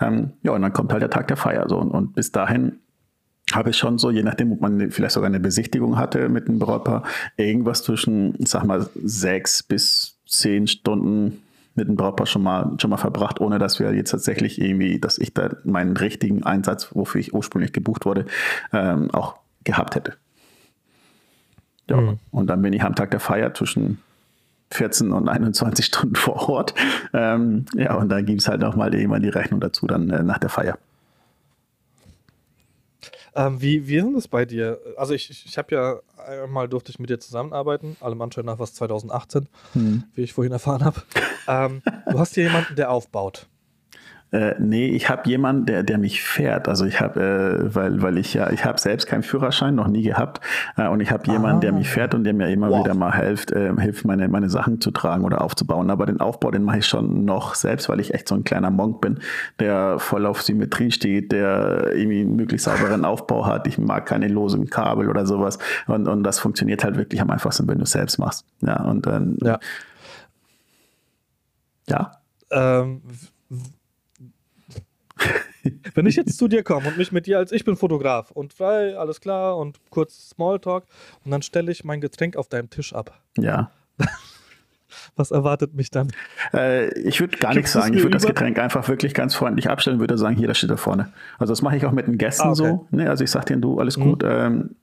Ähm, 0.00 0.32
ja, 0.42 0.52
und 0.52 0.62
dann 0.62 0.72
kommt 0.72 0.92
halt 0.92 1.02
der 1.02 1.10
Tag 1.10 1.28
der 1.28 1.36
Feier. 1.36 1.51
So. 1.68 1.78
Und, 1.78 1.90
und 1.90 2.14
bis 2.14 2.32
dahin 2.32 2.80
habe 3.52 3.70
ich 3.70 3.76
schon 3.76 3.98
so, 3.98 4.10
je 4.10 4.22
nachdem, 4.22 4.52
ob 4.52 4.60
man 4.60 4.90
vielleicht 4.90 5.14
sogar 5.14 5.28
eine 5.28 5.40
Besichtigung 5.40 5.98
hatte 5.98 6.28
mit 6.28 6.48
einem 6.48 6.58
Brautpaar, 6.58 7.04
irgendwas 7.36 7.82
zwischen, 7.82 8.34
sag 8.44 8.64
mal, 8.64 8.88
sechs 9.02 9.62
bis 9.62 10.18
zehn 10.26 10.66
Stunden 10.66 11.42
mit 11.74 11.88
dem 11.88 11.96
Brautpaar 11.96 12.26
schon 12.26 12.42
mal, 12.42 12.76
schon 12.80 12.90
mal 12.90 12.98
verbracht, 12.98 13.40
ohne 13.40 13.58
dass 13.58 13.78
wir 13.78 13.94
jetzt 13.94 14.10
tatsächlich 14.10 14.60
irgendwie, 14.60 14.98
dass 14.98 15.18
ich 15.18 15.32
da 15.32 15.56
meinen 15.64 15.96
richtigen 15.96 16.42
Einsatz, 16.42 16.88
wofür 16.92 17.20
ich 17.20 17.34
ursprünglich 17.34 17.72
gebucht 17.72 18.04
wurde, 18.04 18.26
ähm, 18.72 19.10
auch 19.10 19.36
gehabt 19.64 19.94
hätte. 19.94 20.14
Ja, 21.88 22.00
mhm. 22.00 22.18
Und 22.30 22.48
dann 22.48 22.62
bin 22.62 22.72
ich 22.72 22.82
am 22.82 22.94
Tag 22.94 23.10
der 23.10 23.20
Feier 23.20 23.54
zwischen 23.54 23.98
14 24.70 25.12
und 25.12 25.28
21 25.28 25.86
Stunden 25.86 26.14
vor 26.14 26.48
Ort. 26.48 26.74
Ähm, 27.12 27.66
ja, 27.74 27.94
und 27.94 28.08
dann 28.08 28.24
gibt 28.26 28.40
es 28.40 28.48
halt 28.48 28.64
auch 28.64 28.76
mal 28.76 28.94
irgendwann 28.94 29.22
die 29.22 29.28
Rechnung 29.28 29.60
dazu 29.60 29.86
dann 29.86 30.10
äh, 30.10 30.22
nach 30.22 30.38
der 30.38 30.50
Feier. 30.50 30.78
Ähm, 33.34 33.60
wie, 33.62 33.88
wie 33.88 33.96
ist 33.96 34.04
denn 34.04 34.14
das 34.14 34.28
bei 34.28 34.44
dir? 34.44 34.78
Also 34.96 35.14
ich, 35.14 35.30
ich, 35.30 35.46
ich 35.46 35.58
habe 35.58 35.74
ja 35.74 36.00
einmal 36.22 36.68
durfte 36.68 36.90
ich 36.90 36.98
mit 36.98 37.10
dir 37.10 37.18
zusammenarbeiten, 37.18 37.96
allem 38.00 38.20
Anschein 38.20 38.44
nach 38.44 38.58
was 38.58 38.74
2018, 38.74 39.48
hm. 39.72 40.04
wie 40.14 40.22
ich 40.22 40.32
vorhin 40.32 40.52
erfahren 40.52 40.84
habe. 40.84 41.02
ähm, 41.48 41.82
du 42.10 42.18
hast 42.18 42.34
hier 42.34 42.44
jemanden, 42.44 42.76
der 42.76 42.90
aufbaut. 42.90 43.48
Äh, 44.32 44.54
nee, 44.58 44.88
ich 44.88 45.10
habe 45.10 45.28
jemanden, 45.28 45.66
der, 45.66 45.82
der 45.82 45.98
mich 45.98 46.22
fährt. 46.22 46.66
Also 46.66 46.86
ich 46.86 47.00
habe, 47.00 47.20
äh, 47.20 47.74
weil, 47.74 48.00
weil 48.00 48.16
ich 48.16 48.32
ja, 48.32 48.50
ich 48.50 48.64
habe 48.64 48.80
selbst 48.80 49.06
keinen 49.06 49.22
Führerschein, 49.22 49.74
noch 49.74 49.88
nie 49.88 50.02
gehabt. 50.02 50.40
Äh, 50.78 50.88
und 50.88 51.00
ich 51.00 51.10
habe 51.10 51.30
jemanden, 51.30 51.60
der 51.60 51.72
mich 51.72 51.90
fährt 51.90 52.14
und 52.14 52.24
der 52.24 52.32
mir 52.32 52.48
immer 52.48 52.70
wow. 52.70 52.82
wieder 52.82 52.94
mal 52.94 53.14
hilft, 53.14 53.52
äh, 53.52 53.74
hilft, 53.78 54.06
meine, 54.06 54.28
meine 54.28 54.48
Sachen 54.48 54.80
zu 54.80 54.90
tragen 54.90 55.24
oder 55.24 55.42
aufzubauen. 55.42 55.90
Aber 55.90 56.06
den 56.06 56.20
Aufbau, 56.20 56.50
den 56.50 56.62
mache 56.64 56.78
ich 56.78 56.86
schon 56.86 57.26
noch 57.26 57.54
selbst, 57.54 57.90
weil 57.90 58.00
ich 58.00 58.14
echt 58.14 58.26
so 58.26 58.34
ein 58.34 58.42
kleiner 58.42 58.70
Monk 58.70 59.02
bin, 59.02 59.18
der 59.60 59.98
voll 59.98 60.24
auf 60.24 60.40
Symmetrie 60.40 60.90
steht, 60.90 61.30
der 61.30 61.92
irgendwie 61.94 62.22
einen 62.22 62.34
möglichst 62.34 62.64
sauberen 62.64 63.04
Aufbau 63.04 63.44
hat. 63.44 63.66
Ich 63.66 63.76
mag 63.76 64.06
keine 64.06 64.28
losen 64.28 64.70
Kabel 64.70 65.10
oder 65.10 65.26
sowas. 65.26 65.58
Und, 65.86 66.08
und 66.08 66.22
das 66.22 66.38
funktioniert 66.38 66.84
halt 66.84 66.96
wirklich 66.96 67.20
am 67.20 67.30
einfachsten, 67.30 67.68
wenn 67.68 67.76
du 67.76 67.84
es 67.84 67.90
selbst 67.90 68.18
machst. 68.18 68.46
Ja, 68.62 68.82
und 68.82 69.04
dann. 69.06 69.36
Ja. 69.42 69.58
Ja. 71.86 72.12
Ähm, 72.50 73.02
Wenn 75.94 76.06
ich 76.06 76.16
jetzt 76.16 76.38
zu 76.38 76.48
dir 76.48 76.62
komme 76.62 76.88
und 76.88 76.98
mich 76.98 77.12
mit 77.12 77.26
dir 77.26 77.38
als 77.38 77.52
ich 77.52 77.64
bin 77.64 77.76
Fotograf 77.76 78.30
und 78.30 78.52
frei, 78.52 78.96
alles 78.96 79.20
klar 79.20 79.56
und 79.56 79.78
kurz 79.90 80.30
Smalltalk 80.30 80.84
und 81.24 81.30
dann 81.30 81.42
stelle 81.42 81.70
ich 81.70 81.84
mein 81.84 82.00
Getränk 82.00 82.36
auf 82.36 82.48
deinem 82.48 82.70
Tisch 82.70 82.94
ab. 82.94 83.20
Ja. 83.38 83.70
Was 85.16 85.30
erwartet 85.30 85.74
mich 85.74 85.90
dann? 85.90 86.08
Äh, 86.52 86.92
ich 87.00 87.20
würde 87.20 87.38
gar 87.38 87.54
nichts 87.54 87.72
sagen. 87.72 87.94
Ich 87.94 88.02
würde 88.02 88.12
das 88.12 88.26
Getränk 88.26 88.58
einfach 88.58 88.88
wirklich 88.88 89.14
ganz 89.14 89.34
freundlich 89.34 89.70
abstellen, 89.70 90.00
würde 90.00 90.18
sagen, 90.18 90.36
hier, 90.36 90.48
das 90.48 90.58
steht 90.58 90.70
da 90.70 90.76
vorne. 90.76 91.12
Also 91.38 91.52
das 91.52 91.62
mache 91.62 91.76
ich 91.76 91.86
auch 91.86 91.92
mit 91.92 92.06
den 92.06 92.18
Gästen 92.18 92.48
ah, 92.48 92.50
okay. 92.50 92.56
so. 92.56 92.86
Ne? 92.90 93.08
Also 93.08 93.24
ich 93.24 93.30
sage 93.30 93.46
denen, 93.46 93.62
du, 93.62 93.78
alles 93.78 93.96
mhm. 93.96 94.02
gut. 94.02 94.22
Ähm, 94.24 94.76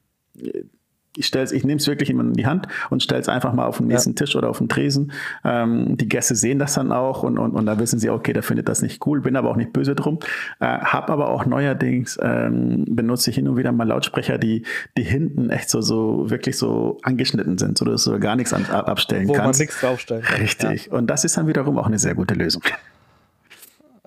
ich, 1.15 1.33
ich 1.33 1.63
nehme 1.63 1.79
es 1.79 1.87
wirklich 1.87 2.09
in 2.09 2.33
die 2.33 2.45
Hand 2.45 2.67
und 2.89 3.01
stelle 3.01 3.21
es 3.21 3.29
einfach 3.29 3.53
mal 3.53 3.65
auf 3.65 3.77
den 3.77 3.87
nächsten 3.87 4.11
ja. 4.11 4.15
Tisch 4.15 4.35
oder 4.35 4.49
auf 4.49 4.59
den 4.59 4.69
Tresen. 4.69 5.11
Ähm, 5.43 5.97
die 5.97 6.07
Gäste 6.07 6.35
sehen 6.35 6.59
das 6.59 6.73
dann 6.73 6.91
auch 6.91 7.23
und, 7.23 7.37
und, 7.39 7.51
und 7.51 7.65
da 7.65 7.79
wissen 7.79 7.99
sie, 7.99 8.09
okay, 8.09 8.31
der 8.31 8.43
findet 8.43 8.69
das 8.69 8.81
nicht 8.81 9.05
cool, 9.05 9.21
bin 9.21 9.35
aber 9.35 9.49
auch 9.49 9.55
nicht 9.55 9.73
böse 9.73 9.95
drum. 9.95 10.19
Äh, 10.59 10.65
hab 10.65 11.09
aber 11.09 11.29
auch 11.29 11.45
neuerdings, 11.45 12.17
ähm, 12.21 12.85
benutze 12.87 13.31
ich 13.31 13.35
hin 13.35 13.47
und 13.47 13.57
wieder 13.57 13.71
mal 13.71 13.87
Lautsprecher, 13.87 14.37
die, 14.37 14.63
die 14.97 15.03
hinten 15.03 15.49
echt 15.49 15.69
so, 15.69 15.81
so 15.81 16.29
wirklich 16.29 16.57
so 16.57 16.99
angeschnitten 17.03 17.57
sind, 17.57 17.77
sodass 17.77 18.03
du 18.03 18.19
gar 18.19 18.35
nichts 18.35 18.53
an, 18.53 18.65
abstellen 18.65 19.27
Wo 19.27 19.33
kannst. 19.33 19.59
Wo 19.59 19.63
man 19.63 19.67
nichts 19.67 19.81
draufstellen 19.81 20.23
kann. 20.23 20.41
Richtig. 20.41 20.85
Ja. 20.85 20.93
Und 20.93 21.07
das 21.07 21.25
ist 21.25 21.37
dann 21.37 21.47
wiederum 21.47 21.77
auch 21.77 21.87
eine 21.87 21.99
sehr 21.99 22.15
gute 22.15 22.35
Lösung. 22.35 22.61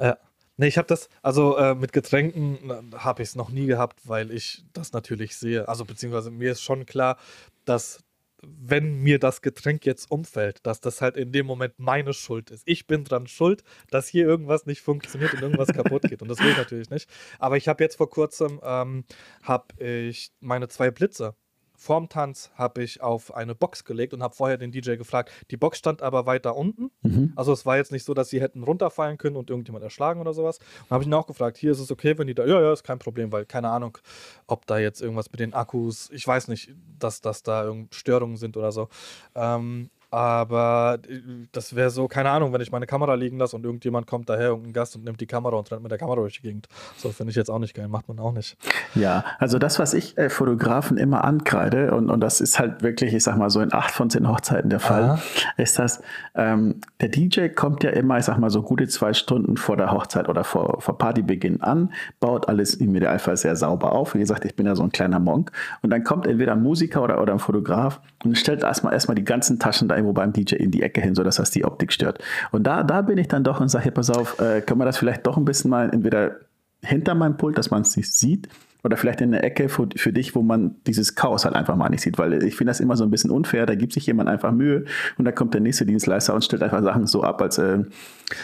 Ja. 0.01 0.17
Nee, 0.57 0.69
ich 0.69 0.79
habe 0.79 0.87
das, 0.87 1.09
also 1.23 1.57
äh, 1.57 1.75
mit 1.75 1.93
Getränken 1.93 2.71
äh, 2.71 2.97
habe 2.99 3.23
ich 3.23 3.31
es 3.31 3.37
noch 3.37 3.51
nie 3.51 3.67
gehabt, 3.67 4.01
weil 4.09 4.31
ich 4.31 4.65
das 4.73 4.93
natürlich 4.93 5.37
sehe. 5.37 5.69
Also 5.69 5.85
beziehungsweise 5.85 6.31
mir 6.31 6.53
ist 6.53 6.63
schon 6.63 6.87
klar, 6.87 7.17
dass 7.65 8.05
wenn 8.45 8.97
mir 8.97 9.19
das 9.19 9.41
Getränk 9.41 9.87
jetzt 9.87 10.11
umfällt, 10.11 10.67
dass 10.67 10.81
das 10.81 11.01
halt 11.01 11.17
in 11.17 11.33
dem 11.33 11.47
Moment 11.47 11.75
meine 11.79 12.13
Schuld 12.13 12.51
ist. 12.51 12.65
Ich 12.67 12.87
bin 12.87 13.05
dran 13.05 13.27
schuld, 13.29 13.63
dass 13.91 14.09
hier 14.09 14.27
irgendwas 14.27 14.67
nicht 14.67 14.83
funktioniert 14.83 15.33
und 15.35 15.43
irgendwas 15.43 15.69
kaputt 15.69 16.03
geht. 16.03 16.23
Und 16.23 16.29
das 16.29 16.41
will 16.41 16.51
ich 16.51 16.57
natürlich 16.57 16.91
nicht. 16.91 17.09
Aber 17.39 17.57
ich 17.57 17.69
habe 17.69 17.83
jetzt 17.85 17.97
vor 17.97 18.11
kurzem, 18.11 18.61
ähm, 18.65 19.05
habe 19.43 19.67
ich 19.83 20.33
meine 20.41 20.69
zwei 20.69 20.91
Blitze 20.91 21.35
vorm 21.83 22.09
Tanz 22.09 22.51
habe 22.55 22.83
ich 22.83 23.03
auf 23.03 23.35
eine 23.35 23.55
Box 23.55 23.85
gelegt 23.85 24.15
und 24.15 24.23
habe 24.23 24.35
vorher 24.35 24.57
den 24.57 24.71
DJ 24.71 24.95
gefragt. 24.95 25.33
Die 25.51 25.57
Box 25.57 25.79
stand 25.79 26.01
aber 26.01 26.27
weiter 26.27 26.57
unten. 26.57 26.91
Mhm. 27.03 27.33
Also 27.35 27.53
es 27.53 27.67
war 27.67 27.77
jetzt 27.77 27.91
nicht 27.91 28.05
so, 28.05 28.15
dass 28.15 28.31
sie 28.31 28.41
hätten 28.41 28.63
runterfallen 28.63 29.19
können 29.19 29.37
und 29.37 29.51
irgendjemand 29.51 29.83
erschlagen 29.83 30.21
oder 30.21 30.33
sowas. 30.33 30.59
Und 30.85 30.91
habe 30.91 31.03
ich 31.03 31.09
ihn 31.09 31.15
auch 31.15 31.27
gefragt, 31.27 31.59
hier 31.59 31.73
ist 31.73 31.81
es 31.81 31.91
okay, 31.91 32.17
wenn 32.17 32.29
die 32.29 32.35
da, 32.35 32.47
ja, 32.47 32.61
ja, 32.61 32.73
ist 32.73 32.85
kein 32.85 33.01
Problem, 33.01 33.33
weil 33.33 33.45
keine 33.47 33.69
Ahnung, 33.69 33.99
ob 34.47 34.67
da 34.67 34.79
jetzt 34.79 35.03
irgendwas 35.03 35.33
mit 35.33 35.41
den 35.41 35.55
Akkus, 35.55 36.09
ich 36.13 36.27
weiß 36.27 36.49
nicht, 36.49 36.73
dass, 36.99 37.21
dass 37.21 37.43
da 37.43 37.75
Störungen 37.91 38.37
sind 38.37 38.57
oder 38.57 38.71
so. 38.71 38.89
Ähm, 39.35 39.91
aber 40.13 40.99
äh, 41.09 41.21
das 41.53 41.75
wäre 41.75 41.91
so, 41.91 42.07
keine 42.07 42.31
Ahnung, 42.31 42.53
wenn 42.53 42.61
ich 42.61 42.71
meine 42.71 42.87
Kamera 42.87 43.15
liegen 43.15 43.39
lasse 43.39 43.57
und 43.57 43.65
irgendjemand 43.65 44.07
kommt 44.07 44.29
daher, 44.29 44.49
irgendein 44.49 44.75
Gast 44.75 44.95
und 44.95 45.05
nimmt 45.05 45.21
die 45.21 45.27
Kamera 45.27 45.57
und 45.57 45.71
rennt 45.73 45.83
mit 45.83 45.91
der 45.91 45.99
Kamera 45.99 46.17
durch 46.17 46.37
die 46.37 46.43
Gegend. 46.43 46.69
So 46.99 47.09
finde 47.09 47.31
ich 47.31 47.37
jetzt 47.37 47.51
auch 47.51 47.59
nicht 47.59 47.75
geil, 47.75 47.89
macht 47.89 48.09
man 48.09 48.19
auch 48.19 48.33
nicht. 48.33 48.57
Ja, 48.95 49.25
also 49.39 49.59
das, 49.59 49.79
was 49.79 49.95
ich 49.95 50.19
äh, 50.19 50.29
Fotografen 50.29 50.99
immer 50.99 51.25
ankreide, 51.25 51.95
und, 51.95 52.11
und 52.11 52.21
das 52.21 52.43
ist 52.43 52.59
halt 52.59 52.83
wirklich, 52.83 53.15
ich 53.15 53.23
sag 53.23 53.39
mal, 53.39 53.49
so 53.49 53.61
in 53.61 53.73
acht 53.73 53.91
von 53.91 54.11
zehn 54.11 54.29
Hochzeiten 54.29 54.69
der 54.69 54.81
Fall, 54.81 55.05
Aha. 55.05 55.19
ist 55.57 55.79
das, 55.79 56.03
ähm, 56.35 56.83
der 57.01 57.09
DJ 57.09 57.49
kommt 57.49 57.83
ja 57.83 57.91
immer, 57.91 58.19
ich 58.19 58.27
sag 58.27 58.37
mal, 58.37 58.51
so 58.51 58.61
gute 58.61 58.87
zwei 58.89 59.15
Stunden 59.15 59.57
vor 59.57 59.79
der 59.79 59.93
Hochzeit 59.93 60.29
oder 60.29 60.45
vor, 60.45 60.83
vor 60.83 60.99
Partybeginn 60.99 61.63
an, 61.63 61.91
baut 62.21 62.49
alles 62.51 62.75
im 62.75 62.95
Idealfall 62.95 63.39
sehr 63.39 63.57
sauber 63.57 63.93
auf. 63.93 64.15
Wie 64.15 64.19
gesagt, 64.19 64.45
ich 64.45 64.57
bin 64.57 64.67
ja 64.67 64.75
so 64.75 64.83
ein 64.83 64.93
kleiner 64.93 65.21
Monk. 65.21 65.53
Und 65.81 65.89
dann 65.89 66.05
kommt 66.05 66.27
entweder 66.27 66.53
ein 66.53 66.63
Musiker 66.63 67.03
oder, 67.03 67.23
oder 67.23 67.33
ein 67.33 67.39
Fotograf 67.39 68.01
und 68.25 68.37
stellt 68.37 68.63
erstmal 68.63 68.93
erstmal 68.93 69.15
die 69.15 69.25
ganzen 69.25 69.59
Taschen 69.59 69.89
da 69.89 70.02
irgendwo 70.03 70.13
beim 70.13 70.33
DJ 70.33 70.57
in 70.57 70.71
die 70.71 70.83
Ecke 70.83 71.01
hin, 71.01 71.15
sodass 71.15 71.37
das 71.37 71.51
die 71.51 71.65
Optik 71.65 71.93
stört. 71.93 72.23
Und 72.51 72.65
da, 72.67 72.83
da 72.83 73.03
bin 73.03 73.19
ich 73.19 73.29
dann 73.29 73.45
doch 73.45 73.61
und 73.61 73.69
sage, 73.69 73.91
pass 73.91 74.11
auf, 74.11 74.41
äh, 74.41 74.61
können 74.61 74.81
wir 74.81 74.85
das 74.85 74.99
vielleicht 74.99 75.27
doch 75.27 75.37
ein 75.37 75.45
bisschen 75.45 75.71
mal 75.71 75.91
entweder 75.93 76.37
hinter 76.85 77.15
meinem 77.15 77.37
Pult, 77.37 77.57
dass 77.57 77.71
man 77.71 77.83
es 77.83 77.97
nicht 77.97 78.13
sieht. 78.13 78.49
Oder 78.85 78.97
vielleicht 78.97 79.21
in 79.21 79.31
der 79.31 79.45
Ecke 79.45 79.69
für, 79.69 79.89
für 79.95 80.13
dich, 80.13 80.35
wo 80.35 80.43
man 80.43 80.75
dieses 80.89 81.15
Chaos 81.15 81.45
halt 81.45 81.55
einfach 81.55 81.77
mal 81.77 81.89
nicht 81.89 82.03
sieht. 82.03 82.19
Weil 82.19 82.43
ich 82.43 82.57
finde 82.57 82.71
das 82.71 82.81
immer 82.81 82.97
so 82.97 83.05
ein 83.05 83.11
bisschen 83.11 83.31
unfair. 83.31 83.65
Da 83.65 83.77
gibt 83.77 83.93
sich 83.93 84.07
jemand 84.07 84.29
einfach 84.29 84.51
Mühe 84.51 84.87
und 85.19 85.25
dann 85.25 85.37
kommt 85.37 85.55
der 85.55 85.61
nächste 85.61 85.87
Dienstleister 85.87 86.35
und 86.35 86.45
stellt 86.45 86.65
einfach 86.65 86.83
Sachen 86.83 87.07
so 87.07 87.23
ab, 87.23 87.41
als 87.41 87.59
äh, 87.59 87.85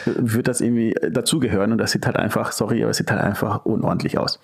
würde 0.05 0.45
das 0.45 0.61
irgendwie 0.61 0.95
dazugehören. 1.11 1.73
Und 1.73 1.79
das 1.79 1.91
sieht 1.91 2.07
halt 2.07 2.17
einfach, 2.17 2.53
sorry, 2.53 2.83
aber 2.83 2.91
es 2.91 2.99
sieht 2.99 3.11
halt 3.11 3.21
einfach 3.21 3.65
unordentlich 3.65 4.17
aus. 4.17 4.39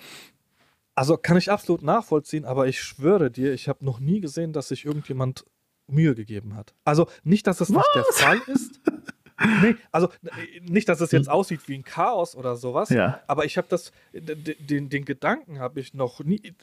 Also 0.96 1.16
kann 1.16 1.36
ich 1.36 1.50
absolut 1.50 1.82
nachvollziehen, 1.82 2.44
aber 2.44 2.68
ich 2.68 2.80
schwöre 2.80 3.30
dir, 3.30 3.52
ich 3.52 3.68
habe 3.68 3.84
noch 3.84 3.98
nie 3.98 4.20
gesehen, 4.20 4.52
dass 4.52 4.68
sich 4.68 4.84
irgendjemand 4.84 5.44
Mühe 5.86 6.14
gegeben 6.14 6.56
hat. 6.56 6.74
Also 6.84 7.08
nicht, 7.22 7.46
dass 7.46 7.60
es 7.60 7.74
Was? 7.74 7.76
nicht 7.76 7.94
der 7.94 8.04
Fall 8.14 8.40
ist. 8.46 8.80
Nee, 9.62 9.74
also 9.90 10.08
nicht, 10.62 10.88
dass 10.88 11.00
es 11.00 11.10
jetzt 11.10 11.26
hm. 11.26 11.32
aussieht 11.32 11.66
wie 11.66 11.74
ein 11.74 11.82
Chaos 11.82 12.36
oder 12.36 12.54
sowas, 12.54 12.90
ja. 12.90 13.20
aber 13.26 13.44
ich 13.44 13.56
habe 13.56 13.66
das, 13.68 13.90
den, 14.12 14.88
den 14.88 15.04
Gedanken 15.04 15.58
habe 15.58 15.80
ich 15.80 15.92
noch 15.92 16.20
nie, 16.20 16.54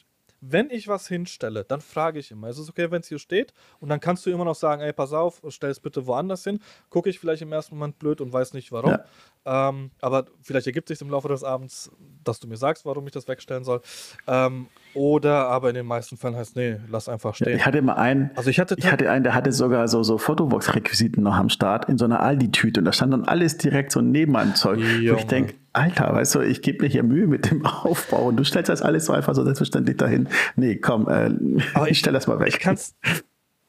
wenn 0.44 0.70
ich 0.70 0.88
was 0.88 1.06
hinstelle, 1.06 1.64
dann 1.64 1.80
frage 1.80 2.18
ich 2.18 2.32
immer, 2.32 2.48
ist 2.48 2.58
es 2.58 2.68
okay, 2.68 2.90
wenn 2.90 3.00
es 3.00 3.08
hier 3.08 3.20
steht? 3.20 3.54
Und 3.78 3.88
dann 3.88 4.00
kannst 4.00 4.26
du 4.26 4.30
immer 4.30 4.44
noch 4.44 4.56
sagen, 4.56 4.82
ey, 4.82 4.92
pass 4.92 5.12
auf, 5.12 5.40
stell 5.48 5.70
es 5.70 5.78
bitte 5.78 6.04
woanders 6.06 6.42
hin. 6.42 6.58
Gucke 6.90 7.08
ich 7.08 7.20
vielleicht 7.20 7.42
im 7.42 7.52
ersten 7.52 7.76
Moment 7.76 8.00
blöd 8.00 8.20
und 8.20 8.32
weiß 8.32 8.52
nicht 8.52 8.72
warum. 8.72 8.90
Ja. 8.90 9.68
Ähm, 9.68 9.92
aber 10.00 10.26
vielleicht 10.42 10.66
ergibt 10.66 10.88
sich 10.88 11.00
im 11.00 11.10
Laufe 11.10 11.28
des 11.28 11.44
Abends, 11.44 11.92
dass 12.24 12.40
du 12.40 12.48
mir 12.48 12.56
sagst, 12.56 12.84
warum 12.84 13.06
ich 13.06 13.12
das 13.12 13.28
wegstellen 13.28 13.62
soll. 13.62 13.82
Ähm, 14.26 14.66
oder 14.94 15.46
aber 15.46 15.68
in 15.68 15.76
den 15.76 15.86
meisten 15.86 16.16
Fällen 16.16 16.34
heißt, 16.34 16.56
nee, 16.56 16.76
lass 16.90 17.08
einfach 17.08 17.36
stehen. 17.36 17.56
Ich 17.56 17.64
hatte 17.64 17.78
immer 17.78 17.96
einen, 17.96 18.32
also 18.34 18.50
ich 18.50 18.58
hatte, 18.58 18.74
ich 18.76 18.90
hatte 18.90 19.08
einen, 19.08 19.22
der 19.22 19.34
hatte 19.34 19.52
sogar 19.52 19.86
so, 19.86 20.02
so 20.02 20.18
Fotobox-Requisiten 20.18 21.22
noch 21.22 21.36
am 21.36 21.50
Start 21.50 21.88
in 21.88 21.98
so 21.98 22.04
einer 22.04 22.18
Aldi-Tüte 22.20 22.80
und 22.80 22.84
da 22.84 22.92
stand 22.92 23.12
dann 23.12 23.24
alles 23.24 23.58
direkt 23.58 23.92
so 23.92 24.00
neben 24.00 24.36
einem 24.36 24.56
Zeug. 24.56 24.80
Wo 24.80 25.14
ich 25.14 25.26
denke, 25.26 25.54
Alter, 25.72 26.12
weißt 26.12 26.34
du, 26.34 26.40
ich 26.40 26.62
gebe 26.62 26.84
mir 26.84 26.90
hier 26.90 27.02
Mühe 27.02 27.26
mit 27.26 27.50
dem 27.50 27.64
Aufbau 27.66 28.28
und 28.28 28.36
du 28.36 28.44
stellst 28.44 28.68
das 28.68 28.82
alles 28.82 29.06
so 29.06 29.12
einfach 29.12 29.34
so 29.34 29.44
selbstverständlich 29.44 29.96
dahin. 29.96 30.28
Nee, 30.56 30.76
komm, 30.76 31.08
äh, 31.08 31.30
aber 31.74 31.86
ich, 31.86 31.92
ich 31.92 31.98
stell 31.98 32.12
das 32.12 32.26
mal 32.26 32.38
weg. 32.40 32.48
Ich 32.48 32.58
kann's, 32.58 32.94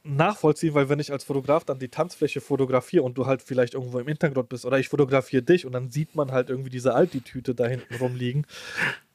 nachvollziehen, 0.03 0.73
weil 0.73 0.89
wenn 0.89 0.99
ich 0.99 1.11
als 1.11 1.23
Fotograf 1.23 1.63
dann 1.63 1.79
die 1.79 1.87
Tanzfläche 1.87 2.41
fotografiere 2.41 3.03
und 3.03 3.17
du 3.17 3.25
halt 3.25 3.41
vielleicht 3.41 3.73
irgendwo 3.73 3.99
im 3.99 4.07
Hintergrund 4.07 4.49
bist 4.49 4.65
oder 4.65 4.77
ich 4.77 4.89
fotografiere 4.89 5.43
dich 5.43 5.65
und 5.65 5.71
dann 5.71 5.91
sieht 5.91 6.13
man 6.15 6.31
halt 6.31 6.49
irgendwie 6.49 6.69
diese 6.69 6.93
Alti-Tüte 6.93 7.55
da 7.55 7.67
hinten 7.67 7.95
rumliegen, 7.95 8.45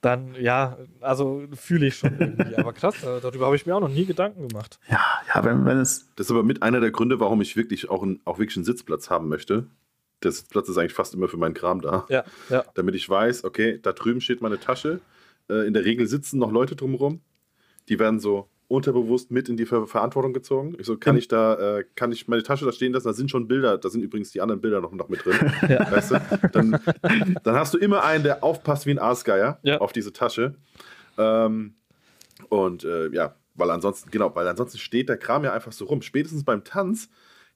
dann 0.01 0.35
ja, 0.35 0.79
also 1.01 1.43
fühle 1.55 1.87
ich 1.87 1.97
schon 1.97 2.19
irgendwie. 2.19 2.57
Aber 2.57 2.73
krass, 2.73 3.03
äh, 3.03 3.21
darüber 3.21 3.47
habe 3.47 3.57
ich 3.57 3.67
mir 3.67 3.77
auch 3.77 3.81
noch 3.81 3.89
nie 3.89 4.07
Gedanken 4.07 4.49
gemacht. 4.49 4.79
Ja, 4.89 5.05
ja, 5.35 5.45
wenn, 5.45 5.65
wenn 5.67 5.79
es. 5.79 6.09
Das 6.17 6.27
ist 6.27 6.31
aber 6.31 6.43
mit 6.43 6.63
einer 6.63 6.81
der 6.81 6.91
Gründe, 6.91 7.21
warum 7.21 7.43
ich 7.43 7.57
wirklich 7.57 7.91
auch, 7.91 8.03
ein, 8.03 8.21
auch 8.25 8.39
wirklich 8.39 8.57
einen 8.57 8.65
Sitzplatz 8.65 9.11
haben 9.11 9.29
möchte. 9.29 9.67
Der 10.23 10.33
Sitzplatz 10.33 10.69
ist 10.69 10.79
eigentlich 10.79 10.95
fast 10.95 11.15
immer 11.15 11.29
für 11.29 11.37
meinen 11.37 11.55
Kram 11.55 11.81
da. 11.81 12.07
Ja, 12.09 12.25
ja. 12.49 12.65
Damit 12.75 12.95
ich 12.95 13.09
weiß, 13.09 13.45
okay, 13.45 13.79
da 13.81 13.93
drüben 13.93 14.21
steht 14.21 14.41
meine 14.41 14.59
Tasche. 14.59 15.01
Äh, 15.49 15.67
in 15.67 15.75
der 15.75 15.85
Regel 15.85 16.07
sitzen 16.07 16.39
noch 16.39 16.51
Leute 16.51 16.77
drumherum. 16.77 17.21
Die 17.89 17.99
werden 17.99 18.21
so 18.21 18.49
unterbewusst 18.69 19.31
mit 19.31 19.49
in 19.49 19.57
die 19.57 19.65
Ver 19.65 19.87
Verantwortung 19.87 20.35
gezogen. 20.35 20.77
Ich 20.79 20.87
so, 20.87 20.99
kann 20.99 21.17
ja. 21.17 21.19
ich 21.21 21.29
da, 21.29 21.79
äh, 21.79 21.85
kann 21.95 22.13
ich 22.13 22.29
meine 22.29 22.43
Tasche 22.43 22.67
da 22.67 22.73
stehen 22.73 22.93
lassen? 22.93 23.09
Da 23.09 23.15
sind 23.15 23.31
schon 23.31 23.49
Bilder, 23.49 23.79
da 23.79 23.89
sind 23.89 24.03
übrigens 24.03 24.31
die 24.31 24.43
anderen 24.43 24.61
Bilder 24.61 24.81
noch, 24.81 24.93
noch 24.93 25.09
mit 25.09 25.25
drin. 25.25 25.37
Ja. 25.69 25.91
Weißt 25.91 26.13
du? 26.13 26.21
Dann, 26.53 26.79
dann, 27.43 27.55
hast 27.55 27.75
du 27.75 27.79
immer 27.79 28.05
einen, 28.05 28.25
der 28.25 28.45
aufpasst 28.45 28.87
wie 28.87 28.91
ein 28.91 28.99
Aasgeier 28.99 29.59
ja. 29.63 29.79
auf 29.79 29.93
diese 29.93 30.13
Tasche. 30.13 30.55
Ähm, 31.17 31.75
und 32.49 32.85
äh, 32.85 33.09
ja, 33.09 33.35
weil 33.55 33.71
ansonsten, 33.71 34.11
genau, 34.11 34.35
weil 34.35 34.47
ansonsten 34.47 34.79
steht 34.79 35.09
der 35.09 35.17
Kram 35.17 35.45
ja 35.45 35.53
einfach 35.53 35.73
so 35.73 35.87
rum. 35.87 36.03
Spätestens 36.03 36.45
beim 36.45 36.63
Tanz 36.63 37.09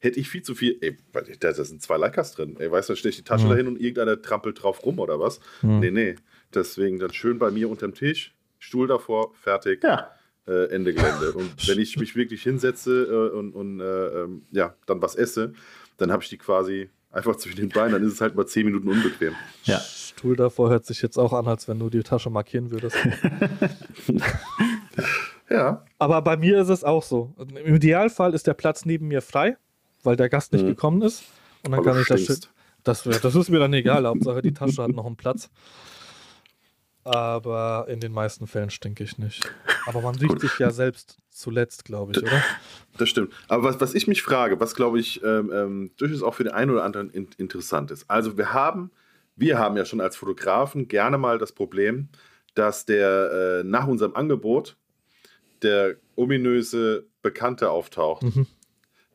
hätte 0.03 0.21
ich 0.21 0.29
viel 0.29 0.43
zu 0.43 0.55
viel, 0.55 0.79
ey, 0.81 0.97
da 1.41 1.53
sind 1.53 1.81
zwei 1.81 1.97
Leikers 1.97 2.33
drin. 2.33 2.57
Ey, 2.59 2.71
weißt 2.71 2.89
du, 2.89 2.93
dann 2.93 2.99
stelle 2.99 3.11
ich 3.11 3.17
die 3.17 3.25
Tasche 3.25 3.47
mhm. 3.47 3.51
dahin 3.51 3.67
und 3.69 3.81
irgendeiner 3.81 4.21
trampelt 4.21 4.63
drauf 4.63 4.85
rum 4.85 4.99
oder 4.99 5.19
was. 5.19 5.41
Mhm. 5.63 5.81
Nee, 5.81 5.91
nee. 5.91 6.15
Deswegen 6.55 6.99
dann 6.99 7.13
schön 7.13 7.39
bei 7.39 7.51
mir 7.51 7.71
unterm 7.71 7.95
Tisch, 7.95 8.35
Stuhl 8.59 8.87
davor, 8.87 9.33
fertig. 9.35 9.83
Ja 9.83 10.11
äh, 10.47 10.75
Ende 10.75 10.93
Gelände. 10.93 11.33
Und 11.33 11.51
wenn 11.69 11.79
ich 11.79 11.97
mich 11.97 12.17
wirklich 12.17 12.43
hinsetze 12.43 13.05
äh, 13.05 13.37
und, 13.37 13.53
und 13.53 13.81
äh, 13.81 13.85
ähm, 13.85 14.43
ja, 14.51 14.75
dann 14.87 15.03
was 15.03 15.15
esse, 15.15 15.53
dann 15.99 16.11
habe 16.11 16.23
ich 16.23 16.29
die 16.29 16.39
quasi 16.39 16.91
einfach 17.11 17.37
zwischen 17.37 17.57
den 17.57 17.69
Beinen, 17.69 17.93
dann 17.93 18.03
ist 18.03 18.15
es 18.15 18.21
halt 18.21 18.35
mal 18.35 18.47
zehn 18.47 18.65
Minuten 18.65 18.89
unbequem. 18.89 19.35
Ja. 19.65 19.79
Stuhl 19.79 20.37
davor 20.37 20.71
hört 20.71 20.87
sich 20.87 21.03
jetzt 21.03 21.19
auch 21.19 21.33
an, 21.33 21.47
als 21.47 21.69
wenn 21.69 21.79
du 21.79 21.91
die 21.91 22.03
Tasche 22.03 22.31
markieren 22.31 22.71
würdest. 22.71 22.97
ja. 25.51 25.85
Aber 25.99 26.23
bei 26.23 26.37
mir 26.37 26.61
ist 26.61 26.69
es 26.69 26.85
auch 26.85 27.03
so. 27.03 27.35
Im 27.39 27.75
Idealfall 27.75 28.35
ist 28.35 28.47
der 28.47 28.55
Platz 28.55 28.85
neben 28.85 29.09
mir 29.09 29.21
frei, 29.21 29.57
weil 30.03 30.17
der 30.17 30.29
Gast 30.29 30.53
nicht 30.53 30.65
mhm. 30.65 30.69
gekommen 30.69 31.03
ist. 31.03 31.23
Und 31.65 31.73
dann 31.73 31.81
Aber 31.81 31.93
kann 31.93 32.01
ich 32.01 32.09
das, 32.09 32.49
das. 32.83 33.03
Das 33.03 33.35
ist 33.35 33.49
mir 33.49 33.59
dann 33.59 33.73
egal. 33.73 34.07
Hauptsache 34.07 34.43
die 34.43 34.53
Tasche 34.53 34.83
hat 34.83 34.91
noch 34.91 35.07
einen 35.07 35.17
Platz. 35.17 35.51
Aber 37.05 37.87
in 37.89 38.01
den 38.01 38.13
meisten 38.13 38.47
Fällen 38.47 38.71
stinke 38.71 39.03
ich 39.03 39.19
nicht. 39.19 39.51
Aber 39.87 40.01
man 40.03 40.15
riecht 40.15 40.41
sich 40.41 40.59
ja 40.59 40.71
selbst 40.71 41.19
zuletzt, 41.31 41.85
glaube 41.85 42.13
ich, 42.13 42.23
oder? 42.23 42.43
Das 42.99 43.09
stimmt. 43.09 43.33
Aber 43.49 43.65
was, 43.65 43.81
was 43.81 43.95
ich 43.95 44.07
mich 44.07 44.23
frage, 44.23 44.61
was 44.61 44.75
glaube 44.75 45.01
ich 45.01 45.23
ähm, 45.25 45.51
ähm, 45.53 45.91
durchaus 45.97 46.23
auch 46.23 46.35
für 46.35 46.45
den 46.45 46.53
einen 46.53 46.71
oder 46.71 46.85
anderen 46.85 47.11
in, 47.11 47.29
interessant 47.39 47.91
ist. 47.91 48.09
Also 48.09 48.37
wir 48.39 48.53
haben, 48.53 48.91
wir 49.35 49.59
haben 49.59 49.77
ja 49.77 49.85
schon 49.85 50.01
als 50.01 50.17
Fotografen 50.17 50.89
gerne 50.89 51.19
mal 51.19 51.39
das 51.39 51.53
Problem, 51.53 52.09
dass 52.55 52.85
der 52.85 53.63
äh, 53.63 53.65
nach 53.65 53.87
unserem 53.87 54.15
Angebot 54.15 54.77
der 55.63 55.97
ominöse 56.17 57.07
Bekannte 57.23 57.71
auftaucht. 57.71 58.23
Mhm. 58.23 58.47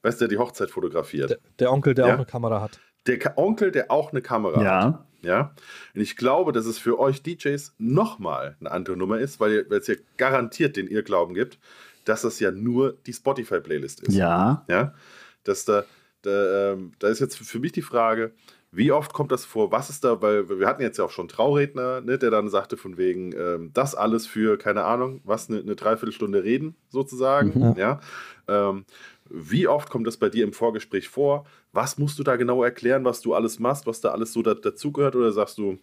Weißt 0.01 0.21
du, 0.21 0.27
der 0.27 0.29
die 0.29 0.37
Hochzeit 0.37 0.69
fotografiert. 0.71 1.31
Der, 1.31 1.37
der 1.59 1.71
Onkel, 1.71 1.93
der 1.93 2.07
ja? 2.07 2.13
auch 2.13 2.17
eine 2.17 2.25
Kamera 2.25 2.61
hat. 2.61 2.79
Der 3.07 3.37
Onkel, 3.37 3.71
der 3.71 3.91
auch 3.91 4.11
eine 4.11 4.21
Kamera 4.21 4.63
ja. 4.63 4.83
hat. 4.83 5.05
Ja. 5.21 5.53
Und 5.95 6.01
ich 6.01 6.15
glaube, 6.15 6.51
dass 6.51 6.65
es 6.65 6.77
für 6.77 6.99
euch 6.99 7.23
DJs 7.23 7.73
nochmal 7.77 8.55
eine 8.59 8.71
andere 8.71 8.97
Nummer 8.97 9.19
ist, 9.19 9.39
weil, 9.39 9.65
es 9.71 9.87
ja 9.87 9.95
garantiert 10.17 10.77
den 10.77 10.87
Irrglauben 10.87 11.33
gibt, 11.33 11.59
dass 12.05 12.21
das 12.21 12.39
ja 12.39 12.51
nur 12.51 12.97
die 13.05 13.13
Spotify-Playlist 13.13 14.01
ist. 14.01 14.15
Ja. 14.15 14.65
Ja. 14.67 14.93
Dass 15.43 15.65
da, 15.65 15.83
da, 16.21 16.73
ähm, 16.73 16.93
da 16.99 17.07
ist 17.07 17.19
jetzt 17.19 17.37
für 17.37 17.59
mich 17.59 17.71
die 17.71 17.81
Frage, 17.81 18.31
wie 18.71 18.91
oft 18.91 19.13
kommt 19.13 19.31
das 19.31 19.45
vor? 19.45 19.71
Was 19.71 19.89
ist 19.89 20.03
da? 20.03 20.21
Weil 20.21 20.49
wir 20.49 20.67
hatten 20.67 20.81
jetzt 20.81 20.97
ja 20.97 21.05
auch 21.05 21.11
schon 21.11 21.27
Trauredner, 21.27 22.01
ne, 22.01 22.17
der 22.17 22.31
dann 22.31 22.49
sagte 22.49 22.75
von 22.77 22.97
wegen, 22.97 23.33
ähm, 23.33 23.71
das 23.73 23.95
alles 23.95 24.27
für, 24.27 24.57
keine 24.57 24.83
Ahnung, 24.83 25.21
was, 25.23 25.49
eine, 25.49 25.59
eine 25.59 25.75
Dreiviertelstunde 25.75 26.43
reden 26.43 26.75
sozusagen. 26.89 27.53
Mhm. 27.55 27.75
Ja. 27.77 27.99
Ähm, 28.47 28.85
wie 29.29 29.67
oft 29.67 29.89
kommt 29.89 30.07
das 30.07 30.17
bei 30.17 30.29
dir 30.29 30.43
im 30.43 30.53
Vorgespräch 30.53 31.09
vor? 31.09 31.45
Was 31.73 31.97
musst 31.97 32.19
du 32.19 32.23
da 32.23 32.35
genau 32.35 32.63
erklären, 32.63 33.05
was 33.05 33.21
du 33.21 33.33
alles 33.33 33.59
machst, 33.59 33.87
was 33.87 34.01
da 34.01 34.09
alles 34.09 34.33
so 34.33 34.41
da, 34.41 34.53
dazugehört? 34.53 35.15
Oder 35.15 35.31
sagst 35.31 35.57
du, 35.57 35.77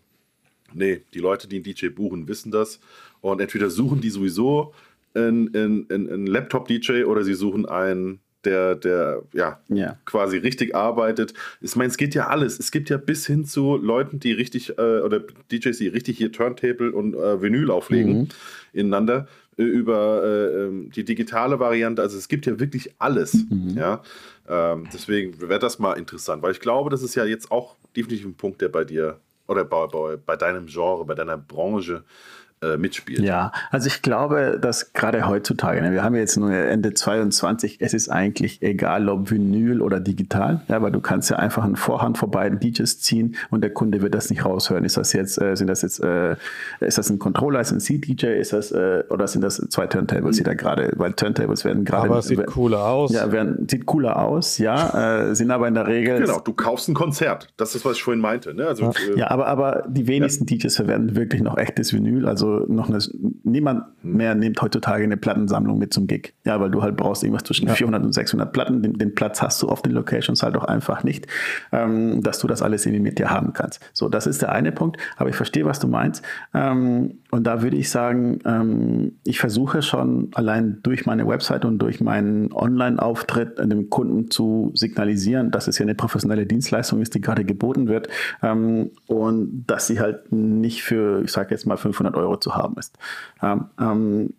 nee, 0.72 1.03
die 1.14 1.18
Leute, 1.18 1.49
die 1.49 1.57
einen 1.57 1.64
DJ 1.64 1.88
buchen, 1.88 2.28
wissen 2.28 2.51
das. 2.51 2.80
Und 3.20 3.40
entweder 3.40 3.70
suchen 3.70 4.01
die 4.01 4.11
sowieso 4.11 4.74
einen, 5.14 5.55
einen, 5.55 5.90
einen 5.90 6.26
Laptop-DJ 6.26 7.05
oder 7.05 7.24
sie 7.24 7.34
suchen 7.34 7.66
einen, 7.66 8.20
der, 8.45 8.74
der 8.74 9.22
ja, 9.32 9.61
ja, 9.68 9.99
quasi 10.05 10.36
richtig 10.36 10.74
arbeitet. 10.74 11.34
Ich 11.61 11.76
meine, 11.76 11.88
es 11.88 11.97
geht 11.97 12.14
ja 12.14 12.28
alles. 12.28 12.59
Es 12.59 12.70
gibt 12.70 12.90
ja 12.90 12.97
bis 12.99 13.26
hin 13.26 13.45
zu 13.45 13.76
Leuten, 13.76 14.20
die 14.20 14.32
richtig, 14.32 14.78
äh, 14.78 15.01
oder 15.01 15.20
DJs, 15.51 15.78
die 15.78 15.88
richtig 15.88 16.18
hier 16.18 16.32
Turntable 16.32 16.92
und 16.92 17.14
äh, 17.14 17.40
Vinyl 17.40 17.70
auflegen 17.70 18.18
mhm. 18.18 18.28
ineinander 18.72 19.28
über 19.57 20.22
äh, 20.24 20.64
ähm, 20.64 20.90
die 20.90 21.05
digitale 21.05 21.59
Variante. 21.59 22.02
Also 22.02 22.18
es 22.18 22.28
gibt 22.28 22.46
ja 22.46 22.59
wirklich 22.59 22.94
alles. 22.98 23.34
Mhm. 23.34 23.74
Ja? 23.76 24.02
Ähm, 24.48 24.88
deswegen 24.92 25.40
wäre 25.40 25.61
das 25.61 25.78
mal 25.78 25.94
interessant, 25.94 26.42
weil 26.42 26.52
ich 26.52 26.61
glaube, 26.61 26.90
das 26.90 27.02
ist 27.02 27.14
ja 27.14 27.24
jetzt 27.24 27.50
auch 27.50 27.76
definitiv 27.96 28.26
ein 28.26 28.34
Punkt, 28.34 28.61
der 28.61 28.68
bei 28.68 28.84
dir 28.84 29.20
oder 29.46 29.64
bei, 29.64 29.86
bei, 29.86 30.16
bei 30.16 30.36
deinem 30.36 30.66
Genre, 30.66 31.05
bei 31.05 31.14
deiner 31.14 31.36
Branche 31.36 32.05
äh, 32.65 32.77
mitspielt. 32.77 33.21
Ja, 33.21 33.53
also 33.71 33.87
ich 33.87 34.03
glaube, 34.03 34.59
dass 34.61 34.93
gerade 34.93 35.27
heutzutage, 35.27 35.83
ne, 35.83 35.93
wir 35.93 36.03
haben 36.03 36.15
jetzt 36.15 36.37
nur 36.37 36.53
Ende 36.53 36.95
22, 36.95 37.79
es 37.81 37.95
ist 37.95 38.09
eigentlich 38.09 38.62
egal, 38.62 39.09
ob 39.09 39.31
Vinyl 39.31 39.81
oder 39.81 40.01
digital, 40.01 40.62
ja, 40.69 40.83
weil 40.83 40.93
du 40.93 41.01
kannst 41.01 41.31
ja 41.31 41.37
einfach 41.37 41.65
einen 41.65 41.77
Vorhand 41.77 42.19
vor 42.19 42.31
beiden 42.31 42.61
DJs 42.61 43.01
ziehen 43.01 43.37
und 43.51 43.62
der 43.62 43.71
Kunde 43.71 44.03
wird 44.03 44.15
das 44.15 44.31
nicht 44.31 44.45
raushören. 44.45 44.85
Ist 44.85 44.97
das 44.97 45.12
jetzt, 45.12 45.41
äh, 45.41 45.57
sind 45.57 45.69
das 45.69 45.83
jetzt, 45.83 46.01
äh, 46.03 46.37
ist 46.81 46.99
das 46.99 47.11
ein 47.11 47.19
Controller, 47.19 47.61
ist 47.61 47.73
ein 47.73 47.81
C-DJ, 47.81 48.39
ist 48.39 48.53
das, 48.53 48.73
äh, 48.73 49.05
oder 49.11 49.27
sind 49.27 49.43
das 49.43 49.57
zwei 49.69 49.87
Turntables, 49.87 50.37
die 50.37 50.43
da 50.43 50.55
gerade, 50.55 50.93
weil 50.97 51.12
Turntables 51.12 51.65
werden 51.65 51.85
gerade. 51.85 52.09
Aber 52.09 52.19
es 52.19 52.27
sieht 52.27 52.47
cooler 52.47 52.87
aus. 52.87 53.12
Ja, 53.12 53.31
werden, 53.33 53.66
sieht 53.69 53.86
cooler 53.86 54.19
aus, 54.19 54.59
ja, 54.59 55.28
äh, 55.28 55.35
sind 55.35 55.51
aber 55.51 55.69
in 55.69 55.74
der 55.74 55.86
Regel. 55.86 56.20
Genau, 56.20 56.41
du 56.41 56.53
kaufst 56.53 56.89
ein 56.89 56.95
Konzert. 56.95 57.49
Das 57.57 57.74
ist, 57.74 57.85
was 57.85 57.97
ich 57.97 58.03
vorhin 58.03 58.20
meinte. 58.20 58.55
Ne? 58.55 58.66
Also, 58.66 58.85
ja, 58.85 59.16
ja 59.16 59.31
aber, 59.31 59.47
aber 59.47 59.85
die 59.89 60.07
wenigsten 60.07 60.47
ja. 60.47 60.57
DJs 60.57 60.77
verwenden 60.77 61.16
wirklich 61.16 61.43
noch 61.43 61.57
echtes 61.57 61.93
Vinyl, 61.93 62.27
also 62.27 62.53
noch 62.68 62.89
eine 62.89 62.98
niemand 63.43 63.85
mehr 64.02 64.35
nimmt 64.35 64.60
heutzutage 64.60 65.05
eine 65.05 65.16
Plattensammlung 65.16 65.78
mit 65.78 65.93
zum 65.93 66.06
Gig. 66.06 66.35
Ja, 66.44 66.60
weil 66.60 66.70
du 66.70 66.82
halt 66.82 66.97
brauchst 66.97 67.22
irgendwas 67.22 67.44
zwischen 67.44 67.68
ja. 67.68 67.74
400 67.74 68.05
und 68.05 68.12
600 68.12 68.52
Platten. 68.52 68.82
Den, 68.82 68.94
den, 68.94 69.14
Platz 69.14 69.43
hast 69.43 69.62
du 69.62 69.68
auf 69.68 69.82
den 69.82 69.93
Locations 69.93 70.43
halt 70.43 70.56
auch 70.56 70.64
einfach 70.64 71.05
nicht, 71.05 71.26
ähm, 71.72 72.22
dass 72.22 72.39
du 72.39 72.47
das 72.47 72.62
alles 72.62 72.86
irgendwie 72.86 73.02
mit 73.02 73.18
dir 73.18 73.31
haben 73.31 73.52
kannst. 73.52 73.81
So, 73.93 74.09
das 74.09 74.26
ist 74.26 74.43
der 74.43 74.52
eine 74.52 74.72
Punkt. 74.72 74.98
Aber 75.16 75.28
ich 75.28 75.36
verstehe, 75.36 75.64
was 75.64 75.78
du 75.81 75.89
meinst. 75.89 76.22
Ähm, 76.52 77.18
und 77.35 77.43
da 77.48 77.62
würde 77.62 77.77
ich 77.77 77.90
sagen, 77.90 78.39
ähm, 78.44 79.19
ich 79.24 79.40
versuche 79.40 79.82
schon 79.82 80.28
allein 80.35 80.78
durch 80.85 81.05
meine 81.05 81.27
Website 81.27 81.65
und 81.65 81.81
durch 81.81 82.01
meinen 82.01 82.52
Online-Auftritt 82.52 83.59
dem 83.59 83.90
Kunden 83.90 84.31
zu 84.31 84.70
signalisieren, 84.74 85.51
dass 85.51 85.66
es 85.66 85.77
hier 85.77 85.85
eine 85.85 85.97
professionelle 85.97 86.47
Dienstleistung 86.47 87.02
ist, 87.02 87.12
die 87.12 87.20
gerade 87.20 87.44
geboten 87.44 87.89
wird 87.89 88.06
ähm, 88.40 88.93
und 89.09 89.65
dass 89.66 89.89
sie 89.89 89.98
halt 89.98 90.31
nicht 90.31 90.85
für, 90.85 91.24
ich 91.24 91.32
sage 91.32 91.51
jetzt 91.51 91.66
mal, 91.66 91.77
500 91.77 92.15
Euro 92.15 92.36
zu 92.36 92.55
haben 92.55 92.77
ist. 92.78 92.97
Ähm, 93.43 94.32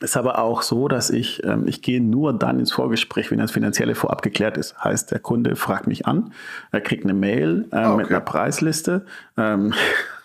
ist 0.00 0.16
aber 0.16 0.38
auch 0.38 0.62
so, 0.62 0.86
dass 0.86 1.10
ich, 1.10 1.42
ähm, 1.42 1.64
ich 1.66 1.82
gehe 1.82 2.00
nur 2.00 2.32
dann 2.32 2.60
ins 2.60 2.70
Vorgespräch, 2.70 3.32
wenn 3.32 3.38
das 3.38 3.50
Finanzielle 3.50 3.96
vorab 3.96 4.22
geklärt 4.22 4.56
ist. 4.56 4.78
Heißt, 4.84 5.10
der 5.10 5.18
Kunde 5.18 5.56
fragt 5.56 5.88
mich 5.88 6.06
an, 6.06 6.32
er 6.70 6.80
kriegt 6.80 7.02
eine 7.02 7.14
Mail 7.14 7.66
äh, 7.72 7.86
okay. 7.86 7.96
mit 7.96 8.08
einer 8.08 8.20
Preisliste. 8.20 9.04
Ähm, 9.36 9.74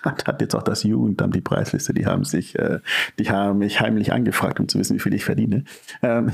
hat 0.04 0.42
jetzt 0.42 0.56
auch 0.56 0.64
das 0.64 0.84
Jugendamt 0.84 1.36
die 1.36 1.42
Preisliste, 1.42 1.94
die 1.94 2.06
haben 2.06 2.24
sich, 2.24 2.58
äh, 2.58 2.80
die 3.20 3.30
haben 3.30 3.60
mich 3.60 3.80
heimlich 3.82 4.14
angefragt, 4.14 4.60
um 4.60 4.68
zu 4.68 4.80
wissen, 4.80 4.96
wie 4.96 5.00
viel 5.00 5.14
ich 5.14 5.26
verdiene. 5.26 5.64
Ähm, 6.02 6.32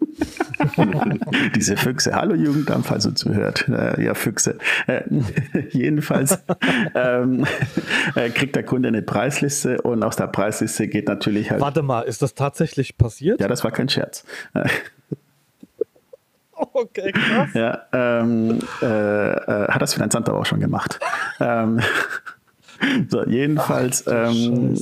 Diese 1.54 1.76
Füchse. 1.76 2.14
Hallo 2.14 2.34
Jugendamt, 2.34 2.86
falls 2.86 3.04
du 3.04 3.12
zuhört. 3.12 3.68
Äh, 3.68 4.04
ja, 4.04 4.14
Füchse. 4.14 4.58
Äh, 4.86 5.02
jedenfalls 5.70 6.38
ähm, 6.94 7.46
äh, 8.14 8.30
kriegt 8.30 8.56
der 8.56 8.62
Kunde 8.62 8.88
eine 8.88 9.02
Preisliste 9.02 9.80
und 9.82 10.02
aus 10.02 10.16
der 10.16 10.28
Preisliste 10.28 10.88
geht 10.88 11.08
natürlich 11.08 11.50
halt. 11.50 11.60
Warte 11.60 11.82
mal, 11.82 12.02
ist 12.02 12.22
das 12.22 12.34
tatsächlich 12.34 12.96
passiert? 12.96 13.40
Ja, 13.40 13.48
das 13.48 13.64
war 13.64 13.70
kein 13.70 13.88
Scherz. 13.88 14.24
Okay, 16.60 17.12
krass. 17.12 17.50
Ja, 17.54 17.82
ähm, 17.92 18.58
äh, 18.82 18.86
äh, 18.86 19.68
hat 19.68 19.80
das 19.80 19.94
Finanzamt 19.94 20.28
aber 20.28 20.40
auch 20.40 20.44
schon 20.44 20.58
gemacht. 20.58 20.98
ähm, 21.38 21.80
so, 23.10 23.24
jedenfalls. 23.26 24.06
Ach, 24.06 24.30
ähm, 24.30 24.76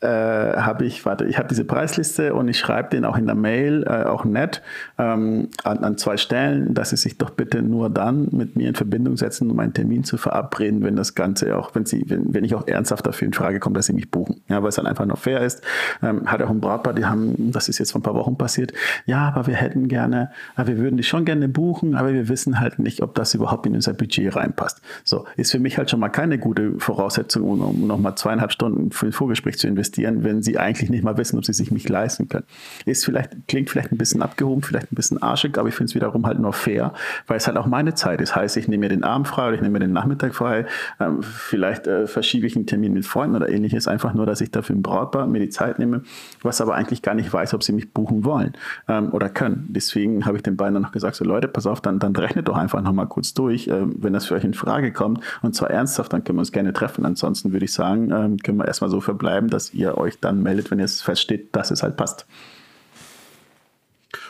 äh, 0.00 0.06
habe 0.06 0.86
ich, 0.86 1.04
warte, 1.04 1.26
ich 1.26 1.36
habe 1.36 1.48
diese 1.48 1.64
Preisliste 1.64 2.34
und 2.34 2.48
ich 2.48 2.58
schreibe 2.58 2.88
den 2.88 3.04
auch 3.04 3.18
in 3.18 3.26
der 3.26 3.34
Mail, 3.34 3.84
äh, 3.86 4.04
auch 4.04 4.24
nett, 4.24 4.62
ähm, 4.98 5.48
an, 5.62 5.78
an, 5.84 5.98
zwei 5.98 6.16
Stellen, 6.16 6.72
dass 6.72 6.90
sie 6.90 6.96
sich 6.96 7.18
doch 7.18 7.30
bitte 7.30 7.60
nur 7.60 7.90
dann 7.90 8.28
mit 8.32 8.56
mir 8.56 8.68
in 8.68 8.74
Verbindung 8.74 9.18
setzen, 9.18 9.50
um 9.50 9.58
einen 9.60 9.74
Termin 9.74 10.04
zu 10.04 10.16
verabreden, 10.16 10.82
wenn 10.82 10.96
das 10.96 11.14
Ganze 11.14 11.56
auch, 11.56 11.74
wenn 11.74 11.84
sie, 11.84 12.04
wenn, 12.08 12.32
wenn 12.32 12.44
ich 12.44 12.54
auch 12.54 12.66
ernsthaft 12.66 13.06
dafür 13.06 13.26
in 13.26 13.34
Frage 13.34 13.60
komme, 13.60 13.74
dass 13.74 13.86
sie 13.86 13.92
mich 13.92 14.10
buchen. 14.10 14.40
Ja, 14.48 14.62
weil 14.62 14.70
es 14.70 14.76
dann 14.76 14.86
einfach 14.86 15.04
noch 15.04 15.18
fair 15.18 15.42
ist. 15.42 15.62
Ähm, 16.02 16.30
hat 16.30 16.40
auch 16.42 16.50
ein 16.50 16.60
Brautpaar, 16.60 16.94
die 16.94 17.04
haben, 17.04 17.52
das 17.52 17.68
ist 17.68 17.78
jetzt 17.78 17.92
vor 17.92 18.00
ein 18.00 18.02
paar 18.02 18.14
Wochen 18.14 18.38
passiert, 18.38 18.72
ja, 19.04 19.28
aber 19.28 19.46
wir 19.46 19.56
hätten 19.56 19.88
gerne, 19.88 20.30
wir 20.56 20.78
würden 20.78 20.96
dich 20.96 21.08
schon 21.08 21.26
gerne 21.26 21.48
buchen, 21.48 21.94
aber 21.94 22.14
wir 22.14 22.28
wissen 22.28 22.58
halt 22.58 22.78
nicht, 22.78 23.02
ob 23.02 23.14
das 23.14 23.34
überhaupt 23.34 23.66
in 23.66 23.74
unser 23.74 23.92
Budget 23.92 24.34
reinpasst. 24.34 24.80
So, 25.04 25.26
ist 25.36 25.50
für 25.50 25.58
mich 25.58 25.76
halt 25.76 25.90
schon 25.90 26.00
mal 26.00 26.08
keine 26.08 26.38
gute 26.38 26.78
Voraussetzung, 26.78 27.42
um, 27.42 27.60
um 27.60 27.86
nochmal 27.86 28.14
zweieinhalb 28.14 28.52
Stunden 28.52 28.92
für 28.92 29.06
ein 29.06 29.12
Vorgespräch 29.12 29.58
zu 29.58 29.66
investieren 29.66 29.89
investieren, 29.90 30.24
wenn 30.24 30.42
sie 30.42 30.58
eigentlich 30.58 30.90
nicht 30.90 31.04
mal 31.04 31.16
wissen, 31.16 31.38
ob 31.38 31.44
sie 31.44 31.52
sich 31.52 31.70
mich 31.70 31.88
leisten 31.88 32.28
können. 32.28 32.44
Ist 32.86 33.04
vielleicht, 33.04 33.30
klingt 33.48 33.70
vielleicht 33.70 33.92
ein 33.92 33.98
bisschen 33.98 34.22
abgehoben, 34.22 34.62
vielleicht 34.62 34.92
ein 34.92 34.94
bisschen 34.94 35.22
arschig, 35.22 35.58
aber 35.58 35.68
ich 35.68 35.74
finde 35.74 35.90
es 35.90 35.94
wiederum 35.94 36.26
halt 36.26 36.38
nur 36.38 36.52
fair, 36.52 36.92
weil 37.26 37.36
es 37.36 37.46
halt 37.46 37.56
auch 37.56 37.66
meine 37.66 37.94
Zeit 37.94 38.20
ist. 38.20 38.36
Heißt, 38.36 38.56
ich 38.56 38.68
nehme 38.68 38.80
mir 38.82 38.88
den 38.88 39.04
Abend 39.04 39.28
frei 39.28 39.48
oder 39.48 39.54
ich 39.54 39.60
nehme 39.60 39.74
mir 39.74 39.80
den 39.80 39.92
Nachmittag 39.92 40.34
frei. 40.34 40.66
Ähm, 41.00 41.22
vielleicht 41.22 41.86
äh, 41.86 42.06
verschiebe 42.06 42.46
ich 42.46 42.56
einen 42.56 42.66
Termin 42.66 42.92
mit 42.92 43.04
Freunden 43.04 43.36
oder 43.36 43.48
ähnliches, 43.48 43.88
einfach 43.88 44.14
nur, 44.14 44.26
dass 44.26 44.40
ich 44.40 44.50
dafür 44.50 44.76
ein 44.76 44.82
Brautpaar 44.82 45.26
mir 45.26 45.40
die 45.40 45.48
Zeit 45.48 45.78
nehme, 45.78 46.02
was 46.42 46.60
aber 46.60 46.74
eigentlich 46.74 47.02
gar 47.02 47.14
nicht 47.14 47.32
weiß, 47.32 47.54
ob 47.54 47.62
sie 47.62 47.72
mich 47.72 47.92
buchen 47.92 48.24
wollen 48.24 48.52
ähm, 48.88 49.12
oder 49.12 49.28
können. 49.28 49.66
Deswegen 49.68 50.26
habe 50.26 50.36
ich 50.36 50.42
den 50.42 50.56
beiden 50.56 50.74
dann 50.74 50.82
noch 50.82 50.92
gesagt, 50.92 51.16
so 51.16 51.24
Leute, 51.24 51.48
pass 51.48 51.66
auf, 51.66 51.80
dann, 51.80 51.98
dann 51.98 52.14
rechnet 52.14 52.48
doch 52.48 52.56
einfach 52.56 52.82
nochmal 52.82 53.06
kurz 53.06 53.34
durch, 53.34 53.68
äh, 53.68 53.82
wenn 53.86 54.12
das 54.12 54.26
für 54.26 54.34
euch 54.34 54.44
in 54.44 54.54
Frage 54.54 54.92
kommt 54.92 55.20
und 55.42 55.54
zwar 55.54 55.70
ernsthaft, 55.70 56.12
dann 56.12 56.24
können 56.24 56.38
wir 56.38 56.40
uns 56.40 56.52
gerne 56.52 56.72
treffen. 56.72 57.04
Ansonsten 57.04 57.52
würde 57.52 57.64
ich 57.64 57.72
sagen, 57.72 58.10
ähm, 58.10 58.36
können 58.38 58.58
wir 58.58 58.66
erstmal 58.66 58.90
so 58.90 59.00
verbleiben, 59.00 59.50
dass 59.50 59.74
ihr 59.74 59.79
euch 59.88 60.18
dann 60.18 60.42
meldet, 60.42 60.70
wenn 60.70 60.80
es 60.80 61.02
feststeht, 61.02 61.54
dass 61.54 61.70
es 61.70 61.82
halt 61.82 61.96
passt. 61.96 62.26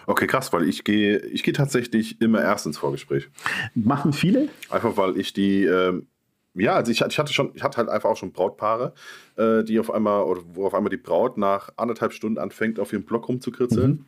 Okay, 0.06 0.26
krass, 0.26 0.52
weil 0.52 0.68
ich 0.68 0.84
gehe 0.84 1.18
ich 1.18 1.42
gehe 1.42 1.54
tatsächlich 1.54 2.20
immer 2.20 2.40
erst 2.40 2.66
ins 2.66 2.78
Vorgespräch. 2.78 3.28
Machen 3.74 4.12
viele? 4.12 4.48
Einfach 4.68 4.96
weil 4.96 5.16
ich 5.18 5.32
die, 5.32 5.64
ähm, 5.64 6.06
ja, 6.54 6.74
also 6.74 6.90
ich, 6.90 7.00
ich, 7.00 7.18
hatte 7.18 7.32
schon, 7.32 7.52
ich 7.54 7.62
hatte 7.62 7.78
halt 7.78 7.88
einfach 7.88 8.10
auch 8.10 8.16
schon 8.16 8.32
Brautpaare, 8.32 8.92
äh, 9.36 9.62
die 9.62 9.78
auf 9.78 9.90
einmal, 9.90 10.24
oder 10.24 10.42
wo 10.52 10.66
auf 10.66 10.74
einmal 10.74 10.90
die 10.90 10.96
Braut 10.96 11.38
nach 11.38 11.70
anderthalb 11.76 12.12
Stunden 12.12 12.38
anfängt, 12.38 12.80
auf 12.80 12.92
ihrem 12.92 13.04
Blog 13.04 13.28
rumzukritzeln. 13.28 13.90
Mhm. 13.90 14.04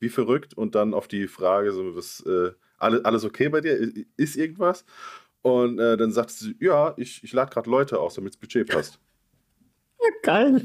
Wie 0.00 0.08
verrückt. 0.08 0.54
Und 0.54 0.74
dann 0.74 0.94
auf 0.94 1.06
die 1.06 1.28
Frage, 1.28 1.72
so, 1.72 1.94
was, 1.94 2.24
äh, 2.26 2.52
alles, 2.78 3.04
alles 3.04 3.24
okay 3.24 3.48
bei 3.48 3.60
dir? 3.60 3.92
Ist 4.16 4.36
irgendwas? 4.36 4.84
Und 5.42 5.78
äh, 5.78 5.96
dann 5.96 6.12
sagt 6.12 6.30
sie, 6.30 6.56
ja, 6.60 6.94
ich, 6.96 7.22
ich 7.22 7.32
lade 7.32 7.52
gerade 7.52 7.68
Leute 7.68 7.98
aus, 8.00 8.14
damit 8.14 8.32
das 8.32 8.40
Budget 8.40 8.68
passt. 8.68 8.98
Geil. 10.22 10.62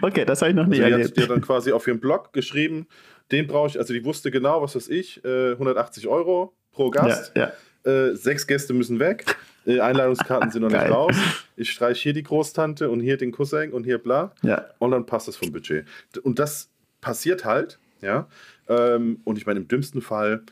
Okay, 0.00 0.24
das 0.24 0.42
habe 0.42 0.50
ich 0.50 0.56
noch 0.56 0.66
nie 0.66 0.80
also 0.80 0.92
erlebt. 0.92 1.16
Die 1.16 1.22
hat 1.22 1.28
dir 1.28 1.34
dann 1.34 1.42
quasi 1.42 1.72
auf 1.72 1.86
ihrem 1.86 2.00
Blog 2.00 2.32
geschrieben, 2.32 2.86
den 3.32 3.46
brauche 3.46 3.68
ich, 3.68 3.78
also 3.78 3.92
die 3.92 4.04
wusste 4.04 4.30
genau, 4.30 4.62
was 4.62 4.76
weiß 4.76 4.88
ich, 4.88 5.22
180 5.24 6.04
äh, 6.04 6.08
Euro 6.08 6.54
pro 6.72 6.90
Gast. 6.90 7.32
Ja, 7.36 7.52
ja. 7.84 7.90
Äh, 7.90 8.16
sechs 8.16 8.46
Gäste 8.46 8.72
müssen 8.72 8.98
weg. 8.98 9.24
Äh, 9.66 9.80
Einladungskarten 9.80 10.50
sind 10.50 10.62
noch 10.62 10.70
nicht 10.70 10.90
raus. 10.90 11.16
Ich 11.56 11.70
streiche 11.70 12.00
hier 12.00 12.12
die 12.12 12.22
Großtante 12.22 12.90
und 12.90 13.00
hier 13.00 13.16
den 13.16 13.32
Cousin 13.32 13.72
und 13.72 13.84
hier 13.84 13.98
bla. 13.98 14.32
Ja. 14.42 14.66
Und 14.78 14.92
dann 14.92 15.06
passt 15.06 15.28
das 15.28 15.36
vom 15.36 15.52
Budget. 15.52 15.86
Und 16.22 16.38
das 16.38 16.70
passiert 17.00 17.44
halt, 17.44 17.78
ja. 18.00 18.28
Ähm, 18.68 19.20
und 19.24 19.38
ich 19.38 19.46
meine, 19.46 19.60
im 19.60 19.68
dümmsten 19.68 20.02
Fall 20.02 20.42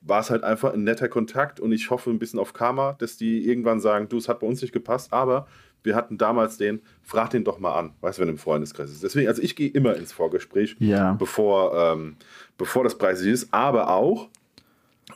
war 0.00 0.20
es 0.20 0.30
halt 0.30 0.44
einfach 0.44 0.72
ein 0.72 0.84
netter 0.84 1.08
Kontakt 1.08 1.60
und 1.60 1.72
ich 1.72 1.90
hoffe 1.90 2.10
ein 2.10 2.18
bisschen 2.18 2.38
auf 2.38 2.52
Karma, 2.52 2.94
dass 2.98 3.16
die 3.16 3.46
irgendwann 3.46 3.80
sagen, 3.80 4.08
du, 4.08 4.18
es 4.18 4.28
hat 4.28 4.40
bei 4.40 4.46
uns 4.46 4.62
nicht 4.62 4.72
gepasst, 4.72 5.12
aber 5.12 5.48
wir 5.86 5.94
hatten 5.94 6.18
damals 6.18 6.58
den, 6.58 6.80
frag 7.02 7.30
den 7.30 7.44
doch 7.44 7.58
mal 7.58 7.72
an, 7.72 7.92
weißt 8.00 8.18
du, 8.18 8.20
wenn 8.20 8.28
du 8.28 8.32
im 8.32 8.38
Freundeskreis 8.38 8.90
ist. 8.90 9.02
Deswegen, 9.02 9.28
also 9.28 9.40
ich 9.40 9.56
gehe 9.56 9.70
immer 9.70 9.96
ins 9.96 10.12
Vorgespräch, 10.12 10.76
ja. 10.80 11.14
bevor, 11.14 11.74
ähm, 11.74 12.16
bevor 12.58 12.84
das 12.84 12.98
preisig 12.98 13.32
ist, 13.32 13.54
aber 13.54 13.88
auch, 13.88 14.28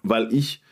weil 0.03 0.33
ich, 0.33 0.63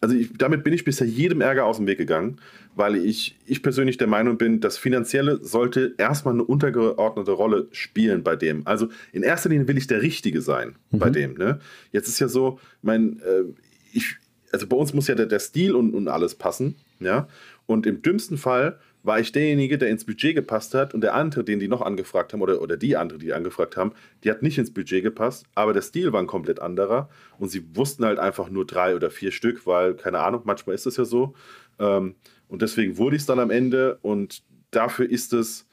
also 0.00 0.14
ich, 0.14 0.36
damit 0.36 0.64
bin 0.64 0.74
ich 0.74 0.84
bisher 0.84 1.06
jedem 1.06 1.40
Ärger 1.40 1.64
aus 1.64 1.78
dem 1.78 1.86
Weg 1.86 1.96
gegangen, 1.96 2.40
weil 2.74 2.96
ich, 2.96 3.38
ich 3.46 3.62
persönlich 3.62 3.96
der 3.96 4.08
Meinung 4.08 4.36
bin, 4.36 4.60
das 4.60 4.76
Finanzielle 4.76 5.38
sollte 5.42 5.94
erstmal 5.96 6.34
eine 6.34 6.44
untergeordnete 6.44 7.30
Rolle 7.30 7.68
spielen 7.70 8.24
bei 8.24 8.34
dem. 8.34 8.66
Also 8.66 8.88
in 9.12 9.22
erster 9.22 9.48
Linie 9.48 9.68
will 9.68 9.78
ich 9.78 9.86
der 9.86 10.02
Richtige 10.02 10.42
sein 10.42 10.74
mhm. 10.90 10.98
bei 10.98 11.10
dem. 11.10 11.34
Ne? 11.34 11.60
Jetzt 11.92 12.08
ist 12.08 12.18
ja 12.18 12.26
so, 12.26 12.58
mein, 12.82 13.20
äh, 13.20 13.44
ich, 13.92 14.16
also 14.50 14.66
bei 14.66 14.76
uns 14.76 14.92
muss 14.92 15.06
ja 15.06 15.14
der, 15.14 15.26
der 15.26 15.38
Stil 15.38 15.76
und, 15.76 15.94
und 15.94 16.08
alles 16.08 16.34
passen, 16.34 16.74
ja. 16.98 17.28
Und 17.66 17.86
im 17.86 18.02
dümmsten 18.02 18.36
Fall 18.36 18.78
war 19.04 19.20
ich 19.20 19.32
derjenige, 19.32 19.76
der 19.76 19.90
ins 19.90 20.04
Budget 20.04 20.34
gepasst 20.34 20.74
hat 20.74 20.94
und 20.94 21.02
der 21.02 21.14
andere, 21.14 21.44
den 21.44 21.60
die 21.60 21.68
noch 21.68 21.82
angefragt 21.82 22.32
haben 22.32 22.40
oder, 22.40 22.60
oder 22.62 22.78
die 22.78 22.96
andere, 22.96 23.18
die 23.18 23.34
angefragt 23.34 23.76
haben, 23.76 23.92
die 24.24 24.30
hat 24.30 24.42
nicht 24.42 24.56
ins 24.56 24.72
Budget 24.72 25.02
gepasst, 25.02 25.44
aber 25.54 25.74
der 25.74 25.82
Stil 25.82 26.12
war 26.12 26.20
ein 26.20 26.26
komplett 26.26 26.58
anderer 26.58 27.10
und 27.38 27.50
sie 27.50 27.76
wussten 27.76 28.06
halt 28.06 28.18
einfach 28.18 28.48
nur 28.48 28.66
drei 28.66 28.96
oder 28.96 29.10
vier 29.10 29.30
Stück, 29.30 29.66
weil, 29.66 29.94
keine 29.94 30.20
Ahnung, 30.20 30.40
manchmal 30.44 30.74
ist 30.74 30.86
das 30.86 30.96
ja 30.96 31.04
so. 31.04 31.34
Ähm, 31.78 32.14
und 32.48 32.62
deswegen 32.62 32.96
wurde 32.96 33.16
ich 33.16 33.22
es 33.22 33.26
dann 33.26 33.38
am 33.38 33.50
Ende 33.50 33.98
und 34.00 34.42
dafür 34.70 35.08
ist 35.08 35.34
es 35.34 35.66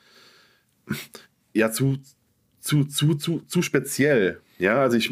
ja 1.54 1.72
zu, 1.72 1.98
zu, 2.60 2.84
zu, 2.84 3.16
zu, 3.16 3.40
zu 3.48 3.62
speziell. 3.62 4.42
Ja, 4.60 4.82
also 4.82 4.98
ich, 4.98 5.10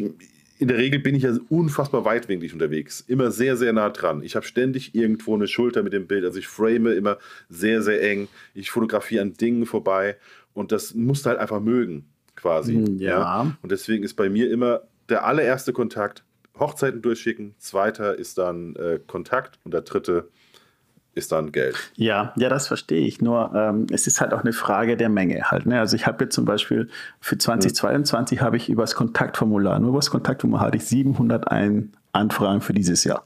in 0.60 0.68
der 0.68 0.76
Regel 0.76 1.00
bin 1.00 1.14
ich 1.14 1.22
ja 1.22 1.34
unfassbar 1.48 2.04
weitwinklig 2.04 2.52
unterwegs. 2.52 3.00
Immer 3.00 3.30
sehr, 3.30 3.56
sehr 3.56 3.72
nah 3.72 3.88
dran. 3.88 4.22
Ich 4.22 4.36
habe 4.36 4.44
ständig 4.44 4.94
irgendwo 4.94 5.34
eine 5.34 5.48
Schulter 5.48 5.82
mit 5.82 5.94
dem 5.94 6.06
Bild. 6.06 6.22
Also 6.22 6.38
ich 6.38 6.48
frame 6.48 6.88
immer 6.88 7.16
sehr, 7.48 7.80
sehr 7.80 8.02
eng. 8.02 8.28
Ich 8.52 8.70
fotografiere 8.70 9.22
an 9.22 9.32
Dingen 9.32 9.64
vorbei. 9.64 10.16
Und 10.52 10.70
das 10.70 10.94
musst 10.94 11.24
du 11.24 11.30
halt 11.30 11.38
einfach 11.38 11.60
mögen, 11.60 12.10
quasi. 12.36 12.74
Hm, 12.74 12.98
ja. 12.98 13.10
ja. 13.18 13.56
Und 13.62 13.72
deswegen 13.72 14.04
ist 14.04 14.14
bei 14.14 14.28
mir 14.28 14.50
immer 14.50 14.82
der 15.08 15.24
allererste 15.24 15.72
Kontakt 15.72 16.24
Hochzeiten 16.58 17.00
durchschicken. 17.00 17.54
Zweiter 17.56 18.18
ist 18.18 18.36
dann 18.36 18.76
äh, 18.76 19.00
Kontakt. 19.06 19.58
Und 19.64 19.72
der 19.72 19.80
dritte 19.80 20.28
ist 21.14 21.32
dann 21.32 21.52
Geld. 21.52 21.76
Ja, 21.96 22.32
ja, 22.36 22.48
das 22.48 22.68
verstehe 22.68 23.06
ich. 23.06 23.20
Nur 23.20 23.52
ähm, 23.54 23.86
es 23.90 24.06
ist 24.06 24.20
halt 24.20 24.32
auch 24.32 24.40
eine 24.40 24.52
Frage 24.52 24.96
der 24.96 25.08
Menge 25.08 25.42
halt. 25.50 25.66
Ne? 25.66 25.78
Also 25.78 25.96
ich 25.96 26.06
habe 26.06 26.24
jetzt 26.24 26.34
zum 26.34 26.44
Beispiel 26.44 26.88
für 27.20 27.36
2022 27.36 28.38
mhm. 28.38 28.44
habe 28.44 28.56
ich 28.56 28.68
über 28.68 28.82
das 28.82 28.94
Kontaktformular, 28.94 29.78
nur 29.78 29.90
über 29.90 29.98
das 29.98 30.10
Kontaktformular 30.10 30.66
hatte 30.66 30.76
ich 30.76 30.84
701 30.84 31.88
Anfragen 32.12 32.60
für 32.60 32.72
dieses 32.72 33.04
Jahr. 33.04 33.24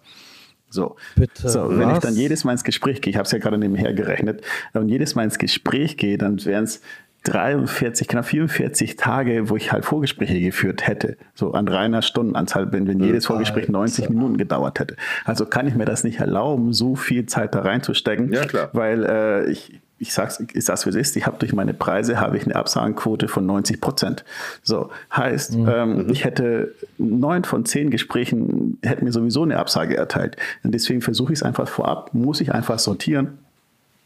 So, 0.74 0.96
Bitte, 1.14 1.48
so 1.48 1.78
wenn 1.78 1.90
ich 1.90 1.98
dann 1.98 2.16
jedes 2.16 2.42
Mal 2.42 2.52
ins 2.52 2.64
Gespräch 2.64 3.00
gehe, 3.00 3.12
ich 3.12 3.16
habe 3.16 3.26
es 3.26 3.30
ja 3.30 3.38
gerade 3.38 3.58
nebenher 3.58 3.94
gerechnet, 3.94 4.42
und 4.72 4.88
jedes 4.88 5.14
Mal 5.14 5.22
ins 5.22 5.38
Gespräch 5.38 5.96
gehe, 5.96 6.18
dann 6.18 6.44
wären 6.44 6.64
es 6.64 6.80
43, 7.24 8.06
knapp 8.06 8.26
44 8.26 8.96
Tage, 8.96 9.48
wo 9.48 9.56
ich 9.56 9.72
halt 9.72 9.84
Vorgespräche 9.84 10.38
geführt 10.40 10.86
hätte. 10.86 11.16
So 11.34 11.52
an 11.52 11.66
reiner 11.68 12.02
Stundenanzahl, 12.02 12.70
wenn, 12.72 12.86
wenn 12.86 13.00
jedes 13.00 13.26
Vorgespräch 13.26 13.68
90 13.68 14.10
Minuten 14.10 14.36
gedauert 14.36 14.78
hätte. 14.78 14.96
Also 15.24 15.46
kann 15.46 15.66
ich 15.66 15.74
mir 15.74 15.86
das 15.86 16.04
nicht 16.04 16.20
erlauben, 16.20 16.74
so 16.74 16.96
viel 16.96 17.24
Zeit 17.24 17.54
da 17.54 17.62
reinzustecken. 17.62 18.30
Ja, 18.30 18.44
klar. 18.44 18.68
Weil 18.74 19.04
äh, 19.04 19.50
ich, 19.50 19.80
ich 19.98 20.12
sag's, 20.12 20.38
ich 20.52 20.64
sag's 20.66 20.84
wie 20.84 20.90
es 20.90 20.96
ist, 20.96 21.16
ich 21.16 21.26
habe 21.26 21.38
durch 21.38 21.54
meine 21.54 21.72
Preise 21.72 22.20
habe 22.20 22.36
ich 22.36 22.44
eine 22.44 22.56
Absagenquote 22.56 23.26
von 23.26 23.46
90 23.46 23.80
Prozent. 23.80 24.24
So, 24.62 24.90
heißt, 25.10 25.56
mhm. 25.56 25.68
ähm, 25.68 25.96
mhm. 26.04 26.10
ich 26.10 26.24
hätte 26.24 26.74
neun 26.98 27.44
von 27.44 27.64
zehn 27.64 27.88
Gesprächen, 27.88 28.78
hätten 28.82 29.06
mir 29.06 29.12
sowieso 29.12 29.44
eine 29.44 29.58
Absage 29.58 29.96
erteilt. 29.96 30.36
Und 30.62 30.72
deswegen 30.74 31.00
versuche 31.00 31.32
ich 31.32 31.38
es 31.38 31.42
einfach 31.42 31.68
vorab, 31.68 32.12
muss 32.12 32.42
ich 32.42 32.52
einfach 32.52 32.78
sortieren 32.78 33.38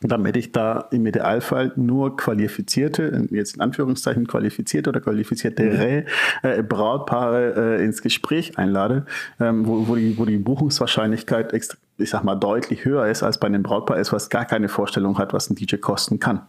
damit 0.00 0.36
ich 0.36 0.52
da 0.52 0.88
im 0.92 1.06
Idealfall 1.06 1.72
nur 1.76 2.16
qualifizierte, 2.16 3.26
jetzt 3.30 3.56
in 3.56 3.60
Anführungszeichen 3.60 4.26
qualifizierte 4.26 4.90
oder 4.90 5.00
qualifizierte 5.00 5.62
mhm. 5.64 6.48
äh, 6.48 6.62
Brautpaare 6.62 7.78
äh, 7.78 7.84
ins 7.84 8.02
Gespräch 8.02 8.58
einlade, 8.58 9.06
ähm, 9.40 9.66
wo, 9.66 9.88
wo, 9.88 9.96
die, 9.96 10.16
wo 10.16 10.24
die 10.24 10.38
Buchungswahrscheinlichkeit 10.38 11.52
ich 11.98 12.10
sag 12.10 12.22
mal, 12.22 12.36
deutlich 12.36 12.84
höher 12.84 13.06
ist 13.08 13.22
als 13.24 13.40
bei 13.40 13.48
einem 13.48 13.64
Brautpaar 13.64 13.98
ist, 13.98 14.12
was 14.12 14.30
gar 14.30 14.44
keine 14.44 14.68
Vorstellung 14.68 15.18
hat, 15.18 15.32
was 15.32 15.50
ein 15.50 15.56
DJ 15.56 15.76
kosten 15.76 16.20
kann. 16.20 16.42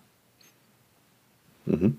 Mhm. 1.66 1.98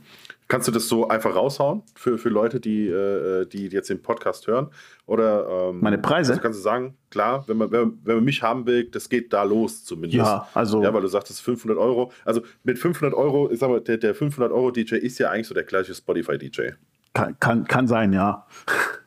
Kannst 0.51 0.67
du 0.67 0.73
das 0.73 0.89
so 0.89 1.07
einfach 1.07 1.37
raushauen 1.37 1.85
für, 1.95 2.19
für 2.19 2.29
Leute, 2.29 2.59
die, 2.59 2.89
äh, 2.89 3.47
die 3.47 3.69
jetzt 3.69 3.89
den 3.89 4.03
Podcast 4.03 4.49
hören? 4.49 4.67
Oder 5.07 5.69
ähm, 5.71 5.79
meine 5.81 5.99
Preise? 5.99 6.33
Also 6.33 6.43
kannst 6.43 6.59
du 6.59 6.63
sagen, 6.63 6.97
klar, 7.09 7.45
wenn 7.47 7.57
man, 7.57 7.71
wenn, 7.71 7.81
man, 7.81 7.99
wenn 8.03 8.15
man 8.17 8.25
mich 8.25 8.43
haben 8.43 8.67
will, 8.67 8.85
das 8.91 9.09
geht 9.09 9.33
da 9.33 9.45
los 9.45 9.85
zumindest. 9.85 10.17
Ja, 10.17 10.49
also. 10.53 10.83
Ja, 10.83 10.93
weil 10.93 11.03
du 11.03 11.07
sagtest 11.07 11.41
500 11.43 11.79
Euro. 11.79 12.11
Also 12.25 12.43
mit 12.65 12.81
500 12.81 13.15
Euro, 13.17 13.49
ich 13.53 13.61
sag 13.61 13.71
mal, 13.71 13.81
der, 13.81 13.97
der 13.97 14.13
500 14.13 14.51
Euro 14.51 14.73
DJ 14.73 14.97
ist 14.97 15.21
ja 15.21 15.31
eigentlich 15.31 15.47
so 15.47 15.55
der 15.55 15.63
gleiche 15.63 15.95
Spotify 15.95 16.37
DJ. 16.37 16.71
Kann, 17.15 17.39
kann, 17.39 17.65
kann 17.67 17.87
sein, 17.87 18.13
ja. 18.13 18.47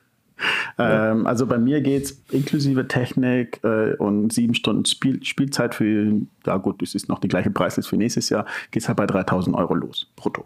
Ähm, 0.78 1.28
also 1.28 1.46
bei 1.46 1.58
mir 1.58 1.82
geht 1.82 2.04
es 2.04 2.24
inklusive 2.32 2.88
Technik 2.88 3.64
äh, 3.64 3.94
und 3.94 4.34
sieben 4.34 4.56
Stunden 4.56 4.84
Spiel, 4.86 5.24
Spielzeit 5.24 5.76
für, 5.76 6.22
ja 6.46 6.58
gut, 6.58 6.82
das 6.82 6.96
ist 6.96 7.08
noch 7.08 7.20
die 7.20 7.28
gleiche 7.28 7.52
Preisliste 7.52 7.90
für 7.90 7.98
nächstes 7.98 8.30
Jahr, 8.30 8.46
geht 8.72 8.82
es 8.82 8.90
halt 8.90 8.98
bei 8.98 9.06
3000 9.06 9.56
Euro 9.56 9.76
los, 9.76 10.12
brutto. 10.16 10.46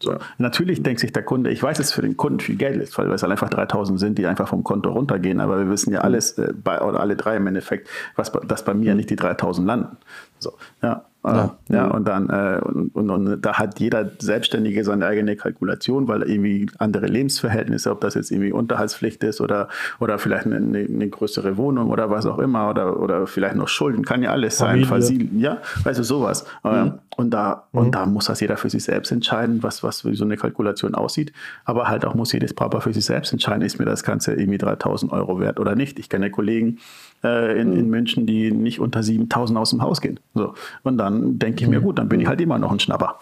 So. 0.00 0.16
Natürlich 0.38 0.82
denkt 0.82 1.00
sich 1.00 1.12
der 1.12 1.24
Kunde, 1.24 1.50
ich 1.50 1.62
weiß, 1.62 1.78
dass 1.78 1.88
es 1.88 1.92
für 1.92 2.02
den 2.02 2.16
Kunden 2.16 2.40
viel 2.40 2.56
Geld 2.56 2.80
ist, 2.80 2.96
weil 2.98 3.10
es 3.10 3.22
halt 3.22 3.32
einfach 3.32 3.50
3000 3.50 3.98
sind, 3.98 4.18
die 4.18 4.26
einfach 4.26 4.48
vom 4.48 4.62
Konto 4.62 4.90
runtergehen, 4.90 5.40
aber 5.40 5.58
wir 5.58 5.70
wissen 5.70 5.92
ja 5.92 6.00
alles, 6.00 6.38
äh, 6.38 6.52
bei, 6.52 6.80
oder 6.80 7.00
alle 7.00 7.16
drei 7.16 7.36
im 7.36 7.46
Endeffekt, 7.46 7.88
was, 8.14 8.30
dass 8.46 8.64
bei 8.64 8.74
mir 8.74 8.94
nicht 8.94 9.10
die 9.10 9.16
3000 9.16 9.66
landen. 9.66 9.96
So, 10.38 10.54
ja. 10.82 11.04
Ja, 11.24 11.56
ja 11.68 11.86
und 11.88 12.06
dann 12.06 12.30
äh, 12.30 12.60
und, 12.62 12.94
und, 12.94 13.10
und, 13.10 13.40
da 13.42 13.54
hat 13.58 13.80
jeder 13.80 14.10
Selbstständige 14.18 14.84
seine 14.84 15.06
eigene 15.06 15.36
Kalkulation, 15.36 16.08
weil 16.08 16.22
irgendwie 16.22 16.70
andere 16.78 17.06
Lebensverhältnisse, 17.06 17.90
ob 17.90 18.00
das 18.00 18.14
jetzt 18.14 18.30
irgendwie 18.30 18.52
Unterhaltspflicht 18.52 19.22
ist 19.24 19.40
oder, 19.40 19.68
oder 19.98 20.18
vielleicht 20.18 20.46
eine, 20.46 20.56
eine 20.56 21.08
größere 21.08 21.56
Wohnung 21.56 21.90
oder 21.90 22.08
was 22.10 22.24
auch 22.26 22.38
immer 22.38 22.70
oder, 22.70 23.00
oder 23.00 23.26
vielleicht 23.26 23.56
noch 23.56 23.68
Schulden, 23.68 24.04
kann 24.04 24.22
ja 24.22 24.30
alles 24.30 24.58
sein. 24.58 24.84
Versiegeln, 24.84 25.40
ja, 25.40 25.58
du, 25.84 26.04
sowas. 26.04 26.46
Mhm. 26.62 26.94
Und, 27.16 27.30
da, 27.30 27.64
mhm. 27.72 27.80
und 27.80 27.94
da 27.94 28.06
muss 28.06 28.26
das 28.26 28.40
jeder 28.40 28.56
für 28.56 28.70
sich 28.70 28.84
selbst 28.84 29.10
entscheiden, 29.10 29.62
was, 29.62 29.82
was 29.82 29.98
so 29.98 30.24
eine 30.24 30.36
Kalkulation 30.36 30.94
aussieht. 30.94 31.32
Aber 31.64 31.88
halt 31.88 32.04
auch 32.04 32.14
muss 32.14 32.32
jedes 32.32 32.54
Papa 32.54 32.80
für 32.80 32.92
sich 32.92 33.04
selbst 33.04 33.32
entscheiden, 33.32 33.62
ist 33.62 33.78
mir 33.78 33.86
das 33.86 34.04
Ganze 34.04 34.34
irgendwie 34.34 34.58
3000 34.58 35.12
Euro 35.12 35.40
wert 35.40 35.58
oder 35.58 35.74
nicht. 35.74 35.98
Ich 35.98 36.08
kenne 36.08 36.30
Kollegen, 36.30 36.78
äh, 37.24 37.60
in, 37.60 37.72
in 37.72 37.84
mhm. 37.84 37.90
München, 37.90 38.26
die 38.26 38.50
nicht 38.52 38.80
unter 38.80 39.02
7000 39.02 39.58
aus 39.58 39.70
dem 39.70 39.82
Haus 39.82 40.00
gehen. 40.00 40.20
So. 40.34 40.54
Und 40.82 40.98
dann 40.98 41.38
denke 41.38 41.64
ich 41.64 41.70
mir, 41.70 41.80
mhm. 41.80 41.84
gut, 41.84 41.98
dann 41.98 42.08
bin 42.08 42.20
ich 42.20 42.26
halt 42.26 42.40
immer 42.40 42.58
noch 42.58 42.72
ein 42.72 42.80
Schnapper. 42.80 43.18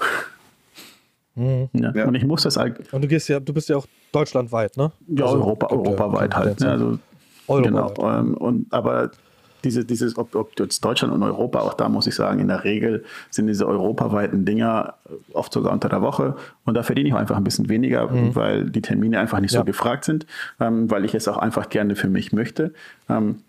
Mhm. 1.35 1.69
Ja. 1.73 1.93
Ja. 1.95 2.07
Und 2.07 2.15
ich 2.15 2.25
muss 2.25 2.43
das 2.43 2.57
halt. 2.57 2.93
Und 2.93 3.03
du 3.03 3.09
gehst 3.09 3.29
ja, 3.29 3.41
du 3.41 3.53
bist 3.53 3.69
ja 3.69 3.77
auch 3.77 3.87
deutschlandweit, 4.13 4.77
ne? 4.77 4.93
Ja, 5.09 5.27
also, 5.27 5.39
Europa, 5.39 5.67
europaweit 5.69 6.37
halt. 6.37 6.61
Ne? 6.61 6.71
Also, 6.71 6.99
Europaweit. 7.47 7.95
Genau. 7.97 8.19
Ähm, 8.19 8.35
und, 8.35 8.73
aber 8.73 9.11
diese, 9.67 9.85
dieses, 9.85 10.17
ob, 10.17 10.35
ob 10.35 10.59
jetzt 10.59 10.85
Deutschland 10.85 11.13
und 11.13 11.23
Europa, 11.23 11.61
auch 11.61 11.75
da 11.75 11.89
muss 11.89 12.07
ich 12.07 12.15
sagen, 12.15 12.41
in 12.41 12.49
der 12.49 12.65
Regel 12.65 13.05
sind 13.31 13.49
diese 13.49 13.67
europaweiten 13.67 14.45
Dinger 14.45 14.95
oft 15.33 15.53
sogar 15.53 15.73
unter 15.73 15.89
der 15.89 16.03
Woche 16.03 16.37
und 16.65 16.75
da 16.75 16.83
verdiene 16.83 17.09
ich 17.09 17.15
auch 17.15 17.19
einfach 17.19 17.37
ein 17.37 17.45
bisschen 17.45 17.69
weniger, 17.69 18.09
mhm. 18.09 18.35
weil 18.35 18.71
die 18.71 18.81
Termine 18.81 19.19
einfach 19.19 19.41
nicht 19.41 19.53
ja. 19.53 19.61
so 19.61 19.65
gefragt 19.65 20.05
sind, 20.05 20.27
ähm, 20.61 20.91
weil 20.91 21.05
ich 21.05 21.15
es 21.15 21.27
auch 21.27 21.37
einfach 21.37 21.69
gerne 21.69 21.97
für 21.97 22.09
mich 22.09 22.33
möchte. 22.33 22.73
Ähm, 23.09 23.43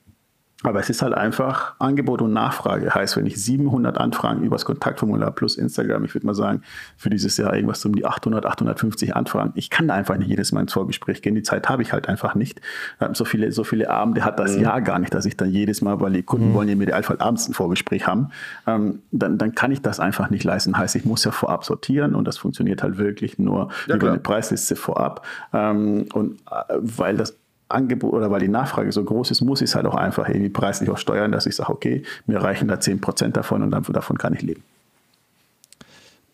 aber 0.63 0.79
es 0.79 0.89
ist 0.89 1.03
halt 1.03 1.13
einfach 1.13 1.75
Angebot 1.77 2.23
und 2.23 2.33
Nachfrage. 2.33 2.93
Heißt, 2.93 3.15
wenn 3.15 3.27
ich 3.27 3.43
700 3.43 3.99
Anfragen 3.99 4.41
übers 4.41 4.65
Kontaktformular 4.65 5.31
plus 5.31 5.55
Instagram, 5.55 6.03
ich 6.03 6.15
würde 6.15 6.25
mal 6.25 6.33
sagen, 6.33 6.63
für 6.97 7.11
dieses 7.11 7.37
Jahr 7.37 7.53
irgendwas 7.53 7.85
um 7.85 7.93
die 7.93 8.05
800, 8.05 8.43
850 8.43 9.15
Anfragen. 9.15 9.51
Ich 9.53 9.69
kann 9.69 9.87
da 9.87 9.93
einfach 9.93 10.17
nicht 10.17 10.29
jedes 10.29 10.51
Mal 10.51 10.61
ins 10.61 10.73
Vorgespräch 10.73 11.21
gehen. 11.21 11.35
Die 11.35 11.43
Zeit 11.43 11.69
habe 11.69 11.83
ich 11.83 11.93
halt 11.93 12.09
einfach 12.09 12.33
nicht. 12.33 12.59
Ähm, 12.99 13.13
so 13.13 13.23
viele, 13.23 13.51
so 13.51 13.63
viele 13.63 13.91
Abende 13.91 14.25
hat 14.25 14.39
das 14.39 14.55
mhm. 14.55 14.63
Jahr 14.63 14.81
gar 14.81 14.97
nicht, 14.97 15.13
dass 15.13 15.25
ich 15.25 15.37
dann 15.37 15.51
jedes 15.51 15.83
Mal, 15.83 16.01
weil 16.01 16.13
die 16.13 16.23
Kunden 16.23 16.49
mhm. 16.49 16.53
wollen 16.55 16.67
ja 16.69 16.73
im 16.73 16.81
Idealfall 16.81 17.19
abends 17.19 17.47
ein 17.47 17.53
Vorgespräch 17.53 18.07
haben, 18.07 18.29
ähm, 18.65 19.03
dann, 19.11 19.37
dann 19.37 19.53
kann 19.53 19.71
ich 19.71 19.83
das 19.83 19.99
einfach 19.99 20.31
nicht 20.31 20.43
leisten. 20.43 20.75
Heißt, 20.75 20.95
ich 20.95 21.05
muss 21.05 21.23
ja 21.23 21.29
vorab 21.29 21.65
sortieren 21.65 22.15
und 22.15 22.27
das 22.27 22.39
funktioniert 22.39 22.81
halt 22.81 22.97
wirklich 22.97 23.37
nur 23.37 23.69
ja, 23.85 23.93
über 23.93 23.99
klar. 23.99 24.11
eine 24.13 24.21
Preisliste 24.21 24.75
vorab. 24.75 25.23
Ähm, 25.53 26.07
und 26.13 26.39
äh, 26.49 26.73
weil 26.79 27.15
das 27.15 27.35
Angebot 27.69 28.13
oder 28.13 28.31
weil 28.31 28.39
die 28.39 28.47
Nachfrage 28.47 28.91
so 28.91 29.03
groß 29.03 29.31
ist, 29.31 29.41
muss 29.41 29.61
ich 29.61 29.69
es 29.69 29.75
halt 29.75 29.85
auch 29.85 29.95
einfach 29.95 30.27
irgendwie 30.27 30.49
preislich 30.49 30.89
auch 30.89 30.97
steuern, 30.97 31.31
dass 31.31 31.45
ich 31.45 31.55
sage, 31.55 31.71
okay, 31.71 32.03
mir 32.25 32.41
reichen 32.41 32.67
da 32.67 32.75
10% 32.75 33.29
davon 33.29 33.63
und 33.63 33.71
dann, 33.71 33.83
davon 33.83 34.17
kann 34.17 34.33
ich 34.33 34.41
leben. 34.41 34.63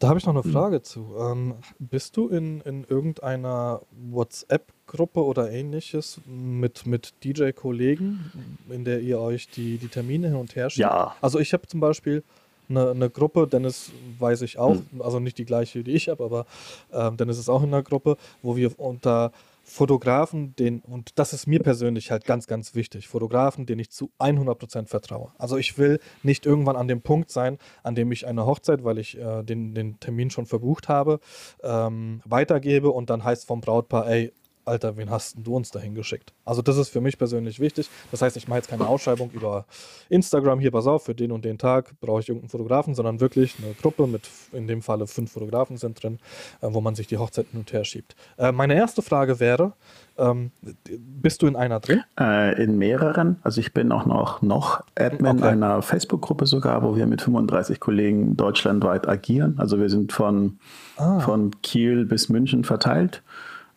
Da 0.03 0.09
habe 0.09 0.19
ich 0.19 0.25
noch 0.25 0.33
eine 0.33 0.43
Frage 0.43 0.79
mhm. 0.79 0.83
zu. 0.83 1.15
Ähm, 1.17 1.53
bist 1.79 2.17
du 2.17 2.27
in, 2.27 2.59
in 2.61 2.83
irgendeiner 2.83 3.81
WhatsApp-Gruppe 4.11 5.23
oder 5.23 5.49
ähnliches 5.49 6.19
mit, 6.25 6.85
mit 6.85 7.13
DJ-Kollegen, 7.23 8.31
in 8.69 8.83
der 8.83 8.99
ihr 8.99 9.19
euch 9.19 9.47
die, 9.49 9.77
die 9.77 9.87
Termine 9.87 10.27
hin 10.27 10.35
und 10.35 10.57
her 10.57 10.69
schickt? 10.69 10.81
Ja. 10.81 11.15
Also 11.21 11.39
ich 11.39 11.53
habe 11.53 11.67
zum 11.67 11.79
Beispiel 11.79 12.21
eine, 12.67 12.91
eine 12.91 13.09
Gruppe, 13.09 13.47
Dennis 13.47 13.91
weiß 14.19 14.41
ich 14.41 14.57
auch, 14.57 14.75
mhm. 14.75 15.01
also 15.01 15.21
nicht 15.21 15.37
die 15.37 15.45
gleiche, 15.45 15.83
die 15.85 15.91
ich 15.91 16.09
habe, 16.09 16.23
aber 16.23 16.45
ähm, 16.91 17.15
Dennis 17.15 17.37
ist 17.37 17.47
auch 17.47 17.63
in 17.63 17.69
einer 17.69 17.83
Gruppe, 17.83 18.17
wo 18.41 18.57
wir 18.57 18.77
unter 18.77 19.31
Fotografen, 19.65 20.55
den, 20.57 20.81
und 20.81 21.17
das 21.17 21.31
ist 21.31 21.47
mir 21.47 21.59
persönlich 21.59 22.11
halt 22.11 22.25
ganz, 22.25 22.47
ganz 22.47 22.75
wichtig, 22.75 23.07
Fotografen, 23.07 23.65
denen 23.65 23.79
ich 23.79 23.91
zu 23.91 24.11
100% 24.19 24.87
vertraue. 24.87 25.31
Also 25.37 25.57
ich 25.57 25.77
will 25.77 25.99
nicht 26.21 26.45
irgendwann 26.45 26.75
an 26.75 26.89
dem 26.89 27.01
Punkt 27.01 27.31
sein, 27.31 27.57
an 27.81 27.95
dem 27.95 28.11
ich 28.11 28.27
eine 28.27 28.45
Hochzeit, 28.45 28.83
weil 28.83 28.99
ich 28.99 29.17
äh, 29.17 29.41
den, 29.43 29.73
den 29.73 29.99
Termin 30.01 30.29
schon 30.29 30.45
verbucht 30.45 30.89
habe, 30.89 31.19
ähm, 31.63 32.21
weitergebe 32.25 32.91
und 32.91 33.09
dann 33.09 33.23
heißt 33.23 33.47
vom 33.47 33.61
Brautpaar, 33.61 34.07
ey, 34.09 34.33
Alter, 34.65 34.97
wen 34.97 35.09
hast 35.09 35.35
du 35.37 35.55
uns 35.55 35.71
dahin 35.71 35.95
geschickt? 35.95 36.33
Also 36.45 36.61
das 36.61 36.77
ist 36.77 36.89
für 36.89 37.01
mich 37.01 37.17
persönlich 37.17 37.59
wichtig. 37.59 37.89
Das 38.11 38.21
heißt, 38.21 38.37
ich 38.37 38.47
mache 38.47 38.59
jetzt 38.59 38.69
keine 38.69 38.87
Ausschreibung 38.87 39.31
über 39.31 39.65
Instagram, 40.09 40.59
hier 40.59 40.71
pass 40.71 40.87
auf, 40.87 41.03
für 41.03 41.15
den 41.15 41.31
und 41.31 41.43
den 41.45 41.57
Tag 41.57 41.99
brauche 41.99 42.21
ich 42.21 42.29
irgendeinen 42.29 42.49
Fotografen, 42.49 42.95
sondern 42.95 43.19
wirklich 43.19 43.55
eine 43.61 43.73
Gruppe 43.73 44.07
mit, 44.07 44.29
in 44.51 44.67
dem 44.67 44.81
Falle 44.81 45.07
fünf 45.07 45.31
Fotografen 45.31 45.77
sind 45.77 46.01
drin, 46.01 46.19
äh, 46.61 46.67
wo 46.69 46.81
man 46.81 46.95
sich 46.95 47.07
die 47.07 47.17
Hochzeit 47.17 47.47
hin 47.51 47.59
und 47.59 47.73
her 47.73 47.83
schiebt. 47.83 48.15
Äh, 48.37 48.51
meine 48.51 48.75
erste 48.75 49.01
Frage 49.01 49.39
wäre, 49.39 49.73
ähm, 50.17 50.51
bist 50.85 51.41
du 51.41 51.47
in 51.47 51.55
einer 51.55 51.79
drin? 51.79 52.03
Äh, 52.19 52.61
in 52.61 52.77
mehreren. 52.77 53.37
Also 53.43 53.59
ich 53.59 53.73
bin 53.73 53.91
auch 53.91 54.05
noch, 54.05 54.41
noch 54.41 54.83
Admin 54.95 55.39
okay. 55.39 55.47
einer 55.47 55.81
Facebook-Gruppe 55.81 56.45
sogar, 56.45 56.83
wo 56.83 56.95
wir 56.95 57.07
mit 57.07 57.21
35 57.21 57.79
Kollegen 57.79 58.37
deutschlandweit 58.37 59.07
agieren. 59.07 59.55
Also 59.57 59.79
wir 59.79 59.89
sind 59.89 60.11
von, 60.13 60.59
ah. 60.97 61.19
von 61.19 61.51
Kiel 61.61 62.05
bis 62.05 62.29
München 62.29 62.63
verteilt. 62.63 63.23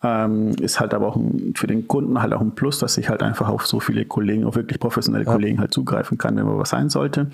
Ähm, 0.03 0.51
ist 0.61 0.79
halt 0.79 0.93
aber 0.93 1.07
auch 1.07 1.15
ein, 1.15 1.53
für 1.55 1.65
den 1.65 1.87
Kunden 1.87 2.21
halt 2.21 2.33
auch 2.33 2.41
ein 2.41 2.53
Plus, 2.53 2.77
dass 2.77 2.97
ich 2.97 3.09
halt 3.09 3.23
einfach 3.23 3.49
auf 3.49 3.65
so 3.65 3.79
viele 3.79 4.05
Kollegen, 4.05 4.45
auf 4.45 4.55
wirklich 4.55 4.79
professionelle 4.79 5.25
ja. 5.25 5.31
Kollegen 5.31 5.59
halt 5.59 5.73
zugreifen 5.73 6.17
kann, 6.17 6.35
wenn 6.35 6.45
mal 6.45 6.59
was 6.59 6.69
sein 6.69 6.89
sollte. 6.89 7.31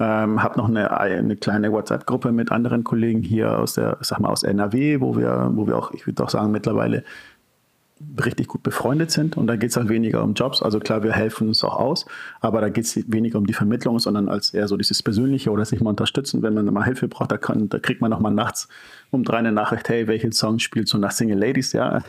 Ähm, 0.00 0.40
habe 0.40 0.58
noch 0.58 0.68
eine, 0.68 1.00
eine 1.00 1.34
kleine 1.34 1.72
WhatsApp-Gruppe 1.72 2.30
mit 2.30 2.52
anderen 2.52 2.84
Kollegen 2.84 3.22
hier 3.22 3.58
aus 3.58 3.74
der, 3.74 3.96
sag 4.00 4.20
mal, 4.20 4.28
aus 4.28 4.44
NRW, 4.44 5.00
wo 5.00 5.16
wir, 5.16 5.50
wo 5.54 5.66
wir 5.66 5.76
auch, 5.76 5.92
ich 5.92 6.06
würde 6.06 6.22
auch 6.22 6.30
sagen, 6.30 6.52
mittlerweile 6.52 7.02
richtig 8.24 8.48
gut 8.48 8.62
befreundet 8.62 9.10
sind 9.10 9.36
und 9.36 9.46
da 9.46 9.56
geht 9.56 9.70
es 9.70 9.76
halt 9.76 9.88
weniger 9.88 10.22
um 10.22 10.34
Jobs. 10.34 10.62
Also 10.62 10.78
klar, 10.80 11.02
wir 11.02 11.12
helfen 11.12 11.48
uns 11.48 11.64
auch 11.64 11.76
aus, 11.76 12.06
aber 12.40 12.60
da 12.60 12.68
geht 12.68 12.84
es 12.84 13.12
weniger 13.12 13.38
um 13.38 13.46
die 13.46 13.52
Vermittlung, 13.52 13.98
sondern 13.98 14.28
als 14.28 14.54
eher 14.54 14.68
so 14.68 14.76
dieses 14.76 15.02
Persönliche 15.02 15.50
oder 15.50 15.64
sich 15.64 15.80
mal 15.80 15.90
unterstützen, 15.90 16.42
wenn 16.42 16.54
man 16.54 16.66
mal 16.66 16.84
Hilfe 16.84 17.08
braucht, 17.08 17.32
da, 17.32 17.36
kann, 17.36 17.68
da 17.68 17.78
kriegt 17.78 18.00
man 18.00 18.10
noch 18.10 18.20
mal 18.20 18.30
nachts 18.30 18.68
um 19.10 19.24
drei 19.24 19.38
eine 19.38 19.52
Nachricht, 19.52 19.88
hey, 19.88 20.06
welchen 20.06 20.32
Song 20.32 20.58
spielst 20.58 20.92
du 20.92 20.98
nach 20.98 21.12
Single 21.12 21.38
Ladies? 21.38 21.72
Ja, 21.72 22.02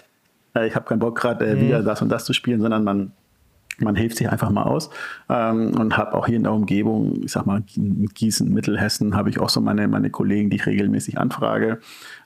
äh, 0.55 0.67
ich 0.67 0.75
habe 0.75 0.85
keinen 0.85 0.99
Bock 0.99 1.17
gerade 1.17 1.45
äh, 1.45 1.55
mhm. 1.55 1.61
wieder 1.61 1.83
das 1.83 2.01
und 2.01 2.09
das 2.09 2.25
zu 2.25 2.33
spielen, 2.33 2.61
sondern 2.61 2.83
man 2.83 3.11
man 3.81 3.95
hilft 3.95 4.17
sich 4.17 4.29
einfach 4.29 4.49
mal 4.49 4.63
aus 4.63 4.89
ähm, 5.29 5.71
und 5.79 5.97
habe 5.97 6.13
auch 6.13 6.27
hier 6.27 6.35
in 6.35 6.43
der 6.43 6.53
Umgebung, 6.53 7.23
ich 7.23 7.31
sag 7.31 7.45
mal, 7.45 7.63
Gießen, 7.65 8.51
Mittelhessen, 8.53 9.15
habe 9.15 9.29
ich 9.29 9.39
auch 9.39 9.49
so 9.49 9.61
meine, 9.61 9.87
meine 9.87 10.09
Kollegen, 10.09 10.49
die 10.49 10.57
ich 10.57 10.65
regelmäßig 10.65 11.17
anfrage. 11.17 11.79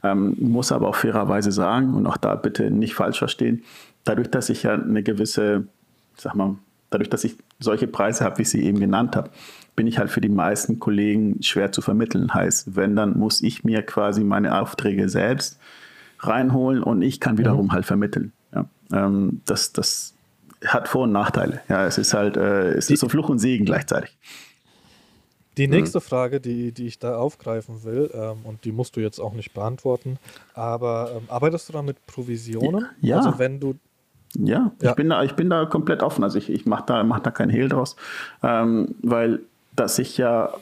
Ähm, 0.03 0.35
muss 0.39 0.71
aber 0.71 0.87
auch 0.87 0.95
fairerweise 0.95 1.51
sagen 1.51 1.93
und 1.93 2.07
auch 2.07 2.17
da 2.17 2.35
bitte 2.35 2.71
nicht 2.71 2.95
falsch 2.95 3.19
verstehen, 3.19 3.63
dadurch, 4.03 4.29
dass 4.29 4.49
ich 4.49 4.63
ja 4.63 4.73
eine 4.73 5.03
gewisse, 5.03 5.67
ich 6.15 6.21
sag 6.21 6.35
mal, 6.35 6.55
dadurch, 6.89 7.09
dass 7.09 7.23
ich 7.23 7.37
solche 7.59 7.87
Preise 7.87 8.23
habe, 8.23 8.37
wie 8.37 8.41
ich 8.43 8.49
sie 8.49 8.63
eben 8.63 8.79
genannt 8.79 9.15
habe, 9.15 9.31
bin 9.75 9.87
ich 9.87 9.97
halt 9.97 10.11
für 10.11 10.21
die 10.21 10.29
meisten 10.29 10.79
Kollegen 10.79 11.41
schwer 11.41 11.71
zu 11.71 11.81
vermitteln. 11.81 12.33
Heißt, 12.33 12.75
wenn, 12.75 12.95
dann 12.95 13.17
muss 13.17 13.41
ich 13.41 13.63
mir 13.63 13.81
quasi 13.81 14.23
meine 14.23 14.59
Aufträge 14.59 15.09
selbst 15.09 15.59
reinholen 16.19 16.83
und 16.83 17.01
ich 17.01 17.19
kann 17.19 17.37
wiederum 17.37 17.67
mhm. 17.67 17.71
halt 17.71 17.85
vermitteln. 17.85 18.31
Ja, 18.53 18.65
ähm, 18.93 19.41
das, 19.45 19.73
das 19.73 19.87
ist 19.89 20.12
hat 20.65 20.87
Vor- 20.87 21.03
und 21.03 21.11
Nachteile. 21.11 21.61
Ja, 21.69 21.85
es 21.85 21.97
ist 21.97 22.13
halt, 22.13 22.37
äh, 22.37 22.71
es 22.71 22.89
ist 22.89 22.99
so 22.99 23.09
Fluch 23.09 23.29
und 23.29 23.39
Segen 23.39 23.65
gleichzeitig. 23.65 24.17
Die 25.57 25.67
mhm. 25.67 25.73
nächste 25.73 25.99
mhm. 25.99 26.03
Frage, 26.03 26.41
die, 26.41 26.71
die 26.71 26.87
ich 26.87 26.99
da 26.99 27.17
aufgreifen 27.17 27.83
will, 27.83 28.09
ähm, 28.13 28.39
und 28.43 28.65
die 28.65 28.71
musst 28.71 28.95
du 28.95 29.01
jetzt 29.01 29.19
auch 29.19 29.33
nicht 29.33 29.53
beantworten, 29.53 30.17
aber 30.53 31.11
ähm, 31.15 31.23
arbeitest 31.27 31.69
du 31.69 31.73
da 31.73 31.81
mit 31.81 32.05
Provisionen? 32.05 32.87
Ja. 33.01 33.17
Also 33.17 33.37
wenn 33.39 33.59
du 33.59 33.75
ja, 34.35 34.71
ja, 34.81 34.89
Ich, 34.89 34.95
bin 34.95 35.09
da, 35.09 35.23
ich 35.23 35.33
bin 35.33 35.49
da 35.51 35.65
komplett 35.65 36.01
offen. 36.01 36.23
Also 36.23 36.39
ich, 36.39 36.49
ich 36.49 36.65
mache 36.65 36.85
da, 36.87 37.03
mach 37.03 37.19
da 37.19 37.29
keinen 37.29 37.51
Hehl 37.51 37.69
draus, 37.69 37.95
ähm, 38.41 38.95
weil 39.03 39.41
dass 39.75 39.99
ich 39.99 40.17
ja 40.17 40.53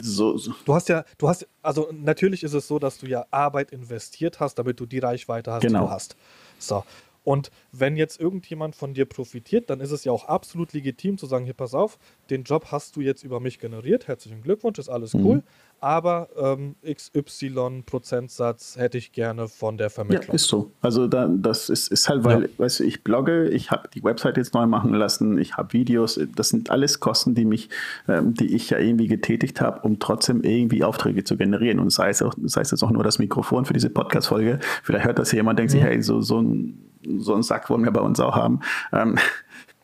so, 0.00 0.36
so, 0.36 0.52
Du 0.64 0.74
hast 0.74 0.88
ja, 0.88 1.04
du 1.16 1.28
hast, 1.28 1.48
also 1.62 1.88
natürlich 1.92 2.44
ist 2.44 2.52
es 2.52 2.68
so, 2.68 2.78
dass 2.78 2.98
du 2.98 3.06
ja 3.06 3.24
Arbeit 3.30 3.72
investiert 3.72 4.38
hast, 4.38 4.56
damit 4.56 4.78
du 4.78 4.86
die 4.86 4.98
Reichweite 4.98 5.50
hast, 5.50 5.62
genau. 5.62 5.80
die 5.80 5.86
du 5.86 5.90
hast. 5.90 6.16
So. 6.58 6.84
Und 7.24 7.50
wenn 7.72 7.96
jetzt 7.96 8.20
irgendjemand 8.20 8.74
von 8.74 8.94
dir 8.94 9.04
profitiert, 9.04 9.70
dann 9.70 9.80
ist 9.80 9.90
es 9.90 10.04
ja 10.04 10.12
auch 10.12 10.24
absolut 10.24 10.72
legitim 10.72 11.18
zu 11.18 11.26
sagen, 11.26 11.44
hier 11.44 11.54
pass 11.54 11.74
auf, 11.74 11.98
den 12.30 12.44
Job 12.44 12.68
hast 12.70 12.96
du 12.96 13.00
jetzt 13.00 13.22
über 13.22 13.40
mich 13.40 13.58
generiert, 13.58 14.08
herzlichen 14.08 14.42
Glückwunsch, 14.42 14.78
ist 14.78 14.88
alles 14.88 15.14
mhm. 15.14 15.26
cool, 15.26 15.42
aber 15.80 16.28
ähm, 16.36 16.74
XY 16.84 17.82
Prozentsatz 17.86 18.76
hätte 18.76 18.98
ich 18.98 19.12
gerne 19.12 19.48
von 19.48 19.78
der 19.78 19.90
Vermittlung. 19.90 20.28
Ja, 20.28 20.34
ist 20.34 20.48
so. 20.48 20.72
Also 20.80 21.06
da, 21.06 21.28
das 21.28 21.68
ist, 21.68 21.88
ist 21.88 22.08
halt, 22.08 22.24
weil, 22.24 22.42
ja. 22.42 22.48
weißt 22.56 22.80
du, 22.80 22.84
ich 22.84 23.04
blogge, 23.04 23.48
ich 23.48 23.70
habe 23.70 23.88
die 23.88 24.02
Website 24.02 24.36
jetzt 24.38 24.54
neu 24.54 24.66
machen 24.66 24.92
lassen, 24.92 25.38
ich 25.38 25.56
habe 25.56 25.72
Videos, 25.72 26.18
das 26.34 26.48
sind 26.48 26.70
alles 26.70 26.98
Kosten, 26.98 27.34
die 27.34 27.44
mich, 27.44 27.68
ähm, 28.08 28.34
die 28.34 28.54
ich 28.54 28.70
ja 28.70 28.78
irgendwie 28.78 29.06
getätigt 29.06 29.60
habe, 29.60 29.80
um 29.82 29.98
trotzdem 29.98 30.42
irgendwie 30.42 30.82
Aufträge 30.82 31.24
zu 31.24 31.36
generieren. 31.36 31.78
Und 31.78 31.90
sei 31.90 32.08
es 32.08 32.22
auch, 32.22 32.34
sei 32.44 32.62
es 32.62 32.70
jetzt 32.70 32.82
auch 32.82 32.90
nur 32.90 33.04
das 33.04 33.18
Mikrofon 33.18 33.64
für 33.64 33.74
diese 33.74 33.90
Podcast-Folge. 33.90 34.58
Vielleicht 34.82 35.04
hört 35.04 35.18
das 35.18 35.30
jemand, 35.32 35.58
denkt 35.58 35.72
mhm. 35.72 35.78
sich, 35.78 35.82
hey, 35.84 36.02
so, 36.02 36.20
so 36.20 36.40
ein 36.40 36.87
so 37.18 37.34
einen 37.34 37.42
Sack 37.42 37.70
wollen 37.70 37.84
wir 37.84 37.90
bei 37.90 38.00
uns 38.00 38.20
auch 38.20 38.36
haben. 38.36 38.60
Ähm, 38.92 39.16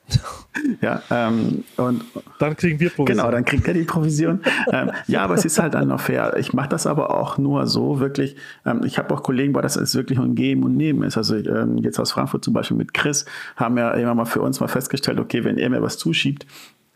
ja, 0.83 1.03
ähm, 1.11 1.65
und 1.77 2.05
dann 2.39 2.57
kriegen 2.57 2.79
wir 2.79 2.91
Provision. 2.91 3.17
Genau, 3.17 3.31
dann 3.31 3.45
kriegt 3.45 3.67
er 3.67 3.75
die 3.75 3.85
Provision. 3.85 4.41
ähm, 4.71 4.91
ja, 5.07 5.23
aber 5.23 5.35
es 5.35 5.45
ist 5.45 5.59
halt 5.59 5.75
dann 5.75 5.89
noch 5.89 6.01
fair. 6.01 6.37
Ich 6.37 6.53
mache 6.53 6.69
das 6.69 6.87
aber 6.87 7.17
auch 7.17 7.39
nur 7.39 7.67
so 7.67 8.01
wirklich. 8.01 8.37
Ähm, 8.67 8.83
ich 8.85 8.99
habe 8.99 9.15
auch 9.15 9.23
Kollegen, 9.23 9.55
wo 9.55 9.61
das 9.61 9.77
ist 9.77 9.95
wirklich 9.95 10.19
ein 10.19 10.35
Geben 10.35 10.65
und 10.65 10.77
Nehmen 10.77 11.03
ist. 11.03 11.17
Also 11.17 11.37
ähm, 11.37 11.79
jetzt 11.79 11.99
aus 11.99 12.13
Frankfurt 12.13 12.45
zum 12.45 12.53
Beispiel 12.53 12.77
mit 12.77 12.93
Chris 12.93 13.25
haben 13.57 13.77
wir 13.77 13.95
immer 13.95 14.15
mal 14.15 14.27
für 14.27 14.43
uns 14.43 14.61
mal 14.61 14.69
festgestellt, 14.69 15.19
okay, 15.19 15.43
wenn 15.45 15.59
er 15.59 15.71
mir 15.71 15.83
was 15.83 15.97
zuschiebt, 15.97 16.47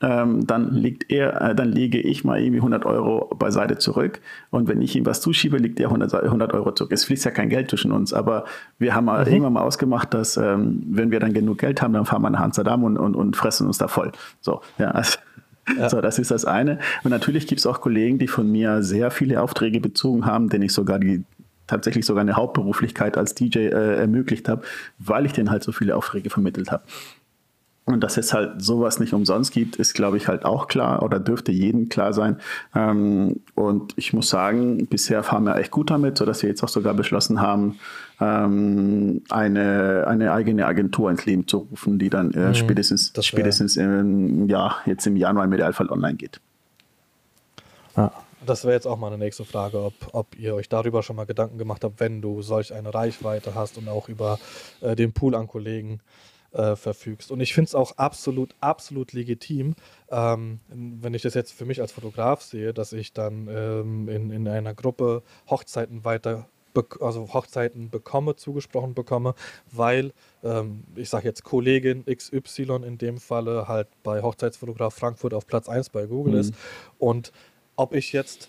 ähm, 0.01 0.47
dann 0.47 0.73
liegt 0.75 1.11
er, 1.11 1.41
äh, 1.41 1.55
dann 1.55 1.71
lege 1.71 2.01
ich 2.01 2.25
mal 2.25 2.41
irgendwie 2.41 2.61
100 2.61 2.87
Euro 2.87 3.35
beiseite 3.37 3.79
zurück 3.79 4.21
und 4.51 4.69
wenn 4.69 4.81
ich 4.81 4.95
ihm 4.95 5.07
was 5.07 5.21
zuschiebe, 5.21 5.59
liegt 5.59 5.81
er 5.81 5.89
100, 5.89 6.15
100 6.15 6.55
Euro 6.55 6.73
zurück. 6.73 6.93
Es 6.93 7.05
fließt 7.05 7.25
ja 7.25 7.31
kein 7.31 7.49
Geld 7.49 7.71
zwischen 7.71 7.91
uns, 7.91 8.13
aber 8.13 8.45
wir 8.79 8.95
haben 8.95 9.07
mal 9.07 9.25
mhm. 9.25 9.33
irgendwann 9.33 9.53
mal 9.55 9.63
ausgemacht, 9.63 10.15
dass 10.15 10.37
ähm, 10.37 10.83
wenn 10.89 11.11
wir 11.11 11.21
dann 11.21 11.33
genug 11.33 11.59
Geld 11.59 11.83
haben, 11.83 11.93
dann 11.93 12.05
fahren 12.05 12.23
wir 12.23 12.31
nach 12.31 12.41
Amsterdam 12.41 12.85
und, 12.85 12.97
und, 12.97 13.15
und 13.17 13.37
fressen 13.37 13.67
uns 13.67 13.79
da 13.79 13.89
voll. 13.89 14.13
So, 14.41 14.61
ja, 14.79 14.91
also, 14.93 15.19
ja. 15.77 15.91
So, 15.91 16.01
das 16.01 16.19
ist 16.19 16.31
das 16.31 16.45
eine. 16.45 16.79
Und 17.05 17.11
natürlich 17.11 17.47
gibt 17.47 17.59
es 17.59 17.67
auch 17.67 17.81
Kollegen, 17.81 18.19
die 18.19 18.29
von 18.29 18.51
mir 18.51 18.83
sehr 18.83 19.11
viele 19.11 19.43
Aufträge 19.43 19.81
bezogen 19.81 20.25
haben, 20.25 20.49
denen 20.49 20.65
ich 20.65 20.73
sogar 20.73 20.99
die 20.99 21.25
tatsächlich 21.67 22.07
sogar 22.07 22.23
eine 22.23 22.35
Hauptberuflichkeit 22.35 23.17
als 23.17 23.35
DJ 23.35 23.59
äh, 23.59 23.97
ermöglicht 23.97 24.49
habe, 24.49 24.63
weil 24.99 25.27
ich 25.27 25.33
denen 25.33 25.51
halt 25.51 25.63
so 25.63 25.71
viele 25.71 25.95
Aufträge 25.97 26.31
vermittelt 26.31 26.73
habe. 26.73 26.83
Und 27.89 28.01
dass 28.01 28.19
es 28.19 28.35
halt 28.35 28.61
sowas 28.61 29.01
nicht 29.01 29.15
umsonst 29.15 29.51
gibt, 29.51 29.77
ist, 29.77 29.95
glaube 29.95 30.19
ich, 30.19 30.29
halt 30.29 30.45
auch 30.45 30.69
klar 30.69 31.03
oder 31.03 31.19
dürfte 31.19 31.53
jedem 31.53 31.89
klar 31.89 32.13
sein. 32.13 32.39
Ähm, 32.75 33.41
und 33.55 33.95
ich 33.97 34.13
muss 34.13 34.29
sagen, 34.29 34.87
bisher 34.89 35.23
fahren 35.23 35.45
wir 35.45 35.57
echt 35.57 35.71
gut 35.71 35.91
damit, 35.91 36.19
sodass 36.19 36.43
wir 36.43 36.51
jetzt 36.51 36.63
auch 36.63 36.69
sogar 36.69 36.93
beschlossen 36.93 37.41
haben, 37.41 37.79
ähm, 38.21 39.23
eine, 39.31 40.05
eine 40.07 40.33
eigene 40.33 40.67
Agentur 40.67 41.11
ins 41.11 41.25
Leben 41.25 41.47
zu 41.47 41.67
rufen, 41.71 41.99
die 41.99 42.11
dann 42.11 42.33
äh, 42.33 42.49
mhm, 42.49 42.55
spätestens, 42.55 43.13
spätestens 43.23 43.79
im, 43.79 44.49
ja, 44.49 44.77
jetzt 44.85 45.07
im 45.07 45.17
Januar 45.17 45.47
im 45.47 45.53
Idealfall 45.55 45.89
online 45.89 46.17
geht. 46.17 46.43
Ja. 47.97 48.13
Das 48.45 48.65
wäre 48.65 48.75
jetzt 48.75 48.87
auch 48.87 48.99
mal 48.99 49.09
eine 49.09 49.19
nächste 49.19 49.45
Frage, 49.45 49.83
ob, 49.83 49.95
ob 50.13 50.39
ihr 50.39 50.55
euch 50.55 50.69
darüber 50.69 51.03
schon 51.03 51.17
mal 51.17 51.27
Gedanken 51.27 51.59
gemacht 51.59 51.85
habt, 51.85 52.01
wenn 52.01 52.21
du 52.21 52.43
solch 52.43 52.73
eine 52.73 52.95
Reichweite 52.95 53.55
hast 53.55 53.79
und 53.79 53.89
auch 53.89 54.09
über 54.09 54.39
äh, 54.81 54.95
den 54.95 55.13
Pool 55.13 55.35
an 55.35 55.49
Kollegen 55.49 56.01
äh, 56.53 56.77
verfügst. 56.77 57.31
Und 57.31 57.41
ich 57.41 57.55
finde 57.55 57.69
es 57.69 57.75
auch 57.75 57.97
absolut, 57.99 58.55
absolut 58.61 59.13
legitim, 59.13 59.75
ähm, 60.11 60.61
wenn 60.69 61.15
ich 61.15 61.23
das 61.23 61.35
jetzt 61.35 61.53
für 61.53 61.65
mich 61.65 61.81
als 61.81 61.93
Fotograf 61.93 62.43
sehe, 62.43 62.73
dass 62.73 62.93
ich 62.93 63.13
dann 63.13 63.49
ähm, 63.51 64.09
in, 64.09 64.31
in 64.31 64.49
einer 64.49 64.75
Gruppe 64.75 65.23
Hochzeiten 65.49 66.05
weiter 66.05 66.49
also 67.01 67.33
Hochzeiten 67.33 67.91
bekomme, 67.91 68.37
zugesprochen 68.37 68.95
bekomme, 68.95 69.35
weil 69.73 70.13
ähm, 70.45 70.85
ich 70.95 71.09
sage 71.09 71.25
jetzt 71.25 71.43
Kollegin 71.43 72.05
XY 72.05 72.85
in 72.87 72.99
dem 72.99 73.19
Falle 73.19 73.67
halt 73.67 73.89
bei 74.05 74.23
Hochzeitsfotograf 74.23 74.95
Frankfurt 74.95 75.35
auf 75.35 75.47
Platz 75.47 75.69
1 75.69 75.91
bei 75.91 76.07
Google 76.07 76.35
mhm. 76.35 76.41
ist. 76.41 76.55
Und 76.99 77.33
ob 77.75 77.95
ich 77.95 78.13
jetzt, 78.13 78.49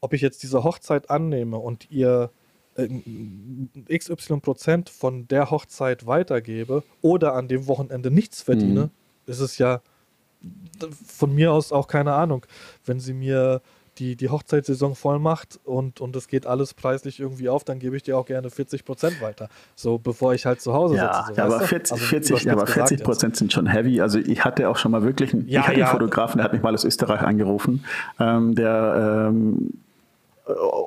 ob 0.00 0.14
ich 0.14 0.22
jetzt 0.22 0.42
diese 0.42 0.64
Hochzeit 0.64 1.10
annehme 1.10 1.58
und 1.58 1.90
ihr 1.90 2.30
XY 2.76 4.40
Prozent 4.40 4.88
von 4.88 5.28
der 5.28 5.50
Hochzeit 5.50 6.06
weitergebe 6.06 6.82
oder 7.00 7.34
an 7.34 7.48
dem 7.48 7.66
Wochenende 7.66 8.10
nichts 8.10 8.42
verdiene, 8.42 8.84
mhm. 8.84 8.90
ist 9.26 9.40
es 9.40 9.58
ja 9.58 9.82
von 11.06 11.34
mir 11.34 11.52
aus 11.52 11.72
auch 11.72 11.86
keine 11.86 12.14
Ahnung. 12.14 12.46
Wenn 12.84 12.98
sie 12.98 13.14
mir 13.14 13.60
die, 13.98 14.16
die 14.16 14.30
Hochzeitssaison 14.30 14.94
voll 14.94 15.18
macht 15.18 15.60
und, 15.64 16.00
und 16.00 16.16
es 16.16 16.26
geht 16.26 16.46
alles 16.46 16.72
preislich 16.72 17.20
irgendwie 17.20 17.48
auf, 17.48 17.64
dann 17.64 17.78
gebe 17.78 17.96
ich 17.96 18.02
dir 18.02 18.16
auch 18.16 18.24
gerne 18.24 18.50
40 18.50 18.84
Prozent 18.84 19.20
weiter. 19.20 19.48
So, 19.74 19.98
bevor 19.98 20.32
ich 20.32 20.46
halt 20.46 20.60
zu 20.60 20.72
Hause 20.72 20.96
ja, 20.96 21.24
sitze. 21.26 21.34
So, 21.34 21.40
ja, 21.40 21.44
aber 21.44 21.60
40, 21.60 21.92
also 21.92 22.04
40, 22.06 22.50
aber 22.50 22.66
40 22.66 23.04
Prozent 23.04 23.36
sind 23.36 23.52
schon 23.52 23.66
heavy. 23.66 24.00
Also 24.00 24.18
ich 24.18 24.44
hatte 24.44 24.68
auch 24.68 24.78
schon 24.78 24.92
mal 24.92 25.02
wirklich 25.02 25.34
einen, 25.34 25.46
ja, 25.46 25.60
ich 25.60 25.66
hatte 25.68 25.80
ja. 25.80 25.86
einen 25.86 25.98
Fotografen, 25.98 26.38
der 26.38 26.44
hat 26.44 26.52
mich 26.52 26.62
mal 26.62 26.72
aus 26.74 26.84
Österreich 26.84 27.20
angerufen, 27.20 27.84
ähm, 28.18 28.54
der 28.54 29.28
ähm, 29.30 29.68
äh, 29.68 29.91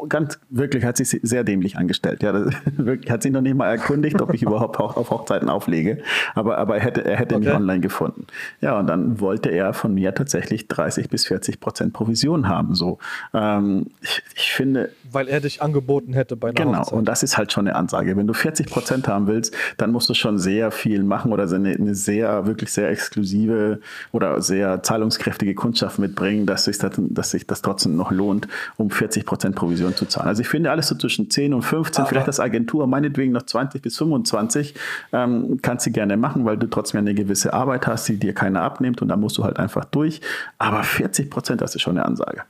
ganz 0.09 0.37
wirklich 0.49 0.83
hat 0.83 0.97
sich 0.97 1.09
sehr 1.23 1.43
dämlich 1.43 1.77
angestellt. 1.77 2.21
Ja, 2.23 2.33
wirklich, 2.77 3.09
hat 3.09 3.23
sich 3.23 3.31
noch 3.31 3.41
nicht 3.41 3.55
mal 3.55 3.69
erkundigt, 3.69 4.21
ob 4.21 4.33
ich 4.33 4.41
überhaupt 4.43 4.79
auf 4.79 5.09
Hochzeiten 5.09 5.49
auflege. 5.49 5.99
Aber, 6.33 6.57
aber 6.57 6.77
er 6.77 6.83
hätte, 6.83 7.05
er 7.05 7.17
hätte 7.17 7.35
okay. 7.35 7.45
mich 7.45 7.55
online 7.55 7.79
gefunden. 7.79 8.27
Ja, 8.61 8.77
und 8.79 8.87
dann 8.87 9.19
wollte 9.19 9.49
er 9.49 9.73
von 9.73 9.93
mir 9.93 10.13
tatsächlich 10.13 10.67
30 10.67 11.09
bis 11.09 11.25
40 11.27 11.59
Prozent 11.59 11.93
Provision 11.93 12.49
haben. 12.49 12.75
So, 12.75 12.99
ähm, 13.33 13.87
ich, 14.01 14.23
ich, 14.35 14.51
finde. 14.51 14.91
Weil 15.11 15.27
er 15.29 15.39
dich 15.39 15.61
angeboten 15.61 16.13
hätte 16.13 16.35
bei 16.35 16.49
einer 16.49 16.55
Genau, 16.55 16.79
Hochzeit. 16.79 16.93
und 16.93 17.05
das 17.05 17.23
ist 17.23 17.37
halt 17.37 17.53
schon 17.53 17.67
eine 17.67 17.77
Ansage. 17.77 18.17
Wenn 18.17 18.27
du 18.27 18.33
40 18.33 18.67
Prozent 18.67 19.07
haben 19.07 19.27
willst, 19.27 19.55
dann 19.77 19.91
musst 19.91 20.09
du 20.09 20.13
schon 20.13 20.37
sehr 20.37 20.71
viel 20.71 21.03
machen 21.03 21.31
oder 21.31 21.49
eine, 21.49 21.71
eine 21.71 21.95
sehr, 21.95 22.45
wirklich 22.45 22.71
sehr 22.73 22.89
exklusive 22.89 23.79
oder 24.11 24.41
sehr 24.41 24.83
zahlungskräftige 24.83 25.55
Kundschaft 25.55 25.99
mitbringen, 25.99 26.45
dass 26.45 26.65
sich 26.65 26.77
das, 26.77 26.91
dass 26.97 27.31
sich 27.31 27.47
das 27.47 27.61
trotzdem 27.61 27.95
noch 27.95 28.11
lohnt, 28.11 28.47
um 28.75 28.89
40 28.89 29.25
Prozent 29.25 29.44
Provision 29.53 29.95
zu 29.95 30.05
zahlen. 30.05 30.27
Also 30.27 30.41
ich 30.41 30.47
finde 30.47 30.71
alles 30.71 30.87
so 30.87 30.95
zwischen 30.95 31.29
10 31.29 31.53
und 31.53 31.61
15, 31.61 32.01
Aber 32.01 32.09
vielleicht 32.09 32.27
das 32.27 32.39
Agentur, 32.39 32.87
meinetwegen 32.87 33.31
noch 33.31 33.43
20 33.43 33.81
bis 33.81 33.97
25, 33.97 34.73
ähm, 35.13 35.59
kannst 35.61 35.85
du 35.85 35.91
gerne 35.91 36.17
machen, 36.17 36.45
weil 36.45 36.57
du 36.57 36.67
trotzdem 36.67 36.99
eine 36.99 37.13
gewisse 37.13 37.53
Arbeit 37.53 37.87
hast, 37.87 38.07
die 38.07 38.17
dir 38.17 38.33
keiner 38.33 38.61
abnimmt 38.61 39.01
und 39.01 39.09
da 39.09 39.17
musst 39.17 39.37
du 39.37 39.43
halt 39.43 39.57
einfach 39.57 39.85
durch. 39.85 40.21
Aber 40.57 40.83
40 40.83 41.29
Prozent, 41.29 41.61
das 41.61 41.75
ist 41.75 41.81
schon 41.81 41.97
eine 41.97 42.05
Ansage. 42.05 42.43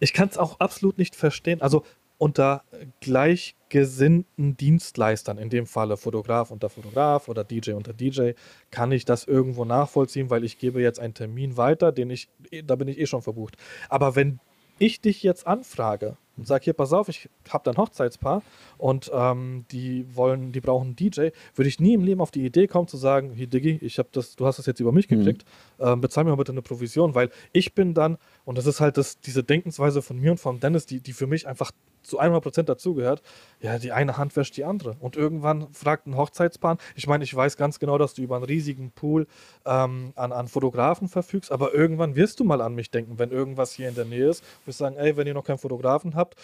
Ich 0.00 0.12
kann 0.12 0.28
es 0.28 0.38
auch 0.38 0.60
absolut 0.60 0.98
nicht 0.98 1.16
verstehen. 1.16 1.60
Also 1.62 1.84
unter 2.18 2.62
gleichgesinnten 3.00 4.56
Dienstleistern, 4.56 5.38
in 5.38 5.50
dem 5.50 5.66
Falle 5.66 5.96
Fotograf 5.96 6.50
unter 6.50 6.70
Fotograf 6.70 7.28
oder 7.28 7.44
DJ 7.44 7.72
unter 7.72 7.92
DJ, 7.92 8.32
kann 8.70 8.92
ich 8.92 9.04
das 9.04 9.24
irgendwo 9.24 9.64
nachvollziehen, 9.64 10.30
weil 10.30 10.44
ich 10.44 10.58
gebe 10.58 10.80
jetzt 10.80 11.00
einen 11.00 11.14
Termin 11.14 11.56
weiter, 11.56 11.92
den 11.92 12.10
ich, 12.10 12.28
da 12.64 12.76
bin 12.76 12.88
ich 12.88 12.98
eh 12.98 13.06
schon 13.06 13.22
verbucht. 13.22 13.56
Aber 13.88 14.16
wenn 14.16 14.38
ich 14.78 15.00
dich 15.00 15.22
jetzt 15.22 15.46
anfrage 15.46 16.16
und 16.36 16.46
sage, 16.46 16.64
hier, 16.64 16.72
pass 16.72 16.92
auf, 16.92 17.08
ich 17.08 17.28
habe 17.48 17.70
ein 17.70 17.76
Hochzeitspaar 17.76 18.42
und 18.76 19.10
ähm, 19.14 19.64
die 19.70 20.04
wollen, 20.14 20.52
die 20.52 20.60
brauchen 20.60 20.88
einen 20.88 20.96
DJ, 20.96 21.28
würde 21.54 21.68
ich 21.68 21.78
nie 21.78 21.94
im 21.94 22.02
Leben 22.02 22.20
auf 22.20 22.30
die 22.30 22.44
Idee 22.44 22.66
kommen 22.66 22.88
zu 22.88 22.96
sagen, 22.96 23.32
hier 23.32 23.46
Diggi, 23.46 23.78
ich 23.80 23.98
habe 23.98 24.08
das, 24.12 24.34
du 24.34 24.46
hast 24.46 24.58
das 24.58 24.66
jetzt 24.66 24.80
über 24.80 24.92
mich 24.92 25.08
mhm. 25.08 25.18
gekriegt, 25.18 25.44
mhm. 25.78 25.86
ähm, 25.86 26.00
bezahl 26.00 26.24
mir 26.24 26.30
mal 26.30 26.36
bitte 26.36 26.52
eine 26.52 26.62
Provision, 26.62 27.14
weil 27.14 27.30
ich 27.52 27.74
bin 27.74 27.94
dann, 27.94 28.18
und 28.44 28.58
das 28.58 28.66
ist 28.66 28.80
halt 28.80 28.96
das, 28.96 29.20
diese 29.20 29.42
Denkensweise 29.42 30.02
von 30.02 30.18
mir 30.18 30.32
und 30.32 30.38
von 30.38 30.60
Dennis, 30.60 30.86
die, 30.86 31.00
die 31.00 31.12
für 31.12 31.26
mich 31.26 31.46
einfach 31.46 31.72
zu 32.02 32.20
100% 32.20 32.64
dazugehört, 32.64 33.22
ja, 33.60 33.78
die 33.78 33.92
eine 33.92 34.16
Hand 34.18 34.36
wäscht 34.36 34.56
die 34.56 34.64
andere. 34.64 34.96
Und 35.00 35.16
irgendwann 35.16 35.72
fragt 35.72 36.06
ein 36.06 36.16
Hochzeitspaar, 36.16 36.76
ich 36.94 37.06
meine, 37.06 37.24
ich 37.24 37.34
weiß 37.34 37.56
ganz 37.56 37.78
genau, 37.78 37.98
dass 37.98 38.14
du 38.14 38.22
über 38.22 38.36
einen 38.36 38.44
riesigen 38.44 38.90
Pool 38.90 39.26
ähm, 39.64 40.12
an, 40.14 40.32
an 40.32 40.48
Fotografen 40.48 41.08
verfügst, 41.08 41.50
aber 41.50 41.74
irgendwann 41.74 42.14
wirst 42.14 42.40
du 42.40 42.44
mal 42.44 42.60
an 42.60 42.74
mich 42.74 42.90
denken, 42.90 43.18
wenn 43.18 43.30
irgendwas 43.30 43.72
hier 43.72 43.88
in 43.88 43.94
der 43.94 44.04
Nähe 44.04 44.28
ist. 44.28 44.44
Wirst 44.66 44.78
sagen, 44.78 44.96
ey, 44.96 45.16
wenn 45.16 45.26
ihr 45.26 45.34
noch 45.34 45.44
keinen 45.44 45.58
Fotografen 45.58 46.14
habt, 46.14 46.36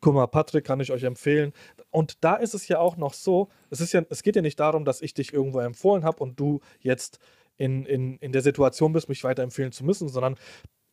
guck 0.00 0.14
mal, 0.14 0.26
Patrick 0.26 0.64
kann 0.64 0.80
ich 0.80 0.92
euch 0.92 1.02
empfehlen. 1.02 1.52
Und 1.90 2.22
da 2.22 2.36
ist 2.36 2.54
es 2.54 2.68
ja 2.68 2.78
auch 2.78 2.96
noch 2.96 3.14
so, 3.14 3.48
es, 3.70 3.80
ist 3.80 3.92
ja, 3.92 4.02
es 4.10 4.22
geht 4.22 4.36
ja 4.36 4.42
nicht 4.42 4.60
darum, 4.60 4.84
dass 4.84 5.02
ich 5.02 5.14
dich 5.14 5.32
irgendwo 5.32 5.60
empfohlen 5.60 6.04
habe 6.04 6.22
und 6.22 6.38
du 6.38 6.60
jetzt 6.80 7.18
in, 7.56 7.86
in, 7.86 8.18
in 8.18 8.32
der 8.32 8.42
Situation 8.42 8.92
bist, 8.92 9.08
mich 9.08 9.24
weiterempfehlen 9.24 9.72
zu 9.72 9.84
müssen, 9.84 10.08
sondern 10.08 10.36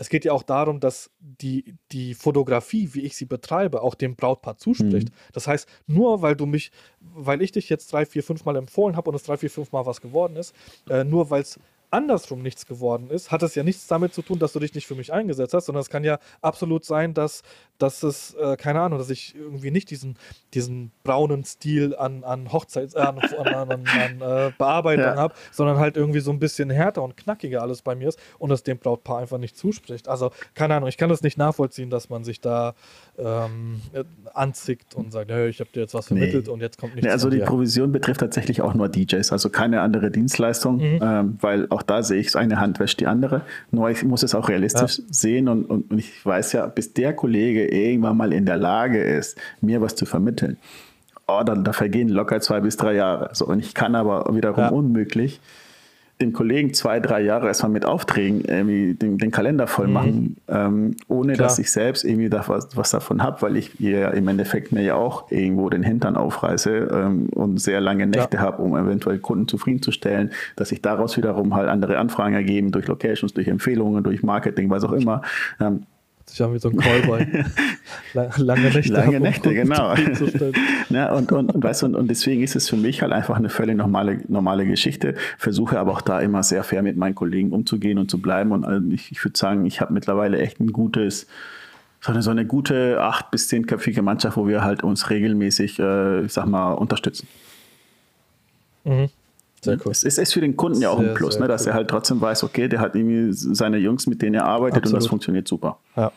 es 0.01 0.09
geht 0.09 0.25
ja 0.25 0.33
auch 0.33 0.41
darum, 0.41 0.79
dass 0.79 1.11
die, 1.19 1.75
die 1.91 2.15
Fotografie, 2.15 2.95
wie 2.95 3.01
ich 3.01 3.15
sie 3.15 3.25
betreibe, 3.25 3.83
auch 3.83 3.93
dem 3.93 4.15
Brautpaar 4.15 4.57
zuspricht. 4.57 5.09
Mhm. 5.09 5.13
Das 5.31 5.45
heißt, 5.45 5.69
nur 5.85 6.23
weil 6.23 6.35
du 6.35 6.47
mich, 6.47 6.71
weil 6.99 7.39
ich 7.43 7.51
dich 7.51 7.69
jetzt 7.69 7.93
drei, 7.93 8.07
vier, 8.07 8.23
fünf 8.23 8.43
Mal 8.43 8.55
empfohlen 8.55 8.97
habe 8.97 9.11
und 9.11 9.15
es 9.15 9.21
drei, 9.21 9.37
vier, 9.37 9.51
fünf 9.51 9.71
Mal 9.71 9.85
was 9.85 10.01
geworden 10.01 10.37
ist, 10.37 10.55
äh, 10.89 11.03
nur 11.03 11.29
weil 11.29 11.43
es 11.43 11.59
andersrum 11.91 12.41
nichts 12.41 12.65
geworden 12.65 13.09
ist, 13.09 13.31
hat 13.31 13.43
es 13.43 13.53
ja 13.55 13.63
nichts 13.63 13.87
damit 13.87 14.13
zu 14.13 14.21
tun, 14.21 14.39
dass 14.39 14.53
du 14.53 14.59
dich 14.59 14.73
nicht 14.73 14.87
für 14.87 14.95
mich 14.95 15.13
eingesetzt 15.13 15.53
hast, 15.53 15.65
sondern 15.65 15.81
es 15.81 15.89
kann 15.89 16.03
ja 16.03 16.19
absolut 16.41 16.85
sein, 16.85 17.13
dass, 17.13 17.43
dass 17.77 18.01
es, 18.03 18.33
äh, 18.35 18.55
keine 18.55 18.81
Ahnung, 18.81 18.97
dass 18.97 19.09
ich 19.09 19.35
irgendwie 19.35 19.71
nicht 19.71 19.89
diesen, 19.89 20.15
diesen 20.53 20.91
braunen 21.03 21.43
Stil 21.43 21.95
an, 21.95 22.23
an 22.23 22.51
Hochzeits-, 22.51 22.95
äh, 22.95 22.99
an, 22.99 23.19
an, 23.19 23.85
an, 23.85 24.21
äh, 24.21 24.51
Bearbeitung 24.57 25.05
ja. 25.05 25.15
habe, 25.17 25.33
sondern 25.51 25.77
halt 25.77 25.97
irgendwie 25.97 26.21
so 26.21 26.31
ein 26.31 26.39
bisschen 26.39 26.69
härter 26.69 27.03
und 27.03 27.17
knackiger 27.17 27.61
alles 27.61 27.81
bei 27.81 27.95
mir 27.95 28.09
ist 28.09 28.19
und 28.39 28.51
es 28.51 28.63
dem 28.63 28.77
Brautpaar 28.77 29.19
einfach 29.19 29.37
nicht 29.37 29.57
zuspricht. 29.57 30.07
Also, 30.07 30.31
keine 30.53 30.75
Ahnung, 30.75 30.89
ich 30.89 30.97
kann 30.97 31.09
das 31.09 31.21
nicht 31.21 31.37
nachvollziehen, 31.37 31.89
dass 31.89 32.09
man 32.09 32.23
sich 32.23 32.39
da 32.39 32.73
ähm, 33.17 33.81
anzickt 34.33 34.95
und 34.95 35.11
sagt, 35.11 35.29
hey, 35.29 35.49
ich 35.49 35.59
habe 35.59 35.69
dir 35.73 35.81
jetzt 35.81 35.93
was 35.93 36.07
vermittelt 36.07 36.47
nee. 36.47 36.53
und 36.53 36.61
jetzt 36.61 36.77
kommt 36.77 36.95
nichts. 36.95 37.05
Nee, 37.05 37.11
also 37.11 37.29
die 37.29 37.39
Provision 37.39 37.91
betrifft 37.91 38.21
tatsächlich 38.21 38.61
auch 38.61 38.73
nur 38.73 38.89
DJs, 38.89 39.31
also 39.31 39.49
keine 39.49 39.81
andere 39.81 40.11
Dienstleistung, 40.11 40.77
mhm. 40.77 40.99
ähm, 41.01 41.37
weil 41.41 41.67
auch 41.69 41.80
da 41.83 42.03
sehe 42.03 42.19
ich, 42.19 42.35
eine 42.35 42.59
Hand 42.59 42.79
wäscht 42.79 42.99
die 42.99 43.07
andere. 43.07 43.41
Nur 43.71 43.89
ich 43.89 44.03
muss 44.03 44.23
es 44.23 44.35
auch 44.35 44.49
realistisch 44.49 44.99
ja. 44.99 45.03
sehen 45.09 45.47
und, 45.47 45.65
und, 45.65 45.91
und 45.91 45.97
ich 45.97 46.25
weiß 46.25 46.53
ja, 46.53 46.65
bis 46.67 46.93
der 46.93 47.13
Kollege 47.13 47.67
irgendwann 47.67 48.17
mal 48.17 48.33
in 48.33 48.45
der 48.45 48.57
Lage 48.57 49.01
ist, 49.01 49.37
mir 49.61 49.81
was 49.81 49.95
zu 49.95 50.05
vermitteln, 50.05 50.57
oh, 51.27 51.43
dann, 51.43 51.63
da 51.63 51.73
vergehen 51.73 52.09
locker 52.09 52.41
zwei 52.41 52.59
bis 52.59 52.77
drei 52.77 52.93
Jahre. 52.93 53.29
So, 53.33 53.45
und 53.45 53.59
ich 53.59 53.73
kann 53.73 53.95
aber 53.95 54.33
wiederum 54.35 54.63
ja. 54.63 54.69
unmöglich 54.69 55.39
den 56.21 56.33
Kollegen 56.33 56.73
zwei, 56.73 56.99
drei 56.99 57.21
Jahre 57.21 57.47
erstmal 57.47 57.71
mit 57.71 57.85
Aufträgen 57.85 58.45
irgendwie 58.45 58.93
den, 58.93 59.17
den 59.17 59.31
Kalender 59.31 59.67
voll 59.67 59.87
mhm. 59.87 59.93
machen, 59.93 60.37
ähm, 60.47 60.95
ohne 61.07 61.33
Klar. 61.33 61.47
dass 61.47 61.59
ich 61.59 61.71
selbst 61.71 62.03
irgendwie 62.03 62.29
da 62.29 62.43
was, 62.47 62.75
was 62.77 62.91
davon 62.91 63.23
habe, 63.23 63.41
weil 63.41 63.57
ich 63.57 63.71
hier 63.77 64.11
im 64.11 64.27
Endeffekt 64.27 64.71
mir 64.71 64.83
ja 64.83 64.95
auch 64.95 65.31
irgendwo 65.31 65.69
den 65.69 65.83
Hintern 65.83 66.15
aufreiße 66.15 66.89
ähm, 66.93 67.29
und 67.29 67.59
sehr 67.59 67.81
lange 67.81 68.07
Nächte 68.07 68.37
ja. 68.37 68.43
habe, 68.43 68.61
um 68.61 68.75
eventuell 68.75 69.19
Kunden 69.19 69.47
zufriedenzustellen, 69.47 70.31
dass 70.55 70.69
sich 70.69 70.81
daraus 70.81 71.17
wiederum 71.17 71.55
halt 71.55 71.67
andere 71.67 71.97
Anfragen 71.97 72.35
ergeben 72.35 72.71
durch 72.71 72.87
Locations, 72.87 73.33
durch 73.33 73.47
Empfehlungen, 73.47 74.03
durch 74.03 74.23
Marketing, 74.23 74.69
was 74.69 74.83
auch 74.83 74.93
immer. 74.93 75.21
Ähm, 75.59 75.83
sich 76.31 76.41
an 76.41 76.53
wie 76.53 76.59
so 76.59 76.69
ein 76.69 76.77
Callboy. 76.77 77.25
Lange 78.37 78.69
Nächte. 78.71 78.93
Lange 78.93 79.19
Nächte, 79.19 79.53
genau. 79.53 79.93
ja, 80.89 81.13
und, 81.15 81.31
und, 81.31 81.53
und, 81.53 81.63
weißt 81.63 81.83
und, 81.83 81.95
und, 81.95 82.07
deswegen 82.09 82.41
ist 82.43 82.55
es 82.55 82.69
für 82.69 82.77
mich 82.77 83.01
halt 83.01 83.11
einfach 83.11 83.37
eine 83.37 83.49
völlig 83.49 83.77
normale, 83.77 84.19
normale 84.27 84.65
Geschichte. 84.65 85.15
Versuche 85.37 85.79
aber 85.79 85.91
auch 85.91 86.01
da 86.01 86.19
immer 86.19 86.43
sehr 86.43 86.63
fair 86.63 86.81
mit 86.83 86.97
meinen 86.97 87.15
Kollegen 87.15 87.51
umzugehen 87.51 87.97
und 87.97 88.09
zu 88.09 88.21
bleiben. 88.21 88.51
Und 88.51 88.65
also 88.65 88.87
ich, 88.91 89.11
ich 89.11 89.23
würde 89.23 89.37
sagen, 89.37 89.65
ich 89.65 89.81
habe 89.81 89.93
mittlerweile 89.93 90.39
echt 90.39 90.59
ein 90.59 90.71
gutes, 90.71 91.27
so 91.99 92.11
eine, 92.11 92.21
so 92.21 92.31
eine 92.31 92.45
gute 92.45 93.01
acht- 93.01 93.31
bis 93.31 93.47
zehnköpfige 93.47 94.01
Mannschaft, 94.01 94.37
wo 94.37 94.47
wir 94.47 94.63
halt 94.63 94.83
uns 94.83 95.09
regelmäßig, 95.09 95.79
äh, 95.79 96.21
ich 96.25 96.33
sag 96.33 96.47
mal, 96.47 96.73
unterstützen. 96.73 97.27
Mhm. 98.83 99.09
Sehr 99.63 99.77
cool. 99.85 99.91
Es 99.91 100.03
ist 100.03 100.33
für 100.33 100.41
den 100.41 100.57
Kunden 100.57 100.81
ja 100.81 100.89
auch 100.89 100.99
sehr, 100.99 101.09
ein 101.09 101.15
Plus, 101.15 101.39
ne, 101.39 101.47
dass 101.47 101.63
cool. 101.63 101.69
er 101.69 101.73
halt 101.75 101.89
trotzdem 101.89 102.19
weiß, 102.19 102.43
okay, 102.43 102.67
der 102.67 102.79
hat 102.79 102.95
irgendwie 102.95 103.31
seine 103.31 103.77
Jungs, 103.77 104.07
mit 104.07 104.21
denen 104.21 104.35
er 104.35 104.45
arbeitet 104.45 104.77
Absolut. 104.77 104.93
und 104.93 105.03
das 105.03 105.07
funktioniert 105.07 105.47
super. 105.47 105.77
Ja. 105.95 106.11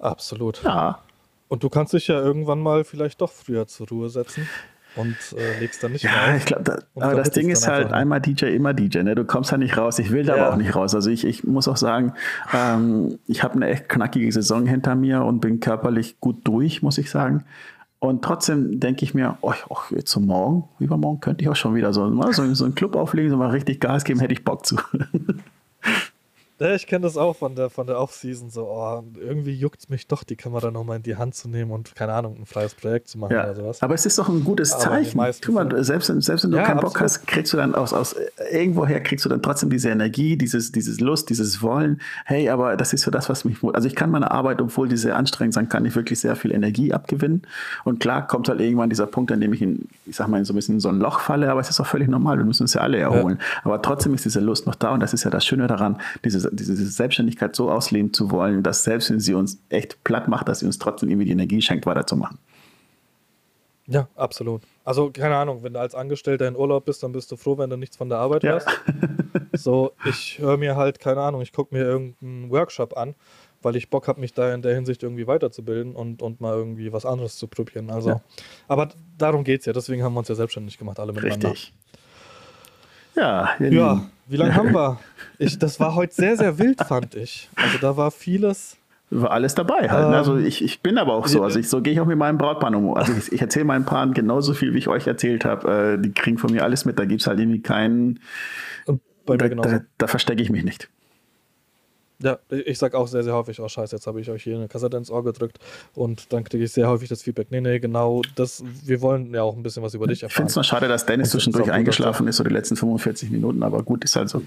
Absolut. 0.00 0.62
Ja. 0.62 0.98
Und 1.48 1.62
du 1.62 1.68
kannst 1.68 1.92
dich 1.92 2.08
ja 2.08 2.20
irgendwann 2.20 2.60
mal 2.60 2.84
vielleicht 2.84 3.20
doch 3.20 3.30
früher 3.30 3.66
zur 3.66 3.88
Ruhe 3.88 4.08
setzen 4.08 4.48
und 4.96 5.16
äh, 5.36 5.60
legst 5.60 5.82
dann 5.82 5.92
nicht 5.92 6.04
ja, 6.04 6.36
ich 6.36 6.44
glaube, 6.44 6.64
da, 6.64 6.78
aber 6.94 7.14
das 7.14 7.30
Ding 7.30 7.48
ist 7.48 7.66
halt 7.66 7.92
einmal 7.92 8.20
DJ, 8.20 8.46
immer 8.46 8.74
DJ. 8.74 9.02
Ne? 9.02 9.14
Du 9.14 9.24
kommst 9.24 9.52
da 9.52 9.56
nicht 9.56 9.76
raus. 9.76 9.98
Ich 9.98 10.10
will 10.10 10.24
da 10.24 10.36
ja. 10.36 10.44
aber 10.44 10.54
auch 10.54 10.58
nicht 10.58 10.74
raus. 10.74 10.94
Also 10.94 11.10
ich, 11.10 11.24
ich 11.24 11.44
muss 11.44 11.68
auch 11.68 11.76
sagen, 11.76 12.12
ähm, 12.52 13.18
ich 13.26 13.42
habe 13.42 13.54
eine 13.54 13.68
echt 13.68 13.88
knackige 13.88 14.30
Saison 14.30 14.66
hinter 14.66 14.94
mir 14.94 15.22
und 15.22 15.40
bin 15.40 15.60
körperlich 15.60 16.20
gut 16.20 16.38
durch, 16.44 16.82
muss 16.82 16.98
ich 16.98 17.10
sagen. 17.10 17.44
Und 18.04 18.22
trotzdem 18.22 18.80
denke 18.80 19.04
ich 19.04 19.14
mir, 19.14 19.38
oh, 19.40 19.54
oh, 19.68 19.78
jetzt 19.90 20.14
Morgen, 20.16 20.64
übermorgen 20.78 21.20
könnte 21.20 21.42
ich 21.42 21.48
auch 21.48 21.56
schon 21.56 21.74
wieder 21.74 21.92
so, 21.94 22.06
so, 22.32 22.54
so 22.54 22.64
einen 22.64 22.74
Club 22.74 22.96
auflegen, 22.96 23.30
so 23.30 23.36
mal 23.36 23.50
richtig 23.50 23.80
Gas 23.80 24.04
geben, 24.04 24.20
hätte 24.20 24.34
ich 24.34 24.44
Bock 24.44 24.66
zu. 24.66 24.76
Ja, 26.60 26.72
ich 26.72 26.86
kenne 26.86 27.02
das 27.02 27.16
auch 27.16 27.34
von 27.34 27.56
der, 27.56 27.68
von 27.68 27.86
der 27.86 27.98
Off-Season. 27.98 28.48
So, 28.48 28.68
oh, 28.68 29.02
irgendwie 29.20 29.54
juckt 29.54 29.80
es 29.80 29.88
mich 29.88 30.06
doch, 30.06 30.22
die 30.22 30.36
Kamera 30.36 30.70
nochmal 30.70 30.98
in 30.98 31.02
die 31.02 31.16
Hand 31.16 31.34
zu 31.34 31.48
nehmen 31.48 31.72
und, 31.72 31.96
keine 31.96 32.12
Ahnung, 32.12 32.36
ein 32.38 32.46
freies 32.46 32.74
Projekt 32.74 33.08
zu 33.08 33.18
machen 33.18 33.32
ja, 33.32 33.44
oder 33.44 33.54
sowas. 33.56 33.82
Aber 33.82 33.94
es 33.94 34.06
ist 34.06 34.18
doch 34.18 34.28
ein 34.28 34.44
gutes 34.44 34.70
Zeichen. 34.78 35.20
Guck 35.44 35.54
mal, 35.54 35.84
selbst, 35.84 36.06
selbst 36.06 36.44
wenn 36.44 36.52
du 36.52 36.58
ja, 36.58 36.62
keinen 36.62 36.80
Bock 36.80 37.00
hast, 37.00 37.26
kriegst 37.26 37.52
du 37.52 37.56
dann 37.56 37.74
aus, 37.74 37.92
aus 37.92 38.14
irgendwoher 38.52 39.00
kriegst 39.00 39.24
du 39.24 39.28
dann 39.28 39.42
trotzdem 39.42 39.68
diese 39.68 39.90
Energie, 39.90 40.36
dieses, 40.36 40.70
dieses 40.70 41.00
Lust, 41.00 41.28
dieses 41.28 41.60
Wollen. 41.60 42.00
Hey, 42.24 42.48
aber 42.48 42.76
das 42.76 42.92
ist 42.92 43.02
so 43.02 43.10
das, 43.10 43.28
was 43.28 43.44
mich. 43.44 43.56
Also 43.72 43.88
ich 43.88 43.96
kann 43.96 44.10
meine 44.10 44.30
Arbeit, 44.30 44.60
obwohl 44.60 44.88
die 44.88 44.96
sehr 44.96 45.16
anstrengend 45.16 45.54
sein 45.54 45.68
kann, 45.68 45.84
ich 45.84 45.96
wirklich 45.96 46.20
sehr 46.20 46.36
viel 46.36 46.52
Energie 46.52 46.92
abgewinnen. 46.92 47.42
Und 47.82 47.98
klar 47.98 48.26
kommt 48.28 48.48
halt 48.48 48.60
irgendwann 48.60 48.90
dieser 48.90 49.06
Punkt, 49.06 49.32
an 49.32 49.40
dem 49.40 49.52
ich 49.52 49.60
in, 49.60 49.88
ich 50.06 50.14
sag 50.14 50.28
mal, 50.28 50.38
in 50.38 50.44
so 50.44 50.52
ein 50.52 50.56
bisschen 50.56 50.76
in 50.76 50.80
so 50.80 50.88
ein 50.88 51.00
Loch 51.00 51.18
falle, 51.18 51.50
aber 51.50 51.60
es 51.60 51.68
ist 51.68 51.80
auch 51.80 51.86
völlig 51.86 52.08
normal. 52.08 52.38
Wir 52.38 52.44
müssen 52.44 52.62
uns 52.62 52.74
ja 52.74 52.80
alle 52.80 52.98
erholen. 52.98 53.38
Ja. 53.40 53.60
Aber 53.64 53.82
trotzdem 53.82 54.14
ist 54.14 54.24
diese 54.24 54.38
Lust 54.38 54.68
noch 54.68 54.76
da 54.76 54.92
und 54.92 55.00
das 55.00 55.12
ist 55.14 55.24
ja 55.24 55.30
das 55.30 55.44
Schöne 55.44 55.66
daran, 55.66 55.98
diese, 56.24 56.50
diese 56.54 56.74
Selbstständigkeit 56.76 57.54
so 57.54 57.70
ausleben 57.70 58.12
zu 58.12 58.30
wollen, 58.30 58.62
dass 58.62 58.84
selbst 58.84 59.10
wenn 59.10 59.20
sie 59.20 59.34
uns 59.34 59.60
echt 59.68 60.02
platt 60.04 60.28
macht, 60.28 60.48
dass 60.48 60.60
sie 60.60 60.66
uns 60.66 60.78
trotzdem 60.78 61.08
irgendwie 61.08 61.26
die 61.26 61.32
Energie 61.32 61.60
schenkt, 61.60 61.86
weiterzumachen. 61.86 62.38
Ja, 63.86 64.08
absolut. 64.16 64.62
Also, 64.84 65.10
keine 65.10 65.36
Ahnung, 65.36 65.62
wenn 65.62 65.74
du 65.74 65.80
als 65.80 65.94
Angestellter 65.94 66.48
in 66.48 66.56
Urlaub 66.56 66.86
bist, 66.86 67.02
dann 67.02 67.12
bist 67.12 67.30
du 67.30 67.36
froh, 67.36 67.58
wenn 67.58 67.68
du 67.68 67.76
nichts 67.76 67.96
von 67.96 68.08
der 68.08 68.18
Arbeit 68.18 68.42
ja. 68.42 68.52
hörst. 68.52 68.68
so, 69.52 69.92
ich 70.06 70.38
höre 70.38 70.56
mir 70.56 70.76
halt, 70.76 70.98
keine 71.00 71.20
Ahnung, 71.20 71.42
ich 71.42 71.52
gucke 71.52 71.74
mir 71.74 71.82
irgendeinen 71.82 72.50
Workshop 72.50 72.96
an, 72.96 73.14
weil 73.60 73.76
ich 73.76 73.90
Bock 73.90 74.08
habe, 74.08 74.20
mich 74.20 74.32
da 74.32 74.54
in 74.54 74.62
der 74.62 74.74
Hinsicht 74.74 75.02
irgendwie 75.02 75.26
weiterzubilden 75.26 75.94
und, 75.94 76.22
und 76.22 76.40
mal 76.40 76.54
irgendwie 76.54 76.92
was 76.92 77.04
anderes 77.04 77.36
zu 77.36 77.46
probieren. 77.46 77.90
Also, 77.90 78.10
ja. 78.10 78.22
aber 78.68 78.88
darum 79.18 79.44
geht 79.44 79.60
es 79.60 79.66
ja, 79.66 79.74
deswegen 79.74 80.02
haben 80.02 80.14
wir 80.14 80.20
uns 80.20 80.28
ja 80.28 80.34
selbstständig 80.34 80.78
gemacht, 80.78 80.98
alle 80.98 81.12
miteinander. 81.12 81.50
Richtig. 81.50 81.74
Ja, 83.16 83.50
ja 83.60 84.00
wie 84.26 84.36
lange 84.36 84.54
haben 84.54 84.72
wir? 84.72 84.98
Ich, 85.38 85.58
das 85.58 85.78
war 85.80 85.94
heute 85.94 86.14
sehr, 86.14 86.36
sehr 86.36 86.58
wild, 86.58 86.80
fand 86.80 87.14
ich. 87.14 87.48
Also 87.56 87.78
da 87.78 87.96
war 87.96 88.10
vieles. 88.10 88.76
War 89.10 89.30
alles 89.30 89.54
dabei 89.54 89.88
halt. 89.90 90.06
Ähm, 90.06 90.14
also 90.14 90.38
ich, 90.38 90.64
ich 90.64 90.80
bin 90.80 90.98
aber 90.98 91.14
auch 91.14 91.26
so. 91.26 91.42
Also 91.42 91.58
ich, 91.58 91.68
so 91.68 91.82
gehe 91.82 91.92
ich 91.92 92.00
auch 92.00 92.06
mit 92.06 92.16
meinem 92.16 92.38
Brautpaar 92.38 92.74
um. 92.74 92.94
Also 92.94 93.12
ich, 93.12 93.32
ich 93.32 93.40
erzähle 93.40 93.66
meinen 93.66 93.84
Paaren 93.84 94.14
genauso 94.14 94.54
viel, 94.54 94.74
wie 94.74 94.78
ich 94.78 94.88
euch 94.88 95.06
erzählt 95.06 95.44
habe. 95.44 95.98
Äh, 95.98 96.02
die 96.02 96.12
kriegen 96.12 96.38
von 96.38 96.52
mir 96.52 96.64
alles 96.64 96.84
mit. 96.84 96.98
Da 96.98 97.04
gibt 97.04 97.20
es 97.20 97.26
halt 97.26 97.38
irgendwie 97.38 97.60
keinen. 97.60 98.20
Da, 99.26 99.36
da, 99.36 99.80
da 99.98 100.06
verstecke 100.06 100.42
ich 100.42 100.50
mich 100.50 100.64
nicht. 100.64 100.88
Ja, 102.22 102.38
ich 102.48 102.78
sag 102.78 102.94
auch 102.94 103.08
sehr, 103.08 103.24
sehr 103.24 103.34
häufig, 103.34 103.60
oh 103.60 103.68
scheiße, 103.68 103.96
jetzt 103.96 104.06
habe 104.06 104.20
ich 104.20 104.30
euch 104.30 104.44
hier 104.44 104.56
eine 104.56 104.68
Kassette 104.68 104.96
ins 104.96 105.10
Ohr 105.10 105.24
gedrückt 105.24 105.58
und 105.94 106.32
dann 106.32 106.44
kriege 106.44 106.62
ich 106.62 106.72
sehr 106.72 106.88
häufig 106.88 107.08
das 107.08 107.22
Feedback, 107.22 107.48
nee, 107.50 107.60
nee, 107.60 107.80
genau, 107.80 108.22
das, 108.36 108.62
wir 108.84 109.00
wollen 109.00 109.34
ja 109.34 109.42
auch 109.42 109.56
ein 109.56 109.64
bisschen 109.64 109.82
was 109.82 109.94
über 109.94 110.06
dich 110.06 110.22
erfahren. 110.22 110.30
Ich 110.30 110.36
finde 110.36 110.50
es 110.50 110.54
nur 110.54 110.64
schade, 110.64 110.86
dass 110.86 111.06
Dennis 111.06 111.30
zwischendurch 111.30 111.72
eingeschlafen 111.72 112.28
ist, 112.28 112.36
so 112.36 112.44
die 112.44 112.50
letzten 112.50 112.76
45 112.76 113.30
Minuten, 113.30 113.64
aber 113.64 113.82
gut, 113.82 114.04
ist 114.04 114.14
halt 114.14 114.28
so. 114.28 114.42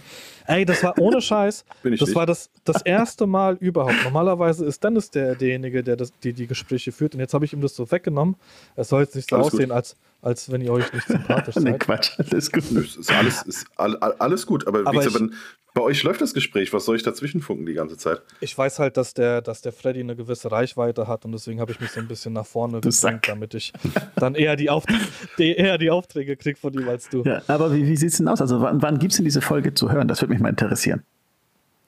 Ey, 0.46 0.64
das 0.64 0.82
war 0.82 0.98
ohne 0.98 1.22
Scheiß, 1.22 1.66
das 1.84 1.92
nicht. 1.92 2.16
war 2.16 2.26
das, 2.26 2.50
das 2.64 2.82
erste 2.84 3.28
Mal 3.28 3.58
überhaupt. 3.60 4.02
Normalerweise 4.06 4.66
ist 4.66 4.82
Dennis 4.82 5.12
der, 5.12 5.36
derjenige, 5.36 5.84
der 5.84 5.98
das, 5.98 6.14
die, 6.24 6.32
die 6.32 6.48
Gespräche 6.48 6.94
führt 6.94 7.16
und 7.16 7.20
jetzt 7.20 7.34
habe 7.34 7.44
ich 7.44 7.52
ihm 7.52 7.62
das 7.62 7.76
so 7.76 7.92
weggenommen. 7.92 8.36
Es 8.78 8.90
soll 8.90 9.02
jetzt 9.02 9.16
nicht 9.16 9.30
so 9.30 9.36
alles 9.36 9.54
aussehen, 9.54 9.72
als, 9.72 9.98
als 10.22 10.52
wenn 10.52 10.62
ihr 10.62 10.72
euch 10.72 10.92
nicht 10.94 11.08
sympathisch 11.08 11.56
seid. 11.56 11.64
nee, 11.64 11.78
Quatsch, 11.78 12.20
alles 12.20 12.52
gut. 12.52 12.64
Ist 12.72 13.12
alles, 13.12 13.44
ist 13.44 13.68
alles 13.76 14.46
gut, 14.46 14.68
aber, 14.68 14.80
aber 14.86 15.00
ich, 15.00 15.06
gesagt, 15.06 15.32
bei 15.78 15.84
euch 15.84 16.02
läuft 16.02 16.22
das 16.22 16.34
Gespräch. 16.34 16.74
Was 16.74 16.86
soll 16.86 16.96
ich 16.96 17.04
dazwischen 17.04 17.40
funken 17.40 17.68
die 17.68 17.74
ganze 17.74 17.98
Zeit? 17.98 18.24
Ich 18.40 18.58
weiß 18.58 18.80
halt, 18.80 18.98
dass 18.98 19.14
der, 19.14 19.42
dass 19.42 19.62
der 19.62 19.72
Freddy 19.72 20.00
eine 20.00 20.16
gewisse 20.16 20.52
Reichweite 20.52 21.08
hat 21.08 21.24
und 21.24 21.34
deswegen 21.34 21.62
habe 21.62 21.72
ich 21.72 21.80
mich 21.80 21.92
so 21.92 22.00
ein 22.00 22.08
bisschen 22.08 22.34
nach 22.34 22.48
vorne 22.48 22.82
gedrängt, 22.82 23.28
damit 23.28 23.54
ich 23.54 23.74
dann 24.16 24.34
eher 24.34 24.56
die, 24.56 24.72
Auft 24.72 24.90
die, 25.38 25.56
eher 25.56 25.78
die 25.78 25.92
Aufträge 25.92 26.36
kriege 26.36 26.58
von 26.58 26.74
ihm 26.74 26.90
als 26.90 27.10
du. 27.10 27.24
Ja, 27.24 27.44
aber 27.48 27.72
wie, 27.74 27.86
wie 27.86 27.96
sieht 27.96 28.10
es 28.10 28.18
denn 28.18 28.28
aus? 28.28 28.42
Also 28.42 28.60
wann, 28.60 28.82
wann 28.82 28.98
gibt 28.98 29.12
es 29.12 29.18
denn 29.18 29.26
diese 29.26 29.42
Folge 29.42 29.74
zu 29.76 29.92
hören? 29.92 30.08
Das 30.08 30.20
würde 30.22 30.34
mich 30.34 30.42
mal 30.42 30.50
interessieren. 30.50 31.04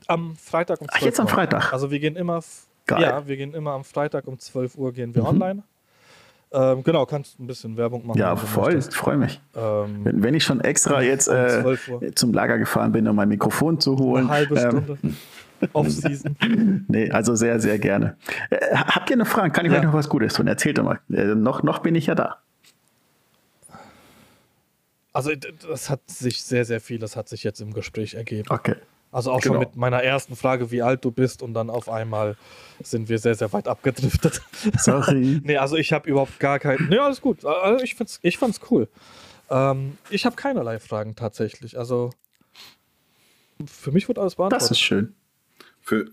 Am 0.06 0.36
Freitag 0.36 0.82
um 0.82 0.88
12 0.88 0.92
Uhr. 0.94 0.98
Ach, 1.00 1.06
jetzt 1.06 1.20
am 1.20 1.28
Freitag? 1.28 1.74
Also 1.74 1.90
wir 1.90 2.00
gehen 2.00 2.16
immer, 2.16 2.44
Geil. 2.86 3.02
ja, 3.02 3.28
wir 3.28 3.38
gehen 3.38 3.56
immer 3.56 3.72
am 3.72 3.84
Freitag 3.84 4.28
um 4.28 4.38
12 4.38 4.76
Uhr 4.76 4.94
gehen 4.94 5.16
wir 5.16 5.24
mhm. 5.24 5.30
online. 5.30 5.64
Ähm, 6.52 6.84
genau, 6.84 7.06
kannst 7.06 7.40
ein 7.40 7.46
bisschen 7.46 7.78
Werbung 7.78 8.08
machen. 8.08 8.18
Ja, 8.18 8.36
voll, 8.36 8.82
freue 8.82 9.18
mich. 9.18 9.40
Ähm, 9.56 10.04
wenn, 10.04 10.24
wenn, 10.24 10.34
ich 10.34 10.44
schon 10.44 10.62
extra 10.62 11.02
jetzt 11.02 11.28
äh, 11.28 11.78
zum 12.16 12.34
Lager 12.34 12.58
gefahren 12.58 12.92
bin, 12.92 13.08
um 13.08 13.16
mein 13.16 13.30
Mikrofon 13.30 13.80
zu 13.80 13.98
holen. 13.98 14.26
Eine 14.26 14.34
halbe 14.34 14.56
ähm, 14.60 14.70
Stunde. 14.70 14.98
Ähm, 15.04 15.16
Off-Season. 15.74 16.86
nee, 16.88 17.12
also 17.12 17.36
sehr, 17.36 17.60
sehr 17.60 17.78
gerne. 17.78 18.18
Äh, 18.50 18.58
habt 18.74 19.10
ihr 19.10 19.16
eine 19.16 19.26
Frage? 19.26 19.52
Kann 19.52 19.66
ich 19.66 19.72
ja. 19.72 19.80
euch 19.80 19.86
noch 19.86 19.94
was 19.94 20.10
Gutes 20.10 20.34
tun? 20.34 20.48
Erzählt 20.48 20.78
doch 20.78 20.84
mal. 20.84 21.00
Äh, 21.12 21.36
noch, 21.36 21.62
noch 21.62 21.80
bin 21.80 21.96
ich 21.96 22.08
ja 22.08 22.16
da. 22.16 22.38
Also, 25.14 25.32
das 25.36 25.90
hat 25.90 26.02
sich 26.10 26.42
sehr, 26.42 26.66
sehr 26.66 26.80
viel, 26.80 26.98
das 26.98 27.16
hat 27.16 27.30
sich 27.30 27.44
jetzt 27.44 27.60
im 27.62 27.74
Gespräch 27.74 28.14
ergeben. 28.14 28.48
Okay. 28.50 28.76
Also 29.12 29.32
auch 29.32 29.42
genau. 29.42 29.56
schon 29.56 29.60
mit 29.60 29.76
meiner 29.76 30.04
ersten 30.04 30.36
Frage, 30.36 30.70
wie 30.72 30.82
alt 30.84 31.04
du 31.04 31.12
bist 31.12 31.42
und 31.42 31.54
dann 31.54 31.70
auf 31.70 31.90
einmal 31.90 32.38
sind 32.82 33.10
wir 33.10 33.18
sehr, 33.18 33.36
sehr 33.36 33.52
weit 33.54 33.68
abgedriftet. 33.68 34.42
Sorry. 34.78 35.42
nee, 35.44 35.58
also 35.58 35.78
ich 35.78 35.92
habe 35.94 36.08
überhaupt 36.08 36.40
gar 36.40 36.60
keinen. 36.60 36.90
Nee, 36.90 37.00
alles 37.00 37.20
gut. 37.20 37.44
Also 37.44 37.84
ich, 37.84 37.96
find's, 37.96 38.20
ich 38.22 38.38
fand's 38.38 38.60
cool. 38.70 38.88
Ähm, 39.50 39.98
ich 40.12 40.26
habe 40.26 40.36
keinerlei 40.36 40.80
Fragen 40.80 41.16
tatsächlich. 41.16 41.78
Also 41.78 42.12
für 43.66 43.92
mich 43.92 44.08
wird 44.08 44.20
alles 44.20 44.36
beantwortet. 44.36 44.64
Das 44.64 44.72
ist 44.72 44.80
schön. 44.80 45.16
Für, 45.82 46.06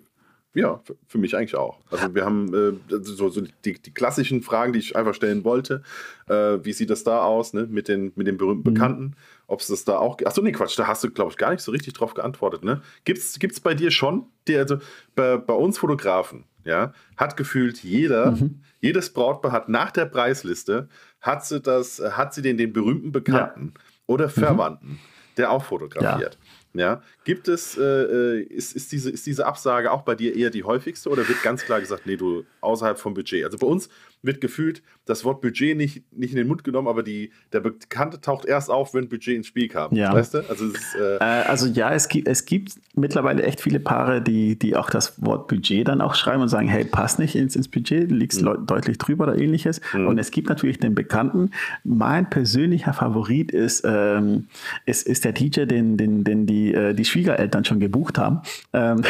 Ja, 0.56 0.80
für, 0.84 0.96
für 1.06 1.18
mich 1.18 1.36
eigentlich 1.36 1.54
auch. 1.54 1.80
Also 1.90 2.14
wir 2.14 2.24
haben 2.24 2.54
äh, 2.54 2.96
so, 3.02 3.28
so 3.28 3.42
die, 3.42 3.74
die, 3.74 3.92
klassischen 3.92 4.40
Fragen, 4.40 4.72
die 4.72 4.78
ich 4.78 4.96
einfach 4.96 5.12
stellen 5.12 5.44
wollte. 5.44 5.82
Äh, 6.28 6.64
wie 6.64 6.72
sieht 6.72 6.88
das 6.88 7.04
da 7.04 7.22
aus, 7.22 7.52
ne? 7.52 7.66
Mit 7.70 7.88
den, 7.88 8.12
mit 8.16 8.26
den 8.26 8.38
berühmten 8.38 8.70
mhm. 8.70 8.74
Bekannten? 8.74 9.16
Ob 9.48 9.60
es 9.60 9.66
das 9.66 9.84
da 9.84 9.98
auch. 9.98 10.16
Achso, 10.24 10.40
nee, 10.40 10.52
Quatsch, 10.52 10.78
da 10.78 10.86
hast 10.86 11.04
du, 11.04 11.10
glaube 11.10 11.30
ich, 11.30 11.36
gar 11.36 11.50
nicht 11.50 11.60
so 11.60 11.72
richtig 11.72 11.92
drauf 11.92 12.14
geantwortet, 12.14 12.64
ne? 12.64 12.80
Gibt 13.04 13.18
es 13.18 13.60
bei 13.60 13.74
dir 13.74 13.90
schon, 13.90 14.24
die, 14.48 14.56
also 14.56 14.78
bei, 15.14 15.36
bei 15.36 15.52
uns 15.52 15.76
Fotografen, 15.76 16.44
ja, 16.64 16.94
hat 17.18 17.36
gefühlt 17.36 17.82
jeder, 17.84 18.30
mhm. 18.30 18.62
jedes 18.80 19.12
Brautpaar 19.12 19.52
hat 19.52 19.68
nach 19.68 19.90
der 19.90 20.06
Preisliste, 20.06 20.88
hat 21.20 21.44
sie 21.44 21.60
das, 21.60 22.00
hat 22.00 22.32
sie 22.32 22.40
den, 22.40 22.56
den 22.56 22.72
berühmten 22.72 23.12
Bekannten 23.12 23.74
ja. 23.74 23.82
oder 24.06 24.28
mhm. 24.28 24.30
Verwandten, 24.30 24.88
mhm. 24.88 24.98
der 25.36 25.50
auch 25.50 25.64
fotografiert. 25.64 26.38
Ja. 26.40 26.45
Ja, 26.78 27.02
gibt 27.24 27.48
es, 27.48 27.76
äh, 27.76 27.82
äh, 27.82 28.42
ist, 28.42 28.76
ist, 28.76 28.92
diese, 28.92 29.10
ist 29.10 29.26
diese 29.26 29.46
Absage 29.46 29.90
auch 29.90 30.02
bei 30.02 30.14
dir 30.14 30.34
eher 30.34 30.50
die 30.50 30.64
häufigste 30.64 31.08
oder 31.08 31.26
wird 31.28 31.42
ganz 31.42 31.64
klar 31.64 31.80
gesagt, 31.80 32.06
nee, 32.06 32.16
du 32.16 32.44
außerhalb 32.60 32.98
vom 32.98 33.14
Budget? 33.14 33.44
Also 33.44 33.58
bei 33.58 33.66
uns 33.66 33.88
wird 34.22 34.40
gefühlt 34.40 34.82
das 35.04 35.24
Wort 35.24 35.40
Budget 35.40 35.76
nicht, 35.76 36.02
nicht 36.12 36.32
in 36.32 36.36
den 36.36 36.48
Mund 36.48 36.64
genommen, 36.64 36.88
aber 36.88 37.02
die, 37.02 37.30
der 37.52 37.60
Bekannte 37.60 38.20
taucht 38.20 38.44
erst 38.44 38.70
auf, 38.70 38.92
wenn 38.92 39.08
Budget 39.08 39.36
ins 39.36 39.46
Spiel 39.46 39.68
kam. 39.68 39.94
Ja. 39.94 40.12
Weißt 40.12 40.34
du? 40.34 40.38
Also, 40.48 40.66
ist, 40.66 40.96
äh, 40.96 41.16
äh 41.16 41.18
also 41.20 41.66
ja, 41.66 41.92
es 41.92 42.08
gibt, 42.08 42.26
es 42.26 42.44
gibt 42.44 42.72
mittlerweile 42.94 43.44
echt 43.44 43.60
viele 43.60 43.78
Paare, 43.78 44.20
die, 44.20 44.58
die 44.58 44.76
auch 44.76 44.90
das 44.90 45.22
Wort 45.24 45.46
Budget 45.46 45.86
dann 45.86 46.00
auch 46.00 46.16
schreiben 46.16 46.42
und 46.42 46.48
sagen, 46.48 46.68
hey, 46.68 46.84
passt 46.84 47.18
nicht 47.18 47.36
ins, 47.36 47.54
ins 47.54 47.68
Budget, 47.68 48.10
liegst 48.10 48.42
mhm. 48.42 48.66
deutlich 48.66 48.98
drüber 48.98 49.24
oder 49.24 49.38
ähnliches. 49.38 49.80
Mhm. 49.94 50.08
Und 50.08 50.18
es 50.18 50.32
gibt 50.32 50.48
natürlich 50.48 50.80
den 50.80 50.94
Bekannten. 50.94 51.52
Mein 51.84 52.28
persönlicher 52.28 52.92
Favorit 52.92 53.52
ist, 53.52 53.84
ähm, 53.86 54.48
ist, 54.86 55.06
ist 55.06 55.24
der 55.24 55.32
DJ, 55.32 55.66
den, 55.66 55.96
den, 55.96 56.24
den 56.24 56.46
die, 56.46 56.74
äh, 56.74 56.94
die 56.94 57.04
Schwiegereltern 57.04 57.64
schon 57.64 57.78
gebucht 57.78 58.18
haben. 58.18 58.40
Ähm, 58.72 59.02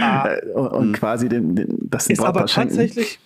ah. 0.00 0.30
und, 0.54 0.68
und 0.68 0.88
mhm. 0.88 0.92
quasi 0.92 1.28
den, 1.28 1.56
den, 1.56 1.78
das 1.82 2.06
ist 2.06 2.20
aber 2.20 2.46
tatsächlich 2.46 3.18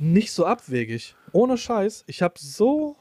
nicht 0.00 0.32
so 0.32 0.46
abwegig. 0.46 1.14
Ohne 1.32 1.58
Scheiß. 1.58 2.04
Ich 2.06 2.22
habe 2.22 2.34
so, 2.38 2.96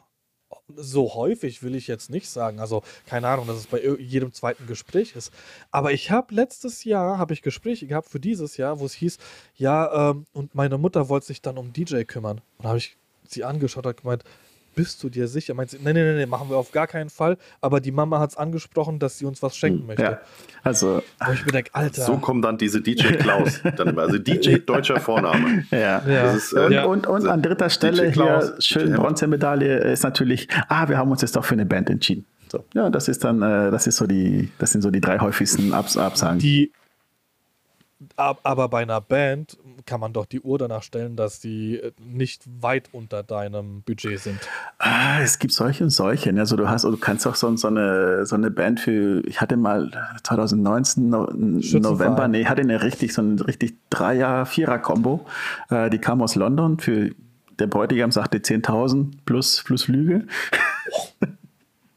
so 0.75 1.13
häufig, 1.15 1.63
will 1.63 1.75
ich 1.75 1.87
jetzt 1.87 2.09
nicht 2.09 2.29
sagen, 2.29 2.59
also 2.59 2.83
keine 3.05 3.27
Ahnung, 3.29 3.47
dass 3.47 3.57
es 3.57 3.67
bei 3.67 3.81
jedem 3.99 4.33
zweiten 4.33 4.67
Gespräch 4.67 5.15
ist. 5.15 5.31
Aber 5.71 5.93
ich 5.93 6.11
habe 6.11 6.35
letztes 6.35 6.83
Jahr, 6.83 7.17
habe 7.17 7.33
ich 7.33 7.41
Gespräche 7.41 7.87
gehabt 7.87 8.09
für 8.09 8.19
dieses 8.19 8.57
Jahr, 8.57 8.79
wo 8.81 8.85
es 8.85 8.93
hieß, 8.93 9.17
ja, 9.55 10.11
ähm, 10.11 10.25
und 10.33 10.55
meine 10.55 10.77
Mutter 10.77 11.07
wollte 11.07 11.27
sich 11.27 11.41
dann 11.41 11.57
um 11.57 11.71
DJ 11.71 12.03
kümmern. 12.03 12.41
Und 12.57 12.65
da 12.65 12.69
habe 12.69 12.79
ich 12.79 12.97
sie 13.25 13.45
angeschaut 13.45 13.85
und 13.85 13.97
gemeint, 13.97 14.25
bist 14.79 15.03
du 15.03 15.09
dir 15.09 15.27
sicher? 15.27 15.53
Meint 15.55 15.71
sie, 15.71 15.77
nee, 15.83 15.91
nee, 15.91 16.13
nee, 16.13 16.25
machen 16.25 16.49
wir 16.49 16.55
auf 16.55 16.71
gar 16.71 16.87
keinen 16.87 17.09
Fall. 17.09 17.35
Aber 17.59 17.81
die 17.81 17.91
Mama 17.91 18.17
hat 18.21 18.29
es 18.29 18.37
angesprochen, 18.37 18.97
dass 18.97 19.17
sie 19.17 19.25
uns 19.25 19.43
was 19.43 19.57
schenken 19.57 19.81
hm, 19.81 19.87
möchte. 19.87 20.03
Ja. 20.03 20.19
Also, 20.63 21.03
Wo 21.25 21.33
ich 21.33 21.45
mir 21.45 21.51
denke, 21.51 21.71
Alter. 21.73 22.03
So 22.03 22.15
kommen 22.15 22.41
dann 22.41 22.57
diese 22.57 22.79
DJ 22.79 23.07
Klaus. 23.15 23.59
dann 23.75 23.89
immer. 23.89 24.03
Also 24.03 24.17
DJ 24.17 24.59
deutscher 24.65 25.01
Vorname. 25.01 25.65
Ja. 25.71 26.01
ja. 26.07 26.31
Ist, 26.31 26.53
äh, 26.53 26.59
und, 26.61 26.71
ja. 26.71 26.85
und, 26.85 27.07
und, 27.07 27.27
an 27.27 27.41
dritter 27.41 27.69
Stelle 27.69 28.09
hier 28.09 28.55
schön 28.59 28.93
Bronzemedaille 28.93 29.79
ist 29.79 30.03
natürlich, 30.03 30.47
ah, 30.69 30.87
wir 30.87 30.97
haben 30.97 31.11
uns 31.11 31.21
jetzt 31.23 31.35
doch 31.35 31.43
für 31.43 31.55
eine 31.55 31.65
Band 31.65 31.89
entschieden. 31.89 32.25
So. 32.49 32.63
Ja, 32.73 32.89
das 32.89 33.09
ist 33.09 33.25
dann, 33.25 33.41
äh, 33.41 33.71
das 33.71 33.85
ist 33.85 33.97
so 33.97 34.07
die, 34.07 34.49
das 34.59 34.71
sind 34.71 34.81
so 34.81 34.91
die 34.91 35.01
drei 35.01 35.19
häufigsten 35.19 35.73
Abs 35.73 35.97
Absagen. 35.97 36.39
Die 36.39 36.71
aber 38.15 38.69
bei 38.69 38.81
einer 38.81 39.01
Band 39.01 39.57
kann 39.85 39.99
man 39.99 40.13
doch 40.13 40.25
die 40.25 40.39
Uhr 40.39 40.57
danach 40.57 40.83
stellen, 40.83 41.15
dass 41.15 41.39
die 41.39 41.77
äh, 41.77 41.91
nicht 41.99 42.43
weit 42.61 42.89
unter 42.91 43.23
deinem 43.23 43.81
Budget 43.81 44.19
sind. 44.19 44.39
Ah, 44.77 45.19
es 45.21 45.39
gibt 45.39 45.53
solche 45.53 45.83
und 45.83 45.89
solche. 45.89 46.33
Also 46.37 46.55
du 46.55 46.69
hast, 46.69 46.83
du 46.83 46.97
kannst 46.97 47.27
auch 47.27 47.35
so, 47.35 47.55
so, 47.57 47.67
eine, 47.67 48.25
so 48.25 48.35
eine 48.35 48.51
Band 48.51 48.79
für, 48.79 49.21
ich 49.25 49.41
hatte 49.41 49.57
mal 49.57 49.91
2019 50.23 51.09
no, 51.09 51.27
November, 51.31 52.27
nee, 52.27 52.45
hatte 52.45 52.61
eine 52.61 52.81
richtig, 52.83 53.13
so 53.13 53.21
eine 53.21 53.45
richtig 53.45 53.75
Dreier, 53.89 54.45
Vierer-Kombo. 54.45 55.25
Äh, 55.69 55.89
die 55.89 55.99
kam 55.99 56.21
aus 56.21 56.35
London 56.35 56.79
für 56.79 57.11
der 57.59 57.67
Bräutigam 57.67 58.11
sagte 58.11 58.37
10.000 58.37 59.11
plus, 59.25 59.63
plus 59.65 59.87
Lüge. 59.87 60.25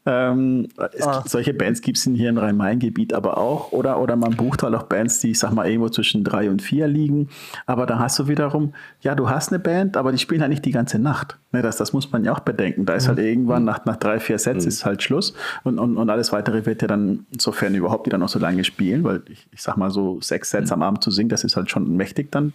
Ähm, 0.05 0.67
ah. 0.77 1.23
Solche 1.25 1.53
Bands 1.53 1.81
gibt 1.81 1.97
es 1.97 2.03
hier 2.03 2.29
im 2.29 2.37
Rhein-Main-Gebiet 2.37 3.13
aber 3.13 3.37
auch. 3.37 3.71
Oder, 3.71 4.01
oder 4.01 4.15
man 4.15 4.35
bucht 4.35 4.63
halt 4.63 4.75
auch 4.75 4.83
Bands, 4.83 5.19
die, 5.19 5.31
ich 5.31 5.39
sag 5.39 5.53
mal, 5.53 5.67
irgendwo 5.67 5.89
zwischen 5.89 6.23
drei 6.23 6.49
und 6.49 6.61
vier 6.61 6.87
liegen. 6.87 7.29
Aber 7.65 7.85
da 7.85 7.99
hast 7.99 8.19
du 8.19 8.27
wiederum, 8.27 8.73
ja, 9.01 9.15
du 9.15 9.29
hast 9.29 9.51
eine 9.51 9.59
Band, 9.59 9.95
aber 9.95 10.11
die 10.11 10.17
spielen 10.17 10.41
halt 10.41 10.49
nicht 10.49 10.65
die 10.65 10.71
ganze 10.71 10.99
Nacht. 10.99 11.37
Ne, 11.51 11.61
das, 11.61 11.77
das 11.77 11.93
muss 11.93 12.11
man 12.11 12.25
ja 12.25 12.33
auch 12.33 12.41
bedenken. 12.41 12.85
Da 12.85 12.95
ist 12.95 13.07
halt 13.07 13.17
mhm. 13.17 13.25
irgendwann 13.25 13.63
nach, 13.63 13.85
nach 13.85 13.95
drei, 13.95 14.19
vier 14.19 14.37
Sets 14.37 14.65
mhm. 14.65 14.69
ist 14.69 14.85
halt 14.85 15.03
Schluss. 15.03 15.33
Und, 15.63 15.79
und, 15.79 15.97
und 15.97 16.09
alles 16.09 16.33
weitere 16.33 16.65
wird 16.65 16.81
ja 16.81 16.87
dann, 16.87 17.25
sofern 17.39 17.73
überhaupt, 17.75 18.05
die 18.05 18.09
dann 18.09 18.19
noch 18.19 18.29
so 18.29 18.39
lange 18.39 18.63
spielen, 18.65 19.03
weil 19.03 19.21
ich, 19.29 19.47
ich 19.51 19.61
sag 19.61 19.77
mal 19.77 19.89
so, 19.89 20.19
sechs 20.21 20.49
Sets 20.49 20.69
mhm. 20.69 20.73
am 20.73 20.81
Abend 20.83 21.03
zu 21.03 21.11
singen, 21.11 21.29
das 21.29 21.43
ist 21.43 21.55
halt 21.55 21.69
schon 21.69 21.95
mächtig 21.95 22.31
dann. 22.31 22.53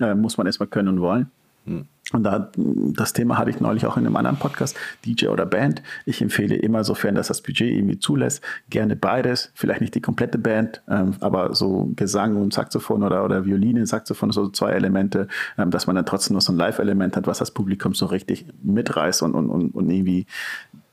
Äh, 0.00 0.14
muss 0.14 0.36
man 0.36 0.46
erstmal 0.46 0.66
können 0.66 0.88
und 0.88 1.00
wollen. 1.00 1.30
Und 1.64 2.24
da, 2.24 2.50
das 2.56 3.12
Thema 3.12 3.38
hatte 3.38 3.50
ich 3.50 3.60
neulich 3.60 3.86
auch 3.86 3.96
in 3.96 4.04
einem 4.04 4.16
anderen 4.16 4.36
Podcast, 4.36 4.76
DJ 5.06 5.28
oder 5.28 5.46
Band. 5.46 5.82
Ich 6.04 6.20
empfehle 6.20 6.56
immer, 6.56 6.84
sofern 6.84 7.14
das 7.14 7.28
das 7.28 7.40
Budget 7.40 7.72
irgendwie 7.72 7.98
zulässt, 7.98 8.42
gerne 8.68 8.96
beides. 8.96 9.50
Vielleicht 9.54 9.80
nicht 9.80 9.94
die 9.94 10.00
komplette 10.00 10.38
Band, 10.38 10.82
ähm, 10.88 11.14
aber 11.20 11.54
so 11.54 11.90
Gesang 11.96 12.36
und 12.36 12.52
Saxophon 12.52 13.02
oder, 13.02 13.24
oder 13.24 13.44
Violine, 13.44 13.86
Saxophon, 13.86 14.32
so 14.32 14.48
zwei 14.50 14.72
Elemente, 14.72 15.28
ähm, 15.56 15.70
dass 15.70 15.86
man 15.86 15.96
dann 15.96 16.06
trotzdem 16.06 16.34
noch 16.34 16.42
so 16.42 16.52
ein 16.52 16.56
Live-Element 16.56 17.16
hat, 17.16 17.26
was 17.26 17.38
das 17.38 17.52
Publikum 17.52 17.94
so 17.94 18.06
richtig 18.06 18.46
mitreißt 18.62 19.22
und, 19.22 19.34
und, 19.34 19.48
und, 19.48 19.70
und 19.70 19.88
irgendwie 19.88 20.26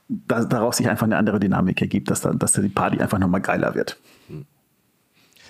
da, 0.08 0.44
daraus 0.44 0.78
sich 0.78 0.90
einfach 0.90 1.06
eine 1.06 1.18
andere 1.18 1.40
Dynamik 1.40 1.82
ergibt, 1.82 2.10
dass, 2.10 2.22
da, 2.22 2.34
dass 2.34 2.54
die 2.54 2.70
Party 2.70 3.00
einfach 3.00 3.20
nochmal 3.20 3.42
geiler 3.42 3.76
wird. 3.76 3.98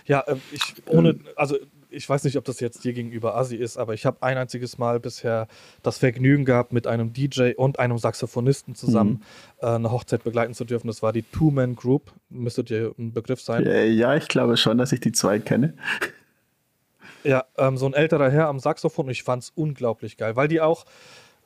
Ja, 0.06 0.22
äh, 0.22 0.36
ich 0.52 0.76
ohne, 0.88 1.20
also 1.36 1.58
ich 1.90 2.08
weiß 2.08 2.24
nicht, 2.24 2.38
ob 2.38 2.46
das 2.46 2.60
jetzt 2.60 2.84
dir 2.84 2.94
gegenüber 2.94 3.36
Assi 3.36 3.56
ist, 3.56 3.78
aber 3.78 3.94
ich 3.94 4.06
habe 4.06 4.22
ein 4.22 4.38
einziges 4.38 4.78
Mal 4.78 5.00
bisher 5.00 5.48
das 5.84 5.98
Vergnügen 5.98 6.46
gehabt, 6.46 6.72
mit 6.72 6.88
einem 6.88 7.14
DJ 7.14 7.54
und 7.56 7.80
einem 7.80 7.98
Saxophonisten 7.98 8.76
zusammen 8.76 9.12
mhm. 9.12 9.22
äh, 9.62 9.66
eine 9.68 9.92
Hochzeit 9.92 10.24
begleiten 10.24 10.54
zu 10.54 10.66
dürfen. 10.66 10.88
Das 10.88 11.02
war 11.02 11.14
die 11.14 11.24
Two-Man 11.24 11.76
Group. 11.76 12.14
Müsste 12.30 12.64
dir 12.64 12.94
ein 12.98 13.14
Begriff 13.14 13.42
sein. 13.42 13.66
Ja, 13.66 14.16
ich 14.16 14.28
glaube 14.28 14.58
schon, 14.58 14.78
dass 14.78 14.92
ich 14.92 15.00
die 15.00 15.12
zwei 15.12 15.40
kenne. 15.40 15.74
Ja, 17.24 17.46
ähm, 17.58 17.78
so 17.78 17.86
ein 17.86 17.94
älterer 17.94 18.30
Herr 18.30 18.48
am 18.48 18.60
Saxophon. 18.60 19.06
Und 19.06 19.12
ich 19.12 19.24
fand 19.24 19.44
es 19.44 19.52
unglaublich 19.56 20.18
geil, 20.18 20.36
weil 20.36 20.48
die 20.48 20.62
auch, 20.62 20.86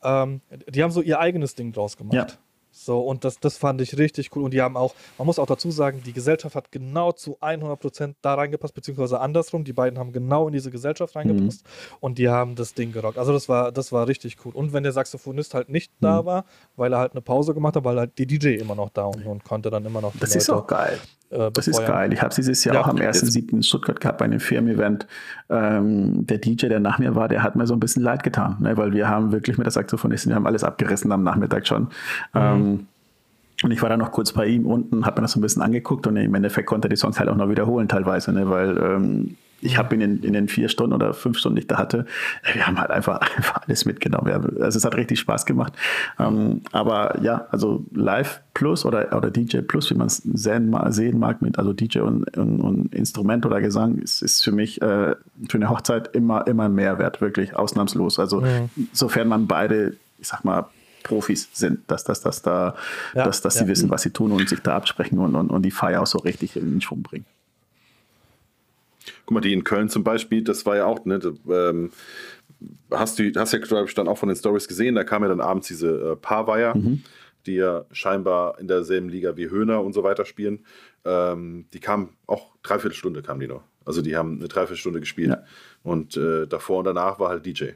ähm, 0.03 0.41
die 0.69 0.83
haben 0.83 0.91
so 0.91 1.01
ihr 1.01 1.19
eigenes 1.19 1.55
Ding 1.55 1.71
draus 1.71 1.97
gemacht. 1.97 2.13
Ja. 2.13 2.27
So, 2.75 2.99
und 3.01 3.23
das, 3.23 3.39
das 3.39 3.57
fand 3.57 3.79
ich 3.81 3.97
richtig 3.97 4.35
cool. 4.35 4.43
Und 4.43 4.51
die 4.51 4.61
haben 4.61 4.75
auch, 4.75 4.95
man 5.19 5.27
muss 5.27 5.37
auch 5.37 5.45
dazu 5.45 5.69
sagen, 5.69 6.01
die 6.03 6.11
Gesellschaft 6.11 6.55
hat 6.55 6.71
genau 6.71 7.11
zu 7.11 7.37
100% 7.39 8.15
da 8.21 8.33
reingepasst, 8.33 8.73
beziehungsweise 8.73 9.19
andersrum. 9.19 9.63
Die 9.63 9.73
beiden 9.73 9.99
haben 9.99 10.11
genau 10.11 10.47
in 10.47 10.53
diese 10.53 10.71
Gesellschaft 10.71 11.15
reingepasst 11.15 11.63
mhm. 11.63 11.97
und 12.01 12.17
die 12.17 12.29
haben 12.29 12.55
das 12.55 12.73
Ding 12.73 12.91
gerockt. 12.91 13.19
Also, 13.19 13.31
das 13.31 13.47
war, 13.47 13.71
das 13.71 13.91
war 13.91 14.07
richtig 14.07 14.37
cool. 14.43 14.53
Und 14.53 14.73
wenn 14.73 14.83
der 14.83 14.91
Saxophonist 14.91 15.53
halt 15.53 15.69
nicht 15.69 15.91
mhm. 16.01 16.05
da 16.05 16.25
war, 16.25 16.45
weil 16.75 16.91
er 16.93 16.99
halt 16.99 17.11
eine 17.11 17.21
Pause 17.21 17.53
gemacht 17.53 17.75
hat, 17.75 17.83
weil 17.83 17.99
halt 17.99 18.17
die 18.17 18.25
DJ 18.25 18.55
immer 18.55 18.75
noch 18.75 18.89
da 18.89 19.05
und, 19.05 19.23
und 19.25 19.43
konnte 19.43 19.69
dann 19.69 19.85
immer 19.85 20.01
noch. 20.01 20.13
Das 20.19 20.31
Leute, 20.31 20.37
ist 20.39 20.49
auch 20.49 20.65
geil. 20.65 20.99
Äh, 21.33 21.51
das 21.51 21.67
ist 21.67 21.85
geil. 21.85 22.13
Ich 22.13 22.21
habe 22.21 22.33
dieses 22.33 22.63
Jahr 22.63 22.75
ja, 22.75 22.81
auch 22.81 22.87
am 22.87 22.97
1.7. 22.97 23.51
in 23.51 23.63
Stuttgart 23.63 23.99
gehabt 23.99 24.19
bei 24.19 24.25
einem 24.25 24.39
Firmen-Event. 24.39 25.07
Ähm, 25.49 26.25
der 26.25 26.37
DJ, 26.37 26.67
der 26.67 26.79
nach 26.79 26.99
mir 26.99 27.15
war, 27.15 27.27
der 27.27 27.43
hat 27.43 27.55
mir 27.55 27.67
so 27.67 27.73
ein 27.73 27.79
bisschen 27.79 28.03
leid 28.03 28.23
getan, 28.23 28.57
ne? 28.59 28.77
weil 28.77 28.93
wir 28.93 29.09
haben 29.09 29.31
wirklich 29.31 29.57
mit 29.57 29.65
der 29.65 29.71
Saxophonistin, 29.71 30.31
wir 30.31 30.35
haben 30.35 30.47
alles 30.47 30.63
abgerissen 30.63 31.11
am 31.11 31.23
Nachmittag 31.23 31.67
schon. 31.67 31.83
Mhm. 31.83 31.87
Ähm, 32.35 32.87
und 33.63 33.71
ich 33.71 33.81
war 33.81 33.89
dann 33.89 33.99
noch 33.99 34.11
kurz 34.11 34.33
bei 34.33 34.45
ihm 34.45 34.65
unten, 34.65 35.05
habe 35.05 35.21
mir 35.21 35.23
das 35.23 35.31
so 35.31 35.39
ein 35.39 35.41
bisschen 35.41 35.61
angeguckt 35.61 36.05
und 36.05 36.17
im 36.17 36.35
Endeffekt 36.35 36.67
konnte 36.67 36.87
er 36.87 36.89
die 36.89 36.97
Songs 36.97 37.19
halt 37.19 37.29
auch 37.29 37.35
noch 37.35 37.49
wiederholen 37.49 37.87
teilweise, 37.87 38.33
ne? 38.33 38.49
weil 38.49 38.77
ähm, 38.77 39.37
ich 39.63 39.77
habe 39.77 39.93
in 39.95 40.01
den, 40.01 40.23
in 40.23 40.33
den 40.33 40.47
vier 40.47 40.67
Stunden 40.67 40.93
oder 40.93 41.13
fünf 41.13 41.37
Stunden, 41.37 41.55
die 41.55 41.61
ich 41.61 41.67
da 41.67 41.77
hatte, 41.77 42.05
wir 42.53 42.67
haben 42.67 42.79
halt 42.79 42.91
einfach, 42.91 43.19
einfach 43.37 43.61
alles 43.65 43.85
mitgenommen. 43.85 44.29
Also 44.61 44.77
es 44.77 44.85
hat 44.85 44.95
richtig 44.95 45.19
Spaß 45.19 45.45
gemacht. 45.45 45.73
Ähm, 46.19 46.61
aber 46.71 47.21
ja, 47.21 47.47
also 47.51 47.85
Live 47.93 48.41
Plus 48.53 48.85
oder, 48.85 49.15
oder 49.15 49.31
DJ 49.31 49.59
Plus, 49.59 49.89
wie 49.89 49.95
man 49.95 50.07
es 50.07 50.17
sehen, 50.17 50.75
sehen, 50.89 51.17
mag, 51.17 51.41
mit 51.41 51.57
also 51.57 51.73
DJ 51.73 51.99
und, 51.99 52.37
und, 52.37 52.59
und, 52.59 52.93
Instrument 52.93 53.45
oder 53.45 53.61
Gesang, 53.61 53.97
ist, 53.99 54.21
ist 54.21 54.43
für 54.43 54.51
mich 54.51 54.81
äh, 54.81 55.15
für 55.49 55.57
eine 55.57 55.69
Hochzeit 55.69 56.13
immer, 56.13 56.45
immer 56.47 56.65
ein 56.65 56.75
Mehrwert, 56.75 57.21
wirklich 57.21 57.55
ausnahmslos. 57.55 58.19
Also 58.19 58.41
mhm. 58.41 58.69
sofern 58.91 59.27
man 59.27 59.47
beide, 59.47 59.95
ich 60.19 60.27
sag 60.27 60.43
mal, 60.43 60.65
Profis 61.03 61.49
sind, 61.53 61.79
dass, 61.87 62.03
dass, 62.03 62.21
dass, 62.21 62.41
da, 62.41 62.75
ja, 63.13 63.25
dass, 63.25 63.41
dass 63.41 63.55
ja. 63.55 63.61
sie 63.63 63.67
wissen, 63.67 63.89
was 63.89 64.01
sie 64.01 64.11
tun 64.11 64.31
und 64.31 64.47
sich 64.47 64.59
da 64.59 64.75
absprechen 64.75 65.19
und, 65.19 65.35
und, 65.35 65.49
und 65.49 65.61
die 65.63 65.71
Feier 65.71 66.01
auch 66.01 66.07
so 66.07 66.19
richtig 66.19 66.55
in 66.55 66.71
den 66.71 66.81
Schwung 66.81 67.03
bringen. 67.03 67.25
Guck 69.25 69.35
mal, 69.35 69.41
die 69.41 69.53
in 69.53 69.63
Köln 69.63 69.89
zum 69.89 70.03
Beispiel, 70.03 70.43
das 70.43 70.65
war 70.65 70.75
ja 70.75 70.85
auch, 70.85 71.05
ne, 71.05 71.19
ähm, 71.49 71.91
hast 72.91 73.19
du 73.19 73.31
hast 73.35 73.53
ja, 73.53 73.59
glaube 73.59 73.87
ich, 73.87 73.95
dann 73.95 74.07
auch 74.07 74.17
von 74.17 74.29
den 74.29 74.35
Stories 74.35 74.67
gesehen, 74.67 74.95
da 74.95 75.03
kam 75.03 75.23
ja 75.23 75.29
dann 75.29 75.41
abends 75.41 75.67
diese 75.67 76.11
äh, 76.11 76.15
Paarweiher, 76.15 76.75
mhm. 76.75 77.03
die 77.45 77.55
ja 77.55 77.85
scheinbar 77.91 78.59
in 78.59 78.67
derselben 78.67 79.09
Liga 79.09 79.35
wie 79.37 79.49
Höhner 79.49 79.81
und 79.81 79.93
so 79.93 80.03
weiter 80.03 80.25
spielen. 80.25 80.65
Ähm, 81.05 81.65
die 81.73 81.79
kamen 81.79 82.09
auch 82.27 82.55
dreiviertel 82.63 82.95
Stunde 82.95 83.21
kamen 83.21 83.41
die 83.41 83.47
noch. 83.47 83.63
Also 83.85 84.01
die 84.01 84.15
haben 84.15 84.37
eine 84.39 84.47
Dreiviertelstunde 84.47 84.99
gespielt. 84.99 85.29
Ja. 85.29 85.43
Und 85.83 86.15
äh, 86.15 86.47
davor 86.47 86.79
und 86.79 86.85
danach 86.85 87.19
war 87.19 87.29
halt 87.29 87.45
DJ. 87.45 87.71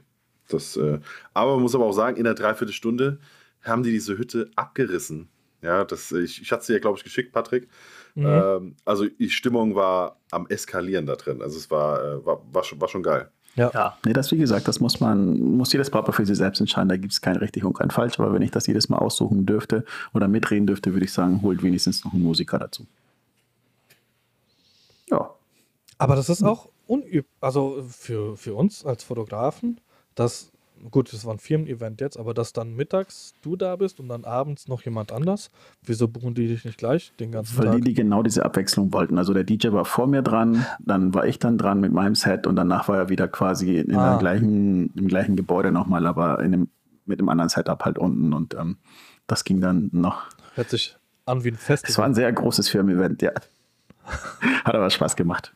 Das, 0.47 0.77
äh, 0.77 0.99
aber 1.33 1.53
man 1.53 1.61
muss 1.61 1.75
aber 1.75 1.85
auch 1.85 1.93
sagen, 1.93 2.17
in 2.17 2.23
der 2.23 2.33
Dreiviertelstunde 2.33 3.19
haben 3.63 3.83
die 3.83 3.91
diese 3.91 4.17
Hütte 4.17 4.49
abgerissen. 4.55 5.29
Ja, 5.61 5.83
das, 5.83 6.11
ich, 6.11 6.41
ich 6.41 6.51
hatte 6.51 6.61
es 6.61 6.67
dir, 6.67 6.79
glaube 6.79 6.97
ich, 6.97 7.03
geschickt, 7.03 7.33
Patrick. 7.33 7.67
Mhm. 8.15 8.25
Ähm, 8.25 8.75
also 8.85 9.05
die 9.07 9.29
Stimmung 9.29 9.75
war 9.75 10.17
am 10.31 10.47
Eskalieren 10.47 11.05
da 11.05 11.15
drin. 11.15 11.41
Also 11.41 11.57
es 11.57 11.69
war, 11.71 12.03
äh, 12.03 12.25
war, 12.25 12.41
war, 12.51 12.63
schon, 12.63 12.79
war 12.79 12.87
schon 12.87 13.03
geil. 13.03 13.29
Ja. 13.55 13.71
ja, 13.73 13.97
nee, 14.05 14.13
das 14.13 14.31
wie 14.31 14.37
gesagt, 14.37 14.67
das 14.67 14.79
muss 14.79 14.99
man, 14.99 15.39
muss 15.39 15.73
jedes 15.73 15.89
Papa 15.89 16.11
für 16.11 16.25
sich 16.27 16.37
selbst 16.37 16.59
entscheiden. 16.59 16.89
Da 16.89 16.97
gibt 16.97 17.11
es 17.11 17.21
kein 17.21 17.37
richtig 17.37 17.63
und 17.63 17.73
kein 17.73 17.89
falsch. 17.89 18.19
Aber 18.19 18.31
wenn 18.31 18.43
ich 18.43 18.51
das 18.51 18.67
jedes 18.67 18.87
Mal 18.87 18.99
aussuchen 18.99 19.47
dürfte 19.47 19.83
oder 20.13 20.27
mitreden 20.27 20.67
dürfte, 20.67 20.93
würde 20.93 21.05
ich 21.05 21.11
sagen, 21.11 21.41
holt 21.41 21.63
wenigstens 21.63 22.05
noch 22.05 22.13
einen 22.13 22.21
Musiker 22.21 22.59
dazu. 22.59 22.85
Ja. 25.09 25.31
Aber 25.97 26.15
das 26.15 26.29
ist 26.29 26.43
auch 26.43 26.69
unüb, 26.85 27.25
also 27.41 27.83
für, 27.89 28.37
für 28.37 28.53
uns 28.53 28.85
als 28.85 29.03
Fotografen, 29.03 29.81
dass 30.17 30.51
gut, 30.91 31.11
das 31.11 31.25
war 31.25 31.33
ein 31.33 31.39
Firmen-Event 31.39 32.01
jetzt, 32.01 32.17
aber 32.17 32.33
dass 32.33 32.53
dann 32.53 32.75
mittags 32.75 33.33
du 33.41 33.55
da 33.55 33.75
bist 33.75 33.99
und 33.99 34.09
dann 34.09 34.25
abends 34.25 34.67
noch 34.67 34.83
jemand 34.83 35.11
anders, 35.11 35.49
wieso 35.83 36.07
buchen 36.07 36.33
die 36.33 36.47
dich 36.47 36.65
nicht 36.65 36.77
gleich 36.77 37.11
den 37.19 37.31
ganzen 37.31 37.57
Weil 37.57 37.65
Tag? 37.65 37.73
Weil 37.73 37.81
die, 37.81 37.89
die 37.89 37.93
genau 37.93 38.23
diese 38.23 38.45
Abwechslung 38.45 38.93
wollten. 38.93 39.17
Also 39.17 39.33
der 39.33 39.43
DJ 39.43 39.71
war 39.71 39.85
vor 39.85 40.07
mir 40.07 40.21
dran, 40.21 40.65
dann 40.79 41.13
war 41.13 41.25
ich 41.25 41.39
dann 41.39 41.57
dran 41.57 41.79
mit 41.79 41.91
meinem 41.91 42.15
Set 42.15 42.47
und 42.47 42.55
danach 42.55 42.87
war 42.87 42.97
er 42.97 43.09
wieder 43.09 43.27
quasi 43.27 43.77
in 43.77 43.95
ah. 43.95 44.17
gleichen, 44.17 44.93
im 44.95 45.07
gleichen 45.07 45.35
Gebäude 45.35 45.71
nochmal, 45.71 46.05
aber 46.05 46.39
in 46.39 46.51
dem, 46.51 46.69
mit 47.05 47.19
einem 47.19 47.29
anderen 47.29 47.49
Setup 47.49 47.83
halt 47.83 47.97
unten 47.97 48.33
und 48.33 48.53
ähm, 48.55 48.77
das 49.27 49.43
ging 49.43 49.61
dann 49.61 49.89
noch. 49.93 50.27
Hört 50.55 50.69
sich 50.69 50.95
an 51.25 51.43
wie 51.43 51.49
ein 51.49 51.55
Festival. 51.55 51.91
Es 51.91 51.97
war 51.97 52.05
ein 52.05 52.13
sehr 52.13 52.31
großes 52.31 52.69
Firmen-Event, 52.69 53.21
ja. 53.21 53.31
Hat 54.63 54.75
aber 54.75 54.89
Spaß 54.89 55.15
gemacht. 55.15 55.53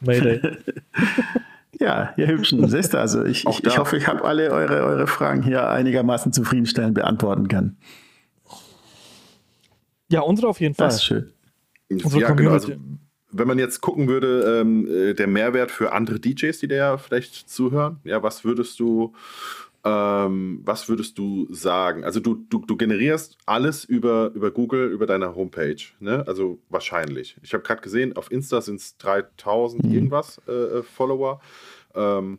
Mayday. 0.00 0.40
Ja, 1.78 2.14
ihr 2.16 2.26
Hübschen, 2.26 2.66
siehst 2.68 2.94
du, 2.94 2.98
also 2.98 3.24
ich, 3.24 3.46
ich, 3.46 3.64
ich 3.64 3.78
hoffe, 3.78 3.96
ich 3.96 4.06
habe 4.08 4.24
alle 4.24 4.50
eure, 4.50 4.84
eure 4.84 5.06
Fragen 5.06 5.42
hier 5.42 5.68
einigermaßen 5.68 6.32
zufriedenstellend 6.32 6.94
beantworten 6.94 7.48
können. 7.48 7.76
Ja, 10.10 10.20
unsere 10.20 10.48
auf 10.48 10.60
jeden 10.60 10.74
Fall. 10.74 10.86
Das 10.86 10.96
ist 10.96 11.04
schön. 11.04 11.32
Unsere 11.90 12.20
ja, 12.20 12.30
genau, 12.32 12.52
also, 12.52 12.72
wenn 13.30 13.46
man 13.46 13.58
jetzt 13.58 13.80
gucken 13.80 14.08
würde, 14.08 14.60
ähm, 14.60 14.88
äh, 14.88 15.14
der 15.14 15.26
Mehrwert 15.26 15.70
für 15.70 15.92
andere 15.92 16.18
DJs, 16.18 16.58
die 16.58 16.68
da 16.68 16.96
vielleicht 16.96 17.48
zuhören, 17.50 18.00
ja, 18.04 18.22
was 18.22 18.44
würdest 18.44 18.80
du, 18.80 19.14
ähm, 19.88 20.60
was 20.64 20.88
würdest 20.88 21.18
du 21.18 21.46
sagen? 21.50 22.04
Also 22.04 22.20
du, 22.20 22.34
du, 22.34 22.58
du 22.58 22.76
generierst 22.76 23.38
alles 23.46 23.84
über, 23.84 24.30
über 24.34 24.50
Google, 24.50 24.90
über 24.90 25.06
deine 25.06 25.34
Homepage, 25.34 25.82
ne? 26.00 26.24
Also 26.26 26.58
wahrscheinlich. 26.68 27.36
Ich 27.42 27.54
habe 27.54 27.62
gerade 27.62 27.80
gesehen, 27.80 28.16
auf 28.16 28.30
Insta 28.30 28.60
sind 28.60 28.80
es 28.80 28.98
3000 28.98 29.84
mhm. 29.84 29.92
irgendwas 29.92 30.40
äh, 30.46 30.52
äh, 30.52 30.82
Follower. 30.82 31.40
Ähm, 31.94 32.38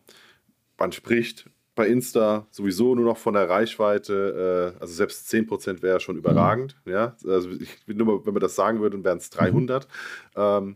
man 0.77 0.91
spricht 0.91 1.49
bei 1.75 1.87
Insta 1.87 2.45
sowieso 2.51 2.93
nur 2.93 3.05
noch 3.05 3.17
von 3.17 3.33
der 3.33 3.49
Reichweite, 3.49 4.75
äh, 4.77 4.81
also 4.81 4.93
selbst 4.93 5.31
10% 5.31 5.81
wäre 5.81 5.99
schon 5.99 6.17
überragend. 6.17 6.75
Mhm. 6.85 6.91
Ja? 6.91 7.15
Also 7.25 7.49
ich, 7.51 7.69
nur, 7.87 8.25
wenn 8.25 8.33
man 8.33 8.41
das 8.41 8.55
sagen 8.55 8.81
würde, 8.81 9.03
wären 9.03 9.17
es 9.17 9.29
300. 9.31 9.87
Mhm. 9.87 9.89
Ähm, 10.35 10.75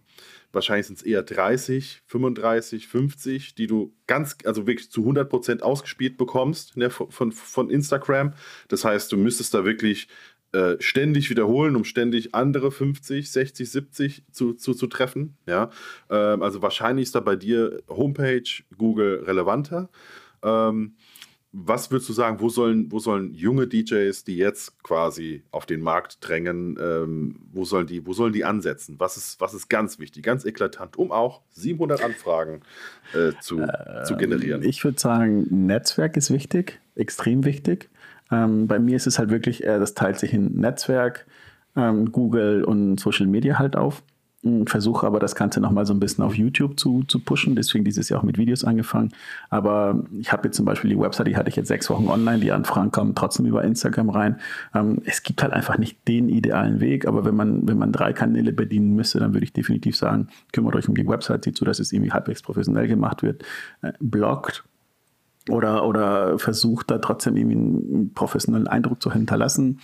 wahrscheinlich 0.54 0.88
sind 0.88 1.00
es 1.00 1.04
eher 1.04 1.24
30, 1.24 2.04
35, 2.06 2.88
50, 2.88 3.56
die 3.56 3.68
du 3.68 3.94
ganz, 4.08 4.38
also 4.46 4.66
wirklich 4.68 4.92
zu 4.92 5.02
100% 5.02 5.62
ausgespielt 5.62 6.18
bekommst 6.18 6.78
ne, 6.78 6.90
von, 6.90 7.32
von 7.32 7.70
Instagram. 7.70 8.34
Das 8.70 8.86
heißt, 8.86 9.12
du 9.12 9.18
müsstest 9.18 9.54
da 9.54 9.66
wirklich 9.66 10.08
äh, 10.54 10.76
ständig 10.80 11.32
wiederholen, 11.32 11.76
um 11.76 11.84
ständig 11.84 12.36
andere 12.36 12.72
50, 12.72 13.32
60, 13.32 13.72
70 13.72 14.24
zu, 14.32 14.54
zu, 14.54 14.76
zu 14.76 14.88
treffen. 14.88 15.36
Ja? 15.48 15.72
Ähm, 16.10 16.44
also 16.44 16.62
wahrscheinlich 16.62 17.06
ist 17.06 17.16
da 17.16 17.20
bei 17.20 17.36
dir 17.36 17.82
Homepage, 17.90 18.64
Google 18.78 19.24
relevanter. 19.26 19.90
Ähm, 20.44 20.96
was 21.56 21.92
würdest 21.92 22.10
du 22.10 22.14
sagen, 22.14 22.40
wo 22.40 22.50
sollen, 22.50 22.92
wo 22.92 22.98
sollen 22.98 23.32
junge 23.36 23.68
DJs, 23.68 24.24
die 24.24 24.38
jetzt 24.38 24.82
quasi 24.84 25.44
auf 25.52 25.68
den 25.68 25.82
Markt 25.82 26.18
drängen, 26.22 26.78
ähm, 26.82 27.36
wo, 27.54 27.64
sollen 27.64 27.86
die, 27.86 28.08
wo 28.08 28.14
sollen 28.14 28.34
die 28.34 28.44
ansetzen? 28.44 28.96
Was 28.98 29.18
ist, 29.18 29.40
was 29.40 29.54
ist 29.54 29.70
ganz 29.70 30.00
wichtig, 30.00 30.24
ganz 30.24 30.46
eklatant, 30.46 30.98
um 30.98 31.12
auch 31.12 31.42
700 31.52 32.04
Anfragen 32.04 32.62
äh, 33.14 33.34
zu, 33.40 33.60
ähm, 33.60 33.70
zu 34.04 34.18
generieren? 34.18 34.64
Ich 34.64 34.84
würde 34.84 35.00
sagen, 35.00 35.46
Netzwerk 35.68 36.18
ist 36.18 36.32
wichtig, 36.32 36.80
extrem 36.96 37.46
wichtig. 37.46 37.90
Ähm, 38.32 38.66
bei 38.66 38.80
mir 38.80 38.96
ist 38.96 39.06
es 39.06 39.20
halt 39.20 39.30
wirklich, 39.30 39.64
äh, 39.64 39.78
das 39.78 39.94
teilt 39.94 40.18
sich 40.18 40.34
in 40.34 40.56
Netzwerk, 40.56 41.28
ähm, 41.76 42.12
Google 42.12 42.64
und 42.64 43.00
Social 43.00 43.28
Media 43.28 43.60
halt 43.60 43.76
auf. 43.76 44.02
Versuche 44.66 45.08
aber 45.08 45.20
das 45.20 45.36
Ganze 45.36 45.62
nochmal 45.62 45.86
so 45.86 45.94
ein 45.94 46.02
bisschen 46.02 46.24
auf 46.24 46.36
YouTube 46.36 46.78
zu, 46.78 47.04
zu 47.08 47.20
pushen, 47.20 47.56
deswegen 47.56 47.86
dieses 47.86 48.10
Jahr 48.10 48.20
auch 48.20 48.24
mit 48.24 48.38
Videos 48.38 48.66
angefangen. 48.66 49.12
Aber 49.50 50.04
ich 50.20 50.34
habe 50.34 50.48
jetzt 50.48 50.58
zum 50.58 50.66
Beispiel 50.66 50.90
die 50.90 51.00
Website, 51.00 51.28
die 51.28 51.38
hatte 51.38 51.50
ich 51.50 51.56
jetzt 51.56 51.70
sechs 51.70 51.90
Wochen 51.90 52.08
online, 52.08 52.40
die 52.40 52.52
Anfragen 52.52 52.92
kommen 52.92 53.16
trotzdem 53.16 53.46
über 53.46 53.64
Instagram 53.64 54.10
rein. 54.10 54.40
Ähm, 54.76 55.02
es 55.06 55.24
gibt 55.24 55.42
halt 55.42 55.54
einfach 55.54 55.78
nicht 55.78 56.08
den 56.08 56.28
idealen 56.28 56.82
Weg, 56.82 57.08
aber 57.08 57.24
wenn 57.24 57.36
man, 57.36 57.68
wenn 57.68 57.78
man 57.78 57.94
drei 57.94 58.12
Kanäle 58.12 58.52
bedienen 58.52 58.96
müsste, 58.96 59.20
dann 59.20 59.34
würde 59.34 59.46
ich 59.46 59.54
definitiv 59.54 59.96
sagen, 59.96 60.28
kümmert 60.52 60.76
euch 60.76 60.90
um 60.90 60.96
die 60.96 61.08
Website, 61.08 61.46
sieht 61.46 61.56
zu, 61.56 61.64
dass 61.64 61.80
es 61.80 61.94
irgendwie 61.94 62.12
halbwegs 62.12 62.42
professionell 62.42 62.88
gemacht 62.88 63.24
wird. 63.24 63.44
Äh, 63.82 63.94
bloggt, 64.02 64.66
oder, 65.50 65.86
oder 65.86 66.40
versucht 66.40 66.90
da 66.90 67.00
trotzdem 67.00 67.36
irgendwie 67.36 67.58
einen 67.58 68.14
professionellen 68.14 68.68
Eindruck 68.68 69.02
zu 69.02 69.12
hinterlassen, 69.12 69.80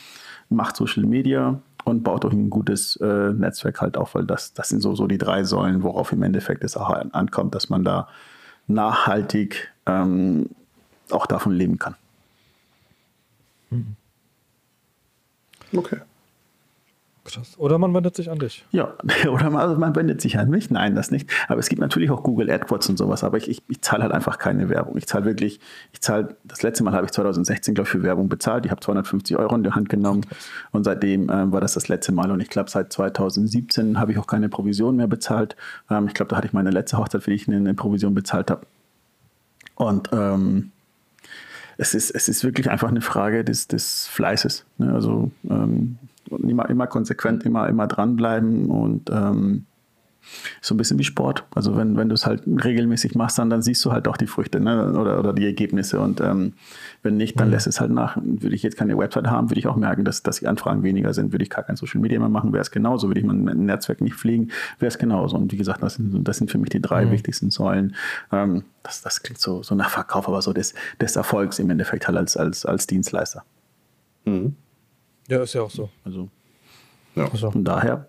macht 0.49 0.77
Social 0.77 1.06
Media 1.06 1.61
und 1.90 2.03
baut 2.03 2.26
euch 2.26 2.34
ein 2.34 2.49
gutes 2.49 2.95
äh, 2.98 3.34
Netzwerk 3.34 3.82
halt 3.82 3.98
auf, 3.98 4.16
weil 4.16 4.26
das, 4.26 4.53
das 4.53 4.70
sind 4.70 4.82
so, 4.82 4.95
so 4.95 5.07
die 5.07 5.18
drei 5.18 5.44
Säulen, 5.44 5.84
worauf 5.84 6.11
im 6.11 6.24
Endeffekt 6.24 6.64
es 6.64 6.78
auch 6.78 6.90
ankommt, 6.90 7.56
dass 7.56 7.70
man 7.70 7.84
da 7.84 8.07
nachhaltig 8.68 9.72
ähm, 9.86 10.49
auch 11.11 11.26
davon 11.26 11.53
leben 11.53 11.80
kann. 11.80 11.95
Okay. 15.76 15.99
Krass. 17.25 17.53
Oder 17.57 17.77
man 17.77 17.93
wendet 17.93 18.15
sich 18.15 18.31
an 18.31 18.39
dich. 18.39 18.65
Ja, 18.71 18.93
oder 19.29 19.49
man, 19.49 19.61
also 19.61 19.75
man 19.75 19.95
wendet 19.95 20.21
sich 20.21 20.37
an 20.37 20.49
mich. 20.49 20.69
Nein, 20.71 20.95
das 20.95 21.11
nicht. 21.11 21.29
Aber 21.47 21.59
es 21.59 21.69
gibt 21.69 21.81
natürlich 21.81 22.09
auch 22.09 22.23
Google 22.23 22.49
AdWords 22.49 22.89
und 22.89 22.97
sowas. 22.97 23.23
Aber 23.23 23.37
ich, 23.37 23.49
ich, 23.49 23.61
ich 23.67 23.81
zahle 23.81 24.03
halt 24.03 24.13
einfach 24.13 24.37
keine 24.37 24.69
Werbung. 24.69 24.97
Ich 24.97 25.07
zahle 25.07 25.25
wirklich, 25.25 25.59
ich 25.91 26.01
zahle, 26.01 26.35
das 26.43 26.63
letzte 26.63 26.83
Mal 26.83 26.93
habe 26.93 27.05
ich 27.05 27.11
2016, 27.11 27.75
glaube 27.75 27.87
ich, 27.87 27.91
für 27.91 28.03
Werbung 28.03 28.29
bezahlt. 28.29 28.65
Ich 28.65 28.71
habe 28.71 28.81
250 28.81 29.37
Euro 29.37 29.55
in 29.55 29.63
die 29.63 29.71
Hand 29.71 29.89
genommen. 29.89 30.25
Und 30.71 30.85
seitdem 30.85 31.29
ähm, 31.29 31.51
war 31.51 31.61
das 31.61 31.73
das 31.73 31.87
letzte 31.87 32.11
Mal. 32.11 32.31
Und 32.31 32.39
ich 32.39 32.49
glaube, 32.49 32.69
seit 32.69 32.91
2017 32.91 33.99
habe 33.99 34.11
ich 34.11 34.17
auch 34.17 34.27
keine 34.27 34.49
Provision 34.49 34.95
mehr 34.95 35.07
bezahlt. 35.07 35.55
Ähm, 35.89 36.07
ich 36.07 36.13
glaube, 36.13 36.29
da 36.29 36.37
hatte 36.37 36.47
ich 36.47 36.53
meine 36.53 36.71
letzte 36.71 36.97
Hochzeit, 36.97 37.23
für 37.23 37.31
die 37.31 37.35
ich 37.35 37.47
eine, 37.47 37.57
eine 37.57 37.73
Provision 37.73 38.15
bezahlt 38.15 38.49
habe. 38.49 38.65
Und 39.75 40.09
ähm, 40.11 40.71
es 41.77 41.93
ist, 41.93 42.11
es 42.11 42.27
ist 42.27 42.43
wirklich 42.43 42.69
einfach 42.69 42.89
eine 42.89 42.99
Frage 42.99 43.45
des, 43.45 43.69
des 43.69 44.07
Fleißes. 44.07 44.65
Ne? 44.79 44.93
Also 44.93 45.31
ähm, 45.49 45.97
immer, 46.31 46.69
immer 46.69 46.88
konsequent, 46.88 47.43
immer, 47.43 47.68
immer 47.68 47.88
dranbleiben 47.88 48.69
und 48.69 49.10
ähm, 49.10 49.65
so 50.61 50.73
ein 50.73 50.77
bisschen 50.77 50.99
wie 50.99 51.03
Sport. 51.03 51.45
Also 51.56 51.76
wenn, 51.77 51.97
wenn 51.97 52.10
du 52.10 52.15
es 52.15 52.26
halt 52.26 52.43
regelmäßig 52.45 53.15
machst, 53.15 53.39
dann, 53.39 53.49
dann 53.49 53.61
siehst 53.61 53.84
du 53.85 53.91
halt 53.91 54.07
auch 54.07 54.18
die 54.18 54.27
Früchte 54.27 54.60
ne? 54.60 54.93
oder, 54.93 55.19
oder 55.19 55.34
die 55.34 55.45
Ergebnisse. 55.45 55.99
Und 55.99 56.22
ähm, 56.22 56.53
wenn 57.03 57.18
nicht, 57.18 57.39
dann 57.39 57.47
mhm. 57.47 57.53
lässt 57.53 57.68
es 57.68 57.80
halt 57.80 57.91
nach. 57.91 58.18
Würde 58.22 58.56
ich 58.56 58.64
jetzt 58.64 58.77
keine 58.77 58.97
Website 58.97 59.27
haben, 59.27 59.49
würde 59.49 59.60
ich 59.60 59.68
auch 59.68 59.76
merken, 59.76 60.06
dass, 60.06 60.23
dass 60.23 60.39
die 60.39 60.47
Anfragen 60.47 60.84
weniger 60.84 61.14
sind. 61.14 61.31
Würde 61.31 61.43
ich 61.43 61.49
gar 61.49 61.64
kein 61.64 61.76
Social 61.76 62.01
Media 62.01 62.19
mehr 62.19 62.30
machen, 62.30 62.53
wäre 62.53 62.61
es 62.61 62.72
genauso. 62.72 63.07
Würde 63.07 63.22
ich 63.22 63.26
mein 63.26 63.43
Netzwerk 63.43 64.01
nicht 64.01 64.15
pflegen, 64.15 64.49
wäre 64.80 64.89
es 64.89 64.97
genauso. 64.97 65.38
Und 65.38 65.51
wie 65.51 65.57
gesagt, 65.57 65.81
das 65.81 65.95
sind, 65.95 66.27
das 66.27 66.38
sind 66.38 66.51
für 66.51 66.57
mich 66.57 66.69
die 66.69 66.81
drei 66.81 67.06
mhm. 67.06 67.11
wichtigsten 67.11 67.51
Säulen. 67.51 67.95
Ähm, 68.31 68.64
das, 68.84 69.01
das 69.01 69.23
klingt 69.23 69.39
so, 69.39 69.64
so 69.64 69.76
nach 69.76 69.89
Verkauf, 69.89 70.27
aber 70.27 70.41
so 70.41 70.53
des, 70.53 70.73
des 71.01 71.15
Erfolgs 71.15 71.60
im 71.60 71.69
Endeffekt 71.69 72.07
halt 72.07 72.18
als, 72.18 72.38
als, 72.38 72.65
als 72.65 72.88
Dienstleister. 72.88 73.43
Mhm. 74.26 74.56
Ja, 75.30 75.43
ist 75.43 75.53
ja 75.53 75.61
auch 75.61 75.69
so. 75.69 75.89
Also, 76.03 76.30
ja. 77.15 77.30
also 77.30 77.51
von 77.51 77.64
daher. 77.64 78.07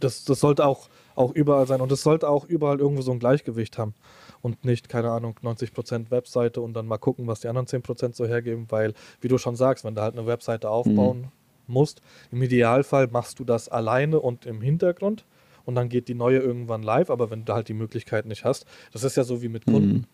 Das, 0.00 0.24
das 0.24 0.40
sollte 0.40 0.64
auch, 0.66 0.88
auch 1.16 1.32
überall 1.32 1.66
sein 1.66 1.80
und 1.80 1.90
es 1.90 2.02
sollte 2.02 2.28
auch 2.28 2.44
überall 2.44 2.78
irgendwo 2.78 3.02
so 3.02 3.10
ein 3.10 3.18
Gleichgewicht 3.18 3.76
haben 3.76 3.94
und 4.40 4.64
nicht, 4.64 4.88
keine 4.88 5.10
Ahnung, 5.10 5.36
90% 5.42 6.10
Webseite 6.10 6.60
und 6.60 6.74
dann 6.74 6.86
mal 6.86 6.98
gucken, 6.98 7.26
was 7.26 7.40
die 7.40 7.48
anderen 7.48 7.66
10% 7.66 8.14
so 8.14 8.24
hergeben, 8.24 8.66
weil, 8.68 8.94
wie 9.20 9.28
du 9.28 9.36
schon 9.36 9.56
sagst, 9.56 9.84
wenn 9.84 9.96
du 9.96 10.02
halt 10.02 10.16
eine 10.16 10.26
Webseite 10.26 10.70
aufbauen 10.70 11.22
mhm. 11.22 11.28
musst, 11.66 12.02
im 12.30 12.40
Idealfall 12.40 13.08
machst 13.08 13.40
du 13.40 13.44
das 13.44 13.68
alleine 13.68 14.20
und 14.20 14.46
im 14.46 14.60
Hintergrund 14.60 15.24
und 15.64 15.74
dann 15.74 15.88
geht 15.88 16.06
die 16.06 16.14
neue 16.14 16.38
irgendwann 16.38 16.84
live, 16.84 17.10
aber 17.10 17.30
wenn 17.30 17.44
du 17.44 17.52
halt 17.52 17.68
die 17.68 17.74
Möglichkeit 17.74 18.26
nicht 18.26 18.44
hast, 18.44 18.64
das 18.92 19.02
ist 19.02 19.16
ja 19.16 19.24
so 19.24 19.42
wie 19.42 19.48
mit 19.48 19.64
Kunden. 19.66 19.92
Mhm 19.92 20.04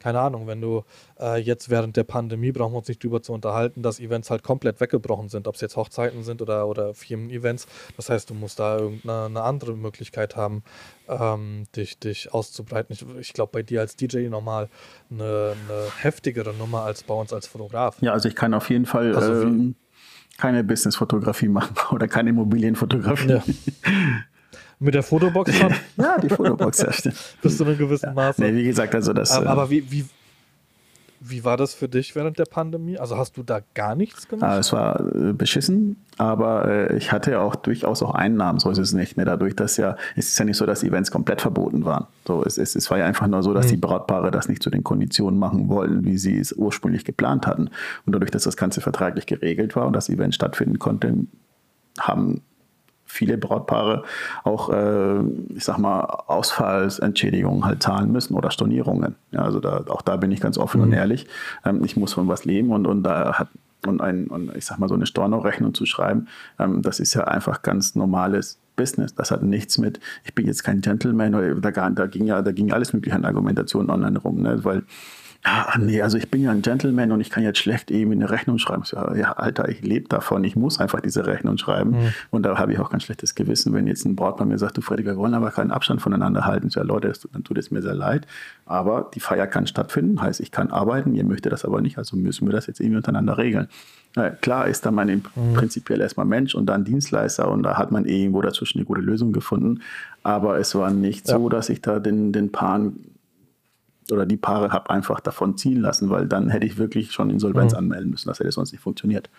keine 0.00 0.18
Ahnung, 0.20 0.46
wenn 0.46 0.60
du 0.60 0.82
äh, 1.20 1.40
jetzt 1.40 1.70
während 1.70 1.96
der 1.96 2.04
Pandemie, 2.04 2.50
brauchen 2.50 2.72
wir 2.72 2.78
uns 2.78 2.88
nicht 2.88 3.04
drüber 3.04 3.22
zu 3.22 3.32
unterhalten, 3.32 3.82
dass 3.82 4.00
Events 4.00 4.30
halt 4.30 4.42
komplett 4.42 4.80
weggebrochen 4.80 5.28
sind, 5.28 5.46
ob 5.46 5.54
es 5.54 5.60
jetzt 5.60 5.76
Hochzeiten 5.76 6.24
sind 6.24 6.42
oder, 6.42 6.66
oder 6.66 6.94
Firmen-Events. 6.94 7.66
Das 7.96 8.10
heißt, 8.10 8.30
du 8.30 8.34
musst 8.34 8.58
da 8.58 8.78
irgendeine 8.78 9.42
andere 9.42 9.76
Möglichkeit 9.76 10.36
haben, 10.36 10.64
ähm, 11.08 11.64
dich, 11.76 11.98
dich 11.98 12.32
auszubreiten. 12.32 12.94
Ich, 12.94 13.04
ich 13.20 13.32
glaube, 13.32 13.52
bei 13.52 13.62
dir 13.62 13.80
als 13.80 13.94
DJ 13.94 14.28
nochmal 14.28 14.68
eine, 15.10 15.54
eine, 15.68 15.82
heftigere 16.00 16.54
Nummer 16.54 16.82
als 16.82 17.02
bei 17.02 17.14
uns 17.14 17.32
als 17.32 17.46
Fotograf. 17.46 17.98
Ja, 18.00 18.12
also 18.12 18.28
ich 18.28 18.34
kann 18.34 18.54
auf 18.54 18.70
jeden 18.70 18.86
Fall 18.86 19.14
also 19.14 19.42
ähm, 19.42 19.74
keine 20.38 20.64
Business-Fotografie 20.64 21.48
machen 21.48 21.76
oder 21.92 22.08
keine 22.08 22.30
Immobilienfotografie. 22.30 23.28
Ja. 23.28 23.42
Mit 24.80 24.94
der 24.94 25.02
Fotobox 25.02 25.54
schon? 25.56 25.74
ja, 25.98 26.18
die 26.18 26.30
Fotobox, 26.30 26.80
ja, 26.80 26.92
stimmt. 26.92 27.16
Bis 27.42 27.58
zu 27.58 27.64
einem 27.64 27.76
gewissen 27.76 28.14
Maße. 28.14 28.42
Nee, 28.42 28.54
wie 28.54 28.64
gesagt, 28.64 28.94
also 28.94 29.12
das. 29.12 29.30
Aber, 29.30 29.46
äh, 29.46 29.48
aber 29.48 29.70
wie, 29.70 29.90
wie, 29.90 30.06
Wie 31.20 31.44
war 31.44 31.58
das 31.58 31.74
für 31.74 31.86
dich 31.86 32.16
während 32.16 32.38
der 32.38 32.46
Pandemie? 32.46 32.98
Also 32.98 33.18
hast 33.18 33.36
du 33.36 33.42
da 33.42 33.60
gar 33.74 33.94
nichts 33.94 34.26
gemacht? 34.26 34.50
Ah, 34.50 34.58
es 34.58 34.72
war 34.72 35.00
äh, 35.00 35.34
beschissen, 35.34 35.96
aber 36.16 36.66
äh, 36.66 36.96
ich 36.96 37.12
hatte 37.12 37.40
auch 37.40 37.56
durchaus 37.56 38.02
auch 38.02 38.14
Einnahmen, 38.14 38.58
so 38.58 38.70
ist 38.70 38.78
es 38.78 38.94
nicht. 38.94 39.18
Ne? 39.18 39.26
Dadurch, 39.26 39.54
dass 39.54 39.76
ja, 39.76 39.96
es 40.16 40.28
ist 40.28 40.38
ja 40.38 40.46
nicht 40.46 40.56
so, 40.56 40.64
dass 40.64 40.82
Events 40.82 41.10
komplett 41.10 41.42
verboten 41.42 41.84
waren. 41.84 42.06
So, 42.26 42.42
es, 42.42 42.56
es, 42.56 42.74
es 42.74 42.90
war 42.90 42.96
ja 42.96 43.04
einfach 43.04 43.26
nur 43.26 43.42
so, 43.42 43.52
dass 43.52 43.66
die 43.66 43.76
Brautpaare 43.76 44.30
das 44.30 44.48
nicht 44.48 44.62
zu 44.62 44.70
den 44.70 44.82
Konditionen 44.82 45.38
machen 45.38 45.68
wollen, 45.68 46.06
wie 46.06 46.16
sie 46.16 46.38
es 46.38 46.54
ursprünglich 46.54 47.04
geplant 47.04 47.46
hatten. 47.46 47.68
Und 48.06 48.14
dadurch, 48.14 48.30
dass 48.30 48.44
das 48.44 48.56
Ganze 48.56 48.80
vertraglich 48.80 49.26
geregelt 49.26 49.76
war 49.76 49.86
und 49.86 49.92
das 49.92 50.08
Event 50.08 50.34
stattfinden 50.34 50.78
konnte, 50.78 51.14
haben 51.98 52.40
viele 53.10 53.36
Brautpaare 53.36 54.04
auch, 54.44 54.70
äh, 54.70 55.20
ich 55.54 55.64
sag 55.64 55.78
mal, 55.78 56.00
Ausfallsentschädigungen 56.00 57.64
halt 57.64 57.82
zahlen 57.82 58.12
müssen 58.12 58.34
oder 58.34 58.50
Stornierungen. 58.50 59.16
Ja, 59.32 59.42
also 59.42 59.60
da, 59.60 59.84
auch 59.88 60.02
da 60.02 60.16
bin 60.16 60.30
ich 60.30 60.40
ganz 60.40 60.56
offen 60.58 60.80
mhm. 60.80 60.86
und 60.86 60.92
ehrlich. 60.92 61.26
Ähm, 61.64 61.84
ich 61.84 61.96
muss 61.96 62.12
von 62.12 62.28
was 62.28 62.44
leben 62.44 62.70
und, 62.70 62.86
und 62.86 63.02
da 63.02 63.34
hat 63.34 63.48
und 63.86 64.02
ein, 64.02 64.26
und 64.26 64.54
ich 64.56 64.66
sag 64.66 64.78
mal, 64.78 64.88
so 64.88 64.94
eine 64.94 65.06
Stornorechnung 65.06 65.72
zu 65.72 65.86
schreiben, 65.86 66.28
ähm, 66.58 66.82
das 66.82 67.00
ist 67.00 67.14
ja 67.14 67.24
einfach 67.24 67.62
ganz 67.62 67.94
normales 67.94 68.58
Business. 68.76 69.14
Das 69.14 69.30
hat 69.30 69.42
nichts 69.42 69.78
mit, 69.78 70.00
ich 70.24 70.34
bin 70.34 70.46
jetzt 70.46 70.64
kein 70.64 70.80
Gentleman, 70.80 71.60
da, 71.60 71.90
da 71.90 72.06
ging 72.06 72.26
ja, 72.26 72.42
da 72.42 72.52
ging 72.52 72.72
alles 72.72 72.92
mögliche 72.92 73.16
an 73.16 73.24
Argumentationen 73.24 73.90
online 73.90 74.18
rum, 74.18 74.42
ne? 74.42 74.64
weil 74.64 74.82
ja, 75.44 75.72
nee, 75.78 76.02
also 76.02 76.18
ich 76.18 76.30
bin 76.30 76.42
ja 76.42 76.50
ein 76.50 76.60
Gentleman 76.60 77.12
und 77.12 77.20
ich 77.22 77.30
kann 77.30 77.42
jetzt 77.42 77.58
schlecht 77.58 77.90
eben 77.90 78.12
eine 78.12 78.28
Rechnung 78.28 78.58
schreiben. 78.58 78.82
Ja, 78.92 79.14
ja 79.14 79.32
Alter, 79.32 79.70
ich 79.70 79.80
lebe 79.80 80.06
davon, 80.06 80.44
ich 80.44 80.54
muss 80.54 80.78
einfach 80.78 81.00
diese 81.00 81.26
Rechnung 81.26 81.56
schreiben. 81.56 81.92
Mhm. 81.92 82.12
Und 82.30 82.42
da 82.42 82.58
habe 82.58 82.74
ich 82.74 82.78
auch 82.78 82.90
kein 82.90 83.00
schlechtes 83.00 83.34
Gewissen, 83.34 83.72
wenn 83.72 83.86
jetzt 83.86 84.04
ein 84.04 84.16
Brautmann 84.16 84.48
mir 84.48 84.58
sagt, 84.58 84.76
du 84.76 84.82
Freddy, 84.82 85.06
wir 85.06 85.16
wollen 85.16 85.32
aber 85.32 85.50
keinen 85.50 85.70
Abstand 85.70 86.02
voneinander 86.02 86.44
halten. 86.44 86.68
Ja, 86.68 86.82
Leute, 86.82 87.10
dann 87.32 87.42
tut 87.42 87.56
es 87.56 87.70
mir 87.70 87.80
sehr 87.80 87.94
leid. 87.94 88.26
Aber 88.66 89.10
die 89.14 89.20
Feier 89.20 89.46
kann 89.46 89.66
stattfinden, 89.66 90.20
heißt, 90.20 90.40
ich 90.40 90.50
kann 90.50 90.70
arbeiten, 90.70 91.14
ihr 91.14 91.24
möchtet 91.24 91.52
das 91.52 91.64
aber 91.64 91.80
nicht, 91.80 91.96
also 91.96 92.16
müssen 92.16 92.46
wir 92.46 92.52
das 92.52 92.66
jetzt 92.66 92.80
irgendwie 92.80 92.98
untereinander 92.98 93.38
regeln. 93.38 93.68
Ja, 94.16 94.28
klar 94.28 94.66
ist 94.66 94.84
da 94.84 94.90
man 94.90 95.08
mhm. 95.08 95.54
prinzipiell 95.54 96.00
erstmal 96.00 96.26
Mensch 96.26 96.54
und 96.54 96.66
dann 96.66 96.84
Dienstleister 96.84 97.50
und 97.50 97.62
da 97.62 97.78
hat 97.78 97.92
man 97.92 98.04
irgendwo 98.04 98.42
dazwischen 98.42 98.78
eine 98.78 98.84
gute 98.84 99.00
Lösung 99.00 99.32
gefunden. 99.32 99.80
Aber 100.22 100.58
es 100.58 100.74
war 100.74 100.90
nicht 100.90 101.28
ja. 101.28 101.36
so, 101.36 101.48
dass 101.48 101.70
ich 101.70 101.80
da 101.80 101.98
den, 101.98 102.32
den 102.32 102.52
Paaren 102.52 103.09
oder 104.12 104.26
die 104.26 104.36
Paare 104.36 104.70
habe 104.70 104.90
einfach 104.90 105.20
davon 105.20 105.56
ziehen 105.56 105.80
lassen, 105.80 106.10
weil 106.10 106.26
dann 106.26 106.50
hätte 106.50 106.66
ich 106.66 106.78
wirklich 106.78 107.12
schon 107.12 107.30
Insolvenz 107.30 107.72
mhm. 107.72 107.78
anmelden 107.78 108.10
müssen. 108.10 108.28
Das 108.28 108.40
hätte 108.40 108.52
sonst 108.52 108.72
nicht 108.72 108.82
funktioniert. 108.82 109.30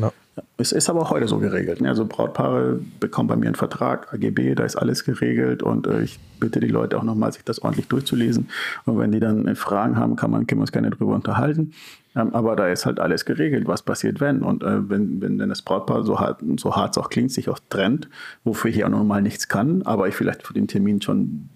Ja. 0.00 0.12
Es 0.58 0.72
ist 0.72 0.90
aber 0.90 1.00
auch 1.00 1.10
heute 1.10 1.28
so 1.28 1.38
geregelt. 1.38 1.80
Ne? 1.80 1.88
Also 1.88 2.04
Brautpaare 2.04 2.78
bekommen 3.00 3.28
bei 3.28 3.36
mir 3.36 3.46
einen 3.46 3.54
Vertrag, 3.54 4.12
AGB, 4.12 4.54
da 4.54 4.64
ist 4.64 4.76
alles 4.76 5.04
geregelt 5.04 5.62
und 5.62 5.86
äh, 5.86 6.02
ich 6.02 6.18
bitte 6.40 6.60
die 6.60 6.68
Leute 6.68 6.98
auch 6.98 7.02
nochmal, 7.02 7.32
sich 7.32 7.44
das 7.44 7.62
ordentlich 7.62 7.88
durchzulesen. 7.88 8.48
Und 8.84 8.98
wenn 8.98 9.12
die 9.12 9.20
dann 9.20 9.54
Fragen 9.56 9.96
haben, 9.96 10.16
kann 10.16 10.30
man, 10.30 10.46
können 10.46 10.60
wir 10.60 10.64
uns 10.64 10.72
gerne 10.72 10.90
darüber 10.90 11.14
unterhalten. 11.14 11.72
Ähm, 12.14 12.34
aber 12.34 12.54
da 12.56 12.68
ist 12.68 12.84
halt 12.84 13.00
alles 13.00 13.24
geregelt, 13.24 13.66
was 13.66 13.82
passiert, 13.82 14.20
wenn. 14.20 14.42
Und 14.42 14.62
äh, 14.62 14.88
wenn, 14.90 15.20
wenn, 15.20 15.48
das 15.48 15.62
Brautpaar, 15.62 16.04
so 16.04 16.20
hart, 16.20 16.42
so 16.58 16.76
hart 16.76 16.96
es 16.96 17.02
auch 17.02 17.08
klingt, 17.08 17.32
sich 17.32 17.48
auch 17.48 17.58
trennt, 17.70 18.08
wofür 18.44 18.70
ich 18.70 18.84
auch 18.84 18.90
normal 18.90 19.22
nichts 19.22 19.48
kann, 19.48 19.82
aber 19.82 20.08
ich 20.08 20.14
vielleicht 20.14 20.46
für 20.46 20.54
den 20.54 20.68
Termin 20.68 21.00
schon 21.00 21.48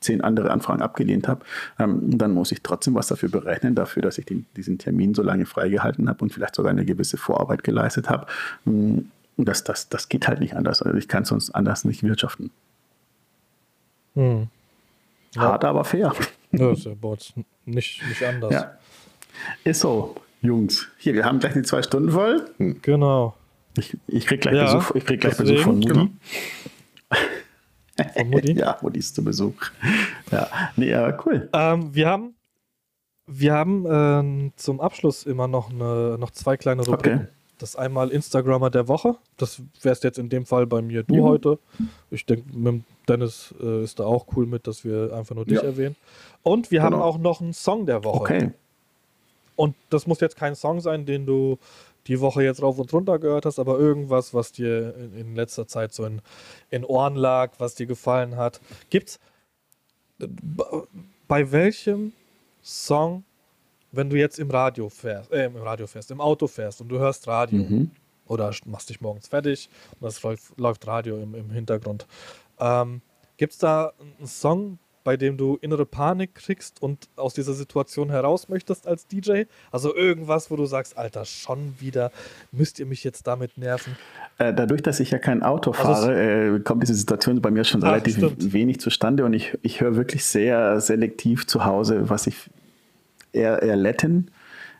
zehn 0.00 0.20
andere 0.20 0.50
Anfragen 0.50 0.82
abgelehnt 0.82 1.28
habe, 1.28 1.44
ähm, 1.78 2.18
dann 2.18 2.32
muss 2.32 2.52
ich 2.52 2.62
trotzdem 2.62 2.94
was 2.94 3.08
dafür 3.08 3.28
berechnen, 3.28 3.74
dafür, 3.74 4.02
dass 4.02 4.18
ich 4.18 4.24
den, 4.24 4.46
diesen 4.56 4.78
Termin 4.78 5.14
so 5.14 5.22
lange 5.22 5.46
freigehalten 5.46 6.08
habe 6.08 6.22
und 6.22 6.32
vielleicht 6.32 6.54
sogar 6.54 6.70
eine 6.70 6.84
gewisse 6.84 7.16
Vorarbeit 7.16 7.64
geleistet 7.64 8.08
habe. 8.08 8.26
Ähm, 8.66 9.10
das, 9.36 9.64
das, 9.64 9.88
das 9.88 10.08
geht 10.08 10.28
halt 10.28 10.40
nicht 10.40 10.54
anders. 10.54 10.82
Also 10.82 10.96
ich 10.98 11.08
kann 11.08 11.22
es 11.22 11.28
sonst 11.28 11.50
anders 11.50 11.84
nicht 11.84 12.02
wirtschaften. 12.02 12.50
Hm. 14.14 14.48
Ja. 15.34 15.42
Hart, 15.42 15.64
aber 15.64 15.84
fair. 15.84 16.12
Ja, 16.52 16.72
ist 16.72 16.84
ja 16.84 16.92
uns 17.00 17.32
nicht, 17.64 18.06
nicht 18.08 18.22
anders. 18.24 18.52
Ja. 18.52 18.78
Ist 19.64 19.80
so, 19.80 20.16
Jungs. 20.42 20.88
Hier, 20.98 21.14
wir 21.14 21.24
haben 21.24 21.38
gleich 21.38 21.52
die 21.52 21.62
zwei 21.62 21.82
Stunden 21.82 22.10
voll. 22.10 22.44
Hm. 22.58 22.80
Genau. 22.82 23.36
Ich, 23.76 23.96
ich 24.08 24.26
krieg 24.26 24.40
gleich, 24.40 24.56
ja, 24.56 24.74
Besuch, 24.74 24.94
ich 24.94 25.04
krieg 25.06 25.20
gleich 25.20 25.36
Besuch 25.36 25.58
von 25.60 25.76
Mutti. 25.76 25.88
Genau. 25.88 26.08
Von 28.14 28.30
Mutti? 28.30 28.52
ja, 28.58 28.78
Mutti 28.82 28.98
ist 28.98 29.14
zu 29.14 29.24
Besuch. 29.24 29.54
Ja, 30.30 30.48
nee, 30.76 30.92
aber 30.94 31.18
cool. 31.26 31.48
Ähm, 31.52 31.94
wir 31.94 32.08
haben, 32.08 32.34
wir 33.26 33.52
haben 33.52 33.86
ähm, 33.88 34.52
zum 34.56 34.80
Abschluss 34.80 35.24
immer 35.24 35.48
noch, 35.48 35.70
eine, 35.70 36.16
noch 36.18 36.30
zwei 36.30 36.56
kleine 36.56 36.82
Rubriken. 36.82 37.20
Okay. 37.20 37.28
Das 37.58 37.76
einmal 37.76 38.08
Instagrammer 38.08 38.70
der 38.70 38.88
Woche. 38.88 39.16
Das 39.36 39.60
wärst 39.82 40.02
jetzt 40.04 40.18
in 40.18 40.30
dem 40.30 40.46
Fall 40.46 40.66
bei 40.66 40.80
mir 40.80 41.02
du 41.02 41.16
mhm. 41.16 41.22
heute. 41.24 41.58
Ich 42.10 42.24
denke, 42.24 42.44
Dennis 43.06 43.54
äh, 43.60 43.84
ist 43.84 44.00
da 44.00 44.04
auch 44.04 44.26
cool 44.34 44.46
mit, 44.46 44.66
dass 44.66 44.82
wir 44.82 45.12
einfach 45.12 45.34
nur 45.34 45.44
dich 45.44 45.58
ja. 45.58 45.64
erwähnen. 45.64 45.96
Und 46.42 46.70
wir 46.70 46.80
genau. 46.80 46.96
haben 46.96 47.02
auch 47.02 47.18
noch 47.18 47.42
einen 47.42 47.52
Song 47.52 47.84
der 47.84 48.02
Woche. 48.02 48.20
Okay. 48.20 48.50
Und 49.56 49.76
das 49.90 50.06
muss 50.06 50.20
jetzt 50.20 50.36
kein 50.36 50.54
Song 50.54 50.80
sein, 50.80 51.04
den 51.04 51.26
du 51.26 51.58
die 52.06 52.20
Woche 52.20 52.42
jetzt 52.42 52.62
rauf 52.62 52.78
und 52.78 52.92
runter 52.92 53.18
gehört 53.18 53.46
hast, 53.46 53.58
aber 53.58 53.78
irgendwas, 53.78 54.34
was 54.34 54.52
dir 54.52 54.94
in, 54.96 55.14
in 55.14 55.34
letzter 55.34 55.66
Zeit 55.66 55.92
so 55.92 56.04
in, 56.04 56.22
in 56.70 56.84
Ohren 56.84 57.16
lag, 57.16 57.52
was 57.58 57.74
dir 57.74 57.86
gefallen 57.86 58.36
hat. 58.36 58.60
Gibt's 58.88 59.18
bei 61.28 61.52
welchem 61.52 62.12
Song, 62.62 63.24
wenn 63.92 64.10
du 64.10 64.16
jetzt 64.16 64.38
im 64.38 64.50
Radio 64.50 64.88
fährst, 64.88 65.32
äh, 65.32 65.46
im 65.46 65.56
Radio 65.56 65.86
fährst, 65.86 66.10
im 66.10 66.20
Auto 66.20 66.46
fährst 66.46 66.80
und 66.80 66.88
du 66.88 66.98
hörst 66.98 67.26
Radio 67.26 67.58
mhm. 67.58 67.90
oder 68.26 68.52
machst 68.66 68.90
dich 68.90 69.00
morgens 69.00 69.28
fertig 69.28 69.68
und 69.98 70.08
es 70.08 70.22
läuft, 70.22 70.58
läuft 70.58 70.86
Radio 70.86 71.16
im, 71.20 71.34
im 71.34 71.50
Hintergrund, 71.50 72.06
ähm, 72.58 73.00
gibt 73.36 73.54
es 73.54 73.58
da 73.58 73.92
einen 74.18 74.26
Song, 74.26 74.78
bei 75.04 75.16
dem 75.16 75.36
du 75.36 75.56
innere 75.60 75.86
Panik 75.86 76.34
kriegst 76.34 76.82
und 76.82 77.08
aus 77.16 77.34
dieser 77.34 77.54
Situation 77.54 78.10
heraus 78.10 78.48
möchtest 78.48 78.86
als 78.86 79.06
DJ? 79.06 79.44
Also 79.70 79.94
irgendwas, 79.94 80.50
wo 80.50 80.56
du 80.56 80.66
sagst, 80.66 80.96
Alter, 80.98 81.24
schon 81.24 81.74
wieder, 81.78 82.10
müsst 82.52 82.78
ihr 82.78 82.86
mich 82.86 83.04
jetzt 83.04 83.26
damit 83.26 83.58
nerven? 83.58 83.96
Äh, 84.38 84.54
dadurch, 84.54 84.82
dass 84.82 85.00
ich 85.00 85.10
ja 85.10 85.18
kein 85.18 85.42
Auto 85.42 85.70
also 85.70 85.82
fahre, 85.82 86.14
also 86.14 86.56
äh, 86.56 86.60
kommt 86.60 86.82
diese 86.82 86.94
Situation 86.94 87.40
bei 87.40 87.50
mir 87.50 87.64
schon 87.64 87.82
Ach, 87.84 87.88
relativ 87.88 88.16
stimmt. 88.16 88.52
wenig 88.52 88.80
zustande 88.80 89.24
und 89.24 89.32
ich, 89.32 89.56
ich 89.62 89.80
höre 89.80 89.96
wirklich 89.96 90.24
sehr 90.24 90.80
selektiv 90.80 91.46
zu 91.46 91.64
Hause, 91.64 92.08
was 92.08 92.26
ich 92.26 92.50
eher, 93.32 93.62
eher 93.62 93.76
Latin. 93.76 94.30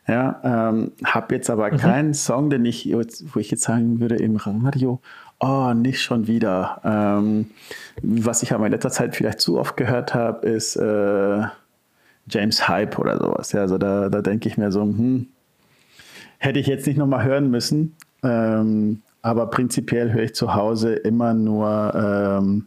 Ja, 0.09 0.41
ähm, 0.71 0.93
habe 1.05 1.35
jetzt 1.35 1.51
aber 1.51 1.71
mhm. 1.71 1.77
keinen 1.77 2.15
Song, 2.15 2.51
den 2.51 2.65
ich, 2.65 2.93
wo 2.93 3.39
ich 3.39 3.51
jetzt 3.51 3.63
sagen 3.63 4.01
würde, 4.01 4.17
im 4.17 4.37
Radio, 4.37 5.01
oh, 5.41 5.73
nicht 5.75 6.03
schon 6.03 6.27
wieder. 6.27 6.81
Ähm, 6.85 7.51
was 8.03 8.43
ich 8.43 8.53
aber 8.53 8.67
in 8.67 8.73
letzter 8.73 8.91
Zeit 8.91 9.17
vielleicht 9.17 9.41
zu 9.41 9.59
oft 9.59 9.77
gehört 9.77 10.15
habe, 10.15 10.47
ist 10.47 10.77
äh, 10.77 11.43
James 12.29 12.69
Hype 12.69 12.99
oder 12.99 13.19
sowas. 13.19 13.53
Ja, 13.53 13.63
also 13.63 13.79
da, 13.79 14.09
da 14.09 14.23
denke 14.23 14.49
ich 14.49 14.57
mir 14.57 14.71
so, 14.71 14.83
hm, 14.83 15.29
hätte 16.39 16.59
ich 16.59 16.67
jetzt 16.67 16.87
nicht 16.87 16.97
nochmal 16.97 17.25
hören 17.25 17.51
müssen. 17.51 17.97
Ähm, 18.23 19.03
aber 19.23 19.47
prinzipiell 19.47 20.13
höre 20.13 20.25
ich 20.25 20.35
zu 20.35 20.55
Hause 20.55 20.95
immer 20.95 21.35
nur 21.35 21.93
ähm, 21.95 22.67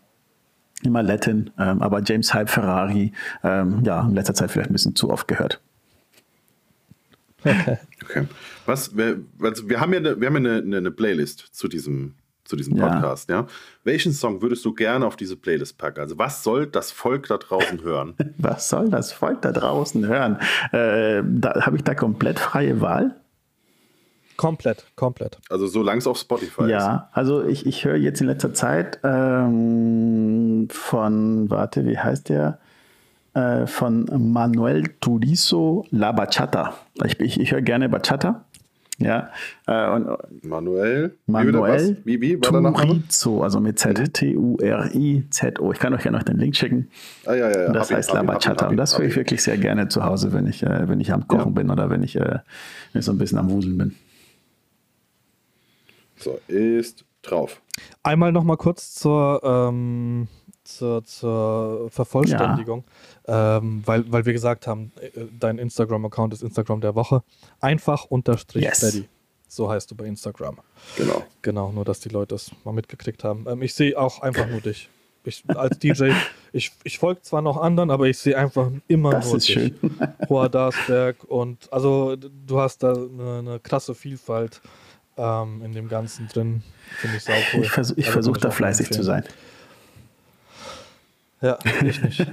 immer 0.83 1.01
Latin, 1.01 1.49
ähm, 1.57 1.81
aber 1.81 2.01
James 2.03 2.33
Hype 2.33 2.49
Ferrari, 2.49 3.13
ähm, 3.43 3.83
ja, 3.85 4.01
in 4.01 4.15
letzter 4.15 4.33
Zeit 4.33 4.51
vielleicht 4.51 4.69
ein 4.69 4.73
bisschen 4.73 4.95
zu 4.95 5.09
oft 5.09 5.27
gehört. 5.27 5.61
Okay. 7.39 7.77
okay. 8.03 8.27
Was, 8.65 8.95
wir, 8.95 9.21
also 9.41 9.69
wir 9.69 9.79
haben 9.81 9.93
ja, 9.93 9.99
eine, 9.99 10.19
wir 10.19 10.27
haben 10.27 10.45
ja 10.45 10.57
eine, 10.57 10.77
eine 10.77 10.91
Playlist 10.91 11.49
zu 11.51 11.67
diesem 11.67 12.15
zu 12.43 12.55
diesem 12.55 12.75
Podcast, 12.77 13.29
ja. 13.29 13.41
ja. 13.41 13.47
Welchen 13.83 14.11
Song 14.11 14.41
würdest 14.41 14.65
du 14.65 14.73
gerne 14.73 15.05
auf 15.05 15.15
diese 15.15 15.35
Playlist 15.35 15.77
packen? 15.77 16.01
Also 16.01 16.17
was 16.17 16.43
soll 16.43 16.67
das 16.67 16.91
Volk 16.91 17.27
da 17.27 17.37
draußen 17.37 17.81
hören? 17.81 18.15
was 18.37 18.69
soll 18.69 18.89
das 18.89 19.11
Volk 19.11 19.41
da 19.41 19.51
draußen 19.51 20.05
hören? 20.05 20.37
Äh, 20.71 21.23
da 21.25 21.65
habe 21.65 21.77
ich 21.77 21.83
da 21.83 21.95
komplett 21.95 22.39
freie 22.39 22.81
Wahl. 22.81 23.15
Komplett, 24.35 24.85
komplett. 24.95 25.37
Also 25.49 25.67
solange 25.67 25.99
es 25.99 26.07
auf 26.07 26.17
Spotify 26.17 26.63
ja, 26.63 26.77
ist. 26.77 26.83
Ja, 26.83 27.09
also 27.13 27.43
ich, 27.43 27.65
ich 27.65 27.85
höre 27.85 27.95
jetzt 27.95 28.19
in 28.19 28.27
letzter 28.27 28.53
Zeit 28.53 28.99
ähm, 29.03 30.67
von, 30.71 31.49
warte, 31.49 31.85
wie 31.85 31.97
heißt 31.97 32.29
der? 32.29 32.59
Äh, 33.35 33.65
von 33.65 34.05
Manuel 34.31 34.83
Turizo 34.99 35.85
La 35.89 36.11
Bachata. 36.11 36.75
Ich, 37.03 37.19
ich, 37.19 37.39
ich 37.39 37.51
höre 37.51 37.61
gerne 37.61 37.89
Bachata. 37.89 38.45
Ja. 38.99 39.29
Äh, 39.67 39.89
und 39.89 40.43
Manuel. 40.43 41.17
Manuel. 41.25 41.97
Wie, 42.05 42.21
wie, 42.21 42.39
war 42.39 42.73
Turizo, 42.73 43.41
also 43.41 43.59
mit 43.59 43.79
Z. 43.79 43.99
Mhm. 43.99 44.13
T-U-R-I-Z-O. 44.13 45.71
Ich 45.71 45.79
kann 45.79 45.93
euch 45.93 46.05
ja 46.05 46.11
noch 46.11 46.23
den 46.23 46.37
Link 46.37 46.55
schicken. 46.55 46.89
Ah, 47.25 47.33
ja, 47.33 47.49
ja, 47.49 47.61
ja. 47.63 47.71
Das 47.71 47.89
hab 47.89 47.97
heißt 47.97 48.13
La 48.13 48.23
Bachata. 48.23 48.67
Und 48.67 48.77
das 48.77 48.97
höre 48.97 49.05
ich 49.05 49.15
wirklich 49.15 49.41
sehr 49.41 49.57
gerne 49.57 49.87
zu 49.87 50.03
Hause, 50.03 50.31
wenn 50.33 50.47
ich, 50.47 50.63
äh, 50.63 50.87
wenn 50.87 50.99
ich 50.99 51.11
am 51.11 51.27
Kochen 51.27 51.53
ja. 51.53 51.61
bin 51.61 51.69
oder 51.71 51.89
wenn 51.89 52.03
ich, 52.03 52.15
äh, 52.15 52.39
wenn 52.91 52.99
ich 52.99 53.05
so 53.05 53.11
ein 53.11 53.17
bisschen 53.17 53.39
am 53.39 53.49
Wuseln 53.49 53.77
bin. 53.77 53.95
So, 56.17 56.39
ist 56.47 57.03
drauf. 57.23 57.61
Einmal 58.03 58.31
noch 58.31 58.43
mal 58.43 58.57
kurz 58.57 58.93
zur, 58.93 59.41
ähm, 59.43 60.27
zur, 60.63 61.03
zur 61.03 61.89
Vervollständigung. 61.89 62.83
Ja 62.87 62.93
ähm, 63.25 63.81
weil, 63.85 64.11
weil 64.11 64.25
wir 64.25 64.33
gesagt 64.33 64.67
haben, 64.67 64.91
äh, 64.99 65.09
dein 65.39 65.57
Instagram-Account 65.57 66.33
ist 66.33 66.43
Instagram 66.43 66.81
der 66.81 66.95
Woche. 66.95 67.23
Einfach 67.61 68.05
unterstrich 68.05 68.63
yes. 68.63 68.77
Steady. 68.77 69.07
So 69.47 69.69
heißt 69.69 69.89
du 69.91 69.95
bei 69.95 70.05
Instagram. 70.05 70.57
Genau. 70.97 71.23
Genau, 71.41 71.71
nur 71.71 71.85
dass 71.85 71.99
die 71.99 72.09
Leute 72.09 72.35
das 72.35 72.51
mal 72.65 72.73
mitgekriegt 72.73 73.23
haben. 73.23 73.45
Ähm, 73.47 73.61
ich 73.61 73.73
sehe 73.73 73.97
auch 73.97 74.21
einfach 74.21 74.47
nur 74.47 74.61
dich. 74.61 74.89
ich 75.23 75.43
als 75.47 75.79
DJ, 75.79 76.11
ich, 76.51 76.71
ich 76.83 76.97
folge 76.97 77.21
zwar 77.21 77.41
noch 77.41 77.57
anderen, 77.57 77.91
aber 77.91 78.07
ich 78.07 78.17
sehe 78.17 78.37
einfach 78.37 78.71
immer 78.87 79.11
das 79.11 79.27
nur 79.27 79.37
ist 79.37 79.47
dich. 79.47 79.53
schön. 79.53 79.75
Hoher 80.29 80.49
Darsberg 80.49 81.23
und 81.25 81.71
also 81.71 82.15
du 82.17 82.59
hast 82.59 82.83
da 82.83 82.93
eine, 82.93 83.39
eine 83.39 83.59
krasse 83.59 83.95
Vielfalt 83.95 84.59
ähm, 85.15 85.61
in 85.63 85.71
dem 85.71 85.87
Ganzen 85.87 86.27
drin. 86.27 86.63
Finde 86.97 87.17
ich 87.17 87.23
saucool. 87.23 87.61
Ich, 87.63 87.71
vers 87.71 87.93
ich 87.95 88.09
versuche 88.09 88.39
kann 88.39 88.49
da 88.49 88.51
fleißig 88.51 88.87
zu 88.91 88.99
empfehlen. 88.99 89.23
sein. 89.23 89.33
Ja, 91.43 91.59
ich 91.85 92.01
nicht. 92.01 92.19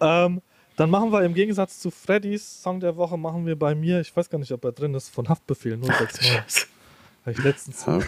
ähm, 0.00 0.40
dann 0.76 0.90
machen 0.90 1.12
wir 1.12 1.22
im 1.24 1.34
Gegensatz 1.34 1.78
zu 1.80 1.90
Freddys 1.90 2.62
Song 2.62 2.80
der 2.80 2.96
Woche, 2.96 3.16
machen 3.18 3.46
wir 3.46 3.56
bei 3.56 3.74
mir, 3.74 4.00
ich 4.00 4.14
weiß 4.16 4.30
gar 4.30 4.38
nicht, 4.38 4.52
ob 4.52 4.64
er 4.64 4.72
drin 4.72 4.94
ist, 4.94 5.08
von 5.10 5.28
Haftbefehl 5.28 5.76
069. 5.76 6.66
Habe 7.24 7.32
ich 7.32 7.42
letztens, 7.44 7.84
Ja. 7.86 8.00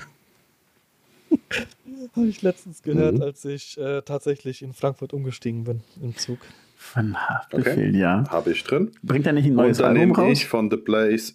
hab 2.16 2.24
ich 2.24 2.42
letztens 2.42 2.82
gehört, 2.82 3.16
Mhm. 3.16 3.22
als 3.22 3.44
ich 3.44 3.76
äh, 3.78 4.02
tatsächlich 4.02 4.62
in 4.62 4.72
Frankfurt 4.72 5.12
umgestiegen 5.12 5.64
bin 5.64 5.82
im 6.02 6.16
Zug. 6.16 6.38
Von 6.76 7.14
Haftbefehl, 7.28 7.94
ja. 7.94 8.24
Habe 8.30 8.52
ich 8.52 8.64
drin. 8.64 8.90
Bringt 9.02 9.26
er 9.26 9.34
nicht 9.34 9.44
ein 9.46 9.54
neues 9.54 9.78
und 9.78 9.82
dann 9.84 9.96
Album 9.98 10.12
nehme 10.16 10.28
raus? 10.28 10.38
ich 10.38 10.46
von 10.46 10.70
The 10.70 10.78
Blaze. 10.78 11.34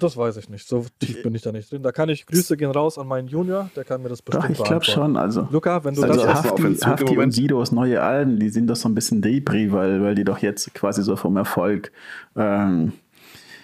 Das 0.00 0.16
weiß 0.16 0.36
ich 0.38 0.48
nicht. 0.48 0.66
So 0.66 0.86
tief 0.98 1.22
bin 1.22 1.34
ich 1.34 1.42
da 1.42 1.52
nicht 1.52 1.70
drin. 1.70 1.82
Da 1.82 1.92
kann 1.92 2.08
ich 2.08 2.26
Grüße 2.26 2.56
gehen 2.56 2.70
raus 2.70 2.98
an 2.98 3.06
meinen 3.06 3.28
Junior, 3.28 3.70
der 3.76 3.84
kann 3.84 4.02
mir 4.02 4.08
das 4.08 4.22
bestimmt 4.22 4.44
Doch, 4.44 4.50
ich 4.50 4.64
glaube 4.64 4.84
schon. 4.84 5.16
Also, 5.16 5.46
Luca, 5.50 5.84
wenn 5.84 5.94
du 5.94 6.02
also 6.02 6.24
das 6.24 6.44
Hafti, 6.44 6.62
im 6.62 6.80
Hafti 6.80 7.16
und. 7.16 7.30
Sidos 7.30 7.70
neue 7.70 8.02
Alben, 8.02 8.40
die 8.40 8.48
sind 8.48 8.66
doch 8.66 8.76
so 8.76 8.88
ein 8.88 8.94
bisschen 8.94 9.22
Debris, 9.22 9.70
weil, 9.70 10.02
weil 10.02 10.14
die 10.14 10.24
doch 10.24 10.38
jetzt 10.38 10.74
quasi 10.74 11.02
so 11.02 11.14
vom 11.14 11.36
Erfolg 11.36 11.92
ähm, 12.36 12.92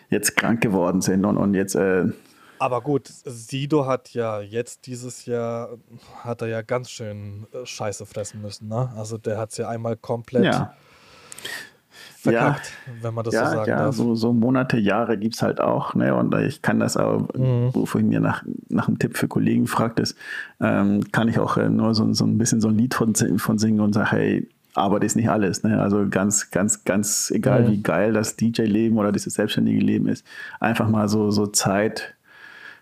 jetzt 0.09 0.37
krank 0.37 0.61
geworden 0.61 1.01
sind 1.01 1.25
und, 1.25 1.37
und 1.37 1.55
jetzt 1.55 1.75
äh, 1.75 2.05
Aber 2.61 2.81
gut, 2.81 3.09
Sido 3.09 3.87
hat 3.87 4.11
ja 4.11 4.41
jetzt 4.41 4.87
dieses 4.87 5.27
Jahr, 5.27 5.79
hat 6.23 6.43
er 6.43 6.49
ja 6.49 6.63
ganz 6.63 6.91
schön 6.91 7.47
äh, 7.53 7.67
Scheiße 7.67 8.07
fressen 8.07 8.41
müssen. 8.41 8.69
Ne? 8.69 8.93
Also 8.97 9.19
der 9.19 9.37
hat 9.39 9.51
es 9.51 9.57
ja 9.57 9.69
einmal 9.69 9.97
komplett 9.97 10.45
ja. 10.45 10.75
Verkackt, 12.23 12.73
wenn 13.03 13.15
man 13.15 13.25
das 13.25 13.35
so 13.35 13.41
ja, 13.41 13.47
sagen 13.51 13.71
ja, 13.71 13.77
darf. 13.85 13.95
so, 13.95 14.15
so 14.15 14.33
Monate, 14.33 14.77
Jahre 14.79 15.17
gibt 15.19 15.35
es 15.35 15.43
halt 15.43 15.61
auch. 15.61 15.95
Ne? 15.95 16.15
Und 16.15 16.35
ich 16.35 16.63
kann 16.63 16.79
das 16.81 16.97
auch, 16.97 17.29
Mhm. 17.35 17.71
wo 17.73 17.87
vorhin 17.87 18.09
mir 18.09 18.21
nach, 18.21 18.45
nach 18.69 18.89
einem 18.89 18.99
Tipp 18.99 19.17
für 19.17 19.29
Kollegen 19.29 19.67
fragtest, 19.67 20.17
ähm, 20.61 21.11
kann 21.13 21.29
ich 21.29 21.39
auch 21.39 21.57
äh, 21.57 21.69
nur 21.69 21.95
so, 21.95 22.13
so 22.13 22.25
ein 22.25 22.39
bisschen 22.39 22.61
so 22.61 22.69
ein 22.69 22.77
Lied 22.77 22.95
von, 22.95 23.15
von 23.15 23.59
singen 23.59 23.81
und 23.81 23.93
sagen, 23.95 24.11
hey, 24.11 24.49
Arbeit 24.75 25.03
ist 25.05 25.17
nicht 25.17 25.29
alles. 25.31 25.63
Ne? 25.65 25.81
Also 25.81 26.07
ganz, 26.09 26.51
ganz, 26.51 26.85
ganz 26.85 27.31
egal, 27.35 27.65
Mhm. 27.65 27.69
wie 27.73 27.83
geil 27.83 28.13
das 28.13 28.37
DJ-Leben 28.37 28.99
oder 28.99 29.13
dieses 29.13 29.35
selbstständige 29.35 29.81
Leben 29.81 30.07
ist, 30.07 30.25
einfach 30.61 30.89
mal 30.89 31.09
so, 31.09 31.31
so 31.31 31.47
Zeit 31.47 32.15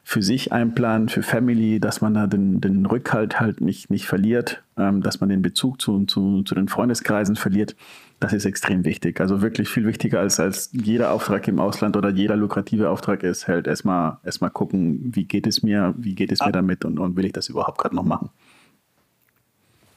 für 0.05 0.23
sich 0.23 0.52
einplanen, 0.52 1.09
für 1.10 1.23
Family, 1.23 1.81
dass 1.81 2.01
man 2.01 2.15
da 2.15 2.27
den, 2.27 2.60
den 2.62 2.86
Rückhalt 2.86 3.40
halt 3.40 3.60
nicht, 3.60 3.90
nicht 3.90 4.06
verliert, 4.06 4.62
ähm, 4.78 5.02
dass 5.02 5.20
man 5.20 5.28
den 5.28 5.43
Bezug 5.43 5.81
zu, 5.82 6.05
zu, 6.06 6.43
zu 6.43 6.55
den 6.55 6.69
Freundeskreisen 6.69 7.36
verliert. 7.36 7.77
Das 8.20 8.32
ist 8.32 8.47
extrem 8.47 8.85
wichtig. 8.85 9.20
Also 9.20 9.43
wirklich 9.43 9.69
viel 9.69 9.86
wichtiger 9.86 10.19
als, 10.19 10.40
als 10.40 10.70
jeder 10.73 11.12
Auftrag 11.12 11.47
im 11.47 11.61
Ausland 11.61 11.97
oder 11.97 12.11
jeder 12.11 12.36
lukrative 12.36 12.90
Auftrag 12.90 13.23
ist, 13.23 13.47
halt 13.47 13.69
erstmal 13.69 14.19
erstmal 14.24 14.51
gucken, 14.51 15.15
wie 15.15 15.24
geht 15.24 15.47
es 15.47 15.62
mir, 15.62 15.95
wie 15.97 16.16
geht 16.16 16.32
es 16.32 16.40
mir 16.40 16.51
damit 16.51 16.85
und, 16.85 16.99
und 16.99 17.16
will 17.16 17.27
ich 17.27 17.32
das 17.32 17.49
überhaupt 17.49 17.78
gerade 17.78 17.95
noch 17.95 18.05
machen. 18.05 18.31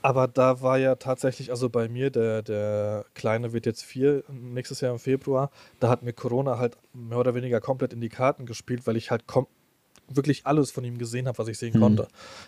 Aber 0.03 0.27
da 0.27 0.61
war 0.61 0.77
ja 0.77 0.95
tatsächlich, 0.95 1.51
also 1.51 1.69
bei 1.69 1.87
mir, 1.87 2.09
der, 2.09 2.41
der 2.41 3.05
Kleine 3.13 3.53
wird 3.53 3.65
jetzt 3.65 3.83
vier, 3.83 4.23
nächstes 4.29 4.81
Jahr 4.81 4.93
im 4.93 4.99
Februar, 4.99 5.51
da 5.79 5.89
hat 5.89 6.01
mir 6.01 6.13
Corona 6.13 6.57
halt 6.57 6.77
mehr 6.93 7.19
oder 7.19 7.35
weniger 7.35 7.59
komplett 7.59 7.93
in 7.93 8.01
die 8.01 8.09
Karten 8.09 8.45
gespielt, 8.45 8.87
weil 8.87 8.97
ich 8.97 9.11
halt 9.11 9.27
kom 9.27 9.47
wirklich 10.15 10.45
alles 10.45 10.71
von 10.71 10.83
ihm 10.83 10.97
gesehen 10.97 11.27
habe, 11.27 11.37
was 11.37 11.47
ich 11.47 11.57
sehen 11.57 11.73
Mhm. 11.75 11.81
konnte. 11.81 12.07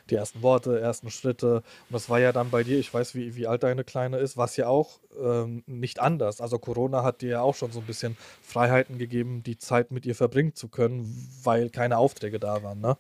Die 0.10 0.16
ersten 0.16 0.42
Worte, 0.42 0.80
ersten 0.80 1.10
Schritte. 1.10 1.58
Und 1.58 1.64
das 1.94 2.10
war 2.10 2.20
ja 2.20 2.32
dann 2.32 2.50
bei 2.50 2.64
dir, 2.64 2.78
ich 2.80 2.94
weiß, 2.94 3.16
wie, 3.16 3.36
wie 3.36 3.48
alt 3.48 3.64
deine 3.64 3.84
Kleine 3.84 4.18
ist, 4.18 4.38
war 4.38 4.46
es 4.46 4.56
ja 4.58 4.68
auch 4.68 5.00
ähm, 5.22 5.64
nicht 5.68 6.00
anders. 6.00 6.42
Also 6.42 6.60
Corona 6.60 7.04
hat 7.04 7.22
dir 7.22 7.30
ja 7.30 7.42
auch 7.42 7.56
schon 7.56 7.72
so 7.72 7.80
ein 7.80 7.86
bisschen 7.86 8.18
Freiheiten 8.42 8.98
gegeben, 8.98 9.44
die 9.44 9.58
Zeit 9.58 9.92
mit 9.92 10.06
ihr 10.06 10.16
verbringen 10.16 10.56
zu 10.56 10.68
können, 10.68 11.06
weil 11.44 11.70
keine 11.70 11.98
Aufträge 11.98 12.40
da 12.40 12.64
waren, 12.64 12.80
ne? 12.82 12.98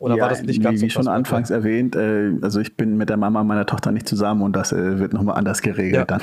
Oder 0.00 0.18
war 0.18 0.28
das 0.28 0.42
nicht 0.42 0.60
ganz 0.62 0.74
wie, 0.74 0.78
so 0.80 0.86
wie 0.86 0.90
schon 0.90 1.08
anfangs 1.08 1.50
erwähnt, 1.50 1.94
äh, 1.96 2.32
also 2.42 2.60
ich 2.60 2.76
bin 2.76 2.96
mit 2.96 3.08
der 3.08 3.16
Mama 3.16 3.42
meiner 3.44 3.64
Tochter 3.64 3.90
nicht 3.92 4.06
zusammen 4.08 4.42
und 4.42 4.52
das 4.54 4.72
äh, 4.72 4.98
wird 4.98 5.12
nochmal 5.14 5.36
anders 5.36 5.62
geregelt 5.62 5.94
Ja. 5.94 6.04
dann. 6.04 6.20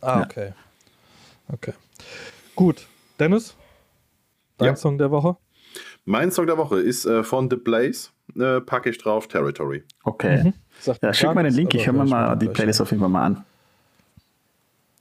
Ah, 0.00 0.18
Ja. 0.18 0.24
okay. 0.24 0.52
Okay. 1.52 1.72
Gut. 2.56 2.86
Dennis? 3.20 3.54
Dein 4.56 4.68
Ja. 4.68 4.76
Song 4.76 4.98
der 4.98 5.10
Woche? 5.10 5.36
Mein 6.08 6.30
Song 6.30 6.46
der 6.46 6.56
Woche 6.56 6.80
ist 6.80 7.04
äh, 7.04 7.22
von 7.22 7.50
The 7.50 7.56
Blaze. 7.56 8.08
Äh, 8.34 8.60
packe 8.62 8.88
ich 8.88 8.96
drauf, 8.98 9.28
Territory. 9.28 9.82
Okay. 10.04 10.42
Mhm. 10.44 10.54
Ja, 10.86 10.94
mir 11.02 11.14
schick 11.14 11.34
mal 11.34 11.42
den 11.44 11.52
Link, 11.52 11.74
ich 11.74 11.86
höre 11.86 11.92
mir 11.92 11.98
hör 12.00 12.06
mal 12.06 12.34
die 12.36 12.46
gleich 12.46 12.54
Playlist 12.56 12.80
auf 12.80 12.90
jeden 12.90 13.00
Fall 13.00 13.10
mal 13.10 13.24
an. 13.26 13.44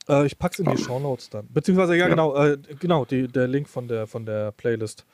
Äh, 0.10 0.26
ich 0.26 0.38
pack's 0.38 0.60
in 0.60 0.66
die 0.66 0.72
Oh. 0.72 0.78
Shownotes 0.78 1.30
dann. 1.30 1.48
Beziehungsweise, 1.54 1.94
ja, 1.96 2.06
Ja. 2.06 2.10
genau, 2.10 2.36
äh, 2.36 2.58
genau, 2.80 3.06
die, 3.06 3.28
der 3.28 3.48
Link 3.48 3.70
von 3.70 3.88
der, 3.88 4.06
von 4.08 4.26
der 4.26 4.52
Playlist. 4.52 5.06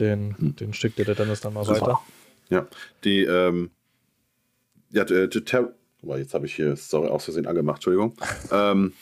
Den, 0.00 0.36
Hm. 0.38 0.56
den 0.56 0.72
schickt 0.72 0.98
dir 0.98 1.04
der 1.04 1.14
Dennis 1.16 1.40
dann 1.40 1.54
mal 1.54 1.64
Super. 1.64 1.80
weiter. 1.80 2.00
Ja, 2.50 2.66
die, 3.04 3.22
ähm, 3.24 3.70
ja, 4.90 5.02
äh, 5.04 5.28
die 5.28 5.44
Ter 5.44 5.72
jetzt 6.02 6.34
habe 6.34 6.46
ich 6.46 6.54
hier, 6.54 6.76
sorry, 6.76 7.08
aus 7.08 7.24
Versehen 7.24 7.46
angemacht, 7.46 7.76
Entschuldigung. 7.78 8.14
ähm, 8.52 8.92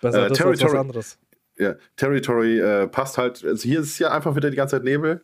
Besser 0.00 0.26
Äh, 0.26 0.28
das 0.28 0.40
als 0.40 0.50
was 0.50 0.58
Territory- 0.58 0.78
anderes. 0.78 1.18
Ja, 1.58 1.74
Territory 1.96 2.58
äh, 2.60 2.86
passt 2.88 3.18
halt, 3.18 3.44
also 3.44 3.62
hier 3.68 3.80
ist 3.80 3.98
ja 3.98 4.10
einfach 4.12 4.34
wieder 4.36 4.50
die 4.50 4.56
ganze 4.56 4.76
Zeit 4.76 4.84
Nebel. 4.84 5.22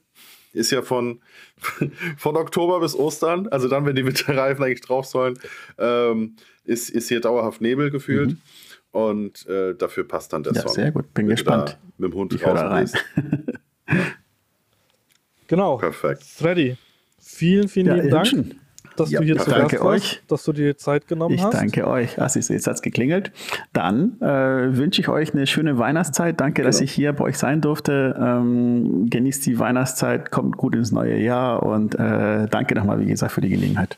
Ist 0.53 0.73
ja 0.73 0.83
von, 0.83 1.21
von 2.17 2.37
Oktober 2.37 2.81
bis 2.81 2.95
Ostern, 2.97 3.47
also 3.49 3.69
dann, 3.69 3.87
wenn 3.87 3.95
die 3.97 4.05
Winterreifen 4.05 4.65
eigentlich 4.65 4.81
drauf 4.81 5.07
sollen, 5.07 5.39
ähm, 5.79 6.35
ist, 6.65 6.91
ist 6.91 7.09
hier 7.09 7.21
dauerhaft 7.21 7.61
Nebel 7.61 7.91
gefühlt. 7.91 8.37
Und 8.93 9.47
äh, 9.47 9.75
dafür 9.77 10.07
passt 10.09 10.33
dann 10.33 10.43
der 10.43 10.53
Mhm. 10.53 10.57
Ja, 10.57 10.63
Song. 10.63 10.73
sehr 10.73 10.91
gut. 10.91 11.15
Bin 11.15 11.27
Wenn 11.27 11.35
gespannt. 11.37 11.79
Mit 11.99 12.13
dem 12.13 12.17
Hund 12.17 12.33
Ich 12.35 12.43
bist. 12.43 12.97
Genau. 15.47 15.79
Perfekt. 15.79 16.23
Freddy, 16.23 16.77
vielen, 17.19 17.69
vielen 17.69 17.87
Ja, 17.87 17.95
lieben 17.95 18.11
Dank, 18.11 18.27
Hübschen. 18.27 18.61
Dass 18.97 19.11
Ja, 19.11 19.21
du 19.21 19.27
hier 19.27 19.39
zu 19.39 19.51
danke 19.51 19.77
Gast 19.77 19.85
warst, 19.85 20.05
euch. 20.05 20.23
dass 20.29 20.45
du 20.45 20.53
dir 20.53 20.73
die 20.73 20.77
Zeit 20.77 21.07
genommen 21.09 21.35
Ich 21.35 21.43
hast. 21.43 21.55
danke 21.55 21.87
euch. 21.87 22.21
Assis, 22.21 22.49
jetzt 22.49 22.67
hat 22.67 22.75
es 22.75 22.83
geklingelt. 22.83 23.33
Dann 23.73 24.21
äh, 24.21 24.77
wünsche 24.77 25.01
ich 25.01 25.09
euch 25.09 25.33
eine 25.33 25.47
schöne 25.47 25.79
Weihnachtszeit. 25.79 26.41
Danke, 26.41 26.63
dass 26.63 26.77
Genau. 26.79 26.85
ich 26.85 26.93
hier 26.93 27.13
bei 27.13 27.25
euch 27.25 27.39
sein 27.39 27.61
durfte. 27.61 28.17
Ähm, 28.21 29.09
genießt 29.11 29.47
die 29.47 29.59
Weihnachtszeit, 29.59 30.31
kommt 30.31 30.57
gut 30.57 30.75
ins 30.75 30.93
neue 30.93 31.19
Jahr 31.19 31.63
und 31.63 31.95
äh, 31.95 32.47
danke 32.49 32.75
nochmal, 32.75 33.01
wie 33.01 33.07
gesagt, 33.07 33.33
für 33.33 33.41
die 33.41 33.49
Gelegenheit. 33.51 33.97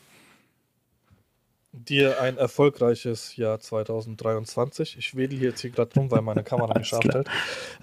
Dir 1.73 2.21
ein 2.21 2.37
erfolgreiches 2.37 3.35
Jahr 3.35 3.59
2023. 3.59 4.95
Ich 4.97 5.17
wedel 5.17 5.37
hier 5.39 5.49
jetzt 5.49 5.61
hier 5.61 5.71
gerade 5.71 5.89
rum, 5.95 6.09
weil 6.11 6.21
meine 6.21 6.43
Kamera 6.43 6.73
nicht 6.77 6.87
scharf 6.87 7.03
stellt. 7.03 7.27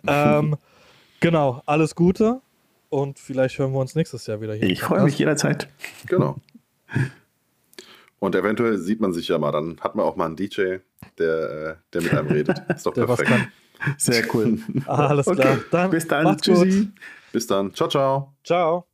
Ähm, 0.07 0.57
genau, 1.19 1.61
alles 1.67 1.95
Gute 1.95 2.41
und 2.89 3.19
vielleicht 3.19 3.59
hören 3.59 3.73
wir 3.73 3.81
uns 3.81 3.95
nächstes 3.97 4.27
Jahr 4.27 4.41
wieder 4.41 4.55
hier. 4.55 4.71
Ich 4.71 4.83
freue 4.83 5.03
mich 5.05 5.19
jederzeit. 5.19 5.69
Genau. 6.07 6.37
Und 8.19 8.35
eventuell 8.35 8.77
sieht 8.79 9.01
man 9.01 9.13
sich 9.13 9.29
ja 9.29 9.39
mal, 9.39 9.51
dann 9.53 9.81
hat 9.81 9.95
man 9.95 10.05
auch 10.05 10.17
mal 10.17 10.27
einen 10.27 10.37
DJ, 10.37 10.77
der, 11.19 11.51
äh, 11.51 11.77
der 11.93 12.03
mit 12.03 12.13
einem 12.13 12.29
redet. 12.29 12.63
Ist 12.69 12.85
doch 12.87 12.93
Der 12.95 13.09
was 13.09 13.23
perfekt. 13.23 13.53
kann. 13.83 13.97
Sehr 13.97 14.35
cool. 14.35 14.59
Alles 14.87 15.27
klar. 15.27 15.59
Dann 15.71 15.91
Bis 15.91 16.07
dann. 16.07 16.37
Tschüssi. 16.39 16.85
gut. 16.85 16.93
Bis 17.33 17.47
dann. 17.47 17.73
Ciao, 17.75 17.89
ciao. 17.89 18.35
Ciao. 18.45 18.90